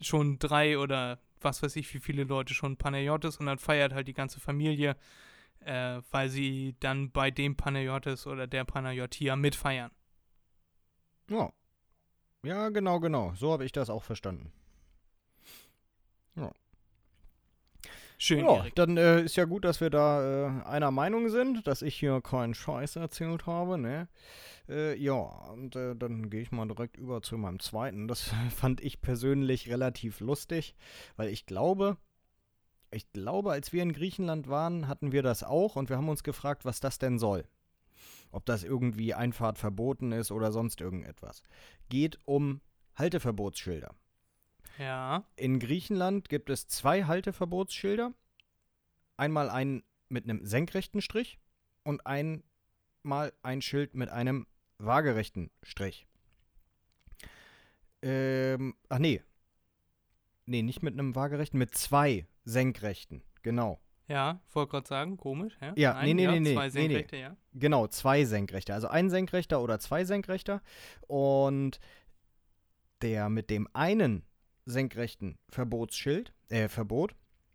Schon 0.00 0.38
drei 0.38 0.78
oder 0.78 1.20
was 1.40 1.62
weiß 1.62 1.76
ich, 1.76 1.92
wie 1.94 2.00
viele 2.00 2.24
Leute 2.24 2.54
schon 2.54 2.76
Panayotis 2.76 3.36
und 3.36 3.46
dann 3.46 3.58
feiert 3.58 3.92
halt 3.92 4.08
die 4.08 4.14
ganze 4.14 4.40
Familie, 4.40 4.96
äh, 5.60 6.00
weil 6.10 6.28
sie 6.28 6.74
dann 6.80 7.10
bei 7.12 7.30
dem 7.30 7.56
Panayotis 7.56 8.26
oder 8.26 8.46
der 8.46 8.64
Panayotia 8.64 9.36
mitfeiern. 9.36 9.90
ja. 11.30 11.52
Ja, 12.44 12.68
genau, 12.68 13.00
genau. 13.00 13.34
So 13.34 13.50
habe 13.52 13.64
ich 13.64 13.72
das 13.72 13.90
auch 13.90 14.04
verstanden. 14.04 14.52
Schön, 18.18 18.40
Ja, 18.40 18.56
Erik. 18.56 18.74
dann 18.74 18.96
äh, 18.96 19.22
ist 19.22 19.36
ja 19.36 19.44
gut, 19.44 19.64
dass 19.64 19.80
wir 19.80 19.90
da 19.90 20.46
äh, 20.46 20.64
einer 20.64 20.90
Meinung 20.90 21.28
sind, 21.28 21.66
dass 21.66 21.82
ich 21.82 21.94
hier 21.96 22.20
keinen 22.22 22.54
Scheiß 22.54 22.96
erzählt 22.96 23.46
habe, 23.46 23.76
ne? 23.78 24.08
Äh, 24.68 24.98
ja, 24.98 25.12
und 25.12 25.76
äh, 25.76 25.94
dann 25.94 26.30
gehe 26.30 26.40
ich 26.40 26.50
mal 26.50 26.66
direkt 26.66 26.96
über 26.96 27.20
zu 27.22 27.36
meinem 27.36 27.60
zweiten. 27.60 28.08
Das 28.08 28.30
fand 28.56 28.80
ich 28.80 29.00
persönlich 29.00 29.68
relativ 29.68 30.20
lustig, 30.20 30.74
weil 31.16 31.28
ich 31.28 31.46
glaube, 31.46 31.98
ich 32.90 33.10
glaube, 33.12 33.52
als 33.52 33.72
wir 33.72 33.82
in 33.82 33.92
Griechenland 33.92 34.48
waren, 34.48 34.88
hatten 34.88 35.12
wir 35.12 35.22
das 35.22 35.42
auch 35.42 35.76
und 35.76 35.90
wir 35.90 35.96
haben 35.96 36.08
uns 36.08 36.22
gefragt, 36.22 36.64
was 36.64 36.80
das 36.80 36.98
denn 36.98 37.18
soll. 37.18 37.44
Ob 38.32 38.46
das 38.46 38.64
irgendwie 38.64 39.14
Einfahrt 39.14 39.58
verboten 39.58 40.12
ist 40.12 40.32
oder 40.32 40.52
sonst 40.52 40.80
irgendetwas. 40.80 41.42
Geht 41.88 42.18
um 42.24 42.60
Halteverbotsschilder. 42.96 43.94
Ja, 44.78 45.24
In 45.36 45.58
Griechenland 45.58 46.28
gibt 46.28 46.50
es 46.50 46.68
zwei 46.68 47.04
Halteverbotsschilder. 47.04 48.12
Einmal 49.16 49.48
einen 49.48 49.82
mit 50.08 50.24
einem 50.24 50.44
senkrechten 50.44 51.00
Strich 51.00 51.38
und 51.82 52.06
einmal 52.06 53.32
ein 53.42 53.62
Schild 53.62 53.94
mit 53.94 54.10
einem 54.10 54.46
waagerechten 54.78 55.50
Strich. 55.62 56.06
Ähm, 58.02 58.74
ach 58.88 58.98
nee. 58.98 59.22
Nee, 60.44 60.62
nicht 60.62 60.82
mit 60.82 60.94
einem 60.94 61.14
waagerechten, 61.14 61.58
mit 61.58 61.74
zwei 61.74 62.26
senkrechten. 62.44 63.22
Genau. 63.42 63.80
ja, 64.08 64.40
wollte 64.52 64.72
gerade 64.72 64.86
sagen, 64.88 65.16
komisch, 65.16 65.56
ja? 65.60 65.72
Ja, 65.76 66.02
nee, 66.02 66.14
nee, 66.14 66.26
nee, 66.26 66.40
nee, 66.40 66.54
Zwei 66.54 66.68
nee, 66.68 66.88
nee. 66.88 67.20
Ja. 67.20 67.36
Genau, 67.54 67.86
zwei 67.88 68.24
Senkrechte. 68.24 68.74
Also 68.74 68.88
ein 68.88 69.10
Senkrechter 69.10 69.60
oder 69.60 69.78
zwei 69.80 70.04
Senkrechter. 70.04 70.62
Und 71.06 71.80
der 73.02 73.28
mit 73.28 73.50
dem 73.50 73.68
einen 73.72 74.24
senkrechten 74.66 75.38
Verbotsschild, 75.48 76.32
äh, 76.48 76.68
Verbot, 76.68 77.14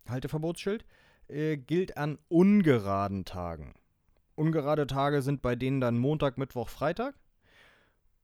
Halteverbotsschild, 0.09 0.86
äh, 1.28 1.57
gilt 1.57 1.97
an 1.97 2.18
ungeraden 2.30 3.26
Tagen. 3.26 3.74
Ungerade 4.36 4.88
Tage 4.88 5.22
sind 5.22 5.41
bei 5.41 5.55
denen 5.55 5.82
dann 5.82 5.97
Montag, 5.97 6.38
Mittwoch, 6.38 6.70
Freitag. 6.70 7.16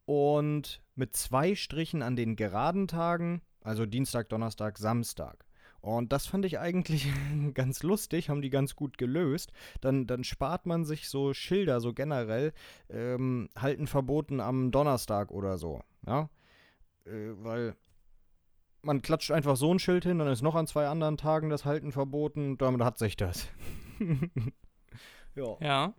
Und 0.05 0.81
mit 0.95 1.15
zwei 1.15 1.53
Strichen 1.53 2.01
an 2.01 2.15
den 2.15 2.37
geraden 2.37 2.87
Tagen, 2.87 3.41
also 3.61 3.85
Dienstag, 3.85 4.29
Donnerstag, 4.29 4.77
Samstag. 4.77 5.45
Und 5.81 6.11
das 6.11 6.25
fand 6.25 6.45
ich 6.45 6.59
eigentlich 6.59 7.07
ganz 7.53 7.83
lustig, 7.83 8.29
haben 8.29 8.41
die 8.41 8.49
ganz 8.49 8.75
gut 8.75 8.97
gelöst. 8.97 9.51
Dann, 9.81 10.07
dann 10.07 10.23
spart 10.23 10.65
man 10.65 10.85
sich 10.85 11.09
so 11.09 11.33
Schilder, 11.33 11.81
so 11.81 11.93
generell, 11.93 12.53
ähm, 12.89 13.49
halten 13.57 13.87
verboten 13.87 14.39
am 14.39 14.71
Donnerstag 14.71 15.31
oder 15.31 15.57
so. 15.57 15.81
Ja, 16.05 16.29
äh, 17.05 17.31
weil 17.35 17.75
man 18.81 19.01
klatscht 19.01 19.31
einfach 19.31 19.55
so 19.57 19.73
ein 19.73 19.79
Schild 19.79 20.03
hin, 20.05 20.19
dann 20.19 20.27
ist 20.27 20.41
noch 20.41 20.55
an 20.55 20.67
zwei 20.67 20.87
anderen 20.87 21.17
Tagen 21.17 21.49
das 21.49 21.65
Halten 21.65 21.91
verboten, 21.91 22.57
damit 22.57 22.81
hat 22.81 22.97
sich 22.97 23.15
das. 23.17 23.47
ja. 25.35 25.57
Ja, 25.59 25.93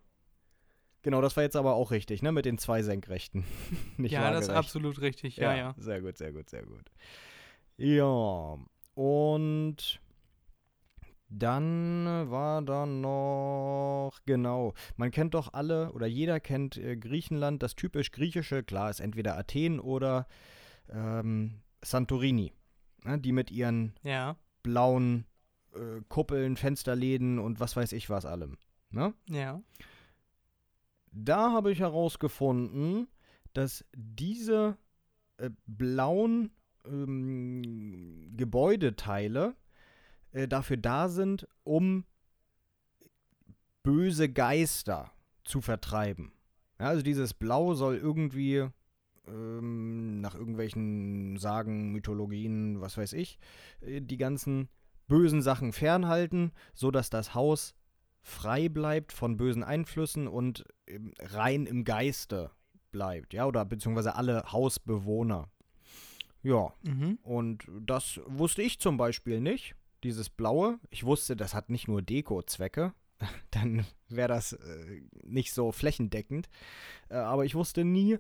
Genau, 1.03 1.21
das 1.21 1.37
war 1.37 1.45
jetzt 1.45 1.57
aber 1.57 1.75
auch 1.75 1.91
richtig, 1.91 2.23
ne, 2.23 2.33
mit 2.33 2.45
den 2.45 2.59
zwei 2.59 2.83
Senkrechten. 2.83 3.45
Nicht 3.97 4.13
ja 4.13 4.31
das 4.31 4.43
ist 4.43 4.49
waagerecht. 4.49 4.59
absolut 4.59 5.01
richtig, 5.01 5.37
ja, 5.37 5.55
ja. 5.55 5.75
Sehr 5.79 6.03
gut, 6.03 6.17
sehr 6.17 6.33
gut, 6.33 6.51
sehr 6.51 6.65
gut. 6.65 6.91
Ja, 7.77 8.59
und 8.95 10.01
dann 11.29 12.31
war 12.31 12.63
da 12.63 12.85
noch, 12.85 14.19
genau, 14.27 14.75
man 14.97 15.11
kennt 15.11 15.35
doch 15.35 15.53
alle 15.53 15.93
oder 15.93 16.07
jeder 16.07 16.41
kennt 16.41 16.77
äh, 16.77 16.97
Griechenland, 16.97 17.63
das 17.63 17.77
typisch 17.77 18.11
griechische, 18.11 18.65
klar, 18.65 18.91
ist 18.91 19.01
entweder 19.01 19.39
Athen 19.39 19.79
oder 19.79 20.27
ähm, 20.91 21.61
Santorini, 21.83 22.53
ne, 23.09 23.19
die 23.19 23.33
mit 23.33 23.51
ihren 23.51 23.95
Ja, 24.03 24.37
blauen 24.63 25.25
äh, 25.75 26.03
Kuppeln, 26.09 26.57
Fensterläden 26.57 27.39
und 27.39 27.61
was 27.61 27.77
weiß 27.77 27.93
ich 27.93 28.11
was 28.11 28.25
allem. 28.25 28.57
Ne? 28.91 29.15
ja. 29.29 29.63
Da 31.11 31.53
habe 31.53 31.73
ich 31.73 31.81
herausgefunden, 31.81 33.09
dass 33.55 33.85
diese 33.95 34.77
äh, 35.39 35.51
blauen 35.67 36.51
ähm, 36.85 38.33
Gebäudeteile 38.37 39.57
äh, 40.33 40.47
dafür 40.47 40.77
da 40.77 41.09
sind, 41.09 41.49
um 41.65 42.05
böse 43.83 44.29
Geister 44.29 45.11
zu 45.45 45.61
vertreiben. 45.61 46.33
Ja, 46.79 46.87
also 46.87 47.03
dieses 47.03 47.35
Blau 47.35 47.75
soll 47.75 47.97
irgendwie 47.97 48.69
ähm, 49.29 50.21
nach 50.21 50.35
irgendwelchen 50.35 51.37
Sagen, 51.37 51.93
Mythologien, 51.93 52.81
was 52.81 52.97
weiß 52.97 53.13
ich, 53.15 53.39
äh, 53.81 54.01
die 54.01 54.17
ganzen 54.17 54.69
bösen 55.07 55.43
Sachen 55.43 55.73
fernhalten, 55.73 56.53
sodass 56.75 57.11
das 57.11 57.35
Haus 57.35 57.75
frei 58.21 58.69
bleibt 58.69 59.13
von 59.13 59.37
bösen 59.37 59.63
Einflüssen 59.65 60.29
und 60.29 60.65
ähm, 60.87 61.15
rein 61.21 61.67
im 61.67 61.85
Geiste 61.85 62.51
bleibt, 62.91 63.33
ja, 63.35 63.47
oder 63.47 63.65
beziehungsweise 63.65 64.15
alle 64.17 64.45
Hausbewohner. 64.53 65.49
Ja, 66.43 66.73
Mhm. 66.85 67.19
und 67.23 67.67
das 67.83 68.21
wusste 68.27 68.63
ich 68.63 68.79
zum 68.79 68.97
Beispiel 68.97 69.41
nicht, 69.41 69.75
dieses 70.05 70.31
Blaue. 70.31 70.79
Ich 70.91 71.05
wusste, 71.05 71.37
das 71.37 71.53
hat 71.55 71.69
nicht 71.71 71.89
nur 71.89 72.01
Deko-Zwecke, 72.03 72.93
dann 73.51 73.85
wäre 74.09 74.29
das 74.29 74.53
äh, 74.53 75.03
nicht 75.25 75.53
so 75.53 75.73
flächendeckend. 75.73 76.49
Äh, 77.09 77.17
aber 77.17 77.45
ich 77.45 77.55
wusste 77.55 77.85
nie, 77.85 78.19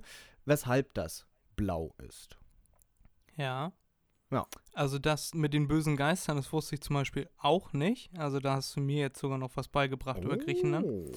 weshalb 0.48 0.94
das 0.94 1.26
blau 1.56 1.94
ist. 1.98 2.38
Ja. 3.36 3.72
Ja. 4.30 4.46
Also 4.74 4.98
das 4.98 5.34
mit 5.34 5.54
den 5.54 5.68
bösen 5.68 5.96
Geistern, 5.96 6.36
das 6.36 6.52
wusste 6.52 6.74
ich 6.74 6.82
zum 6.82 6.94
Beispiel 6.94 7.28
auch 7.38 7.72
nicht. 7.72 8.10
Also 8.18 8.40
da 8.40 8.54
hast 8.54 8.76
du 8.76 8.80
mir 8.80 8.98
jetzt 8.98 9.20
sogar 9.20 9.38
noch 9.38 9.56
was 9.56 9.68
beigebracht 9.68 10.22
über 10.22 10.36
Griechenland. 10.36 10.86
Oh. 10.86 11.12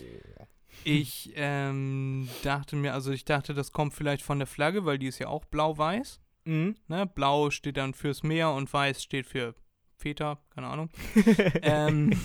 Ich 0.84 1.34
ähm, 1.36 2.30
dachte 2.44 2.76
mir, 2.76 2.94
also 2.94 3.12
ich 3.12 3.26
dachte, 3.26 3.54
das 3.54 3.72
kommt 3.72 3.94
vielleicht 3.94 4.24
von 4.24 4.40
der 4.40 4.48
Flagge, 4.48 4.86
weil 4.86 4.98
die 4.98 5.08
ist 5.08 5.20
ja 5.20 5.28
auch 5.28 5.46
blau-weiß. 5.46 6.20
Mhm. 6.46 6.76
Ne? 6.88 7.06
Blau 7.06 7.50
steht 7.50 7.78
dann 7.78 7.94
fürs 7.94 8.24
Meer 8.24 8.52
und 8.52 8.72
weiß 8.72 9.04
steht 9.04 9.28
für 9.28 9.56
Väter, 9.98 10.40
keine 10.50 10.68
Ahnung. 10.68 10.90
ähm, 11.62 12.18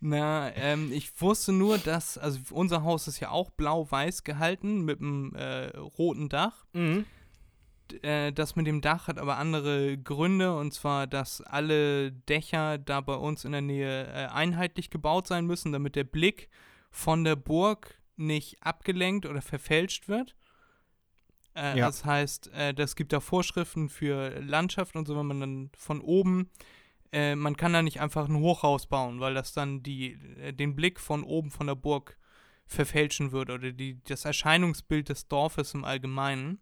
na, 0.00 0.54
ähm, 0.54 0.92
ich 0.92 1.20
wusste 1.20 1.52
nur, 1.52 1.78
dass, 1.78 2.16
also 2.18 2.38
unser 2.50 2.82
Haus 2.84 3.08
ist 3.08 3.20
ja 3.20 3.30
auch 3.30 3.50
blau-weiß 3.50 4.24
gehalten 4.24 4.84
mit 4.84 5.00
einem 5.00 5.34
äh, 5.34 5.76
roten 5.76 6.28
Dach. 6.28 6.64
Mhm. 6.72 7.06
Äh, 8.02 8.32
das 8.32 8.56
mit 8.56 8.66
dem 8.66 8.80
Dach 8.80 9.08
hat 9.08 9.18
aber 9.18 9.36
andere 9.36 9.98
Gründe 9.98 10.56
und 10.56 10.72
zwar, 10.72 11.06
dass 11.06 11.40
alle 11.40 12.12
Dächer 12.12 12.78
da 12.78 13.00
bei 13.00 13.14
uns 13.14 13.44
in 13.44 13.52
der 13.52 13.60
Nähe 13.60 14.06
äh, 14.06 14.26
einheitlich 14.28 14.90
gebaut 14.90 15.26
sein 15.26 15.44
müssen, 15.46 15.72
damit 15.72 15.96
der 15.96 16.04
Blick 16.04 16.48
von 16.90 17.24
der 17.24 17.36
Burg 17.36 17.94
nicht 18.16 18.62
abgelenkt 18.62 19.26
oder 19.26 19.42
verfälscht 19.42 20.08
wird. 20.08 20.36
Äh, 21.54 21.78
Ja. 21.78 21.86
Das 21.86 22.04
heißt, 22.04 22.50
äh, 22.54 22.72
das 22.72 22.96
gibt 22.96 23.12
da 23.12 23.20
Vorschriften 23.20 23.88
für 23.88 24.40
Landschaft 24.40 24.96
und 24.96 25.06
so, 25.06 25.16
wenn 25.16 25.26
man 25.26 25.40
dann 25.40 25.70
von 25.76 26.00
oben, 26.00 26.50
äh, 27.12 27.36
man 27.36 27.56
kann 27.56 27.72
da 27.72 27.82
nicht 27.82 28.00
einfach 28.00 28.28
ein 28.28 28.38
Hochhaus 28.38 28.86
bauen, 28.86 29.20
weil 29.20 29.34
das 29.34 29.52
dann 29.52 29.82
die, 29.82 30.12
äh, 30.40 30.52
den 30.52 30.74
Blick 30.74 30.98
von 30.98 31.22
oben 31.22 31.50
von 31.50 31.66
der 31.66 31.74
Burg 31.74 32.18
verfälschen 32.66 33.32
würde 33.32 33.52
oder 33.54 33.72
die, 33.72 34.02
das 34.04 34.24
Erscheinungsbild 34.24 35.10
des 35.10 35.28
Dorfes 35.28 35.74
im 35.74 35.84
Allgemeinen. 35.84 36.60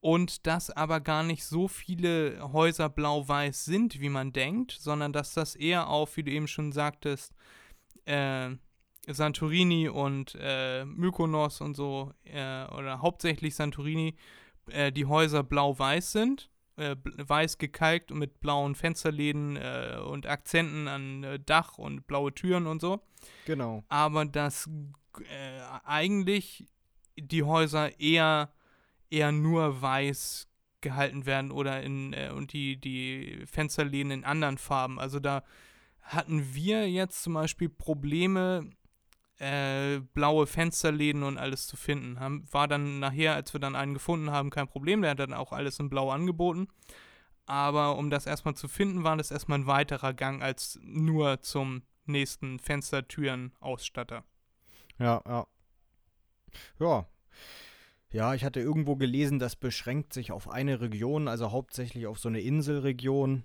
Und 0.00 0.46
dass 0.46 0.70
aber 0.70 1.00
gar 1.00 1.24
nicht 1.24 1.44
so 1.44 1.66
viele 1.66 2.52
Häuser 2.52 2.88
blau-weiß 2.88 3.64
sind, 3.64 4.00
wie 4.00 4.10
man 4.10 4.32
denkt, 4.32 4.70
sondern 4.70 5.12
dass 5.12 5.34
das 5.34 5.56
eher 5.56 5.88
auf, 5.88 6.16
wie 6.16 6.22
du 6.22 6.30
eben 6.30 6.46
schon 6.46 6.70
sagtest, 6.70 7.34
äh, 8.04 8.50
Santorini 9.08 9.88
und 9.88 10.36
äh, 10.40 10.84
Mykonos 10.84 11.60
und 11.60 11.74
so, 11.74 12.12
äh, 12.24 12.64
oder 12.66 13.02
hauptsächlich 13.02 13.56
Santorini, 13.56 14.14
äh, 14.70 14.92
die 14.92 15.06
Häuser 15.06 15.42
blau-weiß 15.42 16.12
sind, 16.12 16.48
äh, 16.78 16.96
weiß 17.04 17.58
gekalkt 17.58 18.10
und 18.12 18.18
mit 18.18 18.40
blauen 18.40 18.74
Fensterläden 18.74 19.56
äh, 19.56 19.98
und 20.04 20.26
Akzenten 20.26 20.88
an 20.88 21.24
äh, 21.24 21.38
Dach 21.38 21.78
und 21.78 22.06
blaue 22.06 22.32
Türen 22.34 22.66
und 22.66 22.80
so 22.80 23.00
Genau. 23.46 23.84
aber 23.88 24.24
dass 24.24 24.68
äh, 25.20 25.60
eigentlich 25.84 26.66
die 27.16 27.42
Häuser 27.42 27.98
eher, 28.00 28.52
eher 29.10 29.32
nur 29.32 29.82
weiß 29.82 30.48
gehalten 30.80 31.26
werden 31.26 31.50
oder 31.50 31.82
in 31.82 32.12
äh, 32.12 32.30
und 32.30 32.52
die, 32.52 32.76
die 32.76 33.44
Fensterläden 33.46 34.12
in 34.12 34.24
anderen 34.24 34.58
Farben. 34.58 35.00
Also 35.00 35.18
da 35.18 35.42
hatten 36.00 36.54
wir 36.54 36.88
jetzt 36.88 37.22
zum 37.22 37.34
Beispiel 37.34 37.68
Probleme, 37.68 38.70
äh, 39.38 40.00
blaue 40.14 40.46
Fensterläden 40.46 41.22
und 41.22 41.38
alles 41.38 41.66
zu 41.66 41.76
finden. 41.76 42.18
War 42.50 42.68
dann 42.68 42.98
nachher, 42.98 43.34
als 43.34 43.52
wir 43.52 43.60
dann 43.60 43.76
einen 43.76 43.94
gefunden 43.94 44.30
haben, 44.30 44.50
kein 44.50 44.68
Problem. 44.68 45.02
Der 45.02 45.12
hat 45.12 45.20
dann 45.20 45.32
auch 45.32 45.52
alles 45.52 45.78
in 45.78 45.88
Blau 45.90 46.10
angeboten. 46.10 46.68
Aber 47.46 47.96
um 47.96 48.10
das 48.10 48.26
erstmal 48.26 48.54
zu 48.54 48.68
finden, 48.68 49.04
war 49.04 49.16
das 49.16 49.30
erstmal 49.30 49.60
ein 49.60 49.66
weiterer 49.66 50.12
Gang 50.12 50.42
als 50.42 50.78
nur 50.82 51.40
zum 51.40 51.82
nächsten 52.04 52.58
Fenstertüren-Ausstatter. 52.58 54.24
Ja, 54.98 55.22
ja. 55.26 55.46
Ja. 56.78 57.06
Ja, 58.10 58.34
ich 58.34 58.44
hatte 58.44 58.60
irgendwo 58.60 58.96
gelesen, 58.96 59.38
das 59.38 59.54
beschränkt 59.54 60.12
sich 60.12 60.32
auf 60.32 60.48
eine 60.48 60.80
Region, 60.80 61.28
also 61.28 61.52
hauptsächlich 61.52 62.06
auf 62.06 62.18
so 62.18 62.28
eine 62.28 62.40
Inselregion, 62.40 63.44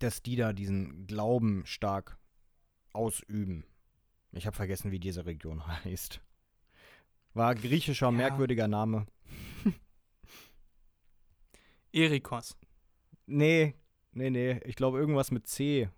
dass 0.00 0.22
die 0.22 0.36
da 0.36 0.52
diesen 0.52 1.06
Glauben 1.06 1.64
stark 1.64 2.18
ausüben. 2.92 3.64
Ich 4.36 4.46
habe 4.46 4.56
vergessen, 4.56 4.90
wie 4.90 4.98
diese 4.98 5.26
Region 5.26 5.66
heißt. 5.84 6.20
War 7.34 7.54
griechischer, 7.54 8.06
Ja. 8.06 8.10
merkwürdiger 8.12 8.68
Name. 8.68 9.06
Erikos. 11.92 12.56
Nee, 13.26 13.74
nee, 14.12 14.30
nee. 14.30 14.60
Ich 14.64 14.76
glaube 14.76 14.98
irgendwas 14.98 15.30
mit 15.30 15.46
C. 15.46 15.88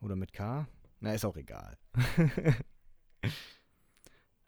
Oder 0.00 0.16
mit 0.16 0.32
K? 0.32 0.66
Na, 1.00 1.12
ist 1.14 1.24
auch 1.24 1.36
egal. 1.36 1.76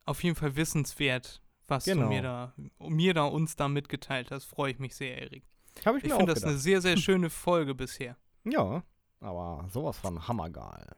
Auf 0.05 0.23
jeden 0.23 0.37
Fall 0.37 0.57
wissenswert, 0.57 1.43
was 1.67 1.85
Genau. 1.85 2.03
du 2.05 2.09
mir 2.09 2.23
da, 2.23 2.55
mir 2.79 3.15
da 3.15 3.25
uns 3.25 3.57
da 3.57 3.69
mitgeteilt 3.69 4.31
hast. 4.31 4.45
Freue 4.45 4.73
ich 4.73 4.79
mich 4.79 4.95
sehr, 4.95 5.19
Erik. 5.21 5.45
Habe 5.85 5.99
ich, 5.99 6.05
Ich 6.05 6.11
mir 6.11 6.17
finde 6.17 6.35
das 6.35 6.45
eine 6.45 6.57
sehr, 6.59 6.81
sehr 6.81 6.97
schöne 6.97 7.31
Folge 7.31 7.75
bisher. 7.75 8.17
Ja, 8.45 8.83
aber 9.21 9.67
sowas 9.71 9.99
von 9.99 10.27
hammergeil. 10.29 10.97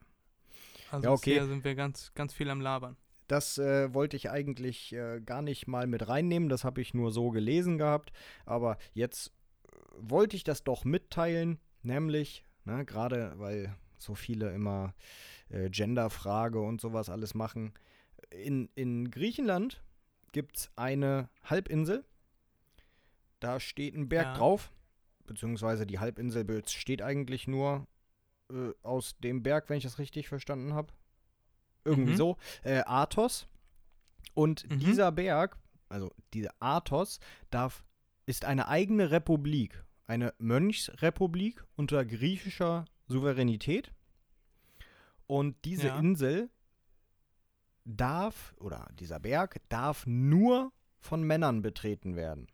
Also 0.90 1.04
Ja, 1.04 1.12
okay. 1.12 1.30
bisher 1.30 1.46
sind 1.46 1.64
wir 1.64 1.74
ganz, 1.74 2.12
ganz 2.14 2.32
viel 2.34 2.50
am 2.50 2.60
Labern. 2.60 2.96
Das 3.28 3.58
äh, 3.58 3.94
wollte 3.94 4.16
ich 4.16 4.30
eigentlich 4.30 4.92
äh, 4.92 5.20
gar 5.20 5.40
nicht 5.40 5.68
mal 5.68 5.86
mit 5.86 6.08
reinnehmen, 6.08 6.48
das 6.48 6.64
habe 6.64 6.80
ich 6.80 6.94
nur 6.94 7.12
so 7.12 7.30
gelesen 7.30 7.78
gehabt. 7.78 8.12
Aber 8.44 8.76
jetzt 8.92 9.28
äh, 9.28 9.76
wollte 9.98 10.34
ich 10.36 10.42
das 10.42 10.64
doch 10.64 10.84
mitteilen, 10.84 11.60
nämlich, 11.82 12.44
ne, 12.64 12.84
gerade 12.84 13.34
weil 13.36 13.76
so 13.98 14.14
viele 14.16 14.52
immer 14.52 14.94
äh, 15.48 15.70
Genderfrage 15.70 16.60
und 16.60 16.80
sowas 16.80 17.08
alles 17.08 17.34
machen. 17.34 17.72
In, 18.30 18.68
in 18.74 19.10
Griechenland 19.10 19.80
gibt 20.32 20.56
es 20.56 20.70
eine 20.76 21.28
Halbinsel. 21.44 22.04
Da 23.38 23.60
steht 23.60 23.94
ein 23.94 24.08
Berg 24.08 24.26
Ja. 24.26 24.34
drauf, 24.34 24.72
beziehungsweise 25.26 25.86
die 25.86 25.98
Halbinsel 25.98 26.44
besteht 26.44 27.00
eigentlich 27.00 27.46
nur 27.46 27.86
äh, 28.50 28.72
aus 28.82 29.18
dem 29.18 29.42
Berg, 29.42 29.68
wenn 29.68 29.78
ich 29.78 29.84
das 29.84 29.98
richtig 29.98 30.28
verstanden 30.28 30.74
habe. 30.74 30.92
Irgendwie 31.84 32.12
Mhm. 32.12 32.16
so. 32.16 32.36
Äh, 32.62 32.82
Athos. 32.86 33.46
Und 34.34 34.68
Mhm. 34.70 34.78
dieser 34.80 35.12
Berg, 35.12 35.56
also 35.88 36.12
dieser 36.34 36.54
Athos, 36.60 37.20
darf, 37.50 37.84
ist 38.26 38.44
eine 38.44 38.68
eigene 38.68 39.10
Republik. 39.10 39.82
Eine 40.06 40.34
Mönchsrepublik 40.38 41.64
unter 41.76 42.04
griechischer 42.04 42.84
Souveränität. 43.08 43.92
Und 45.26 45.56
diese 45.64 45.88
Ja. 45.88 45.98
Insel 45.98 46.50
darf, 47.84 48.54
oder 48.58 48.88
dieser 48.98 49.20
Berg 49.20 49.60
darf 49.68 50.06
nur 50.06 50.72
von 50.98 51.22
Männern 51.22 51.62
betreten 51.62 52.14
werden. 52.16 52.46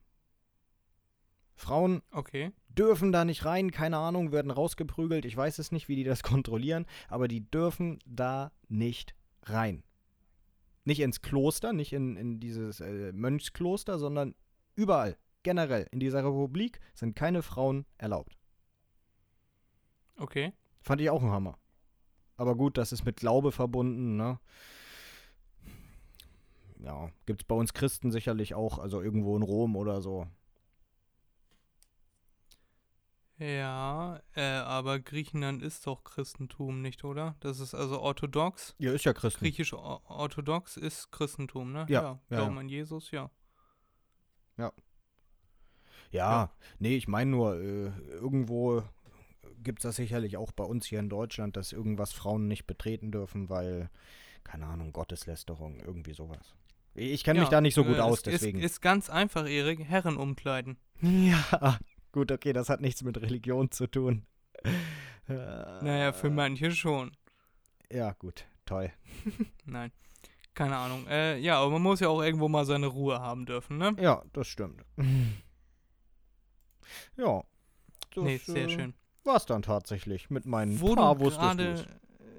Frauen 1.57 2.03
Okay. 2.11 2.53
dürfen 2.69 3.13
da 3.13 3.25
nicht 3.25 3.45
rein, 3.45 3.71
keine 3.71 3.97
Ahnung, 3.99 4.31
werden 4.31 4.51
rausgeprügelt. 4.51 5.25
Ich 5.25 5.37
weiß 5.37 5.59
es 5.59 5.73
nicht, 5.73 5.89
wie 5.89 5.97
die 5.97 6.05
das 6.05 6.23
kontrollieren, 6.23 6.87
aber 7.09 7.29
die 7.29 7.51
dürfen 7.51 7.99
da 8.07 8.53
nicht 8.69 9.15
rein. 9.43 9.83
Nicht 10.85 11.01
ins 11.01 11.23
Kloster, 11.23 11.73
nicht 11.73 11.93
in, 11.93 12.17
in 12.17 12.39
dieses 12.39 12.81
äh, 12.81 13.13
Mönchskloster, 13.13 13.99
sondern 13.99 14.35
überall, 14.77 15.17
generell. 15.43 15.89
In 15.91 15.99
dieser 15.99 16.25
Republik 16.25 16.79
sind 16.95 17.17
keine 17.17 17.43
Frauen 17.43 17.87
erlaubt. 17.99 18.37
Okay. 20.17 20.53
Fand 20.81 21.01
ich 21.01 21.11
auch 21.11 21.23
ein 21.23 21.31
Hammer. 21.31 21.59
Aber 22.37 22.55
gut, 22.55 22.79
das 22.79 22.93
ist 22.93 23.05
mit 23.05 23.17
Glaube 23.17 23.51
verbunden, 23.51 24.17
ne? 24.17 24.39
Ja, 26.79 27.11
gibt's 27.25 27.45
bei 27.45 27.55
uns 27.55 27.73
Christen 27.73 28.13
sicherlich 28.13 28.55
auch, 28.55 28.79
also 28.79 29.01
irgendwo 29.01 29.37
in 29.37 29.43
Rom 29.43 29.75
oder 29.77 30.03
so. 30.03 30.27
Ja, 33.39 34.21
äh, 34.35 34.41
aber 34.41 34.99
Griechenland 34.99 35.63
ist 35.63 35.87
doch 35.87 36.05
Christentum, 36.05 36.81
nicht, 36.81 37.05
oder? 37.05 37.37
Das 37.41 37.61
ist 37.61 37.75
also 37.75 38.01
orthodox. 38.01 38.75
Ja, 38.79 38.93
ist 38.93 39.05
ja 39.05 39.13
Christen. 39.13 39.41
Griechisch 39.41 39.75
orthodox 39.75 40.79
ist 40.79 41.13
Christentum, 41.13 41.73
ne? 41.73 41.85
Ja, 41.91 42.03
ja, 42.03 42.21
Glauben 42.31 42.55
ja. 42.55 42.61
an 42.61 42.69
Jesus, 42.71 43.11
ja. 43.11 43.31
Ja, 44.57 44.73
Ja. 46.13 46.51
nee, 46.79 46.97
ich 46.97 47.09
meine 47.09 47.31
nur, 47.31 47.57
äh, 47.61 47.89
irgendwo 48.11 48.83
gibt 49.63 49.81
es 49.81 49.83
das 49.83 49.97
sicherlich 49.97 50.37
auch 50.39 50.53
bei 50.53 50.65
uns 50.65 50.87
hier 50.87 51.01
in 51.01 51.09
Deutschland, 51.11 51.57
dass 51.57 51.73
irgendwas 51.73 52.13
Frauen 52.13 52.47
nicht 52.49 52.67
betreten 52.67 53.11
dürfen, 53.11 53.51
weil, 53.51 53.91
keine 54.45 54.67
Ahnung, 54.67 54.93
Gotteslästerung, 54.93 55.81
irgendwie 55.81 56.15
sowas. 56.15 56.55
Ich 56.95 57.23
kenne 57.25 57.41
mich 57.41 57.49
Ja, 57.49 57.57
da 57.57 57.61
nicht 57.61 57.75
so 57.75 57.85
gut 57.85 57.97
äh, 57.97 58.01
aus, 58.01 58.19
es 58.19 58.23
deswegen. 58.23 58.59
Ist, 58.61 58.65
ist 58.77 58.81
ganz 58.81 59.11
einfach, 59.11 59.47
Erik. 59.47 59.81
Herren 59.85 60.17
umkleiden. 60.17 60.79
ja, 61.03 61.79
gut, 62.17 62.33
okay, 62.33 62.55
das 62.55 62.71
hat 62.71 62.81
nichts 62.81 63.03
mit 63.03 63.21
Religion 63.21 63.71
zu 63.71 63.87
tun. 63.87 64.27
Naja, 65.29 66.13
für 66.13 66.31
manche 66.31 66.71
schon. 66.71 67.15
Ja, 67.93 68.13
gut, 68.13 68.47
toll. 68.65 68.91
Nein. 69.67 69.93
Keine 70.55 70.77
Ahnung. 70.77 71.07
Äh, 71.09 71.39
ja, 71.39 71.59
aber 71.59 71.73
man 71.73 71.83
muss 71.83 72.01
ja 72.01 72.09
auch 72.09 72.23
irgendwo 72.23 72.49
mal 72.49 72.65
seine 72.65 72.87
Ruhe 72.87 73.21
haben 73.21 73.45
dürfen, 73.45 73.77
ne? 73.77 73.95
Ja, 74.01 74.23
das 74.33 74.49
stimmt. 74.49 74.83
ja. 77.19 77.45
Das, 78.15 78.25
nee, 78.25 78.39
sehr 78.39 78.65
äh, 78.65 78.71
schön. 78.71 78.95
War's 79.25 79.45
dann 79.45 79.61
tatsächlich 79.61 80.31
mit 80.31 80.47
meinen 80.47 80.81
Wo 80.81 80.95
paar 80.95 81.17
du 81.17 81.25
du's. 81.25 81.37
äh, 81.37 81.85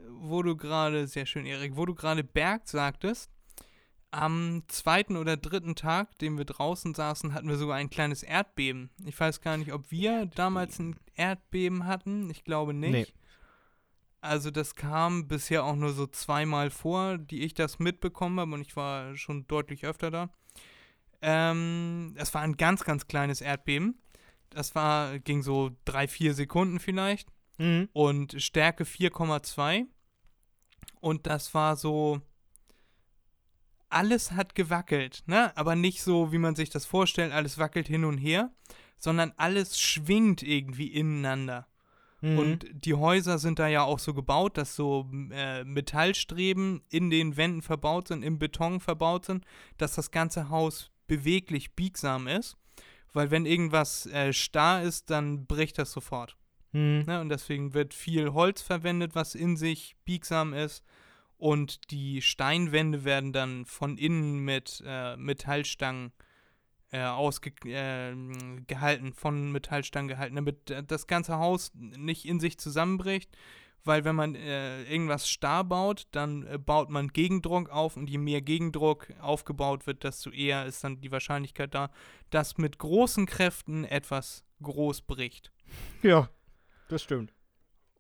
wo 0.10 0.42
du 0.42 0.58
gerade, 0.58 1.06
sehr 1.06 1.28
schön, 1.28 1.46
Erik, 1.46 1.76
wo 1.76 1.86
du 1.86 1.94
gerade 1.94 2.24
Berg 2.24 2.68
sagtest, 2.68 3.30
am 4.12 4.64
zweiten 4.68 5.18
oder 5.18 5.36
dritten 5.38 5.76
Tag, 5.76 6.18
den 6.20 6.38
wir 6.38 6.46
draußen 6.46 6.94
saßen, 6.94 7.34
hatten 7.34 7.50
wir 7.50 7.58
sogar 7.58 7.76
ein 7.78 7.90
kleines 7.90 8.24
Erdbeben. 8.24 8.90
Ich 9.06 9.20
weiß 9.20 9.42
gar 9.42 9.58
nicht, 9.58 9.74
ob 9.74 9.92
wir 9.92 10.26
damals 10.28 10.80
ein 10.80 10.96
Erdbeben 11.16 11.86
hatten. 11.86 12.30
Ich 12.30 12.44
glaube 12.44 12.74
nicht. 12.74 12.92
Nee. 12.92 13.08
Also 14.22 14.50
das 14.50 14.76
kam 14.76 15.28
bisher 15.28 15.64
auch 15.64 15.76
nur 15.76 15.94
so 15.94 16.08
zweimal 16.08 16.70
vor, 16.70 17.18
die 17.18 17.42
ich 17.44 17.54
das 17.54 17.80
mitbekommen 17.80 18.40
habe 18.40 18.54
und 18.54 18.62
ich 18.62 18.76
war 18.76 19.16
schon 19.16 19.46
deutlich 19.48 19.86
öfter 19.86 20.10
da. 20.10 20.30
Ähm, 21.22 22.14
es 22.18 22.34
war 22.34 22.42
ein 22.42 22.58
ganz, 22.58 22.84
ganz 22.84 23.08
kleines 23.08 23.42
Erdbeben. 23.42 24.00
Das 24.50 24.76
war, 24.76 25.20
ging 25.20 25.44
so 25.44 25.72
drei, 25.86 26.08
vier 26.08 26.34
Sekunden 26.34 26.80
vielleicht 26.80 27.30
Mhm. 27.60 27.90
und 27.94 28.42
Stärke 28.42 28.86
4,2. 28.86 29.86
Und 31.00 31.26
das 31.28 31.54
war 31.54 31.76
so. 31.76 32.22
Alles 33.90 34.34
hat 34.34 34.56
gewackelt, 34.56 35.24
ne? 35.28 35.56
Aber 35.56 35.76
nicht 35.76 36.02
so, 36.02 36.32
wie 36.32 36.38
man 36.38 36.56
sich 36.56 36.70
das 36.70 36.86
vorstellt, 36.86 37.32
alles 37.32 37.58
wackelt 37.58 37.88
hin 37.88 38.04
und 38.04 38.18
her, 38.18 38.52
sondern 38.98 39.34
alles 39.38 39.80
schwingt 39.80 40.44
irgendwie 40.44 40.88
ineinander. 40.88 41.68
Mhm. 42.22 42.40
Und 42.40 42.66
die 42.74 42.96
Häuser 42.96 43.38
sind 43.38 43.60
da 43.60 43.68
ja 43.68 43.84
auch 43.84 44.00
so 44.00 44.14
gebaut, 44.14 44.58
dass 44.58 44.76
so 44.76 45.10
äh, 45.32 45.64
Metallstreben 45.64 46.82
in 46.90 47.10
den 47.10 47.38
Wänden 47.38 47.62
verbaut 47.62 48.08
sind, 48.08 48.24
im 48.24 48.40
Beton 48.40 48.80
verbaut 48.80 49.26
sind, 49.26 49.46
dass 49.78 49.96
das 49.96 50.12
ganze 50.12 50.50
Haus 50.50 50.92
beweglich 51.08 51.76
biegsam 51.76 52.28
ist. 52.28 52.58
Weil 53.14 53.32
wenn 53.32 53.46
irgendwas 53.46 54.06
äh, 54.08 54.34
starr 54.34 54.82
ist, 54.84 55.10
dann 55.10 55.46
bricht 55.46 55.78
das 55.78 55.92
sofort. 55.92 56.38
Mhm. 56.72 57.04
Ne? 57.08 57.22
Und 57.22 57.30
deswegen 57.30 57.74
wird 57.74 57.94
viel 57.94 58.34
Holz 58.34 58.62
verwendet, 58.62 59.16
was 59.16 59.36
in 59.36 59.58
sich 59.58 59.96
biegsam 60.06 60.54
ist. 60.54 60.84
Und 61.38 61.92
die 61.92 62.22
Steinwände 62.22 63.06
werden 63.06 63.32
dann 63.32 63.66
von 63.66 63.98
innen 63.98 64.40
mit 64.40 64.84
äh, 64.86 65.16
Metallstangen 65.18 66.12
äh, 66.92 67.04
ausge 67.04 67.52
äh, 67.66 68.16
gehalten, 68.66 69.14
von 69.14 69.52
Metallstangen 69.52 70.08
gehalten, 70.08 70.36
damit 70.36 70.72
äh, 70.72 70.84
das 70.84 71.06
ganze 71.06 71.38
Haus 71.38 71.72
nicht 71.76 72.26
in 72.26 72.40
sich 72.40 72.58
zusammenbricht. 72.58 73.30
Weil 73.84 74.04
wenn 74.04 74.16
man 74.16 74.36
äh, 74.36 74.84
irgendwas 74.84 75.30
starr 75.30 75.64
baut, 75.64 76.08
dann 76.12 76.46
äh, 76.46 76.58
baut 76.58 76.90
man 76.90 77.10
Gegendruck 77.10 77.70
auf 77.70 77.96
und 77.96 78.10
je 78.10 78.18
mehr 78.18 78.42
Gegendruck 78.42 79.14
aufgebaut 79.22 79.88
wird, 79.88 80.04
desto 80.04 80.32
eher 80.32 80.66
ist 80.66 80.84
dann 80.84 81.00
die 81.00 81.12
Wahrscheinlichkeit 81.12 81.74
da, 81.74 81.90
dass 82.30 82.58
mit 82.58 82.80
großen 82.80 83.26
Kräften 83.26 83.86
etwas 83.86 84.44
groß 84.62 85.02
bricht. 85.02 85.54
Ja, 86.02 86.30
das 86.90 87.04
stimmt. 87.04 87.34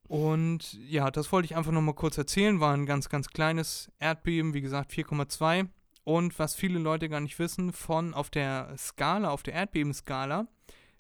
Und 0.07 0.73
ja, 0.89 1.11
das 1.11 1.31
wollte 1.31 1.45
ich 1.47 1.55
einfach 1.57 1.71
nochmal 1.71 1.95
kurz 1.95 2.17
erzählen. 2.17 2.59
War 2.59 2.73
ein 2.73 2.85
ganz, 2.85 3.09
ganz 3.09 3.27
kleines 3.29 3.91
Erdbeben, 3.99 4.53
wie 4.53 4.61
gesagt 4.61 4.91
4,2. 4.91 5.67
Und 6.03 6.39
was 6.39 6.55
viele 6.55 6.79
Leute 6.79 7.09
gar 7.09 7.19
nicht 7.19 7.37
wissen, 7.39 7.73
von 7.73 8.13
auf 8.13 8.29
der 8.29 8.73
Skala, 8.77 9.29
auf 9.29 9.43
der 9.43 9.53
Erdbebenskala, 9.55 10.47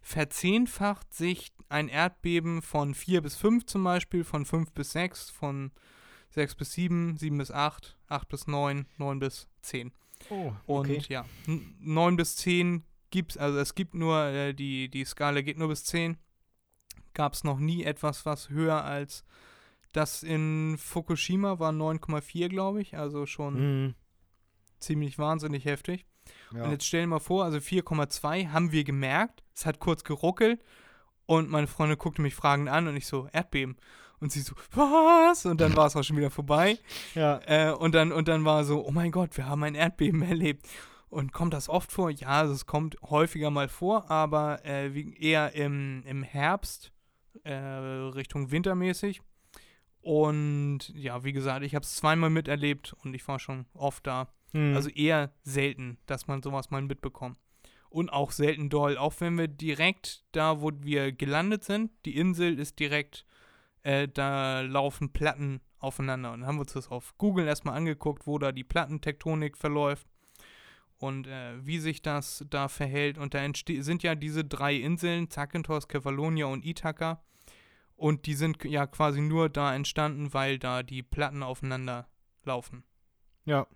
verzehnfacht 0.01 1.13
sich 1.13 1.51
ein 1.69 1.87
Erdbeben 1.89 2.61
von 2.61 2.93
4 2.93 3.21
bis 3.21 3.35
5 3.35 3.65
zum 3.65 3.83
Beispiel, 3.83 4.23
von 4.23 4.45
5 4.45 4.71
bis 4.71 4.91
6, 4.91 5.29
von 5.29 5.71
6 6.31 6.55
bis 6.55 6.73
7, 6.73 7.17
7 7.17 7.37
bis 7.37 7.51
8, 7.51 7.97
8 8.07 8.27
bis 8.29 8.47
9, 8.47 8.85
9 8.97 9.19
bis 9.19 9.47
10. 9.61 9.91
Oh, 10.29 10.51
Und 10.65 10.89
okay. 10.89 11.01
ja, 11.09 11.25
n- 11.47 11.75
9 11.79 12.15
bis 12.15 12.35
10 12.37 12.83
gibt's, 13.11 13.37
also 13.37 13.59
es 13.59 13.75
gibt 13.75 13.93
nur, 13.93 14.17
äh, 14.25 14.53
die, 14.53 14.89
die 14.89 15.05
Skala 15.05 15.41
geht 15.41 15.57
nur 15.57 15.67
bis 15.69 15.83
10. 15.85 16.17
Gab 17.17 17.33
es 17.33 17.43
noch 17.43 17.57
nie 17.57 17.83
etwas, 17.83 18.27
was 18.27 18.51
höher 18.51 18.83
als 18.83 19.23
das 19.91 20.21
in 20.21 20.77
Fukushima 20.77 21.57
war 21.57 21.71
9,4, 21.71 22.47
glaube 22.47 22.79
ich, 22.79 22.95
also 22.95 23.25
schon 23.25 23.53
Mhm. 23.85 23.95
ziemlich 24.79 25.17
wahnsinnig 25.17 25.65
heftig. 25.65 26.05
Ja. 26.53 26.65
Und 26.65 26.71
jetzt 26.71 26.85
stell 26.85 27.01
dir 27.01 27.07
mal 27.07 27.19
vor, 27.19 27.43
also 27.43 27.59
4,2 27.59 28.49
haben 28.49 28.71
wir 28.71 28.83
gemerkt, 28.83 29.41
es 29.55 29.65
hat 29.65 29.79
kurz 29.79 30.03
geruckelt 30.03 30.61
und 31.25 31.49
meine 31.49 31.65
Freundin 31.65 31.97
guckte 31.97 32.21
mich 32.21 32.35
fragend 32.35 32.69
an 32.69 32.87
und 32.87 32.95
ich 32.95 33.07
so, 33.07 33.27
Erdbeben. 33.31 33.77
Und 34.19 34.31
sie 34.31 34.41
so, 34.41 34.53
was? 34.73 35.47
Und 35.47 35.59
dann 35.59 35.75
war 35.75 35.87
es 35.87 35.95
auch 35.95 36.03
schon 36.03 36.17
wieder 36.17 36.29
vorbei. 36.29 36.77
ja. 37.15 37.39
Äh, 37.47 37.71
und, 37.73 37.95
dann, 37.95 38.11
und 38.11 38.27
dann 38.27 38.45
war 38.45 38.63
so, 38.63 38.85
oh 38.85 38.91
mein 38.91 39.11
Gott, 39.11 39.35
wir 39.37 39.47
haben 39.47 39.63
ein 39.63 39.73
Erdbeben 39.73 40.21
erlebt. 40.33 40.67
Und 41.09 41.31
kommt 41.33 41.53
das 41.55 41.67
oft 41.67 41.91
vor? 41.91 42.11
Ja, 42.11 42.27
also 42.27 42.53
es 42.53 42.67
kommt 42.67 42.95
häufiger 43.01 43.49
mal 43.49 43.69
vor, 43.69 44.11
aber 44.11 44.63
äh, 44.65 44.93
wie, 44.93 45.15
eher 45.17 45.55
im, 45.55 46.03
im 46.05 46.21
Herbst, 46.21 46.91
äh, 47.47 48.09
Richtung 48.13 48.51
wintermäßig. 48.51 49.21
Und 50.01 50.89
ja, 50.95 51.23
wie 51.23 51.33
gesagt, 51.33 51.65
ich 51.65 51.75
habe 51.75 51.83
es 51.83 51.95
zweimal 51.95 52.29
miterlebt 52.29 52.95
und 53.03 53.13
ich 53.13 53.27
war 53.27 53.39
schon 53.39 53.65
oft 53.73 54.05
da. 54.07 54.27
Mhm. 54.53 54.75
Also 54.75 54.89
eher 54.89 55.31
selten, 55.43 55.97
dass 56.05 56.27
man 56.27 56.41
sowas 56.41 56.69
mal 56.69 56.81
mitbekommt. 56.81 57.37
Und 57.89 58.11
auch 58.11 58.31
selten 58.31 58.69
doll. 58.69 58.97
Auch 58.97 59.15
wenn 59.19 59.37
wir 59.37 59.47
direkt 59.47 60.23
da, 60.33 60.61
wo 60.61 60.71
wir 60.81 61.11
gelandet 61.11 61.63
sind, 61.63 61.91
die 62.05 62.17
Insel 62.17 62.59
ist 62.59 62.79
direkt, 62.79 63.25
äh, 63.83 64.07
da 64.07 64.61
laufen 64.61 65.11
Platten 65.13 65.61
aufeinander. 65.79 66.33
Und 66.33 66.41
dann 66.41 66.47
haben 66.47 66.55
wir 66.57 66.61
uns 66.61 66.73
das 66.73 66.89
auf 66.89 67.17
Google 67.17 67.47
erstmal 67.47 67.77
angeguckt, 67.77 68.27
wo 68.27 68.37
da 68.37 68.51
die 68.51 68.63
Plattentektonik 68.63 69.57
verläuft 69.57 70.07
und 70.99 71.27
äh, 71.27 71.65
wie 71.65 71.79
sich 71.79 72.01
das 72.01 72.45
da 72.49 72.67
verhält. 72.67 73.17
Und 73.17 73.33
da 73.33 73.45
sind 73.55 74.03
ja 74.03 74.15
diese 74.15 74.43
drei 74.43 74.75
Inseln, 74.75 75.29
Zakynthos, 75.29 75.87
Kefalonia 75.87 76.45
und 76.47 76.65
Ithaka. 76.65 77.21
Und 77.97 78.27
die 78.27 78.35
sind 78.35 78.63
ja 78.63 78.85
quasi 78.85 79.21
nur 79.21 79.49
da 79.49 79.75
entstanden, 79.75 80.33
weil 80.33 80.59
da 80.59 80.83
die 80.83 81.03
Platten 81.03 81.43
aufeinander 81.43 82.07
laufen. 82.43 82.83
Ja. 83.45 83.67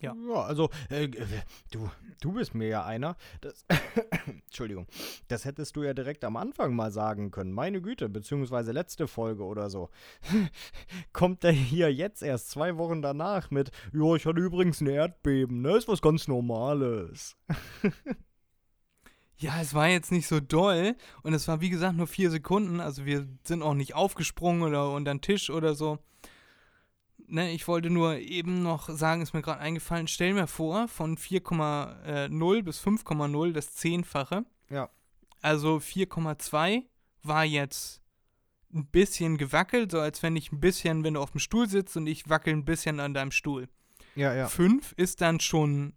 Ja. 0.00 0.14
Ja, 0.28 0.42
also, 0.42 0.68
äh, 0.90 1.04
äh, 1.04 1.26
du, 1.70 1.90
du 2.20 2.32
bist 2.32 2.54
mir 2.54 2.68
ja 2.68 2.84
einer. 2.84 3.16
Das, 3.40 3.64
Entschuldigung. 4.26 4.86
Das 5.28 5.44
hättest 5.46 5.76
du 5.76 5.82
ja 5.82 5.94
direkt 5.94 6.24
am 6.24 6.36
Anfang 6.36 6.76
mal 6.76 6.92
sagen 6.92 7.30
können. 7.30 7.52
Meine 7.52 7.80
Güte, 7.80 8.08
beziehungsweise 8.08 8.72
letzte 8.72 9.08
Folge 9.08 9.44
oder 9.44 9.70
so. 9.70 9.88
Kommt 11.12 11.42
der 11.42 11.52
hier 11.52 11.92
jetzt 11.92 12.22
erst 12.22 12.50
zwei 12.50 12.76
Wochen 12.76 13.02
danach 13.02 13.50
mit, 13.50 13.70
ja, 13.92 14.14
ich 14.14 14.26
hatte 14.26 14.40
übrigens 14.40 14.80
ein 14.80 14.88
Erdbeben, 14.88 15.62
ne? 15.62 15.76
Ist 15.76 15.88
was 15.88 16.02
ganz 16.02 16.28
Normales. 16.28 17.36
Ja, 19.44 19.60
es 19.60 19.74
war 19.74 19.88
jetzt 19.88 20.10
nicht 20.10 20.26
so 20.26 20.40
doll 20.40 20.96
und 21.22 21.34
es 21.34 21.48
war 21.48 21.60
wie 21.60 21.68
gesagt 21.68 21.98
nur 21.98 22.06
vier 22.06 22.30
Sekunden, 22.30 22.80
also 22.80 23.04
wir 23.04 23.28
sind 23.42 23.62
auch 23.62 23.74
nicht 23.74 23.94
aufgesprungen 23.94 24.62
oder 24.62 24.90
unter 24.90 25.12
den 25.12 25.20
Tisch 25.20 25.50
oder 25.50 25.74
so. 25.74 25.98
Ne, 27.26 27.52
ich 27.52 27.68
wollte 27.68 27.90
nur 27.90 28.16
eben 28.16 28.62
noch 28.62 28.88
sagen, 28.88 29.20
ist 29.20 29.34
mir 29.34 29.42
gerade 29.42 29.60
eingefallen, 29.60 30.08
stell 30.08 30.32
mir 30.32 30.46
vor, 30.46 30.88
von 30.88 31.18
4,0 31.18 32.62
bis 32.62 32.80
5,0 32.80 33.52
das 33.52 33.74
Zehnfache. 33.74 34.46
Ja. 34.70 34.88
Also 35.42 35.76
4,2 35.76 36.84
war 37.22 37.44
jetzt 37.44 38.00
ein 38.72 38.86
bisschen 38.86 39.36
gewackelt, 39.36 39.92
so 39.92 40.00
als 40.00 40.22
wenn 40.22 40.36
ich 40.36 40.52
ein 40.52 40.60
bisschen, 40.60 41.04
wenn 41.04 41.14
du 41.14 41.20
auf 41.20 41.32
dem 41.32 41.40
Stuhl 41.40 41.68
sitzt 41.68 41.98
und 41.98 42.06
ich 42.06 42.30
wackel 42.30 42.54
ein 42.54 42.64
bisschen 42.64 42.98
an 42.98 43.12
deinem 43.12 43.30
Stuhl. 43.30 43.68
Ja, 44.14 44.32
ja. 44.32 44.48
5 44.48 44.94
ist 44.96 45.20
dann 45.20 45.38
schon 45.38 45.92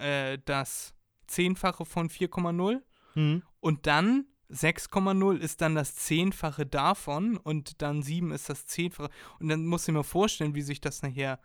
äh, 0.00 0.38
das 0.46 0.95
Zehnfache 1.26 1.84
von 1.84 2.08
4,0. 2.08 2.82
Hm. 3.14 3.42
Und 3.60 3.86
dann 3.86 4.26
6,0 4.50 5.38
ist 5.38 5.60
dann 5.60 5.74
das 5.74 5.96
Zehnfache 5.96 6.66
davon 6.66 7.36
und 7.36 7.82
dann 7.82 8.02
7 8.02 8.30
ist 8.32 8.48
das 8.48 8.66
Zehnfache. 8.66 9.10
Und 9.40 9.48
dann 9.48 9.66
musst 9.66 9.88
du 9.88 9.92
dir 9.92 9.98
mal 9.98 10.02
vorstellen, 10.04 10.54
wie 10.54 10.62
sich 10.62 10.80
das 10.80 11.02
nachher 11.02 11.40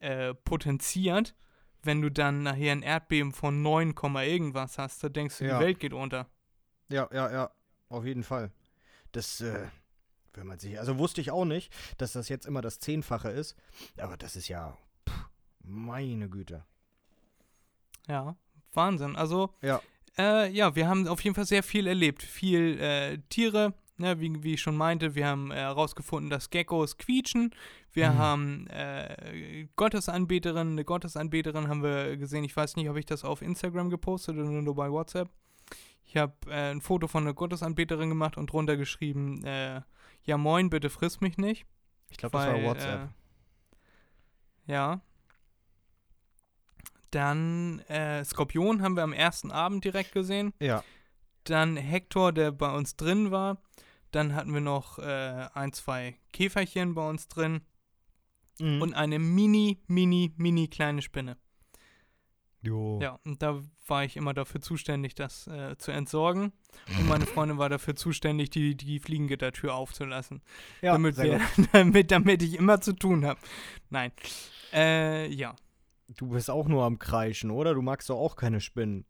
äh, 0.00 0.34
potenziert, 0.34 1.34
wenn 1.82 2.02
du 2.02 2.10
dann 2.10 2.42
nachher 2.42 2.72
ein 2.72 2.82
Erdbeben 2.82 3.32
von 3.32 3.62
9, 3.62 3.94
Komma 3.94 4.22
irgendwas 4.24 4.78
hast. 4.78 5.02
Da 5.04 5.08
denkst 5.08 5.38
du, 5.38 5.46
Ja. 5.46 5.58
die 5.58 5.64
Welt 5.64 5.80
geht 5.80 5.92
unter. 5.94 6.28
Ja, 6.88 7.08
ja, 7.12 7.30
ja. 7.32 7.50
Auf 7.88 8.04
jeden 8.04 8.24
Fall. 8.24 8.50
Das, 9.12 9.40
äh, 9.40 9.68
wenn 10.34 10.46
man 10.46 10.58
sich. 10.58 10.78
Also 10.78 10.98
wusste 10.98 11.20
ich 11.20 11.30
auch 11.30 11.44
nicht, 11.44 11.72
dass 11.98 12.12
das 12.12 12.28
jetzt 12.28 12.44
immer 12.46 12.60
das 12.60 12.78
Zehnfache 12.80 13.28
ist. 13.30 13.56
Aber 13.98 14.16
das 14.16 14.36
ist 14.36 14.48
ja. 14.48 14.76
Pff, 15.08 15.28
meine 15.62 16.28
Güte. 16.28 16.64
Ja, 18.06 18.36
Wahnsinn. 18.76 19.16
Also, 19.16 19.50
Ja. 19.62 19.80
äh, 20.18 20.50
ja, 20.50 20.74
wir 20.76 20.88
haben 20.88 21.06
auf 21.08 21.20
jeden 21.22 21.34
Fall 21.34 21.46
sehr 21.46 21.62
viel 21.62 21.86
erlebt. 21.86 22.22
Viel 22.22 22.78
äh, 22.80 23.18
Tiere, 23.28 23.74
ne, 23.96 24.20
wie, 24.20 24.42
wie 24.42 24.54
ich 24.54 24.60
schon 24.62 24.76
meinte. 24.76 25.14
Wir 25.14 25.26
haben 25.26 25.52
herausgefunden, 25.52 26.30
dass 26.30 26.50
Geckos 26.50 26.96
quietschen. 26.98 27.54
Wir 27.92 28.10
Mhm. 28.12 28.18
haben 28.18 28.66
äh, 28.68 29.66
Gottesanbeterin, 29.76 30.72
eine 30.72 30.84
Gottesanbeterin 30.84 31.68
haben 31.68 31.82
wir 31.82 32.16
gesehen. 32.16 32.44
Ich 32.44 32.56
weiß 32.56 32.76
nicht, 32.76 32.88
ob 32.90 32.96
ich 32.96 33.06
das 33.06 33.24
auf 33.24 33.40
Instagram 33.42 33.90
gepostet 33.90 34.36
oder 34.36 34.50
nur 34.50 34.74
bei 34.74 34.90
WhatsApp. 34.90 35.28
Ich 36.06 36.16
habe 36.16 36.34
äh, 36.48 36.70
ein 36.72 36.80
Foto 36.80 37.06
von 37.08 37.22
einer 37.24 37.34
Gottesanbeterin 37.34 38.08
gemacht 38.08 38.36
und 38.36 38.52
drunter 38.52 38.76
geschrieben, 38.76 39.42
äh, 39.44 39.80
ja 40.24 40.36
moin, 40.38 40.70
bitte 40.70 40.90
friss 40.90 41.20
mich 41.20 41.38
nicht. 41.38 41.66
Ich 42.10 42.18
glaube, 42.18 42.36
das 42.36 42.46
war 42.46 42.62
WhatsApp. 42.62 43.08
Äh, 44.68 44.72
ja. 44.72 45.00
Dann 47.14 47.78
äh, 47.88 48.24
Skorpion 48.24 48.82
haben 48.82 48.96
wir 48.96 49.04
am 49.04 49.12
ersten 49.12 49.52
Abend 49.52 49.84
direkt 49.84 50.12
gesehen. 50.12 50.52
ja. 50.60 50.82
Dann 51.44 51.76
Hector, 51.76 52.32
der 52.32 52.52
bei 52.52 52.74
uns 52.74 52.96
drin 52.96 53.30
war. 53.30 53.58
Dann 54.10 54.34
hatten 54.34 54.54
wir 54.54 54.62
noch 54.62 54.98
äh, 54.98 55.46
ein, 55.52 55.74
zwei 55.74 56.16
Käferchen 56.32 56.94
bei 56.94 57.06
uns 57.06 57.28
drin. 57.28 57.60
Mhm. 58.58 58.80
Und 58.80 58.94
eine 58.94 59.18
mini, 59.18 59.82
mini, 59.86 60.32
mini 60.38 60.68
kleine 60.68 61.02
Spinne. 61.02 61.36
jo. 62.62 62.98
Ja, 63.02 63.20
und 63.24 63.42
da 63.42 63.60
war 63.86 64.04
ich 64.04 64.16
immer 64.16 64.32
dafür 64.32 64.62
zuständig, 64.62 65.14
das 65.14 65.46
äh, 65.46 65.76
zu 65.76 65.92
entsorgen. 65.92 66.52
Und 66.98 67.08
meine 67.08 67.26
Freundin 67.26 67.58
war 67.58 67.68
dafür 67.68 67.94
zuständig, 67.94 68.48
die, 68.48 68.74
die 68.74 68.98
Fliegengittertür 68.98 69.74
aufzulassen. 69.74 70.40
Ja, 70.80 70.92
damit, 70.92 71.18
wir, 71.18 71.42
damit, 71.72 72.10
damit 72.10 72.42
ich 72.42 72.54
immer 72.54 72.80
zu 72.80 72.94
tun 72.94 73.26
habe. 73.26 73.38
Nein. 73.90 74.12
Äh, 74.72 75.30
ja. 75.30 75.54
Du 76.16 76.28
bist 76.28 76.50
auch 76.50 76.68
nur 76.68 76.84
am 76.84 76.98
Kreischen, 76.98 77.50
oder? 77.50 77.74
Du 77.74 77.82
magst 77.82 78.10
doch 78.10 78.18
auch 78.18 78.36
keine 78.36 78.60
Spinnen. 78.60 79.06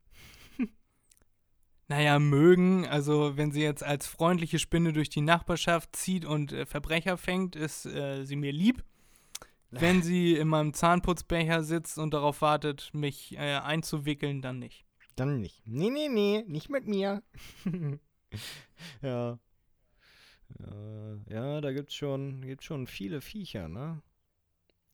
Naja, 1.87 2.19
mögen, 2.19 2.87
also 2.87 3.37
wenn 3.37 3.53
sie 3.53 3.63
jetzt 3.63 3.83
als 3.83 4.07
freundliche 4.07 4.59
Spinne 4.59 4.95
durch 4.95 5.11
die 5.11 5.21
Nachbarschaft 5.21 5.95
zieht 5.95 6.25
und 6.25 6.53
äh, 6.53 6.65
Verbrecher 6.65 7.19
fängt, 7.19 7.57
ist 7.57 7.85
äh, 7.85 8.25
sie 8.25 8.37
mir 8.37 8.53
lieb. 8.53 8.83
Wenn 9.71 10.03
sie 10.03 10.35
in 10.35 10.49
meinem 10.49 10.73
Zahnputzbecher 10.73 11.65
sitzt 11.65 11.99
und 11.99 12.15
darauf 12.15 12.43
wartet, 12.43 12.91
mich 12.95 13.37
äh, 13.37 13.57
einzuwickeln, 13.57 14.41
dann 14.41 14.61
nicht. 14.61 14.87
Dann 15.17 15.41
nicht. 15.41 15.67
Nee, 15.67 15.91
nee, 15.91 16.09
nee, 16.09 16.45
nicht 16.47 16.71
mit 16.71 16.87
mir. 16.87 17.23
ja. 19.03 19.39
Ja, 20.61 21.19
ja, 21.29 21.61
da 21.61 21.73
gibt's 21.73 21.95
schon, 21.95 22.43
gibt's 22.43 22.65
schon 22.65 22.87
viele 22.87 23.21
Viecher, 23.21 23.69
ne? 23.69 24.01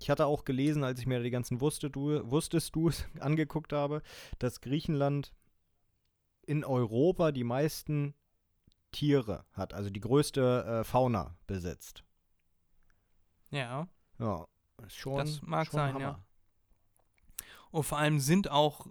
Ich 0.01 0.09
hatte 0.09 0.27
auch 0.27 0.45
gelesen, 0.45 0.83
als 0.83 0.99
ich 0.99 1.07
mir 1.07 1.23
die 1.23 1.31
ganzen 1.31 1.61
Wusste 1.61 1.91
du, 1.91 2.31
Wusstest 2.31 2.75
du 2.75 2.91
angeguckt 3.21 3.73
habe, 3.73 4.03
dass 4.39 4.61
Griechenland 4.61 5.33
in 6.43 6.65
Europa 6.65 7.33
die 7.33 7.45
meisten 7.45 8.15
Tiere 8.93 9.45
hat, 9.53 9.75
also 9.75 9.91
die 9.91 10.01
größte 10.01 10.81
äh, 10.81 10.85
Fauna 10.85 11.37
besitzt. 11.47 12.03
Ja. 13.51 13.89
Ja, 14.19 14.47
ist 14.85 14.97
schon. 14.97 15.19
Das 15.19 15.43
mag 15.43 15.67
schon 15.67 15.75
sein, 15.75 15.95
Hammer. 15.95 16.01
ja. 16.01 16.25
Und 17.71 17.85
vor 17.85 17.99
allem 17.99 18.19
sind 18.19 18.51
auch 18.51 18.87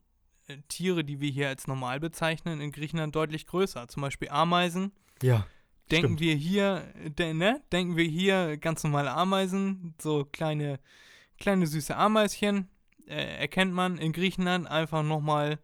äh, 0.48 0.58
Tiere, 0.70 1.04
die 1.04 1.20
wir 1.20 1.30
hier 1.30 1.50
als 1.50 1.68
normal 1.68 2.00
bezeichnen, 2.00 2.62
in 2.62 2.72
Griechenland 2.72 3.16
deutlich 3.16 3.46
größer. 3.46 3.88
Zum 3.88 4.02
Beispiel 4.02 4.30
Ameisen. 4.30 4.94
Ja. 5.22 5.46
Denken 5.92 6.18
Stimmt. 6.18 6.20
wir 6.20 6.36
hier, 6.36 6.94
ne? 7.18 7.62
Denken 7.72 7.98
wir 7.98 8.06
hier 8.06 8.58
ganz 8.58 8.84
normale 8.84 9.12
Ameisen, 9.12 9.96
so 10.00 10.26
kleine, 10.26 10.80
kleine 11.40 11.66
süße 11.68 11.96
Ameischen, 11.96 12.68
äh, 13.08 13.40
erkennt 13.40 13.74
man 13.74 13.98
in 13.98 14.12
Griechenland 14.12 14.68
einfach 14.68 15.02
nochmal 15.04 15.60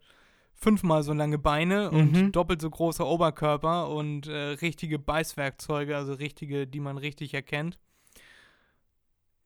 fünfmal 0.54 1.02
so 1.02 1.12
lange 1.12 1.38
Beine 1.38 1.90
und 1.90 2.12
Mhm. 2.12 2.32
doppelt 2.32 2.60
so 2.60 2.70
großer 2.70 3.06
Oberkörper 3.06 3.88
und 3.90 4.26
äh, 4.26 4.34
richtige 4.62 4.98
Beißwerkzeuge, 4.98 5.96
also 5.96 6.14
richtige, 6.14 6.66
die 6.66 6.80
man 6.80 6.96
richtig 6.98 7.34
erkennt. 7.34 7.78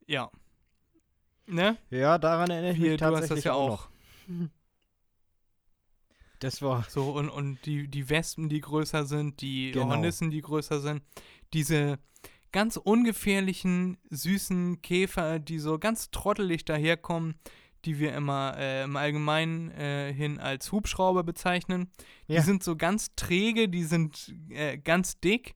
Ja. 0.07 0.31
Ne? 1.47 1.77
Ja, 1.91 2.17
daran 2.19 2.51
erinnere 2.51 2.73
ich 2.73 2.79
mich 2.79 2.97
du 2.97 3.05
hast 3.05 3.13
das 3.13 3.21
tatsächlich 3.21 3.45
ja 3.47 3.53
auch 3.55 3.73
auch. 3.73 3.89
Das 6.41 6.61
war 6.63 6.85
So, 6.89 7.11
und, 7.13 7.29
und 7.29 7.65
die, 7.67 7.87
die 7.89 8.09
Wespen, 8.11 8.49
die 8.49 8.61
größer 8.61 9.05
sind, 9.07 9.41
die 9.41 9.71
Genau. 9.73 9.89
Hornissen, 9.91 10.31
die 10.31 10.41
größer 10.41 10.81
sind, 10.81 11.03
diese 11.53 11.99
ganz 12.53 12.77
ungefährlichen, 12.77 13.99
süßen 14.11 14.83
Käfer, 14.83 15.39
die 15.39 15.59
so 15.59 15.79
ganz 15.79 16.11
trottelig 16.11 16.65
daherkommen, 16.65 17.35
die 17.85 17.99
wir 17.99 18.15
immer 18.15 18.55
äh, 18.59 18.85
im 18.85 18.97
Allgemeinen 18.97 19.71
äh, 19.71 20.13
hin 20.13 20.39
als 20.39 20.73
Hubschrauber 20.73 21.23
bezeichnen. 21.23 21.91
Die 22.29 22.35
Ja. 22.35 22.43
sind 22.43 22.63
so 22.63 22.77
ganz 22.77 23.15
träge, 23.15 23.69
die 23.69 23.85
sind 23.85 24.35
äh, 24.51 24.77
ganz 24.79 25.19
dick 25.21 25.55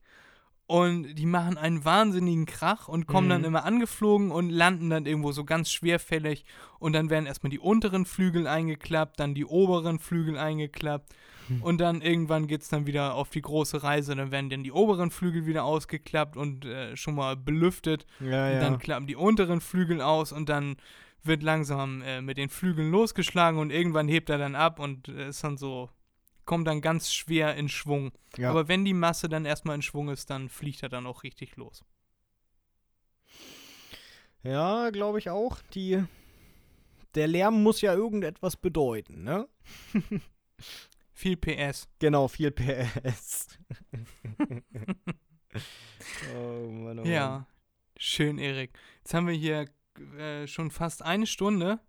und 0.67 1.13
die 1.15 1.25
machen 1.27 1.57
einen 1.57 1.85
wahnsinnigen 1.85 2.45
Krach 2.47 2.87
und 2.87 3.05
kommen 3.05 3.29
dann 3.29 3.41
Mhm. 3.41 3.47
immer 3.47 3.65
angeflogen 3.65 4.31
und 4.31 4.49
landen 4.49 4.89
dann 4.89 5.05
irgendwo 5.05 5.31
so 5.31 5.43
ganz 5.45 5.69
schwerfällig 5.71 6.43
und 6.79 6.93
dann 6.93 7.09
werden 7.11 7.27
erstmal 7.27 7.51
die 7.51 7.59
unteren 7.59 8.05
Flügel 8.05 8.47
eingeklappt, 8.47 9.19
dann 9.19 9.35
die 9.35 9.45
oberen 9.45 9.99
Flügel 9.99 10.37
eingeklappt 10.37 11.13
Hm. 11.49 11.61
und 11.61 11.77
dann 11.79 12.01
irgendwann 12.01 12.47
geht 12.47 12.61
es 12.63 12.69
dann 12.69 12.87
wieder 12.87 13.13
auf 13.13 13.29
die 13.29 13.41
große 13.43 13.83
Reise, 13.83 14.15
dann 14.15 14.31
werden 14.31 14.49
dann 14.49 14.63
die 14.63 14.71
oberen 14.71 15.11
Flügel 15.11 15.45
wieder 15.45 15.63
ausgeklappt 15.65 16.35
und 16.37 16.65
äh, 16.65 16.95
schon 16.97 17.13
mal 17.13 17.35
belüftet 17.35 18.07
ja, 18.19 18.25
und 18.47 18.53
ja. 18.53 18.59
dann 18.59 18.79
klappen 18.79 19.05
die 19.05 19.15
unteren 19.15 19.61
Flügel 19.61 20.01
aus 20.01 20.31
und 20.31 20.49
dann 20.49 20.77
wird 21.23 21.43
langsam 21.43 22.01
äh, 22.01 22.21
mit 22.21 22.37
den 22.39 22.49
Flügeln 22.49 22.89
losgeschlagen 22.89 23.59
und 23.59 23.71
irgendwann 23.71 24.07
hebt 24.07 24.29
er 24.31 24.39
dann 24.39 24.55
ab 24.55 24.79
und 24.79 25.07
äh, 25.09 25.29
ist 25.29 25.43
dann 25.43 25.57
so, 25.57 25.89
kommt 26.45 26.67
dann 26.67 26.81
ganz 26.81 27.13
schwer 27.13 27.55
in 27.55 27.69
Schwung. 27.69 28.11
ja. 28.37 28.49
Aber 28.49 28.67
wenn 28.67 28.85
die 28.85 28.93
Masse 28.93 29.29
dann 29.29 29.45
erstmal 29.45 29.75
in 29.75 29.81
Schwung 29.81 30.09
ist, 30.09 30.29
dann 30.29 30.49
fliegt 30.49 30.83
er 30.83 30.89
dann 30.89 31.05
auch 31.05 31.23
richtig 31.23 31.55
los. 31.55 31.83
Ja, 34.43 34.91
glaube 34.91 35.19
ich 35.19 35.29
auch. 35.29 35.61
Die, 35.73 36.03
der 37.15 37.27
Lärm 37.27 37.63
muss 37.63 37.81
ja 37.81 37.93
irgendetwas 37.93 38.55
bedeuten, 38.55 39.23
ne? 39.23 39.47
Viel 41.17 41.37
PS. 41.37 41.87
Genau, 41.99 42.27
viel 42.27 42.51
PS. 42.51 43.47
oh 46.35 46.69
Mann, 46.69 46.99
oh 46.99 47.05
Ja, 47.05 47.47
schön, 47.97 48.37
Erik. 48.37 48.77
Jetzt 48.97 49.13
haben 49.13 49.27
wir 49.27 49.33
hier 49.33 49.69
äh, 50.17 50.45
schon 50.45 50.71
fast 50.71 51.03
eine 51.03 51.25
Stunde. 51.25 51.79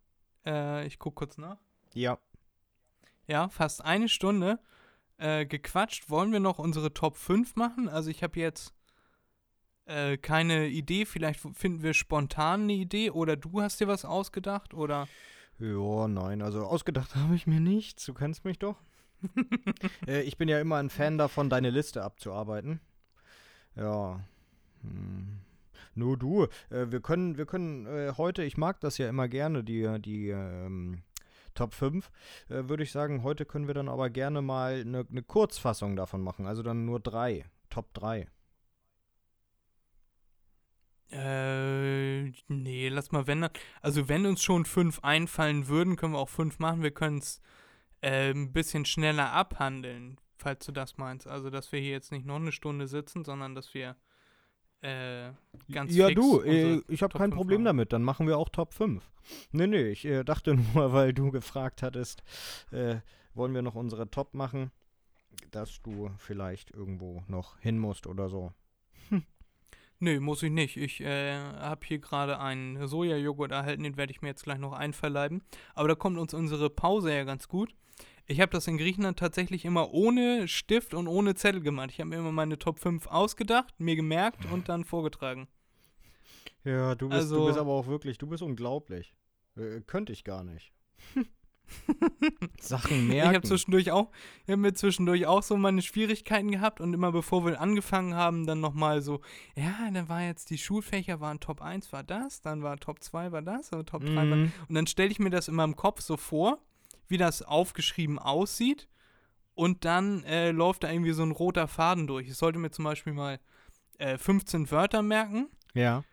Äh, 0.47 0.87
ich 0.87 1.01
gucke 1.01 1.17
kurz 1.17 1.39
nach. 1.39 1.59
Ja. 1.93 2.21
Ja, 3.27 3.49
fast 3.49 3.85
eine 3.85 4.09
Stunde 4.09 4.59
äh, 5.19 5.47
gequatscht. 5.47 6.11
Wollen 6.11 6.33
wir 6.33 6.41
noch 6.41 6.59
unsere 6.59 6.93
Top 6.95 7.17
5 7.17 7.57
machen? 7.57 7.89
Also 7.89 8.11
ich 8.11 8.23
habe 8.23 8.39
jetzt 8.39 8.73
äh, 9.87 10.17
keine 10.17 10.69
Idee. 10.69 11.05
Vielleicht 11.05 11.41
finden 11.41 11.83
wir 11.83 11.95
spontan 11.95 12.63
eine 12.63 12.75
Idee 12.75 13.11
oder 13.11 13.37
du 13.37 13.61
hast 13.61 13.81
dir 13.81 13.89
was 13.89 14.05
ausgedacht 14.05 14.75
oder 14.75 15.09
Ja, 15.59 16.09
nein, 16.09 16.43
also 16.43 16.61
ausgedacht 16.65 17.15
habe 17.17 17.35
ich 17.35 17.47
mir 17.47 17.61
nichts. 17.61 18.05
Du 18.05 18.15
kennst 18.15 18.45
mich 18.45 18.59
doch. 18.59 18.77
äh, 20.07 20.23
ich 20.23 20.37
bin 20.37 20.49
ja 20.49 20.61
immer 20.61 20.77
ein 20.77 20.91
Fan 20.91 21.19
davon, 21.19 21.51
deine 21.51 21.71
Liste 21.71 22.03
abzuarbeiten. 22.03 22.81
Ja. 23.75 24.21
Hm. 24.83 25.41
Nur 25.95 26.19
du. 26.19 26.45
Äh, 26.71 26.91
wir 26.91 27.01
können, 27.01 27.39
wir 27.39 27.47
können 27.47 27.87
äh, 27.87 28.13
heute, 28.17 28.45
ich 28.45 28.57
mag 28.57 28.81
das 28.81 28.99
ja 28.99 29.09
immer 29.09 29.29
gerne, 29.29 29.65
die, 29.65 30.01
die 30.01 30.29
ähm, 30.29 31.03
Top 31.57 31.75
5. 31.75 32.11
Äh, 32.49 32.69
Würde 32.69 32.85
ich 32.85 32.93
sagen, 32.93 33.25
heute 33.25 33.45
können 33.45 33.67
wir 33.67 33.75
dann 33.75 33.89
aber 33.89 34.11
gerne 34.11 34.43
mal 34.43 34.81
eine 34.81 35.05
ne 35.09 35.23
Kurzfassung 35.23 35.97
davon 35.97 36.23
machen. 36.23 36.47
Also 36.47 36.63
dann 36.63 36.85
nur 36.85 37.01
drei. 37.01 37.45
Top 37.71 37.93
3. 37.95 38.29
Äh, 41.11 42.33
nee, 42.49 42.89
lass 42.89 43.13
mal 43.13 43.27
wenn. 43.27 43.49
Also 43.81 44.09
wenn 44.09 44.27
uns 44.27 44.43
schon 44.43 44.65
fünf 44.65 45.01
einfallen 45.03 45.69
würden, 45.69 45.97
können 45.97 46.15
wir 46.15 46.19
auch 46.19 46.29
fünf 46.29 46.59
machen. 46.59 46.83
Wir 46.83 46.91
können 46.91 47.19
es 47.19 47.41
äh, 48.01 48.31
ein 48.31 48.53
bisschen 48.53 48.85
schneller 48.85 49.33
abhandeln, 49.33 50.21
falls 50.37 50.67
du 50.67 50.73
das 50.73 50.97
meinst. 50.97 51.27
Also 51.27 51.51
dass 51.51 51.71
wir 51.73 51.81
hier 51.81 51.93
jetzt 51.93 52.13
nicht 52.13 52.27
noch 52.27 52.37
eine 52.37 52.53
Stunde 52.53 52.89
sitzen, 52.89 53.25
sondern 53.25 53.55
dass 53.55 53.73
wir 53.75 53.97
äh, 54.83 55.33
ganz 55.73 55.95
ja, 55.95 56.11
du, 56.11 56.43
äh, 56.43 56.81
ich 56.89 57.03
habe 57.03 57.17
kein 57.19 57.31
5 57.31 57.35
Problem 57.35 57.65
damit. 57.65 57.93
Dann 57.93 58.03
machen 58.03 58.27
wir 58.27 58.39
auch 58.39 58.49
Top 58.49 58.75
5. 58.75 59.03
Nee, 59.53 59.67
nee, 59.67 59.89
ich 59.89 60.05
äh, 60.05 60.25
dachte 60.25 60.55
nur, 60.75 60.93
weil 60.93 61.13
du 61.13 61.31
gefragt 61.31 61.83
hattest, 61.83 62.23
äh, 62.71 62.97
wollen 63.35 63.55
wir 63.55 63.63
noch 63.63 63.75
unsere 63.75 64.11
Top 64.11 64.35
machen, 64.35 64.71
dass 65.51 65.83
du 65.83 66.11
vielleicht 66.19 66.71
irgendwo 66.71 67.23
noch 67.29 67.59
hin 67.59 67.79
musst 67.79 68.07
oder 68.07 68.29
so. 68.29 68.53
Nö, 69.99 70.21
muss 70.21 70.43
ich 70.43 70.51
nicht. 70.51 70.77
Ich 70.77 71.01
äh, 71.01 71.37
habe 71.37 71.87
hier 71.87 71.99
gerade 71.99 72.39
einen 72.39 72.87
Sojajoghurt 72.87 73.53
erhalten, 73.53 73.83
den 73.83 73.97
werde 73.97 74.13
ich 74.13 74.23
mir 74.23 74.29
jetzt 74.29 74.45
gleich 74.45 74.59
noch 74.59 74.73
einverleiben. 74.73 75.43
Aber 75.75 75.89
da 75.89 75.95
kommt 75.95 76.19
uns 76.19 76.35
unsere 76.35 76.71
Pause 76.71 77.15
ja 77.15 77.25
ganz 77.25 77.49
gut. 77.49 77.75
Ich 78.29 78.41
habe 78.41 78.51
das 78.51 78.67
in 78.67 78.77
Griechenland 78.77 79.19
tatsächlich 79.19 79.65
immer 79.65 79.93
ohne 79.93 80.49
Stift 80.49 80.95
und 80.95 81.07
ohne 81.07 81.35
Zettel 81.37 81.61
gemacht. 81.61 81.91
Ich 81.93 82.01
habe 82.01 82.11
mir 82.11 82.17
immer 82.17 82.33
meine 82.33 82.59
Top 82.59 82.79
5 82.81 83.07
ausgedacht, 83.07 83.75
mir 83.79 83.95
gemerkt 83.97 84.45
und 84.53 84.69
dann 84.69 84.85
vorgetragen. 84.85 85.47
Ja, 86.65 86.95
du 86.97 87.09
bist, 87.09 87.31
du 87.31 87.35
Also- 87.37 87.47
bist 87.47 87.59
aber 87.59 87.73
auch 87.73 87.87
wirklich, 87.87 88.19
du 88.19 88.27
bist 88.27 88.43
unglaublich. 88.43 89.15
Äh, 89.57 89.81
könnte 89.87 90.13
ich 90.13 90.25
gar 90.25 90.43
nicht. 90.45 90.73
Sachen 92.61 93.11
Ich 93.11 93.21
habe 93.21 93.31
merken. 93.33 93.47
zwischendurch 93.47 93.91
auch, 93.91 94.11
ich 94.45 94.51
habe 94.51 94.57
mir 94.61 94.73
zwischendurch 94.75 95.27
auch 95.27 95.43
so 95.43 95.57
meine 95.57 95.83
Schwierigkeiten 95.83 96.51
gehabt 96.51 96.81
und 96.81 96.95
immer 96.95 97.11
bevor 97.13 97.45
wir 97.45 97.61
angefangen 97.61 98.15
haben, 98.15 98.47
dann 98.47 98.61
nochmal 98.61 99.03
so, 99.03 99.21
ja, 99.57 99.75
dann 99.93 100.09
war 100.09 100.23
jetzt 100.23 100.51
die 100.51 100.59
Schulfächer 100.59 101.21
waren 101.21 101.41
Top 101.41 101.61
1 101.63 101.93
war 101.93 102.03
das, 102.05 102.41
dann 102.41 102.63
war 102.63 102.77
Top 102.79 103.03
2 103.03 103.33
war 103.33 103.43
das, 103.43 103.71
und 103.73 103.89
Top 103.89 104.05
3 104.05 104.15
war 104.15 104.25
Mhm. 104.25 104.53
Und 104.69 104.75
dann 104.75 104.87
stelle 104.87 105.11
ich 105.11 105.19
mir 105.19 105.31
das 105.31 105.49
in 105.49 105.55
meinem 105.55 105.75
Kopf 105.77 106.01
so 106.03 106.17
vor, 106.17 106.59
wie 107.09 107.17
das 107.19 107.43
aufgeschrieben 107.43 108.19
aussieht. 108.19 108.89
und 109.55 109.85
dann 109.87 110.23
äh, 110.25 110.51
läuft 110.51 110.85
da 110.85 110.91
irgendwie 110.91 111.13
so 111.13 111.23
ein 111.23 111.31
roter 111.33 111.67
Faden 111.69 112.07
durch. 112.07 112.29
Ich 112.29 112.37
sollte 112.37 112.59
mir 112.59 112.71
zum 112.71 112.85
Beispiel 112.85 113.13
mal 113.15 113.41
äh, 113.99 114.19
15 114.19 114.71
Wörter 114.71 115.01
merken 115.03 115.49
Ja. 115.73 116.05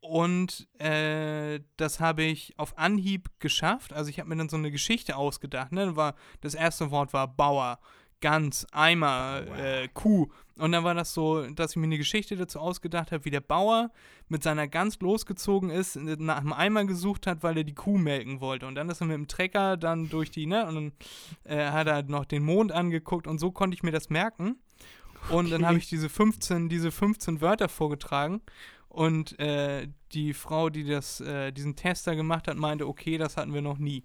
und 0.00 0.68
äh, 0.78 1.60
das 1.78 1.98
habe 2.00 2.22
ich 2.24 2.52
auf 2.58 2.76
Anhieb 2.76 3.30
geschafft. 3.38 3.92
Also 3.94 4.10
ich 4.10 4.18
habe 4.20 4.28
mir 4.28 4.36
dann 4.36 4.48
so 4.50 4.56
eine 4.58 4.70
Geschichte 4.70 5.16
ausgedacht. 5.16 5.72
Ne? 5.72 5.96
War, 5.96 6.14
das 6.42 6.54
erste 6.54 6.90
Wort 6.90 7.12
war 7.14 7.26
Bauer, 7.28 7.78
Gans, 8.20 8.66
Eimer, 8.72 9.44
äh, 9.58 9.88
Kuh. 9.88 10.28
Und 10.60 10.72
dann 10.72 10.84
war 10.84 10.94
das 10.94 11.14
so, 11.14 11.46
dass 11.50 11.70
ich 11.70 11.76
mir 11.76 11.84
eine 11.84 11.96
Geschichte 11.96 12.36
dazu 12.36 12.58
ausgedacht 12.58 13.12
habe, 13.12 13.24
wie 13.24 13.30
der 13.30 13.40
Bauer 13.40 13.90
mit 14.28 14.42
seiner 14.42 14.68
Gans 14.68 15.00
losgezogen 15.00 15.70
ist, 15.70 15.96
nach 15.96 16.38
einem 16.38 16.52
Eimer 16.52 16.84
gesucht 16.84 17.26
hat, 17.26 17.42
weil 17.42 17.56
er 17.56 17.64
die 17.64 17.74
Kuh 17.74 17.96
melken 17.96 18.40
wollte. 18.40 18.66
Und 18.66 18.74
dann 18.74 18.90
ist 18.90 19.00
er 19.00 19.06
mit 19.06 19.14
dem 19.14 19.26
Trecker 19.26 19.78
dann 19.78 20.10
durch 20.10 20.30
die, 20.30 20.46
ne, 20.46 20.66
und 20.66 20.74
dann 20.74 20.92
äh, 21.44 21.70
hat 21.70 21.86
er 21.86 22.02
noch 22.02 22.26
den 22.26 22.44
Mond 22.44 22.72
angeguckt 22.72 23.26
und 23.26 23.38
so 23.38 23.50
konnte 23.50 23.74
ich 23.74 23.82
mir 23.82 23.90
das 23.90 24.10
merken. 24.10 24.56
Und 25.30 25.50
dann 25.50 25.66
habe 25.66 25.78
ich 25.78 25.88
diese 25.88 26.08
15, 26.08 26.68
diese 26.68 26.90
15 26.90 27.40
Wörter 27.40 27.68
vorgetragen. 27.68 28.40
Und 28.88 29.38
äh, 29.38 29.88
die 30.12 30.34
Frau, 30.34 30.68
die 30.68 30.84
das, 30.84 31.20
äh, 31.20 31.52
diesen 31.52 31.76
Tester 31.76 32.16
gemacht 32.16 32.48
hat, 32.48 32.56
meinte, 32.56 32.86
okay, 32.86 33.18
das 33.18 33.36
hatten 33.36 33.54
wir 33.54 33.62
noch 33.62 33.78
nie. 33.78 34.02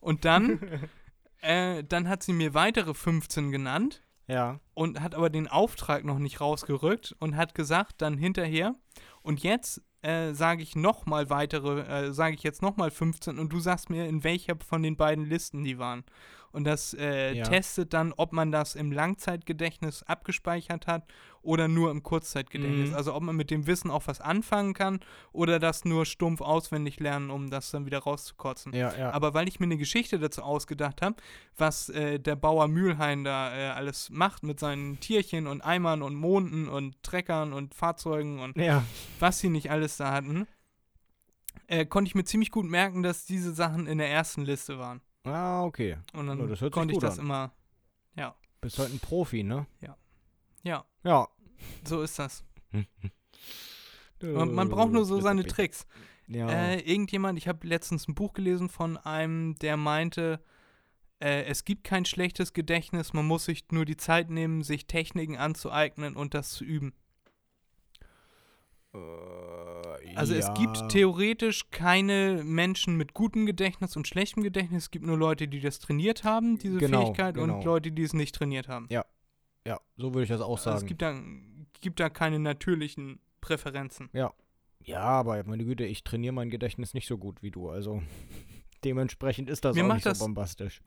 Und 0.00 0.24
dann, 0.24 0.58
äh, 1.42 1.84
dann 1.84 2.08
hat 2.08 2.22
sie 2.22 2.32
mir 2.32 2.54
weitere 2.54 2.94
15 2.94 3.52
genannt 3.52 4.02
Ja. 4.32 4.60
und 4.74 5.00
hat 5.00 5.14
aber 5.14 5.30
den 5.30 5.48
Auftrag 5.48 6.04
noch 6.04 6.18
nicht 6.18 6.40
rausgerückt 6.40 7.14
und 7.18 7.36
hat 7.36 7.54
gesagt 7.54 8.00
dann 8.00 8.16
hinterher, 8.16 8.74
und 9.22 9.42
jetzt 9.42 9.82
äh, 10.02 10.32
sage 10.32 10.62
ich 10.62 10.74
nochmal 10.74 11.30
weitere, 11.30 11.80
äh, 11.82 12.12
sage 12.12 12.34
ich 12.34 12.42
jetzt 12.42 12.62
nochmal 12.62 12.90
15 12.90 13.38
und 13.38 13.52
du 13.52 13.60
sagst 13.60 13.88
mir, 13.90 14.06
in 14.06 14.24
welcher 14.24 14.56
von 14.66 14.82
den 14.82 14.96
beiden 14.96 15.24
Listen 15.24 15.62
die 15.62 15.78
waren. 15.78 16.04
Und 16.52 16.64
das 16.64 16.94
äh, 16.94 17.34
Ja. 17.34 17.44
testet 17.44 17.92
dann, 17.94 18.12
ob 18.12 18.32
man 18.32 18.52
das 18.52 18.74
im 18.74 18.92
Langzeitgedächtnis 18.92 20.02
abgespeichert 20.02 20.86
hat 20.86 21.04
oder 21.40 21.66
nur 21.66 21.90
im 21.90 22.02
Kurzzeitgedächtnis. 22.02 22.90
Mhm. 22.90 22.94
Also 22.94 23.14
ob 23.14 23.22
man 23.22 23.34
mit 23.34 23.50
dem 23.50 23.66
Wissen 23.66 23.90
auch 23.90 24.06
was 24.06 24.20
anfangen 24.20 24.74
kann 24.74 25.00
oder 25.32 25.58
das 25.58 25.84
nur 25.84 26.06
stumpf 26.06 26.40
auswendig 26.40 27.00
lernen, 27.00 27.30
um 27.30 27.50
das 27.50 27.70
dann 27.70 27.86
wieder 27.86 27.98
rauszukotzen. 27.98 28.74
Ja, 28.74 28.94
ja. 28.96 29.10
Aber 29.10 29.34
weil 29.34 29.48
ich 29.48 29.58
mir 29.60 29.66
eine 29.66 29.78
Geschichte 29.78 30.18
dazu 30.18 30.42
ausgedacht 30.42 31.02
habe, 31.02 31.16
was 31.56 31.88
äh, 31.88 32.18
der 32.20 32.36
Bauer 32.36 32.68
Mühlhain 32.68 33.24
da 33.24 33.56
äh, 33.56 33.70
alles 33.70 34.10
macht 34.10 34.42
mit 34.42 34.60
seinen 34.60 35.00
Tierchen 35.00 35.46
und 35.46 35.62
Eimern 35.62 36.02
und 36.02 36.14
Monden 36.14 36.68
und 36.68 37.02
Treckern 37.02 37.52
und 37.52 37.74
Fahrzeugen 37.74 38.38
und 38.40 38.56
ja. 38.56 38.84
was 39.18 39.38
sie 39.40 39.48
nicht 39.48 39.70
alles 39.70 39.96
da 39.96 40.12
hatten, 40.12 40.46
äh, 41.66 41.86
konnte 41.86 42.08
ich 42.08 42.14
mir 42.14 42.24
ziemlich 42.24 42.50
gut 42.50 42.66
merken, 42.66 43.02
dass 43.02 43.24
diese 43.24 43.52
Sachen 43.52 43.86
in 43.86 43.98
der 43.98 44.10
ersten 44.10 44.42
Liste 44.42 44.78
waren. 44.78 45.00
Ah, 45.24 45.64
okay. 45.64 45.96
Und 46.14 46.26
dann 46.26 46.38
Ja, 46.48 46.70
konnte 46.70 46.94
ich 46.94 47.00
das 47.00 47.18
an. 47.18 47.24
immer. 47.26 47.52
Ja, 48.16 48.34
Bist 48.60 48.78
halt 48.78 48.92
ein 48.92 48.98
Profi, 49.00 49.42
ne? 49.42 49.66
ja, 49.80 49.96
Ja. 51.04 51.28
so 51.84 52.02
ist 52.02 52.18
das. 52.18 52.44
Man 54.22 54.68
braucht 54.68 54.92
nur 54.92 55.04
so 55.04 55.20
seine 55.20 55.42
Tricks. 55.42 55.86
Tricks. 55.86 55.86
Ja. 56.28 56.48
Äh, 56.48 56.80
irgendjemand, 56.80 57.38
ich 57.38 57.48
habe 57.48 57.66
letztens 57.66 58.06
ein 58.08 58.14
Buch 58.14 58.32
gelesen 58.32 58.68
von 58.68 58.96
einem, 58.96 59.56
der 59.56 59.76
meinte, 59.76 60.40
äh, 61.20 61.42
es 61.44 61.64
gibt 61.64 61.82
kein 61.84 62.04
schlechtes 62.04 62.52
Gedächtnis, 62.52 63.12
man 63.12 63.26
muss 63.26 63.44
sich 63.46 63.64
nur 63.72 63.84
die 63.84 63.96
Zeit 63.96 64.30
nehmen, 64.30 64.62
sich 64.62 64.86
Techniken 64.86 65.36
anzueignen 65.36 66.14
und 66.16 66.34
das 66.34 66.52
zu 66.52 66.64
üben. 66.64 66.94
Äh, 68.94 68.98
Also 70.16 70.34
es 70.34 70.52
gibt 70.54 70.88
theoretisch 70.90 71.70
keine 71.70 72.42
Menschen 72.44 72.96
mit 72.96 73.14
gutem 73.14 73.46
Gedächtnis 73.46 73.96
und 73.96 74.06
schlechtem 74.06 74.42
Gedächtnis, 74.42 74.84
es 74.84 74.90
gibt 74.90 75.04
nur 75.06 75.16
Leute, 75.16 75.48
die 75.48 75.60
das 75.60 75.78
trainiert 75.78 76.24
haben, 76.24 76.58
diese 76.58 76.78
Genau, 76.78 77.04
Fähigkeit, 77.06 77.38
und 77.38 77.48
genau. 77.48 77.64
Leute, 77.64 77.92
die 77.92 78.02
es 78.02 78.12
nicht 78.12 78.34
trainiert 78.34 78.68
haben. 78.68 78.86
Ja, 78.90 79.04
so 79.96 80.12
würde 80.12 80.24
ich 80.24 80.28
das 80.28 80.40
auch 80.40 80.56
Also 80.58 80.64
sagen. 80.64 80.76
es 80.78 80.86
gibt 80.86 81.02
da, 81.02 81.20
gibt 81.80 82.00
da 82.00 82.10
keine 82.10 82.38
natürlichen 82.40 83.20
Präferenzen. 83.40 84.10
ja, 84.12 84.98
aber 84.98 85.42
meine 85.44 85.64
Güte, 85.64 85.84
ich 85.84 86.02
trainiere 86.02 86.32
mein 86.32 86.50
Gedächtnis 86.50 86.94
nicht 86.94 87.06
so 87.06 87.16
gut 87.16 87.42
wie 87.42 87.52
du. 87.52 87.68
Also 87.70 88.02
dementsprechend 88.84 89.48
ist 89.48 89.64
das 89.64 89.76
Mir 89.76 89.84
auch 89.86 89.94
nicht 89.94 90.04
so 90.04 90.24
bombastisch. 90.24 90.82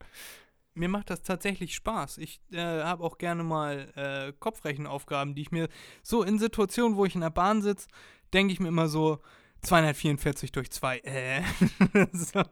Mir 0.76 0.90
macht 0.90 1.10
das 1.10 1.24
tatsächlich 1.24 1.74
Spaß. 1.74 2.18
Ich 2.20 2.42
äh, 2.52 2.60
habe 2.60 3.04
auch 3.04 3.18
gerne 3.18 3.44
mal 3.44 3.92
äh, 3.96 4.34
Kopfrechenaufgaben, 4.40 5.34
die 5.34 5.42
ich 5.42 5.52
mir 5.52 5.70
so 6.04 6.24
in 6.24 6.38
Situationen, 6.38 6.98
wo 6.98 7.06
ich 7.06 7.16
in 7.16 7.22
der 7.22 7.30
Bahn 7.30 7.62
sitze, 7.62 7.88
denke 8.34 8.54
ich 8.54 8.60
mir 8.60 8.68
immer 8.68 8.88
so 8.88 9.20
244 9.62 10.52
durch 10.52 10.72
2. 10.72 11.00
Äh. 11.00 11.42
so. 12.14 12.44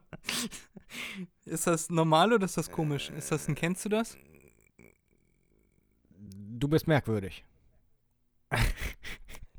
Ist 1.46 1.68
das 1.68 1.90
normal 1.90 2.34
oder 2.34 2.46
ist 2.46 2.58
das 2.58 2.72
komisch? 2.72 3.10
Ist 3.10 3.32
das 3.32 3.48
ein, 3.48 3.56
kennst 3.56 3.86
du 3.86 3.90
das? 3.90 4.18
Du 6.18 6.68
bist 6.68 6.88
merkwürdig. 6.88 7.44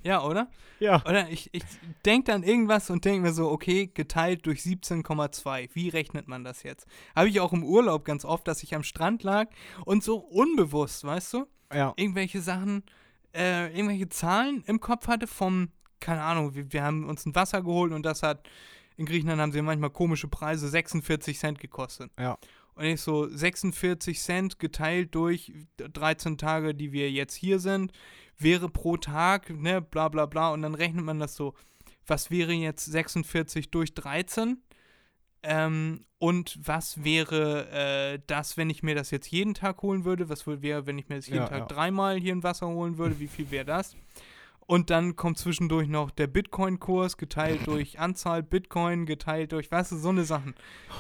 Ja, 0.05 0.23
oder? 0.23 0.49
Ja. 0.81 1.03
Oder 1.07 1.31
ich, 1.31 1.49
ich 1.53 1.63
denke 2.05 2.31
dann 2.31 2.43
irgendwas 2.43 2.91
und 2.91 3.05
denke 3.05 3.23
mir 3.23 3.33
so, 3.33 3.51
okay, 3.51 3.91
geteilt 3.93 4.45
durch 4.47 4.61
17,2. 4.61 5.71
Wie 5.73 5.89
rechnet 5.89 6.29
man 6.29 6.45
das 6.45 6.63
jetzt? 6.63 6.87
Habe 7.17 7.29
ich 7.29 7.41
auch 7.41 7.53
im 7.53 7.65
Urlaub 7.65 8.05
ganz 8.05 8.25
oft, 8.25 8.47
dass 8.47 8.63
ich 8.63 8.75
am 8.75 8.83
Strand 8.83 9.23
lag 9.23 9.49
und 9.85 10.05
so 10.05 10.19
unbewusst, 10.19 11.05
weißt 11.05 11.33
du? 11.33 11.47
Ja. 11.73 11.93
irgendwelche 11.97 12.41
Sachen, 12.41 12.85
äh, 13.35 13.75
irgendwelche 13.75 14.09
Zahlen 14.09 14.63
im 14.67 14.79
Kopf 14.81 15.09
hatte 15.09 15.27
vom, 15.27 15.71
keine 15.99 16.23
Ahnung, 16.23 16.55
wir, 16.55 16.73
wir 16.73 16.85
haben 16.85 17.09
uns 17.09 17.27
ein 17.27 17.35
Wasser 17.35 17.63
geholt 17.63 17.93
und 17.93 18.05
das 18.05 18.23
hat, 18.23 18.49
in 18.97 19.07
Griechenland 19.07 19.41
haben 19.41 19.53
sie 19.53 19.63
manchmal 19.63 19.91
komische 19.91 20.29
Preise, 20.29 20.69
46 20.69 21.39
Cent 21.39 21.59
gekostet. 21.59 22.13
Ja. 22.19 22.39
Und 22.77 22.85
ich 22.85 23.01
so, 23.01 23.29
46 23.29 24.21
Cent 24.21 24.59
geteilt 24.59 25.15
durch 25.15 25.53
13 25.79 26.39
Tage, 26.39 26.75
die 26.75 26.93
wir 26.93 27.11
jetzt 27.11 27.35
hier 27.35 27.61
sind, 27.61 27.93
wäre 28.39 28.69
pro 28.69 28.97
Tag, 28.97 29.51
ne, 29.51 29.81
bla 29.81 30.09
bla 30.09 30.27
bla. 30.27 30.51
Und 30.53 30.63
dann 30.63 30.75
rechnet 30.75 31.05
man 31.05 31.19
das 31.21 31.35
so, 31.35 31.55
was 32.07 32.31
wäre 32.31 32.53
jetzt 32.53 32.85
46 32.85 33.71
durch 33.71 33.95
13? 33.95 34.63
Ähm, 35.43 36.05
und 36.19 36.59
was 36.67 37.05
wäre 37.05 37.69
äh, 38.15 38.19
das, 38.27 38.57
wenn 38.57 38.71
ich 38.71 38.83
mir 38.83 38.95
das 38.95 39.11
jetzt 39.11 39.31
jeden 39.31 39.53
Tag 39.55 39.83
holen 39.83 40.05
würde? 40.07 40.29
Was 40.31 40.47
wär- 40.47 40.63
wäre, 40.63 40.87
wenn 40.87 40.99
ich 40.99 41.09
mir 41.09 41.17
das 41.17 41.27
jeden 41.27 41.41
Ja, 41.41 41.49
Tag 41.49 41.59
ja. 41.59 41.67
dreimal 41.67 42.17
hier 42.19 42.35
ein 42.35 42.43
Wasser 42.43 42.67
holen 42.67 42.97
würde? 42.97 43.21
Wie 43.21 43.29
viel 43.29 43.51
wäre 43.51 43.67
das? 43.67 43.95
Und 44.67 44.89
dann 44.89 45.15
kommt 45.17 45.37
zwischendurch 45.37 45.89
noch 45.89 46.11
der 46.11 46.27
Bitcoin-Kurs 46.27 47.19
geteilt 47.19 47.67
durch 47.67 47.99
Anzahl 48.01 48.43
Bitcoin, 48.43 49.05
geteilt 49.05 49.53
durch, 49.53 49.71
weißt 49.71 49.93
du, 49.93 49.97
so 49.99 50.09
eine 50.09 50.25
Sachen. 50.25 50.55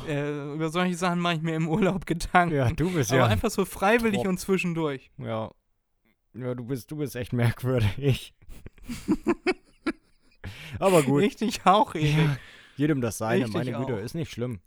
Äh, 0.07 0.53
über 0.53 0.68
solche 0.68 0.97
Sachen 0.97 1.20
mache 1.20 1.37
ich 1.37 1.41
mir 1.43 1.55
im 1.57 1.66
Urlaub 1.68 2.05
Gedanken. 2.05 2.55
Ja, 2.55 2.68
du 2.70 2.91
bist 2.91 3.11
Aber 3.11 3.20
ja. 3.20 3.26
einfach 3.26 3.51
so 3.51 3.64
freiwillig 3.64 4.18
Trop. 4.20 4.26
und 4.28 4.39
zwischendurch. 4.39 5.11
Ja. 5.16 5.51
Ja, 6.35 6.55
du 6.55 6.64
bist, 6.64 6.91
du 6.91 6.97
bist 6.97 7.14
echt 7.16 7.32
merkwürdig. 7.32 8.35
Aber 10.78 11.03
gut. 11.03 11.22
Richtig 11.22 11.64
auch, 11.64 11.95
Erik. 11.95 12.16
Ja, 12.16 12.37
jedem 12.76 13.01
das 13.01 13.18
seine, 13.18 13.45
Richtig 13.45 13.55
meine 13.55 13.72
Güte, 13.78 13.95
auch. 13.95 14.05
ist 14.05 14.14
nicht 14.14 14.30
schlimm. 14.32 14.61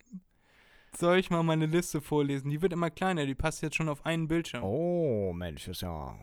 Soll 0.98 1.20
ich 1.20 1.30
mal 1.30 1.44
meine 1.44 1.66
Liste 1.66 2.02
vorlesen? 2.02 2.50
Die 2.50 2.62
wird 2.62 2.74
immer 2.74 2.90
kleiner, 2.90 3.26
die 3.26 3.36
passt 3.36 3.62
jetzt 3.62 3.76
schon 3.76 3.90
auf 3.90 4.06
einen 4.06 4.28
Bildschirm. 4.28 4.64
Oh, 4.64 5.34
Mensch, 5.34 5.68
ist 5.68 5.82
ja 5.82 6.18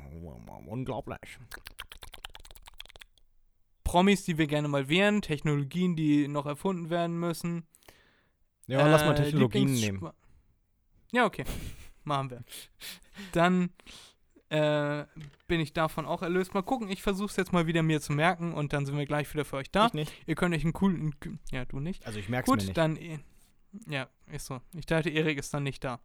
unglaublich. 0.66 1.38
Promis, 3.84 4.24
die 4.24 4.38
wir 4.38 4.46
gerne 4.46 4.66
mal 4.66 4.88
wären, 4.88 5.22
Technologien, 5.22 5.94
die 5.94 6.26
noch 6.26 6.46
erfunden 6.46 6.90
werden 6.90 7.20
müssen. 7.20 7.66
Ja, 8.66 8.86
lass 8.88 9.04
mal 9.04 9.12
Äh, 9.12 9.24
Technologien 9.24 9.72
nehmen. 9.74 10.10
Ja, 11.12 11.26
okay. 11.26 11.44
Machen 12.02 12.30
wir. 12.30 12.44
Dann 13.32 13.70
äh, 14.54 15.06
bin 15.48 15.60
ich 15.60 15.72
davon 15.72 16.06
auch 16.06 16.22
erlöst. 16.22 16.54
Mal 16.54 16.62
gucken, 16.62 16.88
ich 16.88 17.02
versuche 17.02 17.30
es 17.30 17.36
jetzt 17.36 17.52
mal 17.52 17.66
wieder 17.66 17.82
mir 17.82 18.00
zu 18.00 18.12
merken 18.12 18.52
und 18.52 18.72
dann 18.72 18.86
sind 18.86 18.96
wir 18.96 19.06
gleich 19.06 19.32
wieder 19.32 19.44
für 19.44 19.56
euch 19.56 19.70
da. 19.70 19.86
Ich 19.86 19.92
nicht. 19.94 20.12
Ihr 20.26 20.34
könnt 20.34 20.54
euch 20.54 20.62
einen 20.64 20.72
coolen. 20.72 21.14
Ja, 21.50 21.64
du 21.64 21.80
nicht. 21.80 22.06
Also 22.06 22.18
ich 22.18 22.28
mir 22.28 22.42
Gut, 22.42 22.58
nicht. 22.62 22.76
dann. 22.76 22.96
eh- 22.96 23.18
Ja, 23.88 24.08
ist 24.30 24.46
so. 24.46 24.60
Ich 24.74 24.86
dachte, 24.86 25.10
Erik 25.10 25.38
ist 25.38 25.52
dann 25.52 25.62
nicht 25.64 25.82
da. 25.84 26.00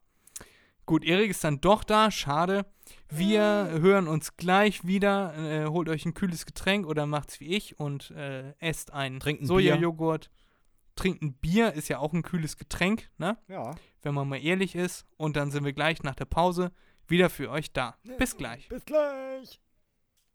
Gut, 0.86 1.04
Erik 1.04 1.30
ist 1.30 1.44
dann 1.44 1.62
doch 1.62 1.84
da. 1.84 2.10
Schade. 2.10 2.66
Wir 3.10 3.70
hören 3.80 4.08
uns 4.08 4.36
gleich 4.38 4.88
wieder. 4.88 5.36
Äh, 5.38 5.68
holt 5.68 5.88
euch 5.88 6.06
ein 6.06 6.16
kühles 6.16 6.48
Getränk 6.48 6.88
oder 6.88 7.06
macht's 7.06 7.40
wie 7.40 7.56
ich 7.56 7.80
und 7.80 8.10
äh, 8.12 8.54
esst 8.60 8.92
einen 8.92 9.20
Trinkt 9.20 9.44
ein 9.44 9.46
Sojajoghurt. 9.46 10.32
Trinkt 10.96 11.22
ein 11.22 11.34
Bier, 11.34 11.74
ist 11.74 11.88
ja 11.90 12.00
auch 12.00 12.12
ein 12.14 12.24
kühles 12.24 12.58
Getränk, 12.58 13.10
ne? 13.20 13.38
Ja. 13.48 13.76
Wenn 14.02 14.14
man 14.16 14.28
mal 14.28 14.44
ehrlich 14.44 14.76
ist. 14.76 15.06
Und 15.18 15.36
dann 15.38 15.52
sind 15.52 15.64
wir 15.64 15.74
gleich 15.74 16.02
nach 16.04 16.16
der 16.16 16.26
Pause 16.26 16.72
wieder 17.10 17.30
für 17.30 17.50
euch 17.50 17.72
da. 17.74 17.96
Bis 18.18 18.38
gleich. 18.38 18.68
Bis 18.70 18.86
gleich. 18.86 19.60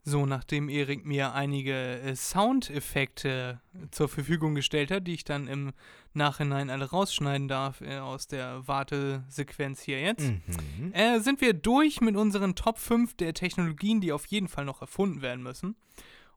So, 0.07 0.27
nachdem 0.27 0.68
Erik 0.68 1.07
mir 1.07 1.33
einige 1.33 1.72
äh, 2.01 2.14
Soundeffekte 2.14 3.61
zur 3.91 4.09
Verfügung 4.09 4.55
gestellt 4.55 4.91
hat, 4.91 5.07
die 5.07 5.14
ich 5.14 5.25
dann 5.25 5.49
im 5.49 5.72
Nachhinein 6.12 6.68
alle 6.68 6.91
rausschneiden 6.91 7.49
darf 7.49 7.81
äh, 7.81 7.99
aus 7.99 8.27
der 8.27 8.68
Wartesequenz 8.68 9.81
hier 9.81 10.01
jetzt, 10.03 10.27
Mhm. 10.31 10.93
äh, 10.93 11.20
sind 11.20 11.41
wir 11.41 11.55
durch 11.55 12.01
mit 12.03 12.16
unseren 12.16 12.55
Top 12.55 12.79
5 12.79 13.14
der 13.16 13.33
Technologien, 13.33 14.03
die 14.03 14.12
auf 14.12 14.27
jeden 14.27 14.49
Fall 14.49 14.66
noch 14.66 14.83
erfunden 14.83 15.22
werden 15.22 15.43
müssen. 15.43 15.75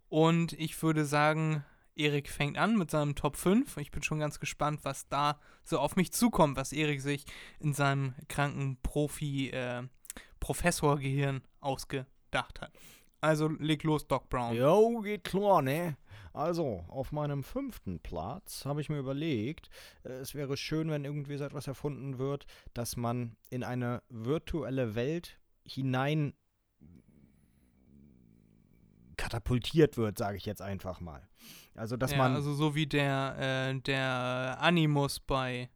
Und 0.08 0.54
ich 0.54 0.82
würde 0.82 1.04
sagen, 1.04 1.66
Erik 1.96 2.30
fängt 2.30 2.58
an 2.58 2.78
mit 2.78 2.90
seinem 2.92 3.16
Top 3.16 3.36
5. 3.36 3.78
Ich 3.78 3.92
bin 3.92 4.02
schon 4.04 4.20
ganz 4.20 4.40
gespannt, 4.40 4.82
was 4.84 5.10
da 5.10 5.40
so 5.64 5.80
auf 5.80 5.96
mich 5.98 6.14
zukommt, 6.14 6.56
was 6.56 6.72
Erik 6.72 7.02
sich 7.02 7.26
in 7.60 7.74
seinem 7.74 8.14
kranken 8.30 8.78
Profi, 8.82 9.50
äh, 9.50 9.84
Professorgehirn 10.40 11.42
ausgedacht 11.60 12.62
hat. 12.62 12.72
Also 13.20 13.48
leg 13.48 13.84
los, 13.84 14.08
Doc 14.08 14.30
Brown. 14.30 14.56
Jo, 14.56 15.02
geht 15.02 15.24
klar, 15.24 15.62
ne? 15.62 15.98
Also, 16.34 16.86
auf 16.88 17.12
meinem 17.12 17.44
fünften 17.44 18.00
Platz 18.00 18.64
habe 18.66 18.80
ich 18.80 18.90
mir 18.90 19.00
überlegt, 19.00 19.70
äh, 20.04 20.10
es 20.10 20.36
wäre 20.36 20.56
schön, 20.56 20.92
wenn 20.92 21.04
irgendwie 21.04 21.36
so 21.36 21.44
etwas 21.44 21.66
erfunden 21.66 22.20
wird, 22.20 22.46
dass 22.76 22.96
man 22.96 23.36
in 23.50 23.64
eine 23.64 24.04
virtuelle 24.10 24.94
Welt 24.94 25.40
hinein 25.64 26.34
katapultiert 29.18 29.98
wird, 29.98 30.20
sage 30.20 30.38
ich 30.38 30.46
jetzt 30.46 30.62
einfach 30.62 31.02
mal. 31.02 31.28
Also, 31.74 31.98
dass 31.98 32.12
ja, 32.12 32.18
man. 32.20 32.36
also 32.36 32.54
so 32.54 32.76
wie 32.76 32.86
der, 32.86 33.72
äh, 33.72 33.82
der 33.82 34.58
Animus 34.60 35.20
bei 35.20 35.70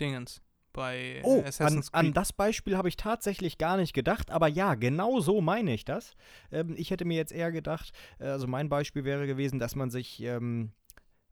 Dingens, 0.00 0.40
bei 0.76 1.20
Oh, 1.24 1.40
an, 1.40 1.44
Assassin's 1.46 1.92
an 1.92 2.04
Creed. 2.06 2.16
das 2.16 2.32
Beispiel 2.32 2.76
habe 2.76 2.88
ich 2.88 2.96
tatsächlich 2.96 3.58
gar 3.58 3.76
nicht 3.76 3.92
gedacht, 3.94 4.30
aber 4.30 4.46
ja, 4.46 4.76
genau 4.76 5.18
so 5.18 5.40
meine 5.40 5.74
ich 5.74 5.84
das. 5.84 6.14
Ähm, 6.52 6.74
ich 6.78 6.90
hätte 6.92 7.04
mir 7.04 7.16
jetzt 7.16 7.32
eher 7.32 7.50
gedacht, 7.50 7.90
äh, 8.20 8.26
also 8.26 8.46
mein 8.46 8.68
Beispiel 8.68 9.02
wäre 9.04 9.26
gewesen, 9.26 9.58
dass 9.58 9.74
man 9.74 9.90
sich, 9.90 10.22
ähm, 10.22 10.70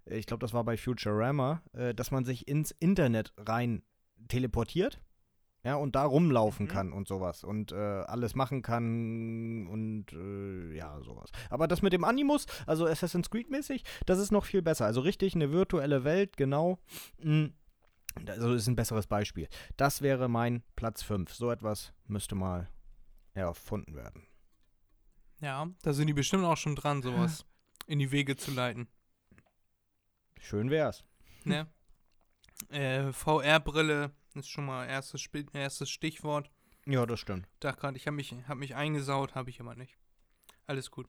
ich 0.06 0.26
glaube, 0.26 0.40
das 0.40 0.52
war 0.52 0.64
bei 0.64 0.76
Futurama, 0.76 1.62
äh, 1.74 1.94
dass 1.94 2.10
man 2.10 2.24
sich 2.24 2.48
ins 2.48 2.72
Internet 2.72 3.32
rein 3.38 3.82
teleportiert. 4.28 5.00
Ja, 5.66 5.76
und 5.76 5.96
da 5.96 6.04
rumlaufen 6.04 6.66
Mhm. 6.66 6.70
kann 6.70 6.92
und 6.92 7.08
sowas 7.08 7.42
und 7.42 7.72
äh, 7.72 7.76
alles 7.76 8.34
machen 8.34 8.60
kann 8.60 9.66
und 9.66 10.12
äh, 10.12 10.76
ja, 10.76 11.00
sowas. 11.00 11.30
Aber 11.48 11.66
das 11.68 11.80
mit 11.80 11.94
dem 11.94 12.04
Animus, 12.04 12.44
also 12.66 12.84
Assassin's 12.86 13.30
Creed-mäßig, 13.30 13.82
das 14.04 14.18
ist 14.18 14.30
noch 14.30 14.44
viel 14.44 14.60
besser. 14.60 14.84
Also 14.84 15.00
richtig 15.00 15.34
eine 15.34 15.52
virtuelle 15.52 16.04
Welt, 16.04 16.36
genau. 16.36 16.78
Mm, 17.22 17.46
Also 18.26 18.52
ist 18.54 18.66
ein 18.68 18.76
besseres 18.76 19.06
Beispiel. 19.06 19.48
Das 19.76 20.00
wäre 20.02 20.28
mein 20.28 20.62
Platz 20.76 21.02
5. 21.02 21.32
So 21.34 21.50
etwas 21.50 21.92
müsste 22.06 22.34
mal 22.34 22.68
erfunden 23.34 23.94
werden. 23.96 24.26
Ja, 25.40 25.68
da 25.82 25.92
sind 25.92 26.06
die 26.06 26.12
bestimmt 26.14 26.44
auch 26.44 26.56
schon 26.56 26.76
dran, 26.76 27.02
sowas 27.02 27.44
in 27.86 27.98
die 27.98 28.12
Wege 28.12 28.36
zu 28.36 28.52
leiten. 28.52 28.88
Schön 30.38 30.70
wär's. 30.70 31.04
Ne? 31.44 31.66
äh, 32.70 33.12
VR-Brille 33.12 34.12
ist 34.34 34.48
schon 34.48 34.66
mal 34.66 34.86
erstes, 34.86 35.20
Spi- 35.20 35.46
erstes 35.52 35.90
Stichwort. 35.90 36.50
Ja, 36.86 37.04
das 37.06 37.20
stimmt. 37.20 37.48
Dachte 37.60 37.80
gerade, 37.80 37.96
ich 37.96 38.06
habe 38.06 38.16
mich, 38.16 38.34
hab 38.46 38.58
mich 38.58 38.74
eingesaut, 38.74 39.34
habe 39.34 39.50
ich 39.50 39.60
aber 39.60 39.74
nicht. 39.74 39.96
Alles 40.66 40.90
gut. 40.90 41.08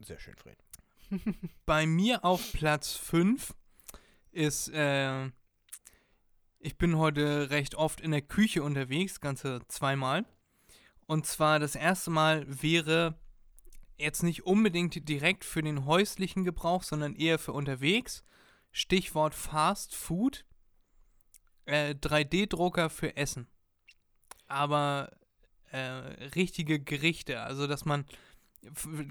Sehr 0.00 0.18
schön, 0.18 0.36
Fred. 0.36 0.62
Bei 1.66 1.86
mir 1.86 2.24
auf 2.24 2.52
Platz 2.52 2.92
5 2.94 3.54
ist, 4.32 4.68
äh, 4.68 5.30
ich 6.64 6.78
bin 6.78 6.96
heute 6.96 7.50
recht 7.50 7.74
oft 7.74 8.00
in 8.00 8.10
der 8.10 8.22
Küche 8.22 8.62
unterwegs, 8.62 9.20
ganze 9.20 9.60
zweimal. 9.68 10.24
Und 11.06 11.26
zwar 11.26 11.58
das 11.58 11.74
erste 11.74 12.10
Mal 12.10 12.46
wäre 12.48 13.18
jetzt 13.98 14.22
nicht 14.22 14.46
unbedingt 14.46 15.06
direkt 15.06 15.44
für 15.44 15.62
den 15.62 15.84
häuslichen 15.84 16.42
Gebrauch, 16.42 16.82
sondern 16.82 17.16
eher 17.16 17.38
für 17.38 17.52
unterwegs. 17.52 18.24
Stichwort 18.72 19.34
Fast 19.34 19.94
Food. 19.94 20.46
Äh, 21.66 21.94
3D-Drucker 22.00 22.88
für 22.88 23.14
Essen. 23.14 23.46
Aber 24.46 25.10
äh, 25.70 25.78
richtige 26.34 26.80
Gerichte, 26.80 27.40
also 27.40 27.66
dass 27.66 27.84
man 27.84 28.06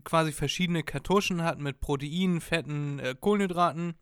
quasi 0.04 0.32
verschiedene 0.32 0.82
Kartuschen 0.82 1.44
hat 1.44 1.60
mit 1.60 1.80
Proteinen, 1.80 2.42
Fetten, 2.42 2.98
äh, 2.98 3.16
Kohlenhydraten 3.20 3.94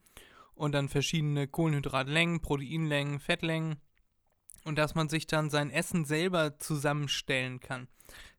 und 0.55 0.73
dann 0.73 0.89
verschiedene 0.89 1.47
Kohlenhydratlängen, 1.47 2.41
Proteinlängen, 2.41 3.19
Fettlängen 3.19 3.77
und 4.63 4.77
dass 4.77 4.95
man 4.95 5.09
sich 5.09 5.27
dann 5.27 5.49
sein 5.49 5.71
Essen 5.71 6.05
selber 6.05 6.57
zusammenstellen 6.59 7.59
kann. 7.59 7.87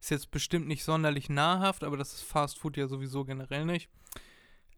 Ist 0.01 0.11
jetzt 0.11 0.31
bestimmt 0.31 0.69
nicht 0.69 0.85
sonderlich 0.85 1.29
nahrhaft, 1.29 1.85
aber 1.85 1.97
das 1.97 2.13
ist 2.13 2.23
Fast 2.23 2.59
Food 2.59 2.77
ja 2.77 2.87
sowieso 2.87 3.25
generell 3.25 3.65
nicht. 3.65 3.89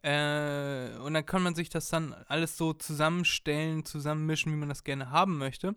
Äh, 0.02 0.98
und 0.98 1.14
dann 1.14 1.24
kann 1.24 1.42
man 1.42 1.54
sich 1.54 1.70
das 1.70 1.88
dann 1.88 2.12
alles 2.28 2.56
so 2.56 2.74
zusammenstellen, 2.74 3.84
zusammenmischen, 3.84 4.52
wie 4.52 4.56
man 4.56 4.68
das 4.68 4.84
gerne 4.84 5.10
haben 5.10 5.38
möchte. 5.38 5.76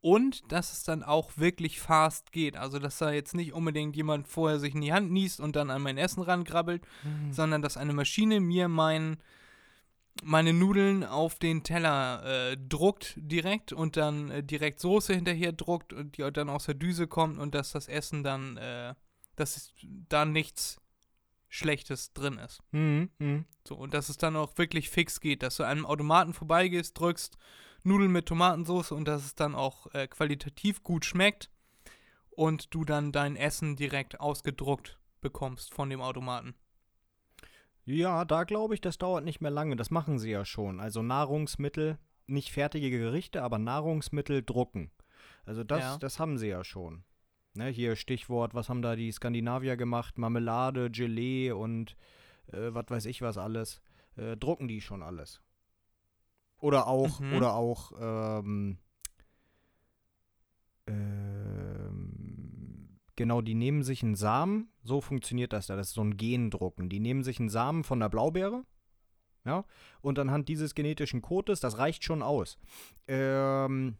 Und 0.00 0.50
dass 0.52 0.72
es 0.72 0.82
dann 0.84 1.02
auch 1.02 1.36
wirklich 1.36 1.80
fast 1.80 2.32
geht. 2.32 2.56
Also, 2.56 2.78
dass 2.78 2.98
da 2.98 3.10
jetzt 3.10 3.34
nicht 3.34 3.52
unbedingt 3.52 3.96
jemand 3.96 4.28
vorher 4.28 4.60
sich 4.60 4.74
in 4.74 4.80
die 4.80 4.92
Hand 4.92 5.10
niest 5.10 5.40
und 5.40 5.56
dann 5.56 5.70
an 5.70 5.82
mein 5.82 5.98
Essen 5.98 6.22
rangrabbelt, 6.22 6.86
sondern 7.30 7.60
dass 7.60 7.76
eine 7.76 7.92
Maschine 7.92 8.40
mir 8.40 8.68
mein, 8.68 9.16
meine 10.22 10.52
Nudeln 10.52 11.04
auf 11.04 11.38
den 11.38 11.62
Teller 11.62 12.24
äh, 12.24 12.56
druckt 12.56 13.14
direkt 13.16 13.72
und 13.72 13.96
dann 13.96 14.30
äh, 14.30 14.42
direkt 14.42 14.80
Soße 14.80 15.14
hinterher 15.14 15.52
druckt 15.52 15.92
und 15.92 16.16
die 16.16 16.30
dann 16.32 16.48
aus 16.48 16.66
der 16.66 16.74
Düse 16.74 17.06
kommt 17.06 17.38
und 17.38 17.54
dass 17.54 17.72
das 17.72 17.88
Essen 17.88 18.22
dann, 18.22 18.56
äh, 18.56 18.94
dass 19.36 19.72
da 20.08 20.24
nichts 20.24 20.80
Schlechtes 21.48 22.12
drin 22.12 22.38
ist. 22.38 22.62
Mhm, 22.72 23.10
mhm. 23.18 23.44
So, 23.66 23.76
und 23.76 23.94
dass 23.94 24.08
es 24.08 24.16
dann 24.16 24.36
auch 24.36 24.56
wirklich 24.58 24.90
fix 24.90 25.20
geht, 25.20 25.42
dass 25.42 25.56
du 25.56 25.62
einem 25.62 25.86
Automaten 25.86 26.34
vorbeigehst, 26.34 26.98
drückst 26.98 27.36
Nudeln 27.82 28.10
mit 28.10 28.26
Tomatensauce 28.26 28.92
und 28.92 29.06
dass 29.06 29.24
es 29.24 29.34
dann 29.34 29.54
auch 29.54 29.86
äh, 29.94 30.08
qualitativ 30.08 30.82
gut 30.82 31.04
schmeckt 31.04 31.50
und 32.30 32.74
du 32.74 32.84
dann 32.84 33.12
dein 33.12 33.36
Essen 33.36 33.76
direkt 33.76 34.20
ausgedruckt 34.20 34.98
bekommst 35.20 35.72
von 35.72 35.88
dem 35.88 36.00
Automaten. 36.00 36.54
Ja, 37.86 38.24
da 38.24 38.44
glaube 38.44 38.74
ich, 38.74 38.80
das 38.80 38.98
dauert 38.98 39.24
nicht 39.24 39.40
mehr 39.40 39.50
lange. 39.50 39.76
Das 39.76 39.90
machen 39.90 40.18
sie 40.18 40.30
ja 40.30 40.44
schon. 40.44 40.80
Also 40.80 41.02
Nahrungsmittel, 41.02 41.98
nicht 42.26 42.50
fertige 42.50 42.90
Gerichte, 42.90 43.42
aber 43.42 43.58
Nahrungsmittel 43.58 44.42
drucken. 44.42 44.90
Also 45.44 45.62
das, 45.64 45.80
Ja. 45.80 45.96
das 45.98 46.18
haben 46.18 46.36
sie 46.38 46.48
ja 46.48 46.64
schon. 46.64 47.04
Ne, 47.54 47.68
hier 47.68 47.96
Stichwort, 47.96 48.54
was 48.54 48.68
haben 48.68 48.82
da 48.82 48.96
die 48.96 49.10
Skandinavier 49.12 49.76
gemacht? 49.76 50.18
Marmelade, 50.18 50.90
Gelee 50.90 51.52
und 51.52 51.96
äh, 52.52 52.74
was 52.74 52.86
weiß 52.88 53.06
ich 53.06 53.22
was 53.22 53.38
alles. 53.38 53.80
Äh, 54.16 54.36
drucken 54.36 54.66
die 54.68 54.80
schon 54.80 55.02
alles. 55.02 55.40
Oder 56.58 56.86
auch, 56.88 57.20
Mhm. 57.20 57.32
oder 57.34 57.54
auch, 57.54 57.92
ähm, 58.00 58.78
ähm, 61.66 62.88
genau, 63.16 63.40
die 63.40 63.54
nehmen 63.54 63.82
sich 63.82 64.02
einen 64.02 64.14
Samen, 64.16 64.68
so 64.86 65.00
funktioniert 65.00 65.52
das 65.52 65.66
da, 65.66 65.76
das 65.76 65.88
ist 65.88 65.94
so 65.94 66.02
ein 66.02 66.16
Gendrucken. 66.16 66.88
Die 66.88 67.00
nehmen 67.00 67.24
sich 67.24 67.38
einen 67.38 67.48
Samen 67.48 67.84
von 67.84 68.00
der 68.00 68.08
Blaubeere, 68.08 68.64
ja, 69.44 69.64
und 70.00 70.18
anhand 70.18 70.48
dieses 70.48 70.74
genetischen 70.74 71.22
Codes, 71.22 71.60
das 71.60 71.78
reicht 71.78 72.04
schon 72.04 72.22
aus, 72.22 72.58
ähm, 73.06 73.96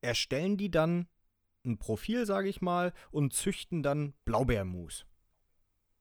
erstellen 0.00 0.56
die 0.56 0.70
dann 0.70 1.08
ein 1.64 1.78
Profil, 1.78 2.26
sage 2.26 2.48
ich 2.48 2.60
mal, 2.60 2.92
und 3.10 3.32
züchten 3.32 3.82
dann 3.82 4.14
Blaubeermus. 4.24 5.06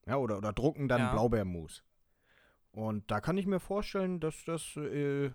Ja, 0.07 0.17
oder, 0.17 0.37
oder 0.37 0.53
drucken 0.53 0.87
dann 0.87 1.01
Ja. 1.01 1.11
Blaubeermus. 1.11 1.83
Und 2.71 3.11
da 3.11 3.19
kann 3.19 3.37
ich 3.37 3.45
mir 3.45 3.59
vorstellen, 3.59 4.19
dass 4.19 4.43
das 4.45 4.75
äh, 4.77 5.31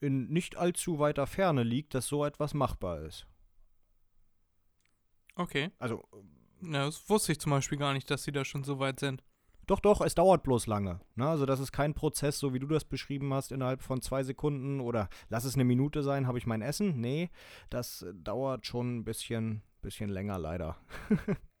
in 0.00 0.28
nicht 0.28 0.56
allzu 0.56 0.98
weiter 0.98 1.26
Ferne 1.26 1.62
liegt, 1.62 1.94
dass 1.94 2.06
so 2.06 2.24
etwas 2.24 2.54
machbar 2.54 3.00
ist. 3.00 3.26
Okay. 5.34 5.70
Also, 5.78 6.04
Ja, 6.62 6.86
das 6.86 7.08
wusste 7.08 7.32
ich 7.32 7.40
zum 7.40 7.50
Beispiel 7.50 7.78
gar 7.78 7.92
nicht, 7.92 8.10
dass 8.10 8.24
sie 8.24 8.32
da 8.32 8.44
schon 8.44 8.64
so 8.64 8.78
weit 8.78 9.00
sind. 9.00 9.22
doch, 9.66 9.80
doch, 9.80 10.00
es 10.00 10.14
dauert 10.14 10.42
bloß 10.42 10.66
lange. 10.66 11.00
Ne? 11.14 11.26
Also, 11.28 11.46
das 11.46 11.60
ist 11.60 11.72
kein 11.72 11.94
Prozess, 11.94 12.38
so 12.38 12.52
wie 12.54 12.58
du 12.58 12.66
das 12.66 12.84
beschrieben 12.84 13.32
hast, 13.34 13.52
innerhalb 13.52 13.82
von 13.82 14.02
zwei 14.02 14.22
Sekunden 14.22 14.80
oder 14.80 15.08
lass 15.28 15.44
es 15.44 15.54
eine 15.54 15.64
Minute 15.64 16.02
sein, 16.02 16.26
habe 16.26 16.38
ich 16.38 16.46
mein 16.46 16.62
Essen. 16.62 17.00
Nee, 17.00 17.30
das 17.70 18.04
dauert 18.14 18.66
schon 18.66 18.98
ein 18.98 19.04
bisschen, 19.04 19.62
bisschen 19.80 20.10
länger, 20.10 20.38
leider. 20.38 20.76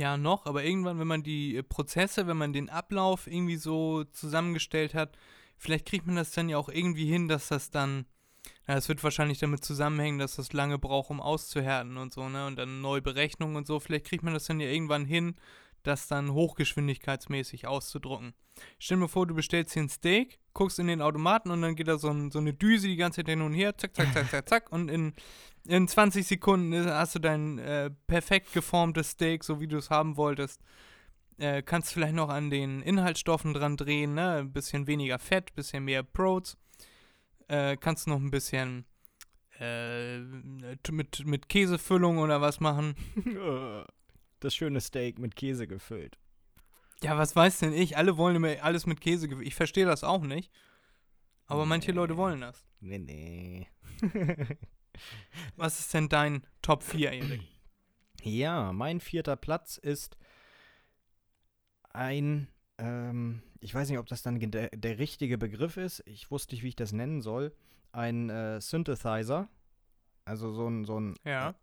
Ja, 0.00 0.16
noch, 0.16 0.46
aber 0.46 0.64
irgendwann, 0.64 0.98
wenn 0.98 1.06
man 1.06 1.22
die 1.22 1.56
äh, 1.56 1.62
Prozesse, 1.62 2.26
wenn 2.26 2.38
man 2.38 2.54
den 2.54 2.70
Ablauf 2.70 3.26
irgendwie 3.26 3.56
so 3.56 4.04
zusammengestellt 4.04 4.94
hat, 4.94 5.18
vielleicht 5.58 5.84
kriegt 5.84 6.06
man 6.06 6.16
das 6.16 6.30
dann 6.30 6.48
ja 6.48 6.56
auch 6.56 6.70
irgendwie 6.70 7.04
hin, 7.04 7.28
dass 7.28 7.48
das 7.48 7.70
dann, 7.70 8.06
ja, 8.66 8.74
das 8.74 8.88
wird 8.88 9.02
wahrscheinlich 9.02 9.38
damit 9.38 9.64
zusammenhängen, 9.64 10.18
dass 10.18 10.36
das 10.36 10.52
lange 10.52 10.78
braucht, 10.78 11.10
um 11.10 11.20
auszuhärten 11.20 11.96
und 11.96 12.12
so, 12.12 12.28
ne, 12.28 12.46
und 12.46 12.56
dann 12.56 12.80
neue 12.80 13.02
Berechnungen 13.02 13.56
und 13.56 13.66
so, 13.66 13.80
vielleicht 13.80 14.06
kriegt 14.06 14.22
man 14.22 14.34
das 14.34 14.46
dann 14.46 14.60
ja 14.60 14.68
irgendwann 14.68 15.04
hin, 15.04 15.34
das 15.82 16.08
dann 16.08 16.32
hochgeschwindigkeitsmäßig 16.32 17.66
auszudrucken. 17.66 18.34
Stell 18.78 18.98
dir 18.98 19.08
vor, 19.08 19.26
du 19.26 19.34
bestellst 19.34 19.72
hier 19.72 19.82
ein 19.82 19.88
Steak, 19.88 20.38
guckst 20.52 20.78
in 20.78 20.86
den 20.86 21.00
Automaten 21.00 21.50
und 21.50 21.62
dann 21.62 21.74
geht 21.74 21.88
da 21.88 21.98
so, 21.98 22.10
ein, 22.10 22.30
so 22.30 22.38
eine 22.38 22.52
Düse 22.52 22.86
die 22.86 22.96
ganze 22.96 23.16
Zeit 23.20 23.28
hin 23.28 23.42
und 23.42 23.54
her, 23.54 23.76
zack, 23.76 23.94
zack, 23.94 24.12
zack, 24.12 24.30
zack, 24.30 24.48
zack, 24.48 24.72
und 24.72 24.90
in, 24.90 25.14
in 25.66 25.88
20 25.88 26.26
Sekunden 26.26 26.86
hast 26.86 27.14
du 27.14 27.18
dein 27.18 27.58
äh, 27.58 27.90
perfekt 28.06 28.52
geformtes 28.52 29.10
Steak, 29.10 29.44
so 29.44 29.60
wie 29.60 29.68
du 29.68 29.78
es 29.78 29.90
haben 29.90 30.16
wolltest. 30.16 30.60
Äh, 31.38 31.62
kannst 31.62 31.94
vielleicht 31.94 32.14
noch 32.14 32.28
an 32.28 32.50
den 32.50 32.82
Inhaltsstoffen 32.82 33.54
dran 33.54 33.78
drehen, 33.78 34.12
ne? 34.12 34.40
Ein 34.40 34.52
bisschen 34.52 34.86
weniger 34.86 35.18
Fett, 35.18 35.54
bisschen 35.54 35.84
mehr 35.84 36.02
Protein. 36.02 36.58
Äh, 37.50 37.76
kannst 37.76 38.06
noch 38.06 38.18
ein 38.20 38.30
bisschen 38.30 38.84
äh, 39.58 40.18
mit, 40.90 41.26
mit 41.26 41.48
Käsefüllung 41.48 42.18
oder 42.18 42.40
was 42.40 42.60
machen. 42.60 42.94
Das 44.42 44.54
schöne 44.54 44.80
Steak 44.80 45.18
mit 45.18 45.36
Käse 45.36 45.66
gefüllt. 45.66 46.16
Ja, 47.02 47.18
was 47.18 47.36
weiß 47.36 47.58
denn 47.58 47.74
ich? 47.74 47.98
Alle 47.98 48.16
wollen 48.16 48.36
immer 48.36 48.62
alles 48.62 48.86
mit 48.86 49.02
Käse. 49.02 49.26
gew- 49.26 49.42
Ich 49.42 49.54
verstehe 49.54 49.84
das 49.84 50.02
auch 50.02 50.22
nicht. 50.22 50.50
Aber 51.44 51.66
manche 51.66 51.90
Nee. 51.90 51.96
Leute 51.96 52.16
wollen 52.16 52.40
das. 52.40 52.64
Nee, 52.80 52.98
nee. 53.00 53.68
Was 55.56 55.78
ist 55.80 55.92
denn 55.92 56.08
dein 56.08 56.46
Top 56.62 56.82
4, 56.82 57.12
Erik? 57.12 57.42
Ja, 58.22 58.72
mein 58.72 59.00
vierter 59.00 59.36
Platz 59.36 59.76
ist 59.76 60.16
ein, 61.90 62.48
ähm, 62.80 63.42
ich 63.60 63.74
weiß 63.74 63.88
nicht, 63.88 63.98
ob 63.98 64.06
das 64.06 64.22
dann 64.22 64.38
der, 64.38 64.70
der 64.70 64.98
richtige 64.98 65.38
Begriff 65.38 65.76
ist. 65.76 66.02
Ich 66.06 66.30
wusste 66.30 66.54
nicht, 66.54 66.62
wie 66.64 66.68
ich 66.68 66.76
das 66.76 66.92
nennen 66.92 67.20
soll. 67.22 67.52
Ein 67.92 68.30
äh, 68.30 68.60
Synthesizer. 68.60 69.48
Also 70.24 70.52
so 70.52 70.66
ein, 70.68 70.84
so 70.84 70.98
ein 70.98 71.16
Ja. 71.24 71.54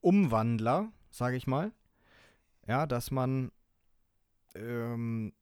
Umwandler, 0.00 0.92
sage 1.10 1.36
ich 1.36 1.46
mal. 1.46 1.72
Ja, 2.66 2.86
dass 2.86 3.10
man, 3.10 3.50
ähm, 4.54 5.32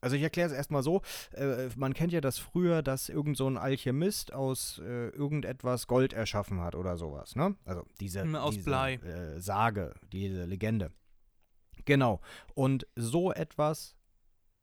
also 0.00 0.16
ich 0.16 0.22
erkläre 0.22 0.48
es 0.50 0.54
erstmal 0.54 0.82
so, 0.82 1.02
äh, 1.32 1.68
man 1.76 1.94
kennt 1.94 2.12
ja 2.12 2.20
das 2.20 2.38
früher, 2.38 2.82
dass 2.82 3.08
irgend 3.08 3.36
so 3.36 3.46
ein 3.48 3.56
Alchemist 3.56 4.32
aus 4.32 4.78
äh, 4.84 5.08
irgendetwas 5.10 5.86
Gold 5.86 6.12
erschaffen 6.12 6.60
hat 6.60 6.74
oder 6.74 6.96
sowas, 6.96 7.36
ne? 7.36 7.54
Also 7.64 7.84
diese, 8.00 8.22
Hm, 8.22 8.34
aus 8.34 8.54
diese 8.54 8.64
Blei. 8.64 8.94
Äh, 8.94 9.40
Sage, 9.40 9.94
diese 10.12 10.44
Legende. 10.44 10.90
Genau. 11.84 12.20
Und 12.54 12.86
so 12.96 13.32
etwas 13.32 13.96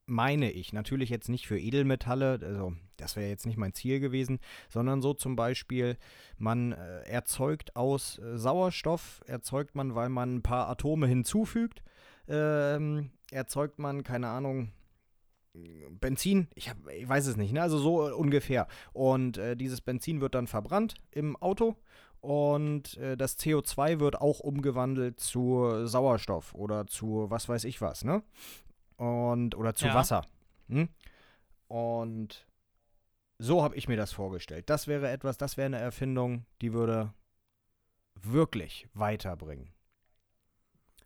meine 0.10 0.52
ich, 0.52 0.74
natürlich 0.74 1.10
jetzt 1.10 1.30
nicht 1.30 1.48
für 1.48 1.60
Edelmetalle, 1.60 2.40
also 2.44 2.74
das 2.98 3.16
wäre 3.16 3.30
jetzt 3.30 3.46
nicht 3.46 3.58
mein 3.58 3.74
Ziel 3.74 4.00
gewesen, 4.00 4.40
sondern 4.68 5.02
so 5.02 5.14
zum 5.14 5.36
Beispiel, 5.36 5.98
man 6.38 6.74
äh, 6.74 7.02
erzeugt 7.04 7.76
aus 7.76 8.18
äh, 8.20 8.38
Sauerstoff, 8.38 9.22
erzeugt 9.28 9.76
man, 9.76 9.96
weil 9.96 10.10
man 10.10 10.38
ein 10.38 10.42
paar 10.42 10.68
Atome 10.68 11.08
hinzufügt, 11.08 11.84
ähm, 12.28 13.12
erzeugt 13.32 13.80
man, 13.80 14.04
keine 14.04 14.28
Ahnung, 14.28 14.72
Benzin, 16.00 16.48
ich, 16.56 16.70
hab, 16.70 16.78
ich 16.90 17.08
weiß 17.08 17.28
es 17.28 17.38
nicht, 17.38 17.54
ne? 17.54 17.62
also 17.62 17.78
so 17.78 18.10
äh, 18.10 18.12
ungefähr. 18.12 18.68
Und 18.94 19.38
äh, 19.38 19.56
dieses 19.56 19.82
Benzin 19.82 20.22
wird 20.22 20.36
dann 20.36 20.48
verbrannt 20.48 20.96
im 21.12 21.36
Auto 21.38 21.76
und 22.22 22.98
äh, 22.98 23.16
das 23.16 23.38
CO2 23.40 24.00
wird 24.00 24.20
auch 24.20 24.40
umgewandelt 24.40 25.20
zu 25.20 25.86
Sauerstoff 25.86 26.54
oder 26.54 26.88
zu 26.88 27.26
was 27.30 27.48
weiß 27.48 27.64
ich 27.64 27.82
was, 27.82 28.04
ne? 28.04 28.24
Und, 28.98 29.56
oder 29.56 29.76
zu 29.76 29.88
Ja. 29.88 29.94
Wasser. 29.96 30.26
Hm? 30.68 30.90
Und 31.68 32.46
so 33.38 33.64
habe 33.64 33.76
ich 33.76 33.88
mir 33.88 33.96
das 33.96 34.12
vorgestellt. 34.12 34.70
Das 34.70 34.88
wäre 34.88 35.10
etwas, 35.10 35.38
das 35.38 35.56
wäre 35.56 35.68
eine 35.68 35.80
Erfindung, 35.80 36.46
die 36.62 36.74
würde 36.74 37.14
wirklich 38.16 38.88
weiterbringen. 38.94 39.72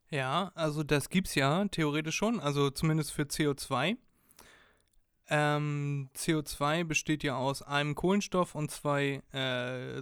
Ja, 0.10 0.52
also 0.56 0.84
das 0.84 1.10
gibt's 1.10 1.36
ja 1.36 1.66
theoretisch 1.66 2.16
schon, 2.16 2.40
also 2.40 2.70
zumindest 2.70 3.12
für 3.12 3.24
CO2. 3.24 3.98
Ähm, 5.30 6.10
CO2 6.16 6.84
besteht 6.84 7.24
ja 7.24 7.38
aus 7.38 7.62
einem 7.62 7.96
Kohlenstoff 7.96 8.56
und 8.56 8.72
zwei 8.72 9.22
äh, 9.32 10.02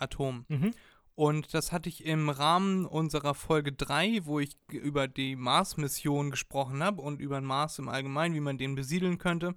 Sauerstoffatomen. 0.00 0.44
Mhm. 0.48 0.70
Und 1.14 1.52
das 1.52 1.70
hatte 1.70 1.88
ich 1.88 2.04
im 2.06 2.30
Rahmen 2.30 2.86
unserer 2.86 3.34
Folge 3.34 3.72
3, 3.72 4.20
wo 4.24 4.40
ich 4.40 4.56
über 4.70 5.06
die 5.06 5.36
Mars-Mission 5.36 6.30
gesprochen 6.30 6.82
habe 6.82 7.02
und 7.02 7.20
über 7.20 7.38
den 7.40 7.44
Mars 7.44 7.78
im 7.78 7.88
Allgemeinen, 7.88 8.34
wie 8.34 8.40
man 8.40 8.56
den 8.56 8.74
besiedeln 8.74 9.18
könnte, 9.18 9.54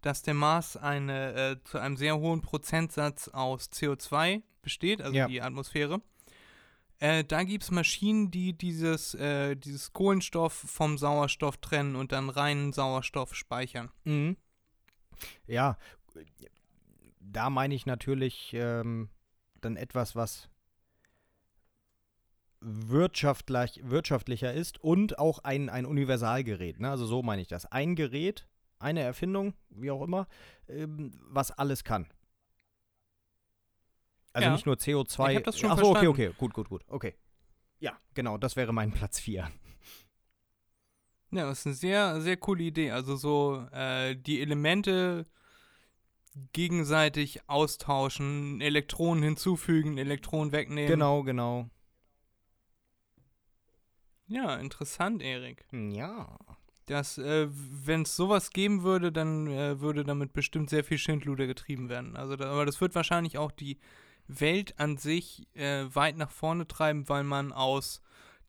dass 0.00 0.22
der 0.22 0.34
Mars 0.34 0.76
eine, 0.76 1.34
äh, 1.34 1.56
zu 1.64 1.78
einem 1.78 1.96
sehr 1.96 2.18
hohen 2.18 2.40
Prozentsatz 2.42 3.28
aus 3.28 3.70
CO2 3.70 4.42
besteht, 4.62 5.00
also 5.00 5.14
Ja. 5.16 5.28
die 5.28 5.40
Atmosphäre. 5.42 6.00
Äh, 6.98 7.22
da 7.24 7.44
gibt 7.44 7.62
es 7.62 7.70
Maschinen, 7.70 8.30
die 8.32 8.54
dieses, 8.54 9.14
äh, 9.14 9.54
dieses 9.54 9.92
Kohlenstoff 9.92 10.54
vom 10.54 10.98
Sauerstoff 10.98 11.58
trennen 11.58 11.94
und 11.94 12.10
dann 12.10 12.30
reinen 12.30 12.72
Sauerstoff 12.72 13.34
speichern. 13.34 13.90
Mhm. 14.04 14.36
Ja, 15.46 15.78
da 17.20 17.50
meine 17.50 17.74
ich 17.74 17.86
natürlich 17.86 18.52
ähm, 18.54 19.08
dann 19.60 19.76
etwas, 19.76 20.14
was 20.16 20.48
wirtschaftlich, 22.60 23.80
wirtschaftlicher 23.84 24.52
ist 24.52 24.82
und 24.82 25.18
auch 25.18 25.40
ein, 25.40 25.68
ein 25.68 25.86
Universalgerät. 25.86 26.80
Ne? 26.80 26.90
Also 26.90 27.06
so 27.06 27.22
meine 27.22 27.42
ich 27.42 27.48
das. 27.48 27.66
Ein 27.66 27.94
Gerät, 27.94 28.48
eine 28.78 29.00
Erfindung, 29.00 29.54
wie 29.70 29.90
auch 29.90 30.02
immer, 30.02 30.26
ähm, 30.68 31.12
was 31.28 31.50
alles 31.52 31.84
kann. 31.84 32.06
Also 34.32 34.48
Ja. 34.48 34.52
nicht 34.52 34.66
nur 34.66 34.76
CO2. 34.76 35.30
Ich 35.30 35.36
hab 35.36 35.44
das 35.44 35.58
schon 35.58 35.70
Ach 35.70 35.76
so, 35.78 35.90
okay, 35.90 36.00
verstanden. 36.06 36.10
okay, 36.10 36.32
gut, 36.38 36.52
gut, 36.54 36.68
gut. 36.68 36.84
Okay. 36.88 37.14
Ja, 37.78 37.98
genau, 38.14 38.36
das 38.38 38.56
wäre 38.56 38.72
mein 38.72 38.90
Platz 38.92 39.18
4. 39.20 39.50
Ja, 41.32 41.46
das 41.46 41.60
ist 41.60 41.66
eine 41.66 41.74
sehr, 41.74 42.20
sehr 42.20 42.36
coole 42.36 42.62
Idee. 42.64 42.90
Also 42.90 43.16
so 43.16 43.66
äh, 43.72 44.14
die 44.16 44.40
Elemente 44.40 45.24
gegenseitig 46.52 47.48
austauschen, 47.48 48.60
Elektronen 48.60 49.22
hinzufügen, 49.22 49.98
Elektronen 49.98 50.52
wegnehmen. 50.52 50.90
Genau, 50.90 51.22
genau. 51.22 51.70
Ja, 54.26 54.56
interessant, 54.56 55.22
Erik. 55.22 55.64
Ja. 55.72 56.38
Das, 56.86 57.18
äh, 57.18 57.48
wenn 57.50 58.02
es 58.02 58.14
sowas 58.14 58.50
geben 58.50 58.82
würde, 58.82 59.10
dann 59.10 59.48
äh, 59.48 59.80
würde 59.80 60.04
damit 60.04 60.32
bestimmt 60.32 60.70
sehr 60.70 60.84
viel 60.84 60.98
Schindluder 60.98 61.46
getrieben 61.46 61.88
werden. 61.88 62.16
Also, 62.16 62.36
da, 62.36 62.50
aber 62.50 62.66
das 62.66 62.80
wird 62.80 62.94
wahrscheinlich 62.94 63.38
auch 63.38 63.50
die 63.50 63.78
Welt 64.28 64.78
an 64.78 64.96
sich 64.96 65.48
äh, 65.54 65.84
weit 65.92 66.16
nach 66.16 66.30
vorne 66.30 66.66
treiben, 66.66 67.08
weil 67.08 67.24
man 67.24 67.52
aus 67.52 68.02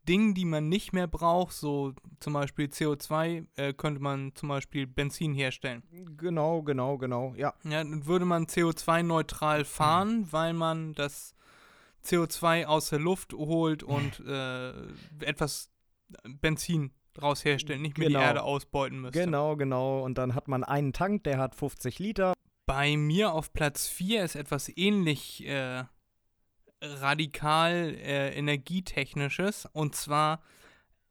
Dingen, 0.08 0.34
die 0.34 0.46
man 0.46 0.70
nicht 0.70 0.94
mehr 0.94 1.08
braucht, 1.08 1.54
so 1.54 1.94
zum 2.20 2.34
Beispiel 2.34 2.68
CO2, 2.68 3.46
äh, 3.56 3.74
könnte 3.74 4.02
man 4.02 4.34
zum 4.36 4.50
Beispiel 4.50 4.88
Benzin 4.88 5.34
herstellen. 5.34 5.84
Genau, 6.18 6.62
genau, 6.64 6.98
genau. 6.98 7.34
Ja. 7.36 7.54
Ja, 7.64 7.84
dann 7.84 8.06
würde 8.06 8.26
man 8.26 8.46
CO2-neutral 8.46 9.66
fahren, 9.66 10.28
weil 10.32 10.54
man 10.54 10.94
das 10.94 11.36
CO2 12.06 12.66
aus 12.66 12.90
der 12.90 13.00
Luft 13.00 13.34
holt 13.34 13.84
und 13.84 14.20
äh, 14.28 14.72
etwas 15.20 15.70
Benzin 16.24 16.92
draus 17.14 17.44
herstellt, 17.44 17.82
nicht 17.82 17.98
mehr 17.98 18.08
Genau. 18.08 18.20
die 18.20 18.26
Erde 18.26 18.44
ausbeuten 18.44 19.02
müsste. 19.02 19.20
Genau, 19.20 19.56
genau. 19.56 20.04
Und 20.04 20.18
dann 20.18 20.36
hat 20.36 20.48
man 20.48 20.64
einen 20.64 20.94
Tank, 20.94 21.24
der 21.24 21.38
hat 21.40 21.56
50 21.56 22.00
Liter. 22.00 22.34
Bei 22.66 22.96
mir 22.96 23.34
auf 23.34 23.54
Platz 23.54 23.88
4 23.88 24.24
ist 24.24 24.36
etwas 24.36 24.72
ähnlich 24.76 25.46
äh, 25.48 25.84
radikal 26.82 27.96
äh, 27.96 28.38
energietechnisches 28.38 29.68
und 29.74 29.96
zwar 29.96 30.42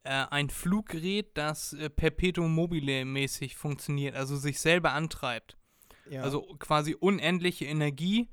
äh, 0.04 0.26
ein 0.30 0.50
Fluggerät, 0.50 1.36
das 1.36 1.72
äh, 1.72 1.90
perpetuum 1.90 2.54
mobile 2.54 3.04
mäßig 3.04 3.56
funktioniert, 3.56 4.14
also 4.14 4.36
sich 4.36 4.60
selber 4.60 4.92
antreibt. 4.92 5.56
Ja. 6.08 6.22
Also 6.22 6.42
quasi 6.58 6.94
unendliche 6.94 7.64
Energie, 7.64 8.28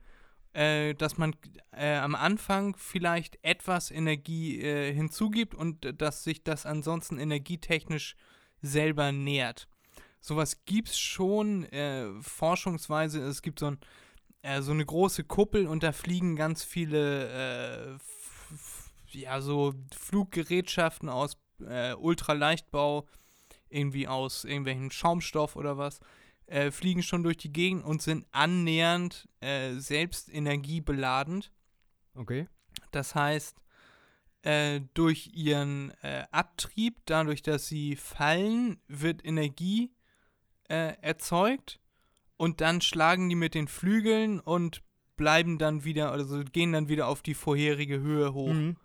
äh, 0.54 0.94
dass 0.94 1.18
man 1.18 1.36
äh, 1.72 1.96
am 1.96 2.14
Anfang 2.14 2.76
vielleicht 2.78 3.40
etwas 3.42 3.90
Energie 3.90 4.62
äh, 4.62 4.94
hinzugibt 4.94 5.56
und 5.56 6.00
dass 6.00 6.24
sich 6.24 6.44
das 6.44 6.68
ansonsten 6.68 7.18
energietechnisch 7.18 8.16
selber 8.62 9.12
nährt. 9.12 9.68
Sowas 10.22 10.64
gibt 10.64 10.88
es 10.88 11.00
schon 11.00 11.68
forschungsweise. 12.22 13.22
Es 13.24 13.42
gibt 13.42 13.60
so, 13.60 13.66
ein, 13.66 13.78
äh, 14.44 14.61
so 14.61 14.72
eine 14.72 14.86
große 14.86 15.24
Kuppel 15.24 15.68
und 15.68 15.84
da 15.84 15.91
fliegen 15.91 16.36
ganz 16.36 16.64
viele 16.64 17.98
äh, 17.98 19.18
ja, 19.18 19.41
so 19.41 19.74
Fluggerätschaften 19.98 21.10
aus 21.10 21.38
äh, 21.65 21.94
Ultraleichtbau, 21.94 23.07
irgendwie 23.70 24.07
aus 24.07 24.44
irgendwelchen 24.44 24.91
Schaumstoff 24.91 25.56
oder 25.56 25.78
was 25.78 25.99
äh, 26.48 26.72
fliegen 26.72 27.03
schon 27.03 27.24
durch 27.24 27.38
die 27.38 27.53
Gegend 27.53 27.86
und 27.86 28.02
sind 28.02 28.28
annähernd 28.32 29.30
äh, 29.40 29.76
selbst 29.76 30.30
energiebeladend. 30.32 31.52
okay. 32.15 32.48
Das 32.91 33.15
heißt, 33.15 33.57
äh, 34.41 34.82
durch 34.94 35.32
ihren 35.34 35.94
Abtrieb, 36.32 36.98
dadurch, 37.06 37.44
dass 37.44 37.68
sie 37.68 37.95
fallen, 37.95 38.82
wird 38.88 39.24
Energie 39.24 39.94
erzeugt 40.68 41.80
und 42.44 42.60
dann 42.60 42.82
schlagen 42.82 43.30
die 43.30 43.36
mit 43.36 43.56
den 43.56 43.70
Flügeln 43.70 44.41
und 44.41 44.84
bleiben 45.15 45.57
dann 45.57 45.86
wieder, 45.86 46.11
also 46.11 46.44
gehen 46.44 46.74
dann 46.74 46.90
wieder 46.90 47.07
auf 47.07 47.22
die 47.22 47.36
vorherige 47.36 48.02
Höhe 48.02 48.34
hoch. 48.34 48.52
Mhm. 48.52 48.76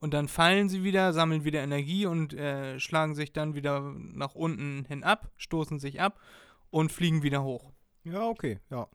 Und 0.00 0.12
dann 0.12 0.28
fallen 0.28 0.68
sie 0.68 0.84
wieder, 0.84 1.14
sammeln 1.14 1.42
wieder 1.42 1.62
Energie 1.62 2.04
und 2.04 2.34
äh, 2.34 2.78
schlagen 2.78 3.14
sich 3.14 3.32
dann 3.32 3.54
wieder 3.54 3.94
nach 3.96 4.34
unten 4.34 4.84
hin 4.84 5.02
ab, 5.02 5.30
stoßen 5.38 5.78
sich 5.78 6.02
ab 6.02 6.20
und 6.68 6.92
fliegen 6.92 7.22
wieder 7.22 7.42
hoch. 7.42 7.72
Ja, 8.04 8.28
okay. 8.28 8.60
Ja. 8.68 8.86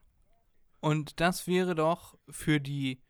Und 0.81 1.19
das 1.19 1.47
wäre 1.47 1.73
doch 1.73 2.15
für 2.29 2.59
die, 2.59 3.01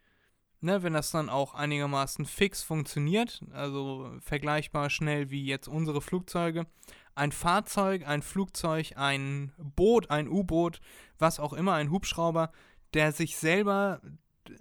ne, 0.61 0.81
wenn 0.81 0.93
das 0.93 1.11
dann 1.11 1.27
auch 1.27 1.55
einigermaßen 1.55 2.23
fix 2.23 2.63
funktioniert, 2.63 3.41
also 3.51 4.13
vergleichbar 4.21 4.89
schnell 4.89 5.29
wie 5.29 5.45
jetzt 5.45 5.67
unsere 5.67 5.99
Flugzeuge, 5.99 6.67
ein 7.15 7.31
Fahrzeug, 7.31 8.07
ein 8.07 8.21
Flugzeug, 8.21 8.93
ein 8.95 9.53
Boot, 9.57 10.09
ein 10.09 10.27
U-Boot, 10.27 10.81
was 11.17 11.39
auch 11.39 11.53
immer, 11.53 11.73
ein 11.73 11.89
Hubschrauber, 11.89 12.51
der 12.93 13.11
sich 13.11 13.37
selber 13.37 14.01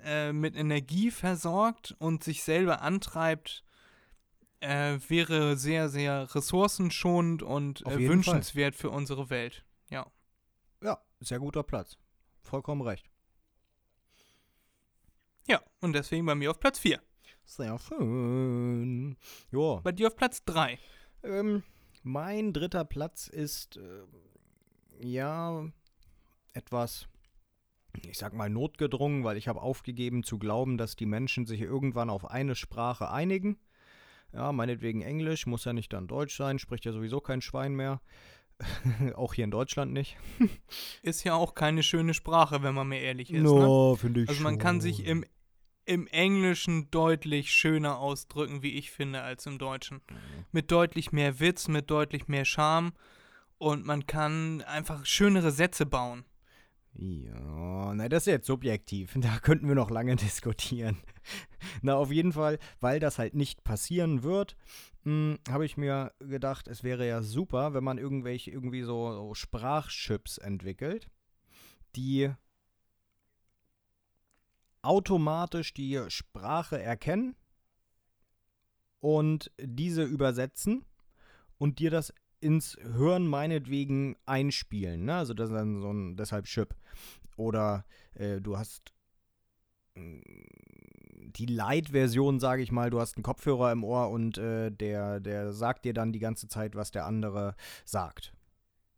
äh, 0.05 0.33
mit 0.33 0.57
Energie 0.57 1.11
versorgt 1.11 1.95
und 1.99 2.25
sich 2.25 2.43
selber 2.43 2.81
antreibt, 2.81 3.65
äh, 4.61 4.99
wäre 5.09 5.57
sehr, 5.57 5.89
sehr 5.89 6.35
ressourcenschonend 6.35 7.43
und 7.43 7.85
äh, 7.87 8.09
wünschenswert 8.09 8.75
für 8.75 8.91
unsere 8.91 9.31
Welt. 9.31 9.65
Ja. 9.91 10.07
Ja, 10.83 10.99
sehr 11.21 11.41
guter 11.41 11.63
Platz. 11.63 11.99
Vollkommen 12.41 12.83
recht. 12.83 13.11
Ja, 15.47 15.61
und 15.81 15.93
deswegen 15.93 16.25
bei 16.25 16.35
mir 16.35 16.51
auf 16.51 16.61
Platz 16.61 16.79
4. 16.79 17.01
Sehr 17.45 17.79
schön. 17.79 19.17
Ja. 19.51 19.77
Bei 19.83 19.93
dir 19.93 20.07
auf 20.07 20.17
Platz 20.17 20.45
3. 20.45 20.79
Ähm, 21.23 21.63
mein 22.05 22.53
dritter 22.53 22.85
Platz 22.85 23.27
ist, 23.27 23.79
äh, 23.79 24.05
ja, 25.01 25.67
etwas, 26.53 27.09
ich 28.07 28.19
sag 28.19 28.35
mal, 28.35 28.51
notgedrungen, 28.51 29.25
weil 29.25 29.37
ich 29.37 29.49
habe 29.49 29.63
aufgegeben 29.63 30.23
zu 30.23 30.39
glauben, 30.39 30.79
dass 30.79 30.97
die 30.97 31.07
Menschen 31.07 31.47
sich 31.47 31.61
irgendwann 31.61 32.11
auf 32.11 32.31
eine 32.31 32.55
Sprache 32.55 33.11
einigen. 33.11 33.59
Ja, 34.33 34.53
meinetwegen 34.53 35.03
Englisch, 35.03 35.47
muss 35.47 35.65
ja 35.65 35.73
nicht 35.73 35.93
dann 35.93 36.07
Deutsch 36.07 36.37
sein, 36.37 36.59
spricht 36.59 36.85
ja 36.85 36.93
sowieso 36.93 37.21
kein 37.21 37.41
Schwein 37.41 37.75
mehr. 37.75 38.01
auch 39.15 39.35
hier 39.35 39.45
in 39.45 39.51
Deutschland 39.51 39.93
nicht. 39.93 40.17
Ist 41.03 41.25
ja 41.25 41.35
auch 41.35 41.55
keine 41.55 41.83
schöne 41.83 42.15
Sprache, 42.15 42.63
wenn 42.63 42.75
man 42.75 42.89
mir 42.89 43.01
ehrlich 43.01 43.33
ist. 43.33 43.43
Ne? 43.43 43.49
No, 43.49 43.97
finde 43.97 44.23
ich 44.23 44.29
Also 44.29 44.43
man 44.43 44.59
kann 44.59 44.81
sich 44.81 44.99
schon. 44.99 45.07
im, 45.07 45.25
im 45.87 46.07
Englischen 46.09 46.91
deutlich 46.91 47.53
schöner 47.53 47.99
ausdrücken, 47.99 48.63
wie 48.63 48.75
ich 48.75 48.91
finde, 48.91 49.23
als 49.23 49.47
im 49.47 49.59
Deutschen. 49.59 50.01
Mit 50.53 50.71
deutlich 50.71 51.13
mehr 51.13 51.41
Witz, 51.41 51.69
mit 51.69 51.91
deutlich 51.91 52.29
mehr 52.29 52.45
Charme 52.45 52.93
und 53.59 53.85
man 53.85 54.07
kann 54.07 54.63
einfach 54.63 55.05
schönere 55.07 55.51
Sätze 55.51 55.87
bauen. 55.87 56.25
Ja, 56.97 57.93
na, 57.95 58.09
das 58.09 58.27
ist 58.27 58.33
jetzt 58.33 58.47
subjektiv. 58.47 59.15
Da 59.21 59.39
könnten 59.39 59.69
wir 59.69 59.75
noch 59.75 59.91
lange 59.91 60.17
diskutieren. 60.17 60.99
Na, 61.83 61.95
auf 61.95 62.13
jeden 62.13 62.33
Fall, 62.33 62.59
weil 62.81 63.01
das 63.01 63.19
halt 63.19 63.35
nicht 63.35 63.65
passieren 63.65 64.23
wird, 64.23 64.57
habe 65.49 65.67
ich 65.67 65.77
mir 65.77 66.13
gedacht, 66.19 66.67
es 66.67 66.83
wäre 66.83 67.07
ja 67.07 67.23
super, 67.23 67.75
wenn 67.75 67.85
man 67.85 67.99
irgendwelche, 67.99 68.51
irgendwie 68.51 68.83
so, 68.83 69.13
so 69.13 69.35
Sprachchips 69.35 70.39
entwickelt, 70.39 71.11
die 71.95 72.33
automatisch 74.85 75.75
die 75.75 76.01
Sprache 76.09 76.81
erkennen 76.81 77.37
und 79.01 79.51
diese 79.61 80.03
übersetzen 80.05 80.85
und 81.59 81.79
dir 81.79 81.91
das 81.91 82.13
ins 82.41 82.77
Hören 82.81 83.27
meinetwegen 83.27 84.17
einspielen. 84.27 85.05
Ne? 85.07 85.15
Also 85.17 85.35
das 85.35 85.49
ist 85.51 85.55
dann 85.57 85.81
so 85.81 85.91
ein, 85.93 86.17
deshalb 86.17 86.45
Chip. 86.47 86.75
Oder 87.37 87.85
äh, 88.15 88.41
du 88.41 88.57
hast 88.59 88.93
mh, 89.95 90.21
die 91.37 91.47
Light-Version, 91.47 92.39
sage 92.39 92.63
ich 92.63 92.71
mal, 92.71 92.91
du 92.91 93.01
hast 93.01 93.17
einen 93.17 93.25
Kopfhörer 93.25 93.73
im 93.73 93.83
Ohr 93.83 94.11
und 94.11 94.39
äh, 94.39 94.71
der, 94.71 95.21
der 95.21 95.53
sagt 95.53 95.85
dir 95.85 95.95
dann 95.95 96.13
die 96.13 96.19
ganze 96.21 96.47
Zeit, 96.49 96.75
was 96.77 96.91
der 96.93 97.07
andere 97.07 97.57
sagt. 97.85 98.33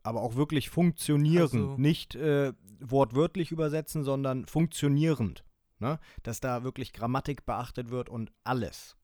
Aber 0.03 0.23
auch 0.23 0.35
wirklich 0.37 0.69
funktionierend. 0.69 1.55
Also- 1.55 1.77
Nicht 1.79 2.15
äh, 2.15 2.53
wortwörtlich 2.81 3.53
übersetzen, 3.53 4.05
sondern 4.05 4.45
funktionierend. 4.47 5.45
Ne? 5.79 5.99
Dass 6.23 6.41
da 6.41 6.65
wirklich 6.65 6.93
Grammatik 6.93 7.45
beachtet 7.45 7.91
wird 7.91 8.09
und 8.09 8.33
alles. 8.45 8.97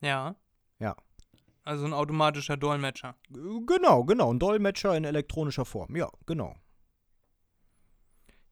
Ja. 0.00 0.36
Ja. 0.78 0.96
Also 1.64 1.84
ein 1.84 1.92
automatischer 1.92 2.56
Dolmetscher. 2.56 3.14
Genau, 3.30 4.04
genau. 4.04 4.32
Ein 4.32 4.38
Dolmetscher 4.38 4.96
in 4.96 5.04
elektronischer 5.04 5.64
Form. 5.64 5.94
Ja, 5.96 6.10
genau. 6.26 6.56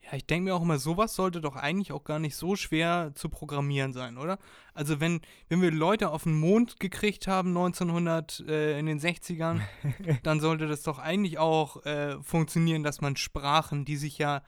Ja, 0.03 0.17
ich 0.17 0.27
denke 0.27 0.45
mir 0.45 0.55
auch 0.55 0.63
immer, 0.63 0.79
sowas 0.79 1.15
sollte 1.15 1.41
doch 1.41 1.57
eigentlich 1.57 1.93
auch 1.93 2.05
gar 2.05 2.19
nicht 2.19 2.35
so 2.35 2.57
schwer 2.57 3.13
zu 3.15 3.29
programmieren 3.29 3.93
sein, 3.93 4.17
oder? 4.17 4.39
Also 4.73 4.99
wenn, 4.99 5.21
wenn 5.49 5.61
wir 5.61 5.71
Leute 5.71 6.11
auf 6.11 6.23
den 6.23 6.39
Mond 6.39 6.81
gekriegt 6.81 7.27
haben 7.27 7.51
1900 7.51 8.45
äh, 8.49 8.79
in 8.79 8.87
den 8.87 8.99
60ern, 8.99 9.61
dann 10.23 10.41
sollte 10.41 10.67
das 10.67 10.83
doch 10.83 10.99
eigentlich 10.99 11.39
auch 11.39 11.85
äh, 11.85 12.21
funktionieren, 12.23 12.83
dass 12.83 13.01
man 13.01 13.17
Sprachen, 13.17 13.85
die 13.85 13.97
sich 13.97 14.19
ja 14.19 14.43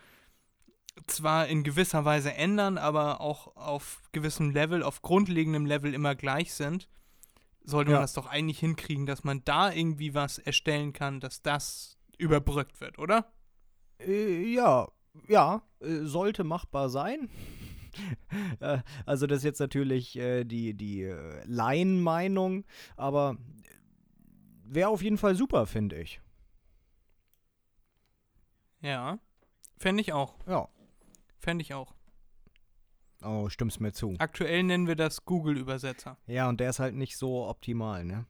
zwar 1.06 1.47
in 1.48 1.62
gewisser 1.64 2.05
Weise 2.05 2.35
ändern, 2.35 2.78
aber 2.78 3.20
auch 3.20 3.56
auf 3.56 4.02
gewissem 4.12 4.51
Level, 4.51 4.82
auf 4.82 5.02
grundlegendem 5.02 5.66
Level 5.66 5.94
immer 5.94 6.14
gleich 6.14 6.52
sind, 6.55 6.89
sollte 7.64 7.90
Ja. 7.93 7.97
man 7.98 8.05
das 8.05 8.12
doch 8.14 8.27
eigentlich 8.27 8.59
hinkriegen, 8.59 9.06
dass 9.06 9.24
man 9.24 9.44
da 9.44 9.73
irgendwie 9.73 10.14
was 10.14 10.39
erstellen 10.39 10.93
kann, 10.93 11.20
dass 11.20 11.43
das 11.43 11.98
überbrückt 12.19 12.81
wird, 12.81 12.98
oder? 12.98 13.32
Äh, 13.98 14.52
ja, 14.52 14.89
ja, 15.28 15.62
äh, 15.81 16.01
sollte 16.05 16.44
machbar 16.44 16.89
sein. 16.89 17.28
Äh, 18.60 18.78
also 19.05 19.27
das 19.27 19.39
ist 19.40 19.44
jetzt 19.44 19.59
natürlich 19.60 20.12
die, 20.12 20.73
die 20.73 21.14
Laienmeinung, 21.44 22.64
aber 22.97 23.36
wäre 24.64 24.89
auf 24.89 25.02
jeden 25.02 25.19
Fall 25.19 25.35
super, 25.35 25.66
finde 25.66 26.01
ich. 26.01 26.19
Ja. 28.81 29.19
Fände 29.77 30.01
ich 30.01 30.14
auch. 30.14 30.36
Ja. 30.47 30.69
Fände 31.43 31.62
ich 31.62 31.74
auch. 31.74 31.93
Oh, 33.24 33.48
stimmst 33.48 33.81
mir 33.81 33.93
zu. 33.93 34.14
Aktuell 34.19 34.62
nennen 34.62 34.86
wir 34.86 34.94
das 34.94 35.24
Google-Übersetzer. 35.24 36.16
Ja, 36.27 36.48
und 36.48 36.60
der 36.60 36.70
ist 36.70 36.78
halt 36.78 36.94
nicht 36.94 37.16
so 37.16 37.48
optimal, 37.48 38.05
ne? 38.05 38.27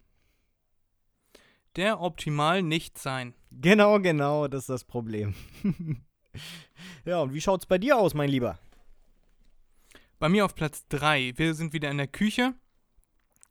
Der 1.76 2.00
optimal 2.00 2.62
nicht 2.62 2.98
sein. 2.98 3.34
Genau, 3.50 4.00
genau, 4.00 4.48
das 4.48 4.62
ist 4.62 4.68
das 4.70 4.84
Problem. 4.84 5.34
ja, 7.04 7.20
und 7.20 7.34
wie 7.34 7.40
schaut's 7.40 7.66
bei 7.66 7.76
dir 7.76 7.98
aus, 7.98 8.14
mein 8.14 8.30
Lieber? 8.30 8.58
Bei 10.18 10.30
mir 10.30 10.46
auf 10.46 10.54
Platz 10.54 10.86
3. 10.88 11.34
Wir 11.36 11.54
sind 11.54 11.74
wieder 11.74 11.90
in 11.90 11.98
der 11.98 12.06
Küche. 12.06 12.54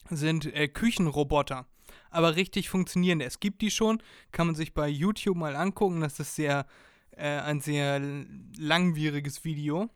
Sind 0.09 0.45
äh, 0.55 0.67
Küchenroboter. 0.67 1.67
Aber 2.09 2.35
richtig 2.35 2.69
funktionierende. 2.69 3.25
Es 3.25 3.39
gibt 3.39 3.61
die 3.61 3.71
schon. 3.71 4.01
Kann 4.31 4.47
man 4.47 4.55
sich 4.55 4.73
bei 4.73 4.87
YouTube 4.87 5.37
mal 5.37 5.55
angucken. 5.55 6.01
Das 6.01 6.19
ist 6.19 6.35
sehr, 6.35 6.65
äh, 7.17 7.39
ein 7.39 7.61
sehr 7.61 8.01
langwieriges 8.57 9.43
Video. 9.43 9.89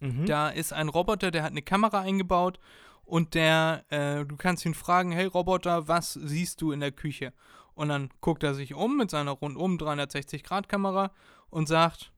Mhm. 0.00 0.26
Da 0.26 0.48
ist 0.48 0.72
ein 0.72 0.88
Roboter, 0.88 1.30
der 1.30 1.42
hat 1.42 1.52
eine 1.52 1.62
Kamera 1.62 2.00
eingebaut 2.00 2.58
und 3.04 3.34
der, 3.34 3.84
äh, 3.88 4.24
du 4.24 4.36
kannst 4.36 4.66
ihn 4.66 4.74
fragen, 4.74 5.12
hey 5.12 5.26
Roboter, 5.26 5.88
was 5.88 6.14
siehst 6.14 6.60
du 6.60 6.72
in 6.72 6.80
der 6.80 6.92
Küche? 6.92 7.32
Und 7.74 7.88
dann 7.88 8.10
guckt 8.20 8.42
er 8.42 8.54
sich 8.54 8.74
um 8.74 8.96
mit 8.96 9.10
seiner 9.10 9.32
rundum 9.32 9.76
360-Grad-Kamera 9.76 11.12
und 11.50 11.68
sagt, 11.68 12.12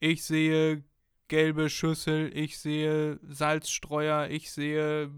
ich 0.00 0.24
sehe 0.24 0.84
gelbe 1.28 1.70
Schüssel, 1.70 2.30
ich 2.34 2.58
sehe 2.58 3.18
Salzstreuer, 3.22 4.28
ich 4.28 4.52
sehe 4.52 5.10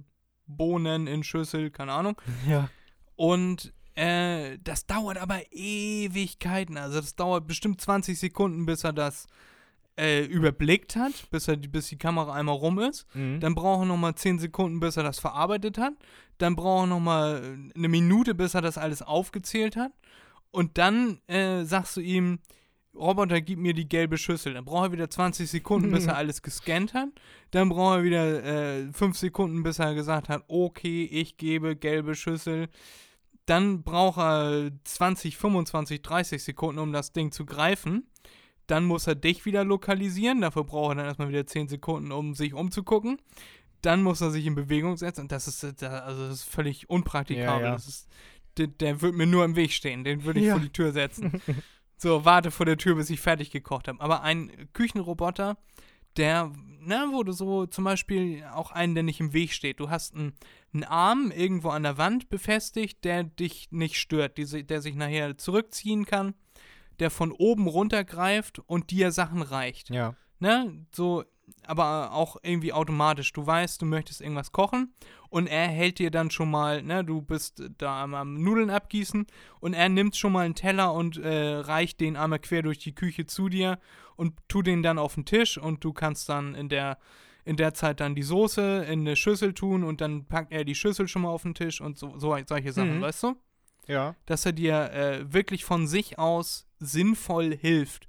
Bohnen 0.46 1.06
in 1.06 1.22
Schüssel, 1.22 1.70
keine 1.70 1.92
Ahnung. 1.92 2.20
Ja. 2.48 2.68
Und 3.16 3.72
äh, 3.94 4.58
das 4.62 4.86
dauert 4.86 5.18
aber 5.18 5.40
Ewigkeiten. 5.52 6.76
Also 6.76 7.00
das 7.00 7.14
dauert 7.14 7.46
bestimmt 7.46 7.80
20 7.80 8.18
Sekunden, 8.18 8.66
bis 8.66 8.84
er 8.84 8.92
das 8.92 9.26
äh, 9.98 10.24
überblickt 10.24 10.96
hat, 10.96 11.12
bis, 11.30 11.48
er, 11.48 11.56
die- 11.56 11.68
bis 11.68 11.88
die 11.88 11.98
Kamera 11.98 12.32
einmal 12.32 12.54
rum 12.56 12.78
ist. 12.78 13.06
Mhm. 13.14 13.40
Dann 13.40 13.54
braucht 13.54 13.82
er 13.82 13.86
nochmal 13.86 14.14
10 14.14 14.38
Sekunden, 14.38 14.80
bis 14.80 14.96
er 14.96 15.02
das 15.02 15.18
verarbeitet 15.18 15.76
hat. 15.78 15.92
Dann 16.38 16.56
braucht 16.56 16.84
er 16.84 16.86
nochmal 16.88 17.58
eine 17.74 17.88
Minute, 17.88 18.34
bis 18.34 18.54
er 18.54 18.62
das 18.62 18.78
alles 18.78 19.02
aufgezählt 19.02 19.76
hat. 19.76 19.92
Und 20.52 20.78
dann 20.78 21.20
äh, 21.26 21.64
sagst 21.64 21.96
du 21.96 22.00
ihm, 22.00 22.38
Roboter, 22.94 23.40
gib 23.40 23.58
mir 23.58 23.72
die 23.74 23.88
gelbe 23.88 24.18
Schüssel. 24.18 24.54
Dann 24.54 24.64
braucht 24.64 24.88
er 24.88 24.92
wieder 24.92 25.10
20 25.10 25.48
Sekunden, 25.48 25.92
bis 25.92 26.06
er 26.06 26.16
alles 26.16 26.42
gescannt 26.42 26.92
hat. 26.94 27.08
Dann 27.50 27.68
braucht 27.68 27.98
er 27.98 28.02
wieder 28.04 28.44
äh, 28.84 28.92
5 28.92 29.16
Sekunden, 29.16 29.62
bis 29.62 29.78
er 29.78 29.94
gesagt 29.94 30.28
hat, 30.28 30.44
okay, 30.48 31.04
ich 31.04 31.36
gebe 31.36 31.76
gelbe 31.76 32.14
Schüssel. 32.14 32.68
Dann 33.50 33.82
braucht 33.82 34.18
er 34.18 34.70
20, 34.84 35.36
25, 35.36 36.02
30 36.02 36.40
Sekunden, 36.40 36.78
um 36.78 36.92
das 36.92 37.12
Ding 37.12 37.32
zu 37.32 37.44
greifen. 37.44 38.06
Dann 38.68 38.84
muss 38.84 39.08
er 39.08 39.16
dich 39.16 39.44
wieder 39.44 39.64
lokalisieren. 39.64 40.40
Dafür 40.40 40.62
braucht 40.62 40.92
er 40.92 40.94
dann 40.98 41.06
erstmal 41.06 41.30
wieder 41.30 41.44
10 41.44 41.66
Sekunden, 41.66 42.12
um 42.12 42.34
sich 42.34 42.54
umzugucken. 42.54 43.20
Dann 43.82 44.04
muss 44.04 44.20
er 44.20 44.30
sich 44.30 44.46
in 44.46 44.54
Bewegung 44.54 44.96
setzen. 44.96 45.22
Und 45.22 45.32
das 45.32 45.48
ist, 45.48 45.64
äh, 45.82 45.84
also 45.84 46.28
das 46.28 46.34
ist 46.34 46.44
völlig 46.44 46.88
unpraktikabel. 46.88 47.64
Ja, 47.64 47.70
ja. 47.70 47.74
Ist, 47.74 48.08
der, 48.56 48.68
der 48.68 49.02
wird 49.02 49.16
mir 49.16 49.26
nur 49.26 49.44
im 49.44 49.56
Weg 49.56 49.72
stehen. 49.72 50.04
Den 50.04 50.22
würde 50.22 50.38
ich 50.38 50.46
Ja. 50.46 50.52
vor 50.52 50.62
die 50.62 50.70
Tür 50.72 50.92
setzen. 50.92 51.42
so, 51.96 52.24
warte 52.24 52.52
vor 52.52 52.66
der 52.66 52.76
Tür, 52.76 52.94
bis 52.94 53.10
ich 53.10 53.18
fertig 53.18 53.50
gekocht 53.50 53.88
habe. 53.88 54.00
Aber 54.00 54.22
ein 54.22 54.68
Küchenroboter, 54.74 55.58
der, 56.16 56.52
ne, 56.80 57.08
wo 57.12 57.22
du 57.22 57.32
so 57.32 57.66
zum 57.66 57.84
Beispiel 57.84 58.44
auch 58.52 58.72
einen, 58.72 58.94
der 58.94 59.04
nicht 59.04 59.20
im 59.20 59.32
Weg 59.32 59.52
steht. 59.52 59.80
Du 59.80 59.90
hast 59.90 60.14
einen, 60.14 60.34
einen 60.72 60.84
Arm 60.84 61.30
irgendwo 61.30 61.68
an 61.70 61.82
der 61.82 61.98
Wand 61.98 62.28
befestigt, 62.28 63.04
der 63.04 63.24
dich 63.24 63.68
nicht 63.70 63.96
stört, 63.98 64.38
die, 64.38 64.66
der 64.66 64.80
sich 64.80 64.94
nachher 64.94 65.38
zurückziehen 65.38 66.04
kann, 66.04 66.34
der 66.98 67.10
von 67.10 67.32
oben 67.32 67.66
runtergreift 67.66 68.58
und 68.58 68.90
dir 68.90 69.12
Sachen 69.12 69.42
reicht. 69.42 69.90
Ja. 69.90 70.14
Ne, 70.38 70.86
so, 70.90 71.24
aber 71.66 72.12
auch 72.12 72.36
irgendwie 72.42 72.72
automatisch. 72.72 73.32
Du 73.32 73.46
weißt, 73.46 73.80
du 73.82 73.86
möchtest 73.86 74.20
irgendwas 74.20 74.52
kochen 74.52 74.92
und 75.28 75.46
er 75.46 75.68
hält 75.68 75.98
dir 75.98 76.10
dann 76.10 76.30
schon 76.30 76.50
mal, 76.50 76.82
ne, 76.82 77.04
du 77.04 77.22
bist 77.22 77.62
da 77.78 78.02
am, 78.02 78.14
am 78.14 78.34
Nudeln 78.42 78.70
abgießen 78.70 79.26
und 79.60 79.74
er 79.74 79.88
nimmt 79.88 80.16
schon 80.16 80.32
mal 80.32 80.44
einen 80.44 80.54
Teller 80.54 80.92
und 80.92 81.16
äh, 81.18 81.56
reicht 81.56 82.00
den 82.00 82.16
einmal 82.16 82.38
quer 82.40 82.62
durch 82.62 82.78
die 82.78 82.94
Küche 82.94 83.26
zu 83.26 83.48
dir 83.48 83.78
und 84.16 84.34
tut 84.48 84.66
den 84.66 84.82
dann 84.82 84.98
auf 84.98 85.14
den 85.14 85.24
Tisch 85.24 85.56
und 85.58 85.84
du 85.84 85.92
kannst 85.92 86.28
dann 86.28 86.54
in 86.54 86.68
der 86.68 86.98
in 87.46 87.56
der 87.56 87.72
Zeit 87.72 88.00
dann 88.00 88.14
die 88.14 88.22
Soße 88.22 88.84
in 88.84 89.00
eine 89.00 89.16
Schüssel 89.16 89.54
tun 89.54 89.82
und 89.82 90.02
dann 90.02 90.26
packt 90.26 90.52
er 90.52 90.62
die 90.64 90.74
Schüssel 90.74 91.08
schon 91.08 91.22
mal 91.22 91.30
auf 91.30 91.42
den 91.42 91.54
Tisch 91.54 91.80
und 91.80 91.96
so, 91.98 92.18
so 92.18 92.36
solche 92.46 92.72
Sachen, 92.72 92.98
Mhm. 92.98 93.02
weißt 93.02 93.22
du? 93.22 93.34
Ja. 93.86 94.14
dass 94.26 94.44
er 94.46 94.52
dir 94.52 94.92
äh, 94.92 95.32
wirklich 95.32 95.64
von 95.64 95.86
sich 95.88 96.18
aus 96.18 96.68
sinnvoll 96.78 97.56
hilft. 97.56 98.08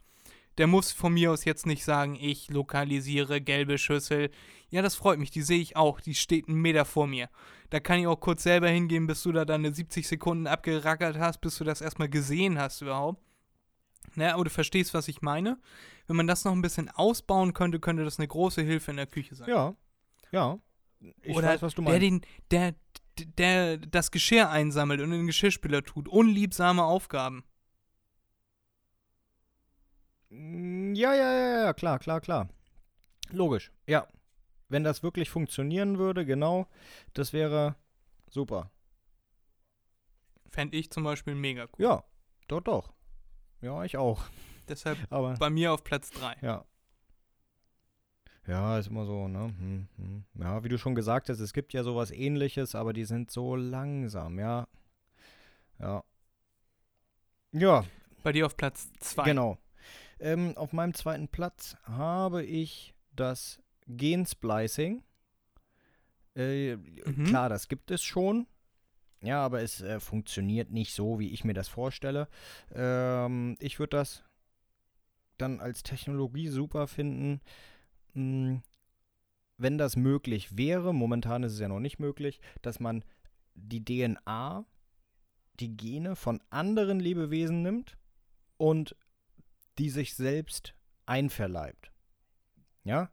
Der 0.61 0.67
muss 0.67 0.91
von 0.91 1.15
mir 1.15 1.31
aus 1.31 1.43
jetzt 1.43 1.65
nicht 1.65 1.83
sagen, 1.83 2.15
ich 2.21 2.51
lokalisiere 2.51 3.41
gelbe 3.41 3.79
Schüssel. 3.79 4.29
Ja, 4.69 4.83
das 4.83 4.93
freut 4.93 5.17
mich, 5.17 5.31
die 5.31 5.41
sehe 5.41 5.57
ich 5.57 5.75
auch. 5.75 5.99
Die 5.99 6.13
steht 6.13 6.47
einen 6.47 6.61
Meter 6.61 6.85
vor 6.85 7.07
mir. 7.07 7.29
Da 7.71 7.79
kann 7.79 7.97
ich 7.97 8.05
auch 8.05 8.19
kurz 8.19 8.43
selber 8.43 8.69
hingehen, 8.69 9.07
bis 9.07 9.23
du 9.23 9.31
da 9.31 9.43
deine 9.43 9.73
70 9.73 10.07
Sekunden 10.07 10.45
abgerackert 10.45 11.17
hast, 11.17 11.41
bis 11.41 11.57
du 11.57 11.63
das 11.63 11.81
erstmal 11.81 12.09
gesehen 12.09 12.59
hast 12.59 12.79
überhaupt. 12.81 13.23
Naja, 14.13 14.35
aber 14.35 14.43
du 14.43 14.51
verstehst, 14.51 14.93
was 14.93 15.07
ich 15.07 15.23
meine. 15.23 15.57
Wenn 16.05 16.15
man 16.15 16.27
das 16.27 16.45
noch 16.45 16.51
ein 16.51 16.61
bisschen 16.61 16.89
ausbauen 16.89 17.55
könnte, 17.55 17.79
könnte 17.79 18.03
das 18.03 18.19
eine 18.19 18.27
große 18.27 18.61
Hilfe 18.61 18.91
in 18.91 18.97
der 18.97 19.07
Küche 19.07 19.33
sein. 19.33 19.49
Ja, 19.49 19.73
ja. 20.31 20.59
Ich 21.23 21.35
Oder 21.35 21.47
weiß, 21.47 21.63
was 21.63 21.73
du 21.73 21.81
der, 21.81 21.93
meinst. 21.93 22.03
den, 22.03 22.21
der, 22.51 22.75
der 23.17 23.77
das 23.79 24.11
Geschirr 24.11 24.51
einsammelt 24.51 25.01
und 25.01 25.11
in 25.11 25.21
den 25.21 25.25
Geschirrspüler 25.25 25.81
tut. 25.83 26.07
Unliebsame 26.07 26.83
Aufgaben. 26.83 27.45
Mm, 30.31 30.93
Ja, 30.95 31.13
ja, 31.13 31.33
ja, 31.33 31.63
ja, 31.65 31.73
klar, 31.73 31.99
klar, 31.99 32.21
klar. 32.21 32.49
Logisch, 33.31 33.71
ja. 33.87 34.07
Wenn 34.69 34.83
das 34.83 35.03
wirklich 35.03 35.29
funktionieren 35.29 35.97
würde, 35.97 36.25
genau, 36.25 36.67
das 37.13 37.33
wäre 37.33 37.75
super. 38.29 38.71
Fände 40.49 40.77
ich 40.77 40.91
zum 40.91 41.03
Beispiel 41.03 41.35
mega 41.35 41.63
cool. 41.63 41.85
Ja, 41.85 42.03
doch, 42.47 42.61
doch. 42.61 42.93
Ja, 43.61 43.83
ich 43.83 43.97
auch. 43.97 44.23
Deshalb 44.67 44.97
Aber, 45.09 45.35
bei 45.35 45.49
mir 45.49 45.73
auf 45.73 45.83
Platz 45.83 46.09
3. 46.11 46.35
ja. 46.41 46.65
Ja, 48.47 48.79
ist 48.79 48.87
immer 48.87 49.05
so, 49.05 49.27
ne? 49.27 49.39
Hm, 49.57 49.87
hm. 49.97 50.25
Ja, 50.39 50.63
wie 50.63 50.69
du 50.69 50.77
schon 50.77 50.95
gesagt 50.95 51.29
hast, 51.29 51.39
es 51.39 51.53
gibt 51.53 51.73
ja 51.73 51.83
sowas 51.83 52.11
ähnliches, 52.11 52.73
aber 52.75 52.91
die 52.91 53.05
sind 53.05 53.29
so 53.29 53.55
langsam, 53.55 54.39
ja. 54.39 54.67
Ja. 55.79 56.03
Ja, 57.53 57.85
Bei 58.23 58.31
dir 58.31 58.45
auf 58.45 58.57
Platz 58.57 58.89
2. 58.99 59.23
Genau. 59.25 59.57
Ähm, 60.22 60.56
auf 60.56 60.72
meinem 60.72 60.93
zweiten 60.93 61.27
Platz 61.27 61.76
habe 61.84 62.43
ich 62.43 62.93
das 63.15 63.60
Gensplicing. 63.88 65.03
Äh, 66.35 66.76
Mhm. 66.77 67.26
Klar, 67.26 67.49
das 67.49 67.68
gibt 67.68 67.91
es 67.91 68.02
schon. 68.03 68.48
Ja, 69.22 69.43
aber 69.43 69.61
es 69.61 69.81
äh, 69.81 69.99
funktioniert 69.99 70.72
nicht 70.72 70.93
so, 70.93 71.19
wie 71.19 71.30
ich 71.30 71.43
mir 71.43 71.53
das 71.53 71.68
vorstelle. 71.68 72.27
Ähm, 72.73 73.56
ich 73.60 73.80
würde 73.80 73.98
das 73.98 74.23
dann 75.38 75.60
als 75.60 75.84
Technologie 75.84 76.48
super 76.48 76.88
finden, 76.88 77.41
mh, 78.14 78.61
wenn 79.57 79.77
das 79.77 79.95
möglich 79.95 80.57
wäre. 80.57 80.93
Momentan 80.93 81.43
ist 81.43 81.53
es 81.53 81.60
ja 81.60 81.68
noch 81.68 81.80
nicht 81.80 81.99
möglich, 81.99 82.39
dass 82.61 82.80
man 82.80 83.03
die 83.53 83.84
DNA, 83.84 84.65
die 85.60 85.76
Gene 85.76 86.15
von 86.15 86.41
anderen 86.49 86.99
Lebewesen 86.99 87.61
nimmt 87.61 87.98
und 88.57 88.95
die 89.77 89.89
sich 89.89 90.15
selbst 90.15 90.76
einverleibt. 91.06 91.91
Ja? 92.84 93.10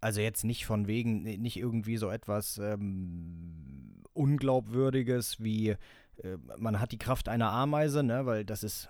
Also 0.00 0.20
jetzt 0.20 0.44
nicht 0.44 0.66
von 0.66 0.86
wegen, 0.86 1.22
nicht 1.22 1.56
irgendwie 1.56 1.96
so 1.96 2.10
etwas 2.10 2.58
ähm, 2.58 4.02
Unglaubwürdiges 4.14 5.42
wie 5.42 5.70
äh, 5.70 6.36
man 6.58 6.80
hat 6.80 6.92
die 6.92 6.98
Kraft 6.98 7.28
einer 7.28 7.50
Ameise, 7.50 8.02
ne, 8.02 8.26
weil 8.26 8.44
das 8.44 8.62
ist 8.62 8.88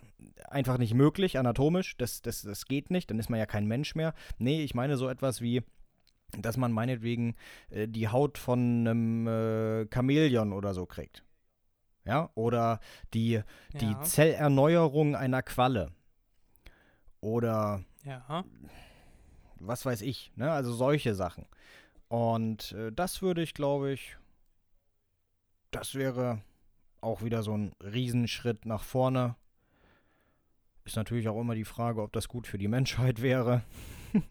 einfach 0.48 0.78
nicht 0.78 0.94
möglich, 0.94 1.38
anatomisch, 1.38 1.96
das, 1.96 2.22
das, 2.22 2.42
das 2.42 2.66
geht 2.66 2.90
nicht, 2.90 3.10
dann 3.10 3.18
ist 3.18 3.30
man 3.30 3.38
ja 3.38 3.46
kein 3.46 3.66
Mensch 3.66 3.94
mehr. 3.94 4.14
Nee, 4.38 4.62
ich 4.62 4.74
meine 4.74 4.96
so 4.96 5.08
etwas 5.08 5.40
wie, 5.40 5.62
dass 6.38 6.56
man 6.56 6.72
meinetwegen 6.72 7.34
äh, 7.70 7.88
die 7.88 8.08
Haut 8.08 8.38
von 8.38 8.58
einem 8.86 9.26
äh, 9.26 9.86
Chamäleon 9.92 10.52
oder 10.52 10.74
so 10.74 10.86
kriegt. 10.86 11.24
Ja, 12.04 12.30
oder 12.34 12.80
die, 13.14 13.42
die 13.80 13.92
Ja. 13.92 14.02
Zellerneuerung 14.02 15.14
einer 15.14 15.42
Qualle. 15.42 15.92
Oder 17.22 17.82
Ja. 18.04 18.44
was 19.56 19.86
weiß 19.86 20.02
ich, 20.02 20.32
ne? 20.36 20.50
Also 20.52 20.72
solche 20.74 21.14
Sachen. 21.14 21.46
Und 22.08 22.72
äh, 22.72 22.92
das 22.92 23.22
würde 23.22 23.42
ich, 23.42 23.54
glaube 23.54 23.92
ich, 23.92 24.18
das 25.70 25.94
wäre 25.94 26.42
auch 27.00 27.22
wieder 27.22 27.42
so 27.42 27.56
ein 27.56 27.72
Riesenschritt 27.82 28.66
nach 28.66 28.82
vorne. 28.82 29.36
Ist 30.84 30.96
natürlich 30.96 31.28
auch 31.28 31.40
immer 31.40 31.54
die 31.54 31.64
Frage, 31.64 32.02
ob 32.02 32.12
das 32.12 32.28
gut 32.28 32.46
für 32.46 32.58
die 32.58 32.68
Menschheit 32.68 33.22
wäre. 33.22 33.62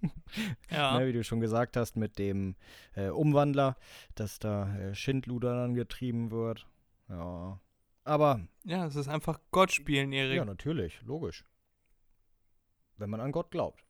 Ja. 0.70 1.00
Ne, 1.00 1.08
wie 1.08 1.12
du 1.14 1.24
schon 1.24 1.40
gesagt 1.42 1.76
hast, 1.76 1.98
mit 1.98 2.20
dem 2.20 2.56
äh, 2.94 3.08
Umwandler, 3.10 3.76
dass 4.16 4.38
da 4.40 4.74
äh, 4.78 4.94
Schindluder 4.96 5.56
dann 5.56 5.74
getrieben 5.74 6.30
wird. 6.30 6.68
Ja. 7.10 7.60
Aber, 8.04 8.42
Ja, 8.64 8.86
es 8.86 8.96
ist 8.96 9.08
einfach 9.08 9.40
Gott 9.50 9.72
spielen, 9.72 10.14
Erik. 10.14 10.38
ja, 10.38 10.46
natürlich, 10.46 11.02
logisch. 11.02 11.44
Wenn 13.02 13.10
man 13.10 13.20
an 13.20 13.32
Gott 13.32 13.52
glaubt. 13.52 13.84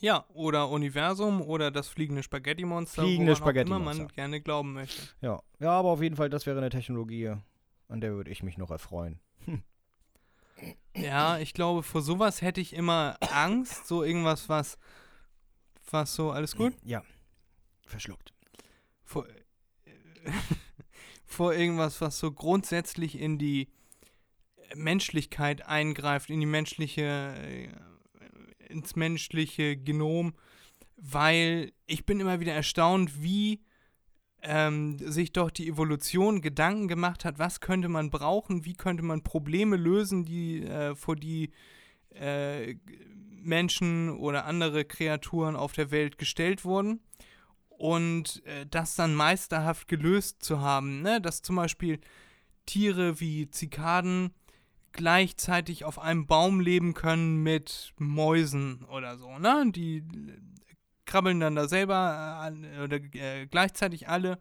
Ja, 0.00 0.24
oder 0.34 0.68
Universum 0.68 1.40
oder 1.40 1.70
das 1.70 1.88
fliegende 1.88 2.22
Spaghetti-Monster. 2.22 3.02
Fliegende 3.02 3.32
auch 3.32 3.46
immer 3.46 3.78
man 3.78 4.08
gerne 4.08 4.40
glauben 4.40 4.72
möchte. 4.72 5.02
Ja. 5.20 5.42
Ja, 5.60 5.70
aber 5.70 5.90
auf 5.90 6.02
jeden 6.02 6.16
Fall, 6.16 6.28
das 6.28 6.46
wäre 6.46 6.58
eine 6.58 6.70
Technologie, 6.70 7.34
an 7.88 8.00
der 8.00 8.12
würde 8.12 8.30
ich 8.30 8.42
mich 8.42 8.58
noch 8.58 8.70
erfreuen. 8.70 9.20
Ja, 10.96 11.38
ich 11.38 11.54
glaube, 11.54 11.82
vor 11.82 12.02
sowas 12.02 12.42
hätte 12.42 12.60
ich 12.60 12.72
immer 12.74 13.16
Angst. 13.20 13.86
So 13.86 14.02
irgendwas, 14.02 14.48
was. 14.48 14.78
Was 15.90 16.14
so, 16.14 16.30
alles 16.30 16.56
gut? 16.56 16.74
Ja. 16.82 17.02
Verschluckt. 17.86 18.32
Vor, 19.02 19.26
vor 21.26 21.54
irgendwas, 21.54 22.00
was 22.00 22.18
so 22.18 22.32
grundsätzlich 22.32 23.20
in 23.20 23.38
die 23.38 23.68
Menschlichkeit 24.74 25.66
eingreift, 25.66 26.30
in 26.30 26.40
die 26.40 26.46
menschliche. 26.46 27.34
äh, 27.36 27.68
ins 28.68 28.96
menschliche 28.96 29.76
Genom. 29.76 30.34
Weil 30.96 31.72
ich 31.86 32.04
bin 32.06 32.20
immer 32.20 32.40
wieder 32.40 32.52
erstaunt, 32.52 33.22
wie 33.22 33.62
ähm, 34.42 34.98
sich 34.98 35.32
doch 35.32 35.50
die 35.50 35.68
Evolution 35.68 36.42
Gedanken 36.42 36.88
gemacht 36.88 37.24
hat, 37.24 37.38
was 37.38 37.60
könnte 37.60 37.88
man 37.88 38.10
brauchen, 38.10 38.64
wie 38.64 38.74
könnte 38.74 39.02
man 39.02 39.22
Probleme 39.22 39.76
lösen, 39.76 40.24
die 40.24 40.62
äh, 40.62 40.94
vor 40.94 41.16
die 41.16 41.50
äh, 42.10 42.74
Menschen 43.30 44.10
oder 44.10 44.44
andere 44.44 44.84
Kreaturen 44.84 45.56
auf 45.56 45.72
der 45.72 45.90
Welt 45.90 46.18
gestellt 46.18 46.64
wurden. 46.64 47.00
Und 47.68 48.44
äh, 48.46 48.66
das 48.66 48.94
dann 48.94 49.14
meisterhaft 49.14 49.88
gelöst 49.88 50.42
zu 50.42 50.60
haben, 50.60 51.02
ne? 51.02 51.20
dass 51.20 51.42
zum 51.42 51.56
Beispiel 51.56 51.98
Tiere 52.66 53.20
wie 53.20 53.50
Zikaden 53.50 54.32
gleichzeitig 54.94 55.84
auf 55.84 55.98
einem 55.98 56.26
Baum 56.26 56.60
leben 56.60 56.94
können 56.94 57.42
mit 57.42 57.92
Mäusen 57.98 58.84
oder 58.84 59.18
so, 59.18 59.38
ne? 59.38 59.70
Die 59.74 59.98
äh, 59.98 60.02
krabbeln 61.04 61.40
dann 61.40 61.54
da 61.56 61.68
selber 61.68 62.50
äh, 62.50 62.82
oder 62.82 62.96
äh, 62.96 63.46
gleichzeitig 63.46 64.08
alle 64.08 64.40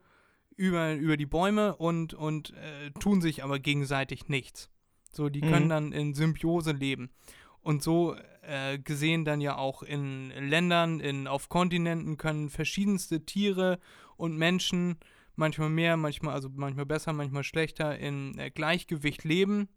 über, 0.56 0.94
über 0.94 1.18
die 1.18 1.26
Bäume 1.26 1.76
und, 1.76 2.14
und 2.14 2.54
äh, 2.54 2.92
tun 3.00 3.22
sich 3.22 3.44
aber 3.44 3.60
gegenseitig 3.60 4.30
nichts. 4.30 4.70
So, 5.12 5.30
die 5.30 5.42
Mhm. 5.42 5.48
können 5.48 5.70
dann 5.70 5.92
in 5.92 6.14
Symbiose 6.14 6.72
leben. 6.72 7.10
Und 7.62 7.82
so 7.82 8.16
äh, 8.42 8.78
gesehen 8.78 9.26
dann 9.26 9.42
ja 9.42 9.58
auch 9.58 9.84
in 9.84 10.30
Ländern, 10.32 11.00
in, 11.00 11.28
auf 11.28 11.50
Kontinenten 11.50 12.18
können 12.18 12.50
verschiedenste 12.50 13.26
Tiere 13.26 13.80
und 14.18 14.38
Menschen 14.38 14.98
manchmal 15.36 15.70
mehr, 15.70 15.98
manchmal, 15.98 16.34
also 16.34 16.50
manchmal 16.54 16.86
besser, 16.86 17.14
manchmal 17.14 17.44
schlechter, 17.44 17.98
in 17.98 18.38
äh, 18.38 18.52
Gleichgewicht 18.52 19.24
leben. 19.24 19.70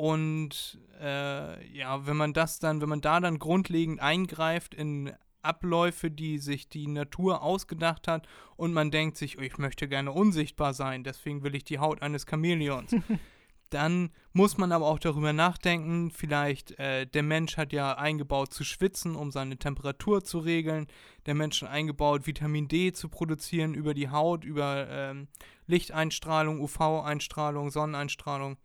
Und 0.00 0.78
äh, 0.98 1.76
ja, 1.76 2.06
wenn 2.06 2.16
man 2.16 2.32
das 2.32 2.58
dann, 2.58 2.80
wenn 2.80 2.88
man 2.88 3.02
da 3.02 3.20
dann 3.20 3.38
grundlegend 3.38 4.00
eingreift 4.00 4.74
in 4.74 5.12
Abläufe, 5.42 6.10
die 6.10 6.38
sich 6.38 6.70
die 6.70 6.86
Natur 6.86 7.42
ausgedacht 7.42 8.08
hat 8.08 8.26
und 8.56 8.72
man 8.72 8.90
denkt 8.90 9.18
sich, 9.18 9.36
oh, 9.36 9.42
ich 9.42 9.58
möchte 9.58 9.88
gerne 9.88 10.12
unsichtbar 10.12 10.72
sein, 10.72 11.04
deswegen 11.04 11.42
will 11.42 11.54
ich 11.54 11.64
die 11.64 11.80
Haut 11.80 12.00
eines 12.00 12.24
Chamäleons. 12.24 12.96
dann 13.68 14.08
muss 14.32 14.56
man 14.56 14.72
aber 14.72 14.86
auch 14.86 14.98
darüber 14.98 15.34
nachdenken, 15.34 16.10
vielleicht 16.10 16.78
äh, 16.78 17.06
der 17.06 17.22
Mensch 17.22 17.58
hat 17.58 17.74
ja 17.74 17.98
eingebaut 17.98 18.54
zu 18.54 18.64
schwitzen, 18.64 19.16
um 19.16 19.30
seine 19.30 19.58
Temperatur 19.58 20.24
zu 20.24 20.38
regeln. 20.38 20.86
Der 21.26 21.34
Mensch 21.34 21.60
hat 21.60 21.68
eingebaut, 21.68 22.26
Vitamin 22.26 22.68
D 22.68 22.94
zu 22.94 23.10
produzieren 23.10 23.74
über 23.74 23.92
die 23.92 24.08
Haut, 24.08 24.46
über 24.46 24.88
ähm, 24.88 25.28
Lichteinstrahlung, 25.66 26.58
UV-Einstrahlung, 26.58 27.70
Sonneneinstrahlung. 27.70 28.56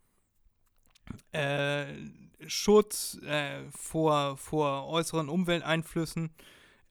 Äh, 1.32 1.86
Schutz 2.48 3.18
äh, 3.24 3.64
vor, 3.72 4.38
vor 4.38 4.88
äußeren 4.88 5.30
Umwelteinflüssen. 5.30 6.32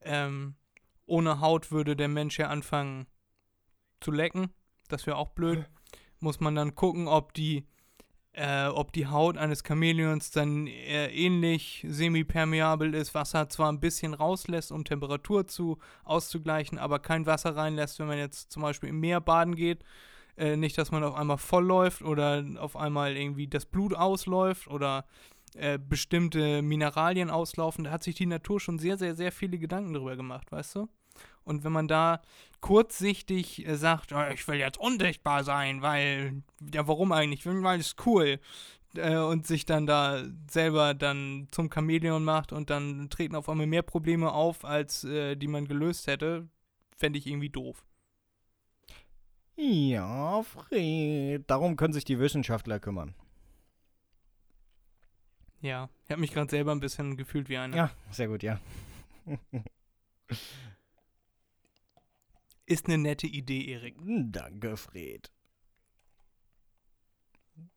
Ähm, 0.01 0.55
ohne 1.07 1.41
Haut 1.41 1.71
würde 1.71 1.97
der 1.97 2.09
Mensch 2.09 2.39
ja 2.39 2.49
anfangen 2.49 3.07
zu 4.01 4.11
lecken. 4.11 4.51
Das 4.89 5.07
wäre 5.07 5.17
auch 5.17 5.31
blöd. 5.31 5.65
Muss 6.21 6.41
man 6.41 6.55
dann 6.55 6.75
gucken, 6.75 7.09
ob 7.09 7.35
die, 7.35 7.67
äh, 8.33 8.67
ob 8.67 8.93
die 8.93 9.07
Haut 9.07 9.37
eines 9.37 9.63
Chamäleons 9.63 10.31
dann 10.31 10.67
äh, 10.67 11.09
ähnlich 11.09 11.85
semipermeabel 11.89 12.95
ist. 12.95 13.15
Wasser 13.15 13.49
zwar 13.49 13.71
ein 13.71 13.81
bisschen 13.81 14.15
rauslässt, 14.15 14.73
um 14.73 14.85
Temperatur 14.85 15.47
zu 15.47 15.79
auszugleichen, 16.05 16.79
aber 16.79 16.99
kein 16.99 17.27
Wasser 17.27 17.57
reinlässt, 17.57 17.99
wenn 17.99 18.07
man 18.07 18.19
jetzt 18.19 18.53
zum 18.53 18.63
Beispiel 18.63 18.89
im 18.89 19.01
Meer 19.01 19.21
baden 19.21 19.55
geht. 19.55 19.85
Äh, 20.37 20.57
nicht, 20.57 20.77
dass 20.79 20.91
man 20.91 21.05
auf 21.05 21.15
einmal 21.15 21.39
voll 21.39 21.65
läuft 21.65 22.03
oder 22.03 22.45
auf 22.59 22.77
einmal 22.77 23.17
irgendwie 23.17 23.47
das 23.47 23.67
Blut 23.67 23.95
ausläuft 23.95 24.69
oder 24.69 25.05
äh, 25.55 25.79
bestimmte 25.79 26.63
Mineralien 26.63 27.31
auslaufen. 27.31 27.85
Da 27.85 27.93
hat 27.93 28.03
sich 28.03 28.17
die 28.17 28.27
Natur 28.27 28.59
schon 28.61 28.79
sehr, 28.79 28.99
sehr, 28.99 29.15
sehr 29.15 29.31
viele 29.31 29.59
Gedanken 29.59 29.95
drüber 29.95 30.17
gemacht, 30.17 30.51
weißt 30.51 30.77
du? 30.77 30.89
Und 31.45 31.63
wenn 31.63 31.73
man 31.73 31.89
da 31.89 32.21
kurzsichtig 32.61 33.67
äh, 33.67 33.77
sagt, 33.77 34.13
oh, 34.13 34.25
ich 34.33 34.47
will 34.49 34.57
jetzt 34.57 34.81
unsichtbar 34.81 35.45
sein, 35.45 35.83
weil, 35.83 36.43
ja, 36.73 36.89
warum 36.89 37.13
eigentlich? 37.13 37.47
Weil 37.47 37.79
es 37.79 37.95
cool. 38.05 38.41
Äh, 38.97 39.17
und 39.19 39.47
sich 39.47 39.67
dann 39.67 39.87
da 39.87 40.25
selber 40.51 40.95
dann 40.95 41.49
zum 41.51 41.71
Chamäleon 41.71 42.25
macht 42.25 42.53
und 42.53 42.71
dann 42.71 43.09
treten 43.11 43.37
auf 43.37 43.49
einmal 43.49 43.67
mehr 43.67 43.83
Probleme 43.83 44.33
auf, 44.33 44.65
als 44.65 45.05
äh, 45.05 45.37
die 45.37 45.49
man 45.49 45.67
gelöst 45.67 46.07
hätte, 46.07 46.49
fände 46.97 47.19
ich 47.19 47.27
irgendwie 47.27 47.51
doof. 47.51 47.85
Ja, 49.57 50.43
Fred. 50.43 51.45
Darum 51.49 51.77
können 51.77 51.93
sich 51.93 52.05
die 52.05 52.19
Wissenschaftler 52.19 52.81
kümmern. 52.81 53.15
Ja, 55.61 55.89
ich 56.05 56.11
habe 56.11 56.21
mich 56.21 56.33
gerade 56.33 56.51
selber 56.51 56.73
ein 56.73 56.81
bisschen 56.81 57.17
gefühlt 57.17 57.49
wie 57.49 57.57
einer. 57.57 57.77
Ja, 57.77 57.91
sehr 58.11 58.29
gut, 58.29 58.43
ja. 58.43 58.61
Ist 62.67 62.87
eine 62.87 62.99
nette 62.99 63.27
Idee, 63.27 63.73
Erik. 63.73 63.97
Danke, 63.99 64.77
Fred. 64.77 65.31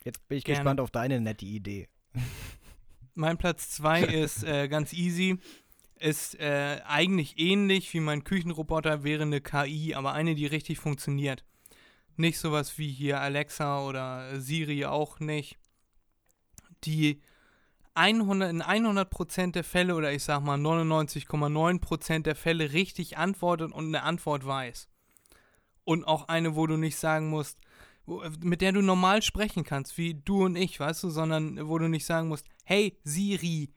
Jetzt 0.04 0.28
bin 0.28 0.38
ich 0.38 0.44
Gerne. 0.44 0.60
gespannt 0.60 0.80
auf 0.80 0.92
deine 0.92 1.22
nette 1.22 1.46
Idee. 1.46 1.88
Mein 3.14 3.38
Platz 3.38 3.70
2 3.72 4.02
ist 4.04 4.44
äh, 4.44 4.68
ganz 4.68 4.94
easy. 4.94 5.38
Ist 6.00 6.40
äh, 6.40 6.82
eigentlich 6.86 7.38
ähnlich 7.40 7.94
wie 7.94 8.00
mein 8.00 8.24
Küchenroboter, 8.24 9.04
wäre 9.04 9.24
eine 9.24 9.42
KI, 9.42 9.96
aber 9.96 10.14
eine, 10.14 10.36
die 10.36 10.46
richtig 10.46 10.80
funktioniert. 10.80 11.44
Nicht 12.18 12.40
sowas 12.40 12.78
wie 12.78 12.92
hier 12.92 13.22
Alexa 13.22 13.82
oder 13.82 14.40
Siri 14.42 14.86
auch 14.86 15.20
nicht. 15.20 15.58
Die 16.84 17.22
100, 17.94 18.52
in 18.52 18.62
100% 18.62 19.52
der 19.52 19.64
Fälle 19.64 19.96
oder 19.96 20.12
ich 20.12 20.24
sag 20.24 20.42
mal 20.42 20.60
99,9% 20.60 22.24
der 22.24 22.36
Fälle 22.36 22.74
richtig 22.74 23.18
antwortet 23.18 23.72
und 23.72 23.88
eine 23.88 24.04
Antwort 24.04 24.46
weiß. 24.46 24.88
Und 25.84 26.06
auch 26.06 26.28
eine, 26.28 26.56
wo 26.56 26.68
du 26.68 26.78
nicht 26.78 26.98
sagen 26.98 27.30
musst, 27.30 27.60
mit 28.40 28.62
der 28.62 28.72
du 28.72 28.82
normal 28.82 29.22
sprechen 29.22 29.64
kannst, 29.64 29.98
wie 29.98 30.14
du 30.14 30.46
und 30.46 30.56
ich, 30.56 30.80
weißt 30.80 31.04
du, 31.04 31.10
sondern 31.10 31.68
wo 31.68 31.78
du 31.78 31.88
nicht 31.88 32.06
sagen 32.06 32.28
musst, 32.28 32.46
hey 32.64 32.98
Siri, 33.04 33.74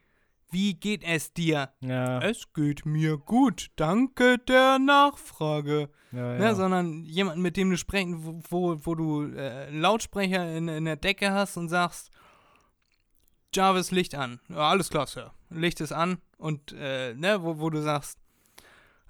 wie 0.50 0.74
geht 0.74 1.02
es 1.04 1.32
dir? 1.32 1.70
Ja, 1.80 2.20
Es 2.20 2.52
geht 2.52 2.84
mir 2.86 3.18
gut, 3.18 3.68
danke 3.76 4.38
der 4.38 4.78
Nachfrage. 4.78 5.90
ja, 6.12 6.38
Ne, 6.38 6.54
sondern 6.54 7.04
jemanden, 7.04 7.42
mit 7.42 7.56
dem 7.56 7.70
du 7.70 7.76
sprechen, 7.76 8.24
wo, 8.24 8.40
wo, 8.48 8.76
wo 8.86 8.94
du 8.94 9.24
äh, 9.34 9.66
einen 9.68 9.80
Lautsprecher 9.80 10.56
in, 10.56 10.68
in 10.68 10.84
der 10.84 10.96
Decke 10.96 11.30
hast 11.32 11.56
und 11.56 11.68
sagst, 11.68 12.10
Jarvis, 13.52 13.90
Licht 13.90 14.14
an. 14.14 14.38
Ja, 14.48 14.68
alles 14.70 14.90
klar, 14.90 15.06
Sir. 15.06 15.32
Licht 15.48 15.80
ist 15.80 15.92
an 15.92 16.18
und, 16.38 16.72
äh, 16.72 17.14
ne, 17.14 17.42
wo, 17.42 17.58
wo 17.58 17.68
du 17.70 17.82
sagst, 17.82 18.19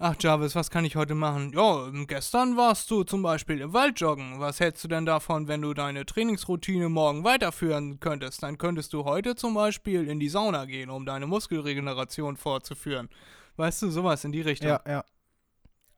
ach 0.01 0.17
Jarvis, 0.19 0.55
was 0.57 0.71
kann 0.71 0.85
ich 0.85 0.97
heute 0.97 1.15
machen? 1.15 1.53
Ja, 1.53 1.89
gestern 2.07 2.57
warst 2.57 2.91
du 2.91 3.05
zum 3.05 3.23
Beispiel 3.23 3.61
im 3.61 3.73
Wald 3.73 4.01
joggen. 4.01 4.41
Was 4.41 4.59
hältst 4.59 4.83
du 4.83 4.89
denn 4.89 5.07
davon, 5.07 5.47
wenn 5.47 5.63
du 5.63 5.75
deine 5.75 6.05
Trainingsroutine 6.05 6.89
morgen 6.89 7.23
weiterführen 7.23 8.01
könntest? 8.01 8.43
Dann 8.43 8.59
könntest 8.59 8.93
du 8.93 9.05
heute 9.05 9.37
zum 9.37 9.55
Beispiel 9.55 10.09
in 10.09 10.19
die 10.19 10.29
Sauna 10.29 10.65
gehen, 10.65 10.91
um 10.91 11.07
deine 11.07 11.27
Muskelregeneration 11.27 12.37
fortzuführen. 12.37 13.09
Weißt 13.57 13.83
du, 13.83 13.91
sowas 13.91 14.25
in 14.25 14.33
die 14.33 14.41
Richtung. 14.41 14.71
ja, 14.71 14.83
ja. 14.87 15.05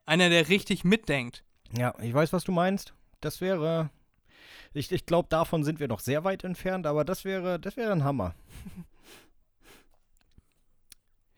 Einer, 0.05 0.29
der 0.29 0.49
richtig 0.49 0.83
mitdenkt. 0.83 1.43
Ja, 1.75 1.95
ich 2.01 2.13
weiß, 2.13 2.33
was 2.33 2.43
du 2.43 2.51
meinst. 2.51 2.93
Das 3.21 3.39
wäre. 3.39 3.89
Ich, 4.73 4.91
ich 4.91 5.05
glaube, 5.05 5.29
davon 5.29 5.63
sind 5.63 5.79
wir 5.79 5.87
noch 5.87 6.01
sehr 6.01 6.23
weit 6.23 6.43
entfernt, 6.43 6.85
aber 6.85 7.05
das 7.05 7.23
wäre, 7.23 7.59
das 7.59 7.77
wäre 7.77 7.91
ein 7.91 8.03
Hammer. 8.03 8.35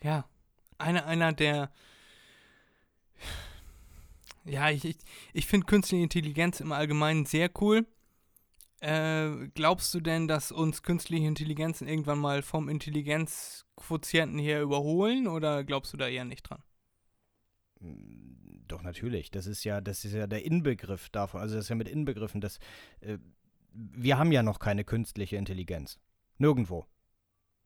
Ja, 0.04 0.26
einer, 0.78 1.08
einer 1.08 1.34
der. 1.34 1.72
Ja, 4.46 4.70
ich, 4.70 4.86
ich, 4.86 4.98
ich 5.34 5.48
finde 5.48 5.66
künstliche 5.66 6.04
Intelligenz 6.04 6.60
im 6.60 6.72
Allgemeinen 6.72 7.26
sehr 7.26 7.50
cool. 7.60 7.86
Äh, 8.80 9.48
glaubst 9.56 9.94
du 9.94 10.00
denn, 10.00 10.28
dass 10.28 10.52
uns 10.52 10.84
künstliche 10.84 11.26
Intelligenzen 11.26 11.88
irgendwann 11.88 12.20
mal 12.20 12.44
vom 12.44 12.70
Intelligenzquotienten 12.70 14.38
her 14.38 14.62
überholen 14.62 15.28
oder 15.28 15.64
glaubst 15.64 15.94
du 15.94 15.98
da 15.98 16.08
eher 16.08 16.26
nicht 16.26 16.44
dran? 16.44 16.62
Doch, 18.68 18.84
natürlich. 18.84 19.32
Das 19.32 19.48
ist 19.48 19.64
ja, 19.64 19.82
das 19.82 20.06
ist 20.06 20.14
ja 20.14 20.28
der 20.28 20.46
Inbegriff 20.46 21.10
davon. 21.10 21.42
Also 21.42 21.56
das 21.56 21.66
ist 21.66 21.70
ja 21.70 21.76
mit 21.76 21.88
inbegriffen, 21.88 22.42
dass 22.42 22.60
äh, 23.02 23.18
wir 23.72 24.18
haben 24.18 24.32
ja 24.32 24.44
noch 24.44 24.60
keine 24.60 24.84
künstliche 24.84 25.38
Intelligenz. 25.38 26.00
Nirgendwo. 26.38 26.86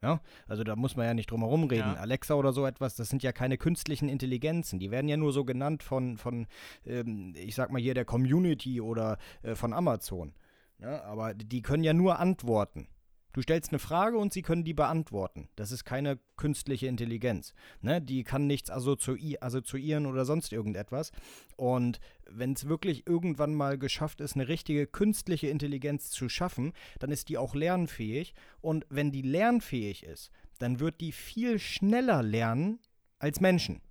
Ja, 0.02 0.22
also 0.48 0.64
da 0.64 0.76
muss 0.78 0.96
man 0.96 1.06
ja 1.06 1.14
nicht 1.14 1.30
drum 1.30 1.42
herum 1.42 1.66
reden. 1.66 1.94
Ja. 1.94 1.96
Alexa 1.96 2.36
oder 2.36 2.54
so 2.54 2.66
etwas, 2.66 2.96
das 2.96 3.10
sind 3.10 3.22
ja 3.22 3.34
keine 3.34 3.58
künstlichen 3.58 4.08
Intelligenzen. 4.08 4.80
Die 4.80 4.92
werden 4.92 5.10
ja 5.10 5.18
nur 5.18 5.34
so 5.34 5.44
genannt 5.44 5.84
von, 5.84 6.18
von 6.18 6.48
ähm, 6.86 7.34
ich 7.36 7.56
sag 7.56 7.72
mal 7.72 7.82
hier, 7.82 7.94
der 7.94 8.06
Community 8.06 8.80
oder 8.80 9.18
äh, 9.42 9.56
von 9.56 9.74
Amazon. 9.74 10.34
Ja, 10.80 11.04
aber 11.04 11.34
die 11.34 11.62
können 11.62 11.84
ja 11.84 11.94
nur 11.94 12.20
antworten. 12.20 12.88
Du 13.34 13.42
stellst 13.44 13.72
eine 13.72 13.80
Frage 13.80 14.18
und 14.18 14.34
sie 14.34 14.42
können 14.42 14.64
die 14.64 14.74
beantworten. 14.74 15.50
Das 15.56 15.72
ist 15.72 15.84
keine 15.84 16.18
künstliche 16.36 16.88
Intelligenz. 16.88 17.54
Ne? 17.82 18.02
Die 18.02 18.24
kann 18.24 18.48
nichts 18.48 18.72
assozi 18.72 19.38
assoziieren 19.40 20.08
oder 20.08 20.26
sonst 20.26 20.52
irgendetwas. 20.52 21.12
Und 21.56 22.00
wenn 22.32 22.54
es 22.54 22.68
wirklich 22.68 23.08
irgendwann 23.08 23.54
mal 23.54 23.78
geschafft 23.78 24.22
ist, 24.22 24.36
eine 24.36 24.48
richtige 24.48 24.88
künstliche 24.88 25.48
Intelligenz 25.48 26.10
zu 26.12 26.30
schaffen, 26.30 26.74
dann 27.00 27.12
ist 27.12 27.30
die 27.30 27.38
auch 27.38 27.56
lernfähig. 27.56 28.34
Und 28.62 28.86
wenn 28.90 29.12
die 29.12 29.22
lernfähig 29.22 30.04
ist, 30.04 30.32
dann 30.60 30.80
wird 30.80 31.02
die 31.02 31.12
viel 31.12 31.60
schneller 31.60 32.22
lernen 32.24 32.80
als 33.20 33.40
Menschen. 33.42 33.82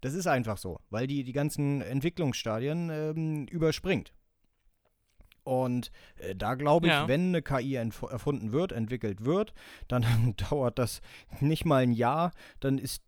Das 0.00 0.14
ist 0.14 0.26
einfach 0.26 0.58
so, 0.58 0.80
weil 0.90 1.06
die 1.06 1.24
die 1.24 1.32
ganzen 1.32 1.80
Entwicklungsstadien 1.80 2.90
ähm, 2.90 3.46
überspringt. 3.48 4.12
Und 5.42 5.92
äh, 6.16 6.34
da 6.34 6.54
glaube 6.54 6.88
ich, 6.88 6.92
Ja. 6.92 7.08
wenn 7.08 7.28
eine 7.28 7.42
KI 7.42 7.74
erfunden 7.76 8.52
wird, 8.52 8.72
entwickelt 8.72 9.24
wird, 9.24 9.54
dann 9.88 10.04
dauert 10.50 10.78
das 10.78 11.00
nicht 11.40 11.64
mal 11.64 11.82
ein 11.82 11.92
Jahr, 11.92 12.32
dann 12.60 12.78
ist 12.78 13.02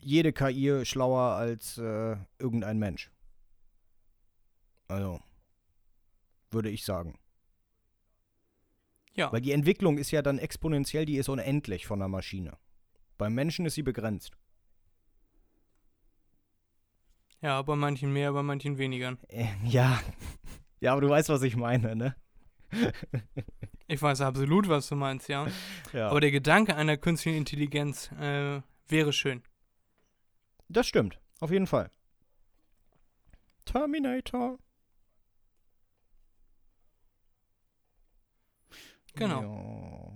jede 0.00 0.32
KI 0.32 0.84
schlauer 0.84 1.32
als 1.34 1.78
äh, 1.78 2.16
irgendein 2.38 2.78
Mensch. 2.78 3.10
Also, 4.88 5.20
würde 6.50 6.70
ich 6.70 6.84
sagen. 6.84 7.18
Ja. 9.14 9.32
Weil 9.32 9.40
die 9.40 9.52
Entwicklung 9.52 9.98
ist 9.98 10.10
ja 10.10 10.22
dann 10.22 10.38
exponentiell, 10.38 11.04
die 11.04 11.16
ist 11.16 11.28
unendlich 11.28 11.86
von 11.86 12.00
der 12.00 12.08
Maschine. 12.08 12.58
Beim 13.16 13.34
Menschen 13.34 13.64
ist 13.64 13.74
sie 13.74 13.82
begrenzt. 13.82 14.32
Ja, 17.40 17.60
bei 17.62 17.76
manchen 17.76 18.12
mehr, 18.12 18.32
bei 18.32 18.42
manchen 18.42 18.78
weniger. 18.78 19.16
Äh, 19.28 19.46
ja. 19.64 20.00
Ja, 20.80 20.92
aber 20.92 21.00
du 21.00 21.08
weißt, 21.08 21.30
was 21.30 21.40
ich 21.40 21.56
meine, 21.56 21.96
ne? 21.96 22.14
Ich 23.86 24.02
weiß 24.02 24.20
absolut, 24.22 24.68
was 24.68 24.88
du 24.88 24.96
meinst, 24.96 25.28
ja. 25.28 25.46
Ja. 25.92 26.08
Aber 26.08 26.20
der 26.20 26.30
Gedanke 26.30 26.74
einer 26.74 26.96
künstlichen 26.96 27.38
Intelligenz 27.38 28.10
äh, 28.20 28.60
wäre 28.88 29.12
schön. 29.12 29.42
Das 30.68 30.86
stimmt, 30.86 31.20
auf 31.40 31.50
jeden 31.50 31.66
Fall. 31.66 31.90
Terminator. 33.64 34.58
Genau. 39.14 40.12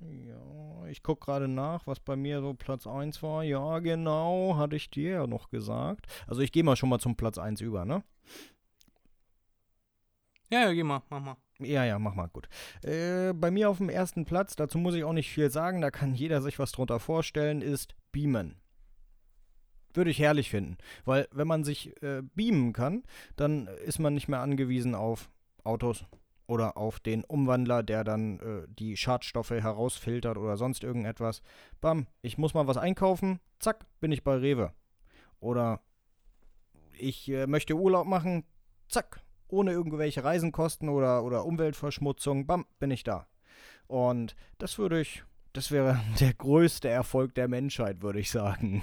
Ja, 0.00 0.08
ja. 0.08 0.86
ich 0.86 1.02
gucke 1.02 1.24
gerade 1.24 1.48
nach, 1.48 1.86
was 1.86 2.00
bei 2.00 2.16
mir 2.16 2.40
so 2.40 2.54
Platz 2.54 2.86
1 2.86 3.22
war. 3.22 3.44
Ja, 3.44 3.78
genau, 3.80 4.56
hatte 4.56 4.76
ich 4.76 4.90
dir 4.90 5.10
ja 5.10 5.26
noch 5.26 5.50
gesagt. 5.50 6.06
Also 6.26 6.40
ich 6.40 6.52
gehe 6.52 6.64
mal 6.64 6.76
schon 6.76 6.88
mal 6.88 6.98
zum 6.98 7.16
Platz 7.16 7.38
1 7.38 7.60
über, 7.60 7.84
ne? 7.84 8.02
Ja, 10.50 10.62
ja, 10.62 10.72
geh 10.72 10.82
mal, 10.82 11.02
mach 11.10 11.20
mal. 11.20 11.36
Ja, 11.60 11.84
ja, 11.84 11.98
mach 11.98 12.14
mal, 12.14 12.28
gut. 12.28 12.48
Äh, 12.82 13.34
bei 13.34 13.50
mir 13.50 13.68
auf 13.68 13.76
dem 13.76 13.90
ersten 13.90 14.24
Platz, 14.24 14.56
dazu 14.56 14.78
muss 14.78 14.94
ich 14.94 15.04
auch 15.04 15.12
nicht 15.12 15.30
viel 15.30 15.50
sagen, 15.50 15.80
da 15.80 15.90
kann 15.90 16.14
jeder 16.14 16.40
sich 16.40 16.58
was 16.58 16.72
drunter 16.72 16.98
vorstellen, 16.98 17.60
ist 17.60 17.94
Beamen. 18.10 18.56
Würde 19.92 20.10
ich 20.10 20.20
herrlich 20.20 20.50
finden, 20.50 20.78
weil 21.04 21.28
wenn 21.32 21.48
man 21.48 21.64
sich 21.64 22.00
äh, 22.02 22.22
beamen 22.34 22.72
kann, 22.72 23.02
dann 23.36 23.66
ist 23.84 23.98
man 23.98 24.14
nicht 24.14 24.28
mehr 24.28 24.40
angewiesen 24.40 24.94
auf 24.94 25.30
Autos 25.64 26.04
oder 26.50 26.76
auf 26.76 26.98
den 26.98 27.22
Umwandler, 27.22 27.84
der 27.84 28.02
dann 28.02 28.40
äh, 28.40 28.66
die 28.68 28.96
Schadstoffe 28.96 29.50
herausfiltert 29.50 30.36
oder 30.36 30.56
sonst 30.56 30.82
irgendetwas. 30.82 31.42
Bam, 31.80 32.08
ich 32.22 32.38
muss 32.38 32.54
mal 32.54 32.66
was 32.66 32.76
einkaufen, 32.76 33.38
zack, 33.60 33.86
bin 34.00 34.10
ich 34.10 34.24
bei 34.24 34.34
Rewe. 34.34 34.72
Oder 35.38 35.80
ich 36.98 37.30
äh, 37.30 37.46
möchte 37.46 37.74
Urlaub 37.74 38.06
machen, 38.06 38.44
zack, 38.88 39.20
ohne 39.46 39.70
irgendwelche 39.70 40.24
Reisenkosten 40.24 40.88
oder, 40.88 41.22
oder 41.22 41.46
Umweltverschmutzung, 41.46 42.48
bam, 42.48 42.66
bin 42.80 42.90
ich 42.90 43.04
da. 43.04 43.28
Und 43.86 44.34
das 44.58 44.76
würde 44.76 45.00
ich, 45.00 45.22
das 45.52 45.70
wäre 45.70 46.00
der 46.20 46.34
größte 46.34 46.88
Erfolg 46.88 47.32
der 47.36 47.46
Menschheit, 47.46 48.02
würde 48.02 48.18
ich 48.18 48.30
sagen. 48.30 48.82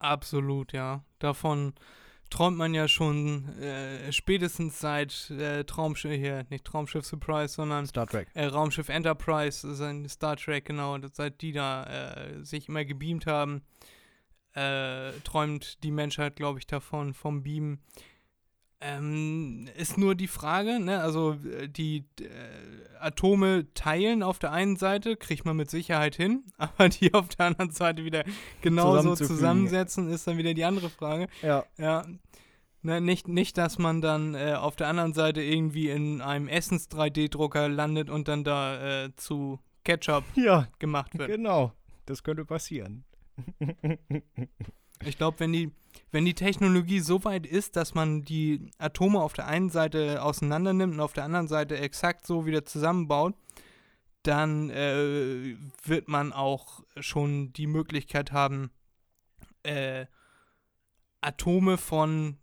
Absolut, 0.00 0.72
ja. 0.72 1.04
Davon 1.20 1.74
träumt 2.30 2.56
man 2.56 2.72
ja 2.74 2.88
schon 2.88 3.48
äh, 3.58 4.12
spätestens 4.12 4.80
seit 4.80 5.30
äh, 5.30 5.64
Traumschiff 5.64 6.12
hier, 6.12 6.46
nicht 6.48 6.64
Traumschiff 6.64 7.04
Surprise, 7.04 7.54
sondern 7.54 7.86
Star 7.86 8.06
Trek. 8.06 8.28
äh, 8.34 8.46
Raumschiff 8.46 8.88
Enterprise, 8.88 9.74
sein 9.74 10.08
Star 10.08 10.36
Trek, 10.36 10.64
genau, 10.64 10.96
seit 11.12 11.42
die 11.42 11.52
da 11.52 11.84
äh, 11.84 12.44
sich 12.44 12.68
immer 12.68 12.84
gebeamt 12.84 13.26
haben, 13.26 13.62
äh, 14.54 15.12
träumt 15.24 15.82
die 15.82 15.90
Menschheit, 15.90 16.36
glaube 16.36 16.58
ich, 16.60 16.66
davon, 16.66 17.14
vom 17.14 17.42
Beamen. 17.42 17.80
Ähm, 18.82 19.68
ist 19.76 19.98
nur 19.98 20.14
die 20.14 20.26
Frage, 20.26 20.80
ne, 20.80 21.00
also 21.02 21.32
äh, 21.32 21.68
die 21.68 22.06
äh, 22.20 22.24
Atome 22.98 23.66
teilen 23.74 24.22
auf 24.22 24.38
der 24.38 24.52
einen 24.52 24.76
Seite, 24.76 25.16
kriegt 25.16 25.44
man 25.44 25.56
mit 25.56 25.68
Sicherheit 25.68 26.16
hin, 26.16 26.44
aber 26.56 26.88
die 26.88 27.12
auf 27.12 27.28
der 27.28 27.46
anderen 27.46 27.72
Seite 27.72 28.04
wieder 28.06 28.24
genauso 28.62 29.14
zusammensetzen, 29.16 30.08
ist 30.10 30.26
dann 30.26 30.38
wieder 30.38 30.54
die 30.54 30.64
andere 30.64 30.88
Frage. 30.88 31.26
Ja. 31.42 31.64
Ja. 31.76 32.06
Ne, 32.82 33.02
nicht, 33.02 33.28
nicht, 33.28 33.58
dass 33.58 33.76
man 33.78 34.00
dann 34.00 34.34
äh, 34.34 34.54
auf 34.54 34.76
der 34.76 34.88
anderen 34.88 35.12
Seite 35.12 35.42
irgendwie 35.42 35.90
in 35.90 36.22
einem 36.22 36.48
Essens-3D-Drucker 36.48 37.68
landet 37.68 38.08
und 38.08 38.28
dann 38.28 38.44
da 38.44 39.04
äh, 39.04 39.14
zu 39.16 39.58
Ketchup 39.84 40.24
Ja, 40.36 40.68
gemacht 40.78 41.18
wird. 41.18 41.28
genau. 41.28 41.72
Das 42.06 42.22
könnte 42.22 42.46
passieren. 42.46 43.04
Ich 45.02 45.16
glaube, 45.16 45.40
wenn 45.40 45.50
die, 45.50 45.70
wenn 46.10 46.24
die 46.24 46.34
Technologie 46.34 47.00
so 47.00 47.24
weit 47.24 47.46
ist, 47.46 47.76
dass 47.76 47.94
man 47.94 48.22
die 48.22 48.70
Atome 48.78 49.20
auf 49.20 49.32
der 49.32 49.46
einen 49.46 49.70
Seite 49.70 50.22
auseinander 50.22 50.72
nimmt 50.72 50.94
und 50.94 51.00
auf 51.00 51.12
der 51.12 51.24
anderen 51.24 51.48
Seite 51.48 51.78
exakt 51.78 52.26
so 52.26 52.46
wieder 52.46 52.64
zusammenbaut, 52.64 53.34
dann 54.22 54.70
äh, 54.70 55.56
wird 55.84 56.08
man 56.08 56.32
auch 56.32 56.82
schon 56.98 57.52
die 57.52 57.66
Möglichkeit 57.66 58.32
haben, 58.32 58.70
äh, 59.62 60.06
Atome 61.20 61.78
von 61.78 62.38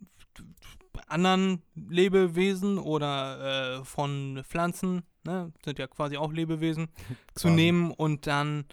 anderen 1.07 1.61
Lebewesen 1.75 2.77
oder 2.77 3.79
äh, 3.79 3.85
von 3.85 4.43
Pflanzen, 4.47 5.03
ne, 5.23 5.51
sind 5.63 5.79
ja 5.79 5.87
quasi 5.87 6.17
auch 6.17 6.31
Lebewesen, 6.31 6.87
zu 7.35 7.49
nehmen 7.49 7.91
und 7.91 8.27
dann 8.27 8.65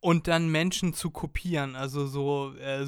und 0.00 0.26
dann 0.26 0.50
Menschen 0.50 0.94
zu 0.94 1.10
kopieren, 1.10 1.76
also 1.76 2.06
so 2.06 2.54
äh, 2.56 2.84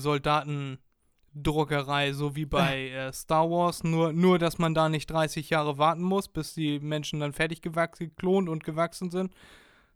Soldatendruckerei, 1.34 2.12
so 2.12 2.36
wie 2.36 2.46
bei 2.46 2.90
äh, 2.90 3.12
Star 3.12 3.50
Wars, 3.50 3.84
nur, 3.84 4.12
nur 4.12 4.38
dass 4.38 4.58
man 4.58 4.74
da 4.74 4.88
nicht 4.88 5.10
30 5.10 5.50
Jahre 5.50 5.78
warten 5.78 6.02
muss, 6.02 6.28
bis 6.28 6.54
die 6.54 6.78
Menschen 6.80 7.20
dann 7.20 7.32
fertig 7.32 7.62
gewachsen, 7.62 8.08
geklont 8.08 8.48
und 8.48 8.64
gewachsen 8.64 9.10
sind, 9.10 9.32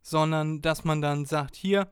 sondern 0.02 0.60
dass 0.60 0.84
man 0.84 1.00
dann 1.00 1.24
sagt, 1.24 1.56
hier, 1.56 1.90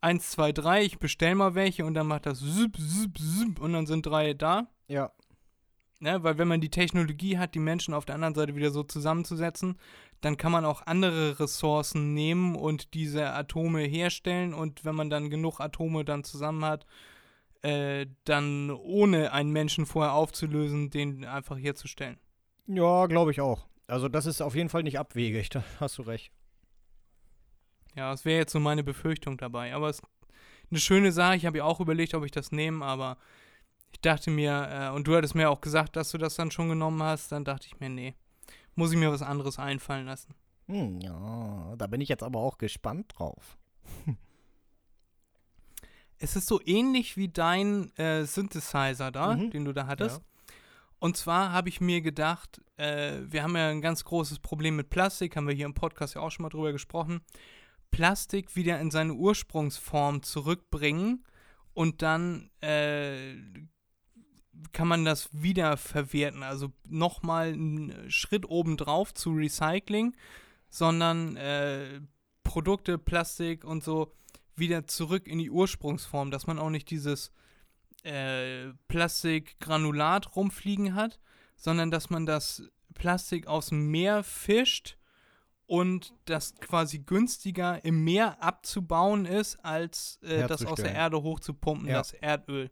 1, 0.00 0.30
2, 0.32 0.52
3, 0.52 0.84
ich 0.84 0.98
bestell 0.98 1.34
mal 1.34 1.54
welche 1.54 1.84
und 1.84 1.94
dann 1.94 2.08
macht 2.08 2.26
das 2.26 2.40
zip, 2.40 2.76
zip, 2.76 3.18
zip 3.18 3.60
und 3.60 3.72
dann 3.72 3.86
sind 3.86 4.04
drei 4.04 4.34
da. 4.34 4.66
Ja. 4.88 5.12
Ne, 6.00 6.20
weil 6.24 6.36
wenn 6.36 6.48
man 6.48 6.60
die 6.60 6.70
Technologie 6.70 7.38
hat, 7.38 7.54
die 7.54 7.60
Menschen 7.60 7.94
auf 7.94 8.04
der 8.04 8.16
anderen 8.16 8.34
Seite 8.34 8.56
wieder 8.56 8.72
so 8.72 8.82
zusammenzusetzen, 8.82 9.78
dann 10.20 10.36
kann 10.36 10.50
man 10.50 10.64
auch 10.64 10.84
andere 10.84 11.38
Ressourcen 11.38 12.12
nehmen 12.12 12.56
und 12.56 12.94
diese 12.94 13.32
Atome 13.32 13.82
herstellen 13.82 14.52
und 14.52 14.84
wenn 14.84 14.96
man 14.96 15.10
dann 15.10 15.30
genug 15.30 15.60
Atome 15.60 16.04
dann 16.04 16.24
zusammen 16.24 16.64
hat, 16.64 16.86
äh, 17.62 18.06
dann 18.24 18.70
ohne 18.70 19.32
einen 19.32 19.50
Menschen 19.50 19.86
vorher 19.86 20.14
aufzulösen, 20.14 20.90
den 20.90 21.24
einfach 21.24 21.56
herzustellen. 21.56 22.18
Ja, 22.66 23.06
glaube 23.06 23.30
ich 23.30 23.40
auch. 23.40 23.66
Also 23.86 24.08
das 24.08 24.26
ist 24.26 24.40
auf 24.40 24.54
jeden 24.54 24.68
Fall 24.68 24.82
nicht 24.82 24.98
abwegig, 24.98 25.48
da 25.50 25.64
hast 25.80 25.98
du 25.98 26.02
recht. 26.02 26.32
Ja, 27.94 28.10
das 28.10 28.24
wäre 28.24 28.38
jetzt 28.38 28.52
so 28.52 28.60
meine 28.60 28.82
Befürchtung 28.82 29.36
dabei. 29.36 29.74
Aber 29.74 29.88
es 29.88 29.98
ist 29.98 30.06
eine 30.70 30.80
schöne 30.80 31.12
Sache. 31.12 31.36
Ich 31.36 31.46
habe 31.46 31.58
ja 31.58 31.64
auch 31.64 31.80
überlegt, 31.80 32.14
ob 32.14 32.24
ich 32.24 32.30
das 32.30 32.50
nehme, 32.52 32.84
aber 32.84 33.18
ich 33.92 34.00
dachte 34.00 34.30
mir, 34.30 34.68
äh, 34.70 34.94
und 34.94 35.06
du 35.06 35.14
hattest 35.14 35.34
mir 35.34 35.50
auch 35.50 35.60
gesagt, 35.60 35.96
dass 35.96 36.10
du 36.10 36.18
das 36.18 36.36
dann 36.36 36.50
schon 36.50 36.70
genommen 36.70 37.02
hast, 37.02 37.30
dann 37.30 37.44
dachte 37.44 37.66
ich 37.66 37.78
mir, 37.78 37.90
nee, 37.90 38.14
muss 38.74 38.92
ich 38.92 38.98
mir 38.98 39.12
was 39.12 39.22
anderes 39.22 39.58
einfallen 39.58 40.06
lassen. 40.06 40.34
Hm, 40.68 41.00
ja, 41.00 41.74
da 41.76 41.86
bin 41.86 42.00
ich 42.00 42.08
jetzt 42.08 42.22
aber 42.22 42.40
auch 42.40 42.56
gespannt 42.56 43.12
drauf. 43.16 43.58
Es 46.22 46.36
ist 46.36 46.46
so 46.46 46.60
ähnlich 46.64 47.16
wie 47.16 47.28
dein 47.28 47.94
äh, 47.96 48.24
Synthesizer 48.24 49.10
da, 49.10 49.34
Mhm. 49.36 49.50
den 49.50 49.64
du 49.64 49.72
da 49.72 49.86
hattest. 49.86 50.22
Und 51.00 51.16
zwar 51.16 51.50
habe 51.50 51.68
ich 51.68 51.80
mir 51.80 52.00
gedacht, 52.00 52.60
äh, 52.76 53.18
wir 53.26 53.42
haben 53.42 53.56
ja 53.56 53.68
ein 53.68 53.80
ganz 53.80 54.04
großes 54.04 54.38
Problem 54.38 54.76
mit 54.76 54.88
Plastik, 54.88 55.34
haben 55.36 55.48
wir 55.48 55.54
hier 55.54 55.66
im 55.66 55.74
Podcast 55.74 56.14
ja 56.14 56.20
auch 56.20 56.30
schon 56.30 56.44
mal 56.44 56.48
drüber 56.48 56.70
gesprochen. 56.70 57.22
Plastik 57.90 58.54
wieder 58.54 58.78
in 58.80 58.92
seine 58.92 59.14
Ursprungsform 59.14 60.22
zurückbringen 60.22 61.24
und 61.74 62.02
dann 62.02 62.50
äh, 62.60 63.34
kann 64.72 64.86
man 64.86 65.04
das 65.04 65.28
wieder 65.32 65.76
verwerten. 65.76 66.44
Also 66.44 66.70
nochmal 66.86 67.48
einen 67.52 68.08
Schritt 68.10 68.48
obendrauf 68.48 69.12
zu 69.12 69.32
Recycling, 69.32 70.14
sondern 70.70 71.36
äh, 71.36 72.00
Produkte, 72.44 72.96
Plastik 72.96 73.64
und 73.64 73.82
so 73.82 74.12
wieder 74.56 74.86
zurück 74.86 75.26
in 75.26 75.38
die 75.38 75.50
Ursprungsform, 75.50 76.30
dass 76.30 76.46
man 76.46 76.58
auch 76.58 76.70
nicht 76.70 76.90
dieses 76.90 77.32
äh, 78.04 78.72
Plastikgranulat 78.88 80.34
rumfliegen 80.36 80.94
hat, 80.94 81.20
sondern 81.56 81.90
dass 81.90 82.10
man 82.10 82.26
das 82.26 82.62
Plastik 82.94 83.46
aus 83.46 83.68
dem 83.68 83.90
Meer 83.90 84.22
fischt 84.24 84.98
und 85.66 86.14
das 86.26 86.54
quasi 86.56 86.98
günstiger 86.98 87.84
im 87.84 88.04
Meer 88.04 88.42
abzubauen 88.42 89.24
ist, 89.24 89.56
als 89.64 90.18
äh, 90.22 90.46
das 90.46 90.66
aus 90.66 90.76
der. 90.76 90.92
Erde 90.92 91.22
hochzupumpen, 91.22 91.88
Ja. 91.88 91.98
das 91.98 92.12
Erdöl. 92.12 92.70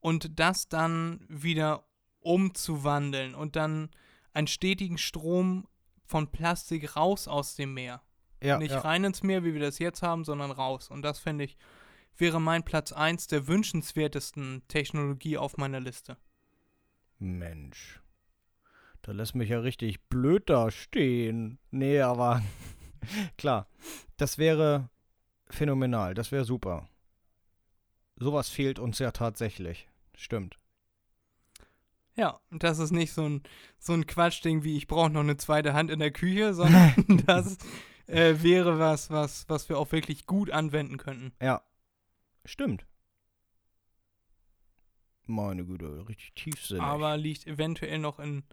Und 0.00 0.38
das 0.38 0.68
dann 0.68 1.26
wieder 1.28 1.84
umzuwandeln 2.20 3.34
und 3.34 3.56
dann 3.56 3.90
einen 4.32 4.46
stetigen 4.46 4.98
Strom 4.98 5.66
von 6.04 6.30
Plastik 6.30 6.96
raus 6.96 7.28
aus 7.28 7.54
dem 7.54 7.74
Meer. 7.74 8.02
Ja, 8.42 8.58
Nicht 8.58 8.70
ja. 8.70 8.80
rein 8.80 9.04
ins 9.04 9.22
Meer, 9.22 9.44
wie 9.44 9.54
wir 9.54 9.60
das 9.60 9.78
jetzt 9.78 10.02
haben, 10.02 10.24
sondern 10.24 10.50
raus. 10.50 10.88
Und 10.90 11.02
das 11.02 11.18
finde 11.18 11.44
ich, 11.44 11.56
wäre 12.16 12.40
mein 12.40 12.62
Platz 12.62 12.92
1 12.92 13.26
der 13.26 13.48
wünschenswertesten 13.48 14.62
Technologie 14.68 15.36
auf 15.38 15.56
meiner 15.56 15.80
Liste. 15.80 16.16
Mensch. 17.18 18.00
Da 19.02 19.12
lässt 19.12 19.34
mich 19.34 19.48
ja 19.48 19.60
richtig 19.60 20.00
blöd 20.08 20.50
da 20.50 20.70
stehen. 20.70 21.58
Nee, 21.70 22.00
aber 22.00 22.42
klar. 23.38 23.68
Das 24.16 24.38
wäre 24.38 24.90
phänomenal. 25.48 26.14
Das 26.14 26.30
wäre 26.30 26.44
super. 26.44 26.88
Sowas 28.16 28.48
fehlt 28.48 28.78
uns 28.78 28.98
ja 28.98 29.12
tatsächlich. 29.12 29.88
Stimmt. 30.14 30.58
Ja, 32.16 32.40
und 32.50 32.64
das 32.64 32.80
ist 32.80 32.90
nicht 32.90 33.12
so 33.12 33.28
ein, 33.28 33.42
so 33.78 33.92
ein 33.92 34.06
Quatschding 34.06 34.64
wie 34.64 34.76
ich 34.76 34.88
brauche 34.88 35.10
noch 35.10 35.20
eine 35.20 35.36
zweite 35.36 35.72
Hand 35.72 35.88
in 35.90 36.00
der 36.00 36.10
Küche, 36.10 36.52
sondern 36.52 36.92
das 37.26 37.56
äh, 38.08 38.42
wäre 38.42 38.78
was, 38.78 39.10
was, 39.10 39.48
was 39.48 39.68
wir 39.68 39.78
auch 39.78 39.92
wirklich 39.92 40.26
gut 40.26 40.50
anwenden 40.50 40.96
könnten. 40.96 41.32
Ja. 41.40 41.62
Stimmt. 42.44 42.86
Meine 45.26 45.64
Güte, 45.64 46.08
richtig 46.08 46.32
tiefsinnig. 46.34 46.82
aber 46.82 47.16
liegt 47.18 47.46
eventuell 47.46 47.98
noch 47.98 48.18
in, 48.18 48.44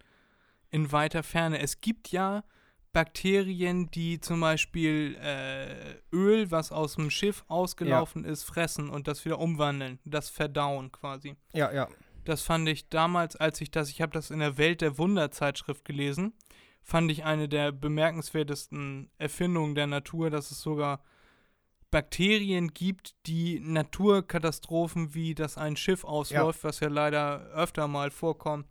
in 0.70 0.92
weiter 0.92 1.22
Ferne. 1.22 1.58
Es 1.58 1.80
gibt 1.80 2.12
ja 2.12 2.44
Bakterien, 2.92 3.90
die 3.90 4.20
zum 4.20 4.40
Beispiel 4.40 5.16
äh, 5.20 5.96
Öl, 6.14 6.50
was 6.50 6.72
aus 6.72 6.96
dem 6.96 7.10
Schiff 7.10 7.44
ausgelaufen 7.48 8.24
ist, 8.24 8.44
fressen 8.44 8.90
und 8.90 9.08
das 9.08 9.24
wieder 9.24 9.38
umwandeln, 9.38 9.98
das 10.04 10.28
verdauen 10.28 10.92
quasi. 10.92 11.36
ja, 11.52 11.72
ja. 11.72 11.88
Das 12.24 12.42
fand 12.42 12.68
ich 12.68 12.88
damals, 12.88 13.36
als 13.36 13.60
ich 13.60 13.70
das, 13.70 13.88
ich 13.88 14.02
habe 14.02 14.12
das 14.12 14.32
in 14.32 14.40
der 14.40 14.58
Welt 14.58 14.80
der 14.80 14.98
Wunder 14.98 15.30
Zeitschrift 15.30 15.84
gelesen, 15.84 16.32
fand 16.86 17.10
ich 17.10 17.24
eine 17.24 17.48
der 17.48 17.72
bemerkenswertesten 17.72 19.10
Erfindungen 19.18 19.74
der 19.74 19.88
Natur, 19.88 20.30
dass 20.30 20.52
es 20.52 20.62
sogar 20.62 21.02
Bakterien 21.90 22.68
gibt, 22.74 23.16
die 23.26 23.58
Naturkatastrophen, 23.58 25.12
wie 25.12 25.34
dass 25.34 25.58
ein 25.58 25.74
Schiff 25.76 26.04
ausläuft, 26.04 26.62
was 26.62 26.78
ja 26.78 26.88
leider 26.88 27.40
öfter 27.54 27.88
mal 27.88 28.12
vorkommt, 28.12 28.68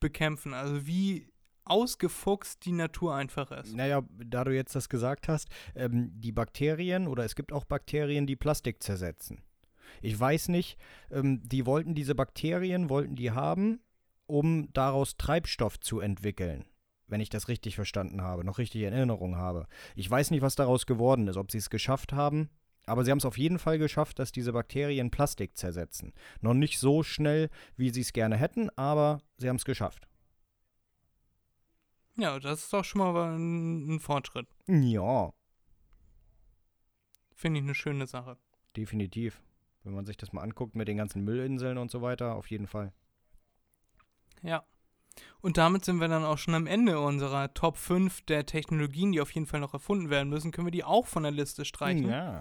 bekämpfen. 0.00 0.54
Also 0.54 0.86
wie 0.86 1.30
ausgefuchst 1.66 2.64
die 2.64 2.72
Natur 2.72 3.14
einfach 3.14 3.50
ist. 3.50 3.74
Naja, 3.74 4.02
da 4.08 4.44
du 4.44 4.54
jetzt 4.54 4.74
das 4.74 4.88
gesagt 4.88 5.28
hast, 5.28 5.48
ähm, 5.74 6.12
die 6.14 6.32
Bakterien 6.32 7.06
oder 7.06 7.24
es 7.24 7.34
gibt 7.34 7.52
auch 7.52 7.66
Bakterien, 7.66 8.26
die 8.26 8.36
Plastik 8.36 8.82
zersetzen. 8.82 9.42
Ich 10.00 10.18
weiß 10.18 10.48
nicht, 10.48 10.78
ähm, 11.10 11.42
die 11.44 11.66
wollten 11.66 11.94
diese 11.94 12.14
Bakterien, 12.14 12.88
wollten 12.88 13.16
die 13.16 13.32
haben, 13.32 13.80
um 14.26 14.72
daraus 14.72 15.18
Treibstoff 15.18 15.78
zu 15.78 16.00
entwickeln. 16.00 16.64
Wenn 17.14 17.20
ich 17.20 17.30
das 17.30 17.46
richtig 17.46 17.76
verstanden 17.76 18.22
habe, 18.22 18.42
noch 18.42 18.58
richtig 18.58 18.82
in 18.82 18.92
Erinnerung 18.92 19.36
habe. 19.36 19.68
Ich 19.94 20.10
weiß 20.10 20.32
nicht, 20.32 20.42
was 20.42 20.56
daraus 20.56 20.84
geworden 20.84 21.28
ist, 21.28 21.36
ob 21.36 21.52
sie 21.52 21.58
es 21.58 21.70
geschafft 21.70 22.12
haben, 22.12 22.50
aber 22.86 23.04
sie 23.04 23.12
haben 23.12 23.18
es 23.18 23.24
auf 23.24 23.38
jeden 23.38 23.60
Fall 23.60 23.78
geschafft, 23.78 24.18
dass 24.18 24.32
diese 24.32 24.52
Bakterien 24.52 25.12
Plastik 25.12 25.56
zersetzen. 25.56 26.12
Noch 26.40 26.54
nicht 26.54 26.80
so 26.80 27.04
schnell, 27.04 27.50
wie 27.76 27.90
sie 27.90 28.00
es 28.00 28.12
gerne 28.12 28.36
hätten, 28.36 28.68
aber 28.70 29.20
sie 29.36 29.48
haben 29.48 29.54
es 29.54 29.64
geschafft. 29.64 30.08
Ja, 32.16 32.40
das 32.40 32.64
ist 32.64 32.72
doch 32.72 32.84
schon 32.84 32.98
mal 32.98 33.14
ein, 33.36 33.94
ein 33.94 34.00
Fortschritt. 34.00 34.48
Ja, 34.66 35.32
Finde 37.36 37.60
ich 37.60 37.64
eine 37.64 37.76
schöne 37.76 38.08
Sache. 38.08 38.38
definitiv. 38.76 39.40
Wenn 39.84 39.94
man 39.94 40.04
sich 40.04 40.16
das 40.16 40.32
mal 40.32 40.42
anguckt 40.42 40.74
mit 40.74 40.88
den 40.88 40.96
ganzen 40.96 41.22
Müllinseln 41.22 41.78
und 41.78 41.92
so 41.92 42.02
weiter, 42.02 42.34
auf 42.34 42.50
jeden 42.50 42.66
Fall. 42.66 42.92
Ja. 44.42 44.66
Und 45.40 45.58
damit 45.58 45.84
sind 45.84 46.00
wir 46.00 46.08
dann 46.08 46.24
auch 46.24 46.38
schon 46.38 46.54
am 46.54 46.66
Ende 46.66 46.98
unserer 47.00 47.52
Top 47.52 47.76
5 47.76 48.22
der 48.22 48.46
Technologien, 48.46 49.12
die 49.12 49.20
auf 49.20 49.30
jeden 49.32 49.46
Fall 49.46 49.60
noch 49.60 49.74
erfunden 49.74 50.10
werden 50.10 50.28
müssen. 50.28 50.52
Können 50.52 50.66
wir 50.66 50.72
die 50.72 50.84
auch 50.84 51.06
von 51.06 51.22
der 51.22 51.32
Liste 51.32 51.64
streichen? 51.64 52.08
Ja. 52.08 52.40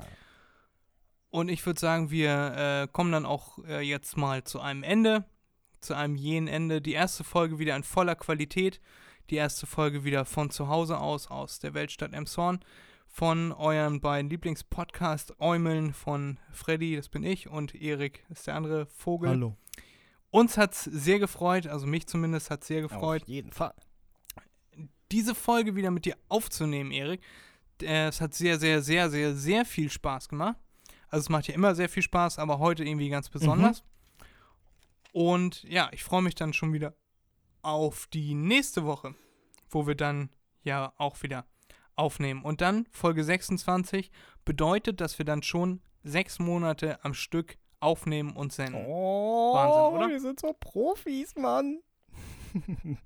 Und 1.29 1.49
ich 1.49 1.65
würde 1.65 1.79
sagen, 1.79 2.11
wir 2.11 2.53
äh, 2.55 2.87
kommen 2.91 3.11
dann 3.11 3.25
auch 3.25 3.57
äh, 3.65 3.81
jetzt 3.81 4.17
mal 4.17 4.43
zu 4.43 4.61
einem 4.61 4.83
Ende, 4.83 5.25
zu 5.81 5.95
einem 5.95 6.15
jenen 6.15 6.47
Ende. 6.47 6.81
Die 6.81 6.93
erste 6.93 7.23
Folge 7.23 7.59
wieder 7.59 7.75
in 7.75 7.83
voller 7.83 8.15
Qualität. 8.15 8.79
Die 9.29 9.35
erste 9.35 9.65
Folge 9.65 10.03
wieder 10.03 10.25
von 10.25 10.49
zu 10.49 10.67
Hause 10.67 10.99
aus, 10.99 11.27
aus 11.27 11.59
der 11.59 11.73
Weltstadt 11.73 12.13
Emshorn. 12.13 12.59
Von 13.07 13.51
euren 13.51 13.99
beiden 14.01 14.29
Lieblingspodcast 14.29 15.39
Eumeln 15.39 15.93
von 15.93 16.39
Freddy, 16.51 16.95
das 16.95 17.09
bin 17.09 17.23
ich, 17.23 17.47
und 17.47 17.75
Erik 17.75 18.23
ist 18.29 18.47
der 18.47 18.55
andere 18.55 18.85
Vogel. 18.87 19.29
Hallo. 19.29 19.55
Uns 20.33 20.57
hat's 20.57 20.85
sehr 20.85 21.19
gefreut, 21.19 21.67
also 21.67 21.85
mich 21.85 22.07
zumindest 22.07 22.49
hat 22.49 22.63
sehr 22.63 22.81
gefreut, 22.81 23.21
Auf 23.21 23.27
jeden 23.27 23.51
Fall. 23.51 23.75
diese 25.11 25.35
Folge 25.35 25.75
wieder 25.75 25.91
mit 25.91 26.05
dir 26.05 26.17
aufzunehmen, 26.27 26.89
Erik. 26.91 27.21
Äh, 27.83 28.07
Es 28.07 28.19
hat 28.19 28.33
sehr, 28.33 28.57
sehr, 28.59 28.81
sehr, 28.81 29.11
sehr, 29.11 29.35
sehr 29.35 29.63
viel 29.63 29.91
Spaß 29.91 30.29
gemacht. 30.29 30.57
Also 31.09 31.25
es 31.25 31.29
macht 31.29 31.47
ja 31.47 31.53
immer 31.53 31.75
sehr 31.75 31.87
viel 31.87 32.01
Spaß, 32.01 32.39
aber 32.39 32.57
heute 32.57 32.83
irgendwie 32.83 33.09
ganz 33.09 33.29
besonders. 33.29 33.83
Und 35.11 35.61
ja, 35.65 35.89
ich 35.91 36.03
freue 36.03 36.23
mich 36.23 36.33
dann 36.33 36.51
schon 36.53 36.73
wieder 36.73 36.95
auf 37.61 38.07
die 38.07 38.33
nächste 38.33 38.85
Woche, 38.85 39.13
wo 39.69 39.85
wir 39.85 39.93
dann 39.93 40.29
ja 40.63 40.93
auch 40.97 41.21
wieder 41.21 41.45
aufnehmen. 41.95 42.41
Und 42.43 42.61
dann 42.61 42.87
Folge 42.89 43.23
26 43.23 44.09
bedeutet, 44.45 44.99
dass 44.99 45.19
wir 45.19 45.25
dann 45.25 45.43
schon 45.43 45.79
sechs 46.03 46.39
Monate 46.39 47.05
am 47.05 47.13
Stück 47.13 47.59
aufnehmen 47.83 48.31
und 48.31 48.53
senden. 48.53 48.85
Oh, 48.87 49.53
Wahnsinn, 49.53 49.97
oder? 49.99 50.09
wir 50.09 50.19
sind 50.19 50.39
so 50.39 50.55
Profis, 50.59 51.35
Mann. 51.35 51.79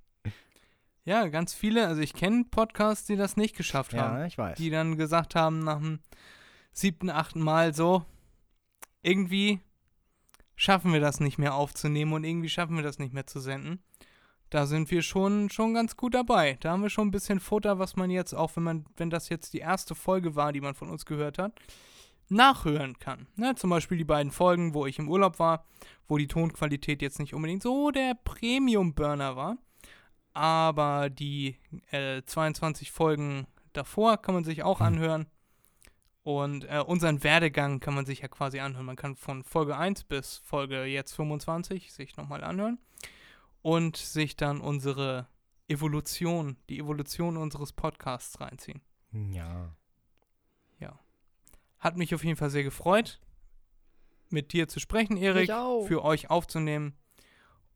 Ja, 1.08 1.30
ganz 1.30 1.54
viele, 1.54 1.88
also 1.88 2.02
ich 2.02 2.14
kenne 2.14 2.44
Podcasts, 2.52 3.08
die 3.08 3.16
das 3.16 3.38
nicht 3.38 3.56
geschafft 3.56 3.94
haben. 3.94 4.18
Ja, 4.18 4.26
ich 4.26 4.38
weiß. 4.38 4.58
die 4.58 4.70
dann 4.70 4.98
gesagt 4.98 5.36
haben 5.36 5.60
nach 5.60 5.78
dem 5.78 6.00
siebten, 6.74 7.10
achten 7.10 7.40
Mal 7.40 7.74
so, 7.74 8.04
irgendwie 9.04 9.62
schaffen 10.58 10.92
wir 10.92 11.00
das 11.00 11.22
nicht 11.22 11.38
mehr 11.38 11.56
aufzunehmen 11.56 12.12
und 12.12 12.26
irgendwie 12.26 12.50
schaffen 12.50 12.76
wir 12.76 12.84
das 12.84 13.00
nicht 13.00 13.14
mehr 13.14 13.26
zu 13.26 13.40
senden. 13.40 13.82
Da 14.50 14.66
sind 14.66 14.92
wir 14.92 15.02
schon, 15.02 15.50
schon 15.50 15.74
ganz 15.74 15.96
gut 15.96 16.14
dabei. 16.14 16.58
Da 16.60 16.72
haben 16.72 16.84
wir 16.84 16.90
schon 16.90 17.08
ein 17.08 17.12
bisschen 17.12 17.40
Futter, 17.40 17.80
was 17.80 17.96
man 17.96 18.10
jetzt, 18.10 18.34
auch 18.34 18.58
wenn 18.58 18.64
man, 18.64 18.86
wenn 18.98 19.10
das 19.10 19.30
jetzt 19.30 19.54
die 19.54 19.60
erste 19.60 19.96
Folge 19.96 20.36
war, 20.36 20.52
die 20.52 20.62
man 20.62 20.74
von 20.76 20.90
uns 20.90 21.06
gehört 21.06 21.38
hat, 21.38 21.54
nachhören 22.30 23.00
kann. 23.00 23.28
Ne, 23.36 23.56
zum 23.56 23.70
Beispiel 23.70 23.98
die 23.98 24.04
beiden 24.04 24.32
Folgen, 24.32 24.74
wo 24.74 24.86
ich 24.86 25.00
im 25.00 25.10
Urlaub 25.10 25.40
war, 25.40 25.66
wo 26.08 26.18
die 26.18 26.28
Tonqualität 26.28 27.02
jetzt 27.02 27.20
nicht 27.20 27.34
unbedingt 27.34 27.64
so 27.64 27.92
der 27.92 28.16
Premium-Burner 28.24 29.36
war. 29.36 29.58
Aber 30.34 31.10
die 31.10 31.58
äh, 31.92 32.22
22 32.24 32.92
Folgen 32.92 33.48
davor 33.74 34.18
kann 34.18 34.36
man 34.36 34.44
sich 34.44 34.64
auch 34.64 34.82
anhören. 34.82 35.28
Und 36.24 36.66
äh, 36.66 36.84
unseren 36.86 37.24
Werdegang 37.24 37.80
kann 37.80 37.96
man 37.96 38.06
sich 38.06 38.20
ja 38.20 38.28
quasi 38.28 38.60
anhören. 38.60 38.86
Man 38.86 38.98
kann 38.98 39.16
von 39.16 39.44
Folge 39.46 39.78
1 39.78 40.04
bis 40.04 40.38
Folge 40.38 40.84
jetzt 40.84 41.14
25 41.14 41.94
sich 41.94 42.18
nochmal 42.18 42.44
anhören. 42.44 42.80
Und 43.62 43.96
sich 43.98 44.36
dann 44.36 44.60
unsere 44.60 45.28
Evolution, 45.68 46.58
die 46.70 46.80
Evolution 46.80 47.38
unseres 47.38 47.72
Podcasts 47.74 48.40
reinziehen. 48.40 48.82
Ja. 49.12 49.74
Hat 51.80 51.98
mich 51.98 52.14
auf 52.16 52.24
jeden 52.24 52.38
Fall 52.38 52.50
sehr 52.50 52.64
gefreut, 52.64 53.20
mit 54.30 54.54
dir 54.54 54.68
zu 54.68 54.80
sprechen, 54.80 55.18
Erik, 55.18 55.50
für 55.88 56.04
euch 56.04 56.30
aufzunehmen. 56.30 56.96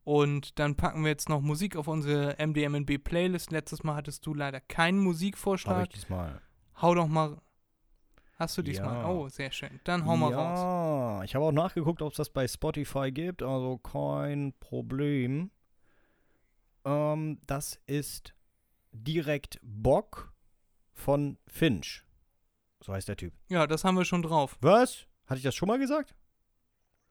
Und 0.04 0.58
dann 0.58 0.74
packen 0.76 1.02
wir 1.04 1.10
jetzt 1.10 1.28
noch 1.28 1.40
Musik 1.40 1.76
auf 1.76 1.86
unsere 1.86 2.36
MDMNB 2.44 2.98
Playlist. 3.02 3.52
Letztes 3.52 3.84
Mal 3.84 3.94
hattest 3.94 4.26
du 4.26 4.34
leider 4.34 4.60
keinen 4.60 4.98
Musikvorschlag. 4.98 5.84
ich 5.84 5.94
diesmal. 5.94 6.40
Hau 6.80 6.94
doch 6.94 7.06
mal. 7.06 7.40
Hast 8.36 8.58
du 8.58 8.62
diesmal? 8.62 8.94
Ja. 8.96 9.08
Oh, 9.08 9.28
sehr 9.28 9.52
schön. 9.52 9.78
Dann 9.84 10.04
hau 10.04 10.16
mal 10.16 10.34
raus. 10.34 10.58
Ja, 10.58 11.22
ich 11.22 11.36
habe 11.36 11.44
auch 11.44 11.52
nachgeguckt, 11.52 12.02
ob 12.02 12.10
es 12.10 12.16
das 12.16 12.30
bei 12.30 12.48
Spotify 12.48 13.12
gibt, 13.12 13.42
also 13.42 13.78
kein 13.78 14.52
Problem. 14.58 15.52
Ähm, 16.84 17.38
das 17.46 17.78
ist 17.86 18.34
direkt 18.90 19.60
Bock 19.62 20.32
von 20.92 21.38
Finch. 21.46 22.04
So 22.82 22.92
heißt 22.92 23.08
der 23.08 23.16
Typ. 23.16 23.32
Ja, 23.48 23.66
das 23.66 23.84
haben 23.84 23.96
wir 23.96 24.04
schon 24.04 24.22
drauf. 24.22 24.56
Was? 24.60 25.06
Hatte 25.26 25.38
ich 25.38 25.44
das 25.44 25.54
schon 25.54 25.68
mal 25.68 25.78
gesagt? 25.78 26.14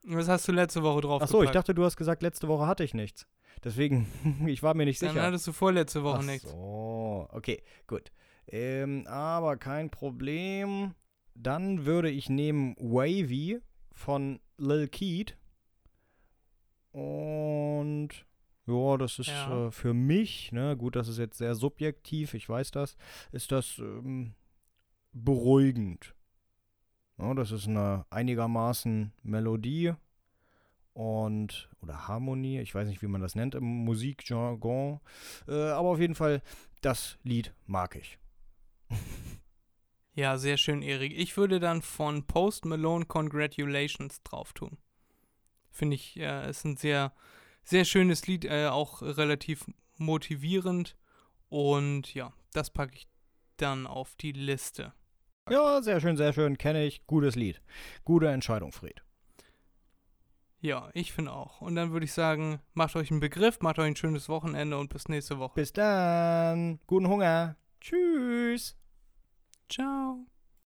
Das 0.03 0.27
hast 0.27 0.47
du 0.47 0.51
letzte 0.51 0.83
Woche 0.83 1.01
drauf. 1.01 1.21
Achso, 1.21 1.43
ich 1.43 1.51
dachte, 1.51 1.73
du 1.73 1.83
hast 1.85 1.95
gesagt, 1.95 2.23
letzte 2.23 2.47
Woche 2.47 2.65
hatte 2.67 2.83
ich 2.83 2.93
nichts. 2.93 3.27
Deswegen, 3.63 4.07
ich 4.47 4.63
war 4.63 4.73
mir 4.73 4.85
nicht 4.85 5.01
Dann 5.01 5.09
sicher. 5.11 5.23
hattest 5.23 5.47
du 5.47 5.51
vorletzte 5.53 6.03
Woche 6.03 6.19
Ach 6.19 6.25
nichts. 6.25 6.49
So, 6.49 7.27
okay, 7.31 7.63
gut. 7.87 8.11
Ähm, 8.47 9.05
aber 9.07 9.57
kein 9.57 9.89
Problem. 9.89 10.93
Dann 11.35 11.85
würde 11.85 12.09
ich 12.09 12.29
nehmen 12.29 12.75
Wavy 12.77 13.59
von 13.93 14.39
Lil 14.57 14.87
Keat. 14.87 15.37
Und 16.91 18.09
ja, 18.65 18.97
das 18.97 19.19
ist 19.19 19.27
Ja. 19.27 19.67
äh, 19.67 19.71
für 19.71 19.93
mich, 19.93 20.51
ne, 20.51 20.75
gut, 20.75 20.95
das 20.95 21.07
ist 21.07 21.17
jetzt 21.17 21.37
sehr 21.37 21.55
subjektiv, 21.55 22.33
ich 22.33 22.47
weiß 22.49 22.71
das, 22.71 22.97
ist 23.31 23.51
das 23.51 23.77
ähm, 23.79 24.33
beruhigend. 25.13 26.15
Ja, 27.17 27.33
das 27.33 27.51
ist 27.51 27.67
eine 27.67 28.05
einigermaßen 28.09 29.13
Melodie 29.23 29.93
und 30.93 31.69
oder 31.81 32.07
Harmonie, 32.07 32.59
ich 32.59 32.73
weiß 32.73 32.87
nicht, 32.87 33.01
wie 33.01 33.07
man 33.07 33.21
das 33.21 33.35
nennt 33.35 33.55
im 33.55 33.63
Musikjargon, 33.63 34.99
äh, 35.47 35.69
aber 35.69 35.89
auf 35.89 35.99
jeden 35.99 36.15
Fall, 36.15 36.41
das 36.81 37.17
Lied 37.23 37.53
mag 37.65 37.95
ich. 37.95 38.17
Ja, 40.13 40.37
sehr 40.37 40.57
schön, 40.57 40.81
Erik. 40.81 41.13
Ich 41.17 41.37
würde 41.37 41.61
dann 41.61 41.81
von 41.81 42.27
Post 42.27 42.65
Malone 42.65 43.05
Congratulations 43.05 44.21
drauf 44.23 44.51
tun. 44.51 44.77
Finde 45.69 45.95
ich, 45.95 46.19
äh, 46.19 46.49
ist 46.49 46.65
ein 46.65 46.75
sehr, 46.75 47.13
sehr 47.63 47.85
schönes 47.85 48.27
Lied, 48.27 48.43
äh, 48.43 48.67
auch 48.67 49.01
relativ 49.01 49.65
motivierend. 49.97 50.97
Und 51.47 52.13
ja, 52.13 52.33
das 52.51 52.69
packe 52.69 52.95
ich 52.95 53.07
dann 53.55 53.87
auf 53.87 54.15
die 54.15 54.33
Liste. 54.33 54.93
Ja, 55.51 55.81
sehr 55.81 55.99
schön, 55.99 56.15
sehr 56.15 56.31
schön, 56.31 56.57
kenne 56.57 56.85
ich, 56.85 57.05
gutes 57.07 57.35
Lied. 57.35 57.61
Gute 58.05 58.29
Entscheidung, 58.29 58.71
Fred. 58.71 59.03
Ja, 60.61 60.89
ich 60.93 61.11
finde 61.11 61.33
auch. 61.33 61.59
Und 61.59 61.75
dann 61.75 61.91
würde 61.91 62.05
ich 62.05 62.13
sagen, 62.13 62.61
macht 62.73 62.95
euch 62.95 63.11
einen 63.11 63.19
Begriff, 63.19 63.59
macht 63.59 63.77
euch 63.77 63.87
ein 63.87 63.95
schönes 63.97 64.29
Wochenende 64.29 64.77
und 64.77 64.87
bis 64.93 65.09
nächste 65.09 65.39
Woche. 65.39 65.55
Bis 65.55 65.73
dann, 65.73 66.79
guten 66.87 67.09
Hunger, 67.09 67.57
tschüss. 67.81 68.77
Ciao. 69.67 70.25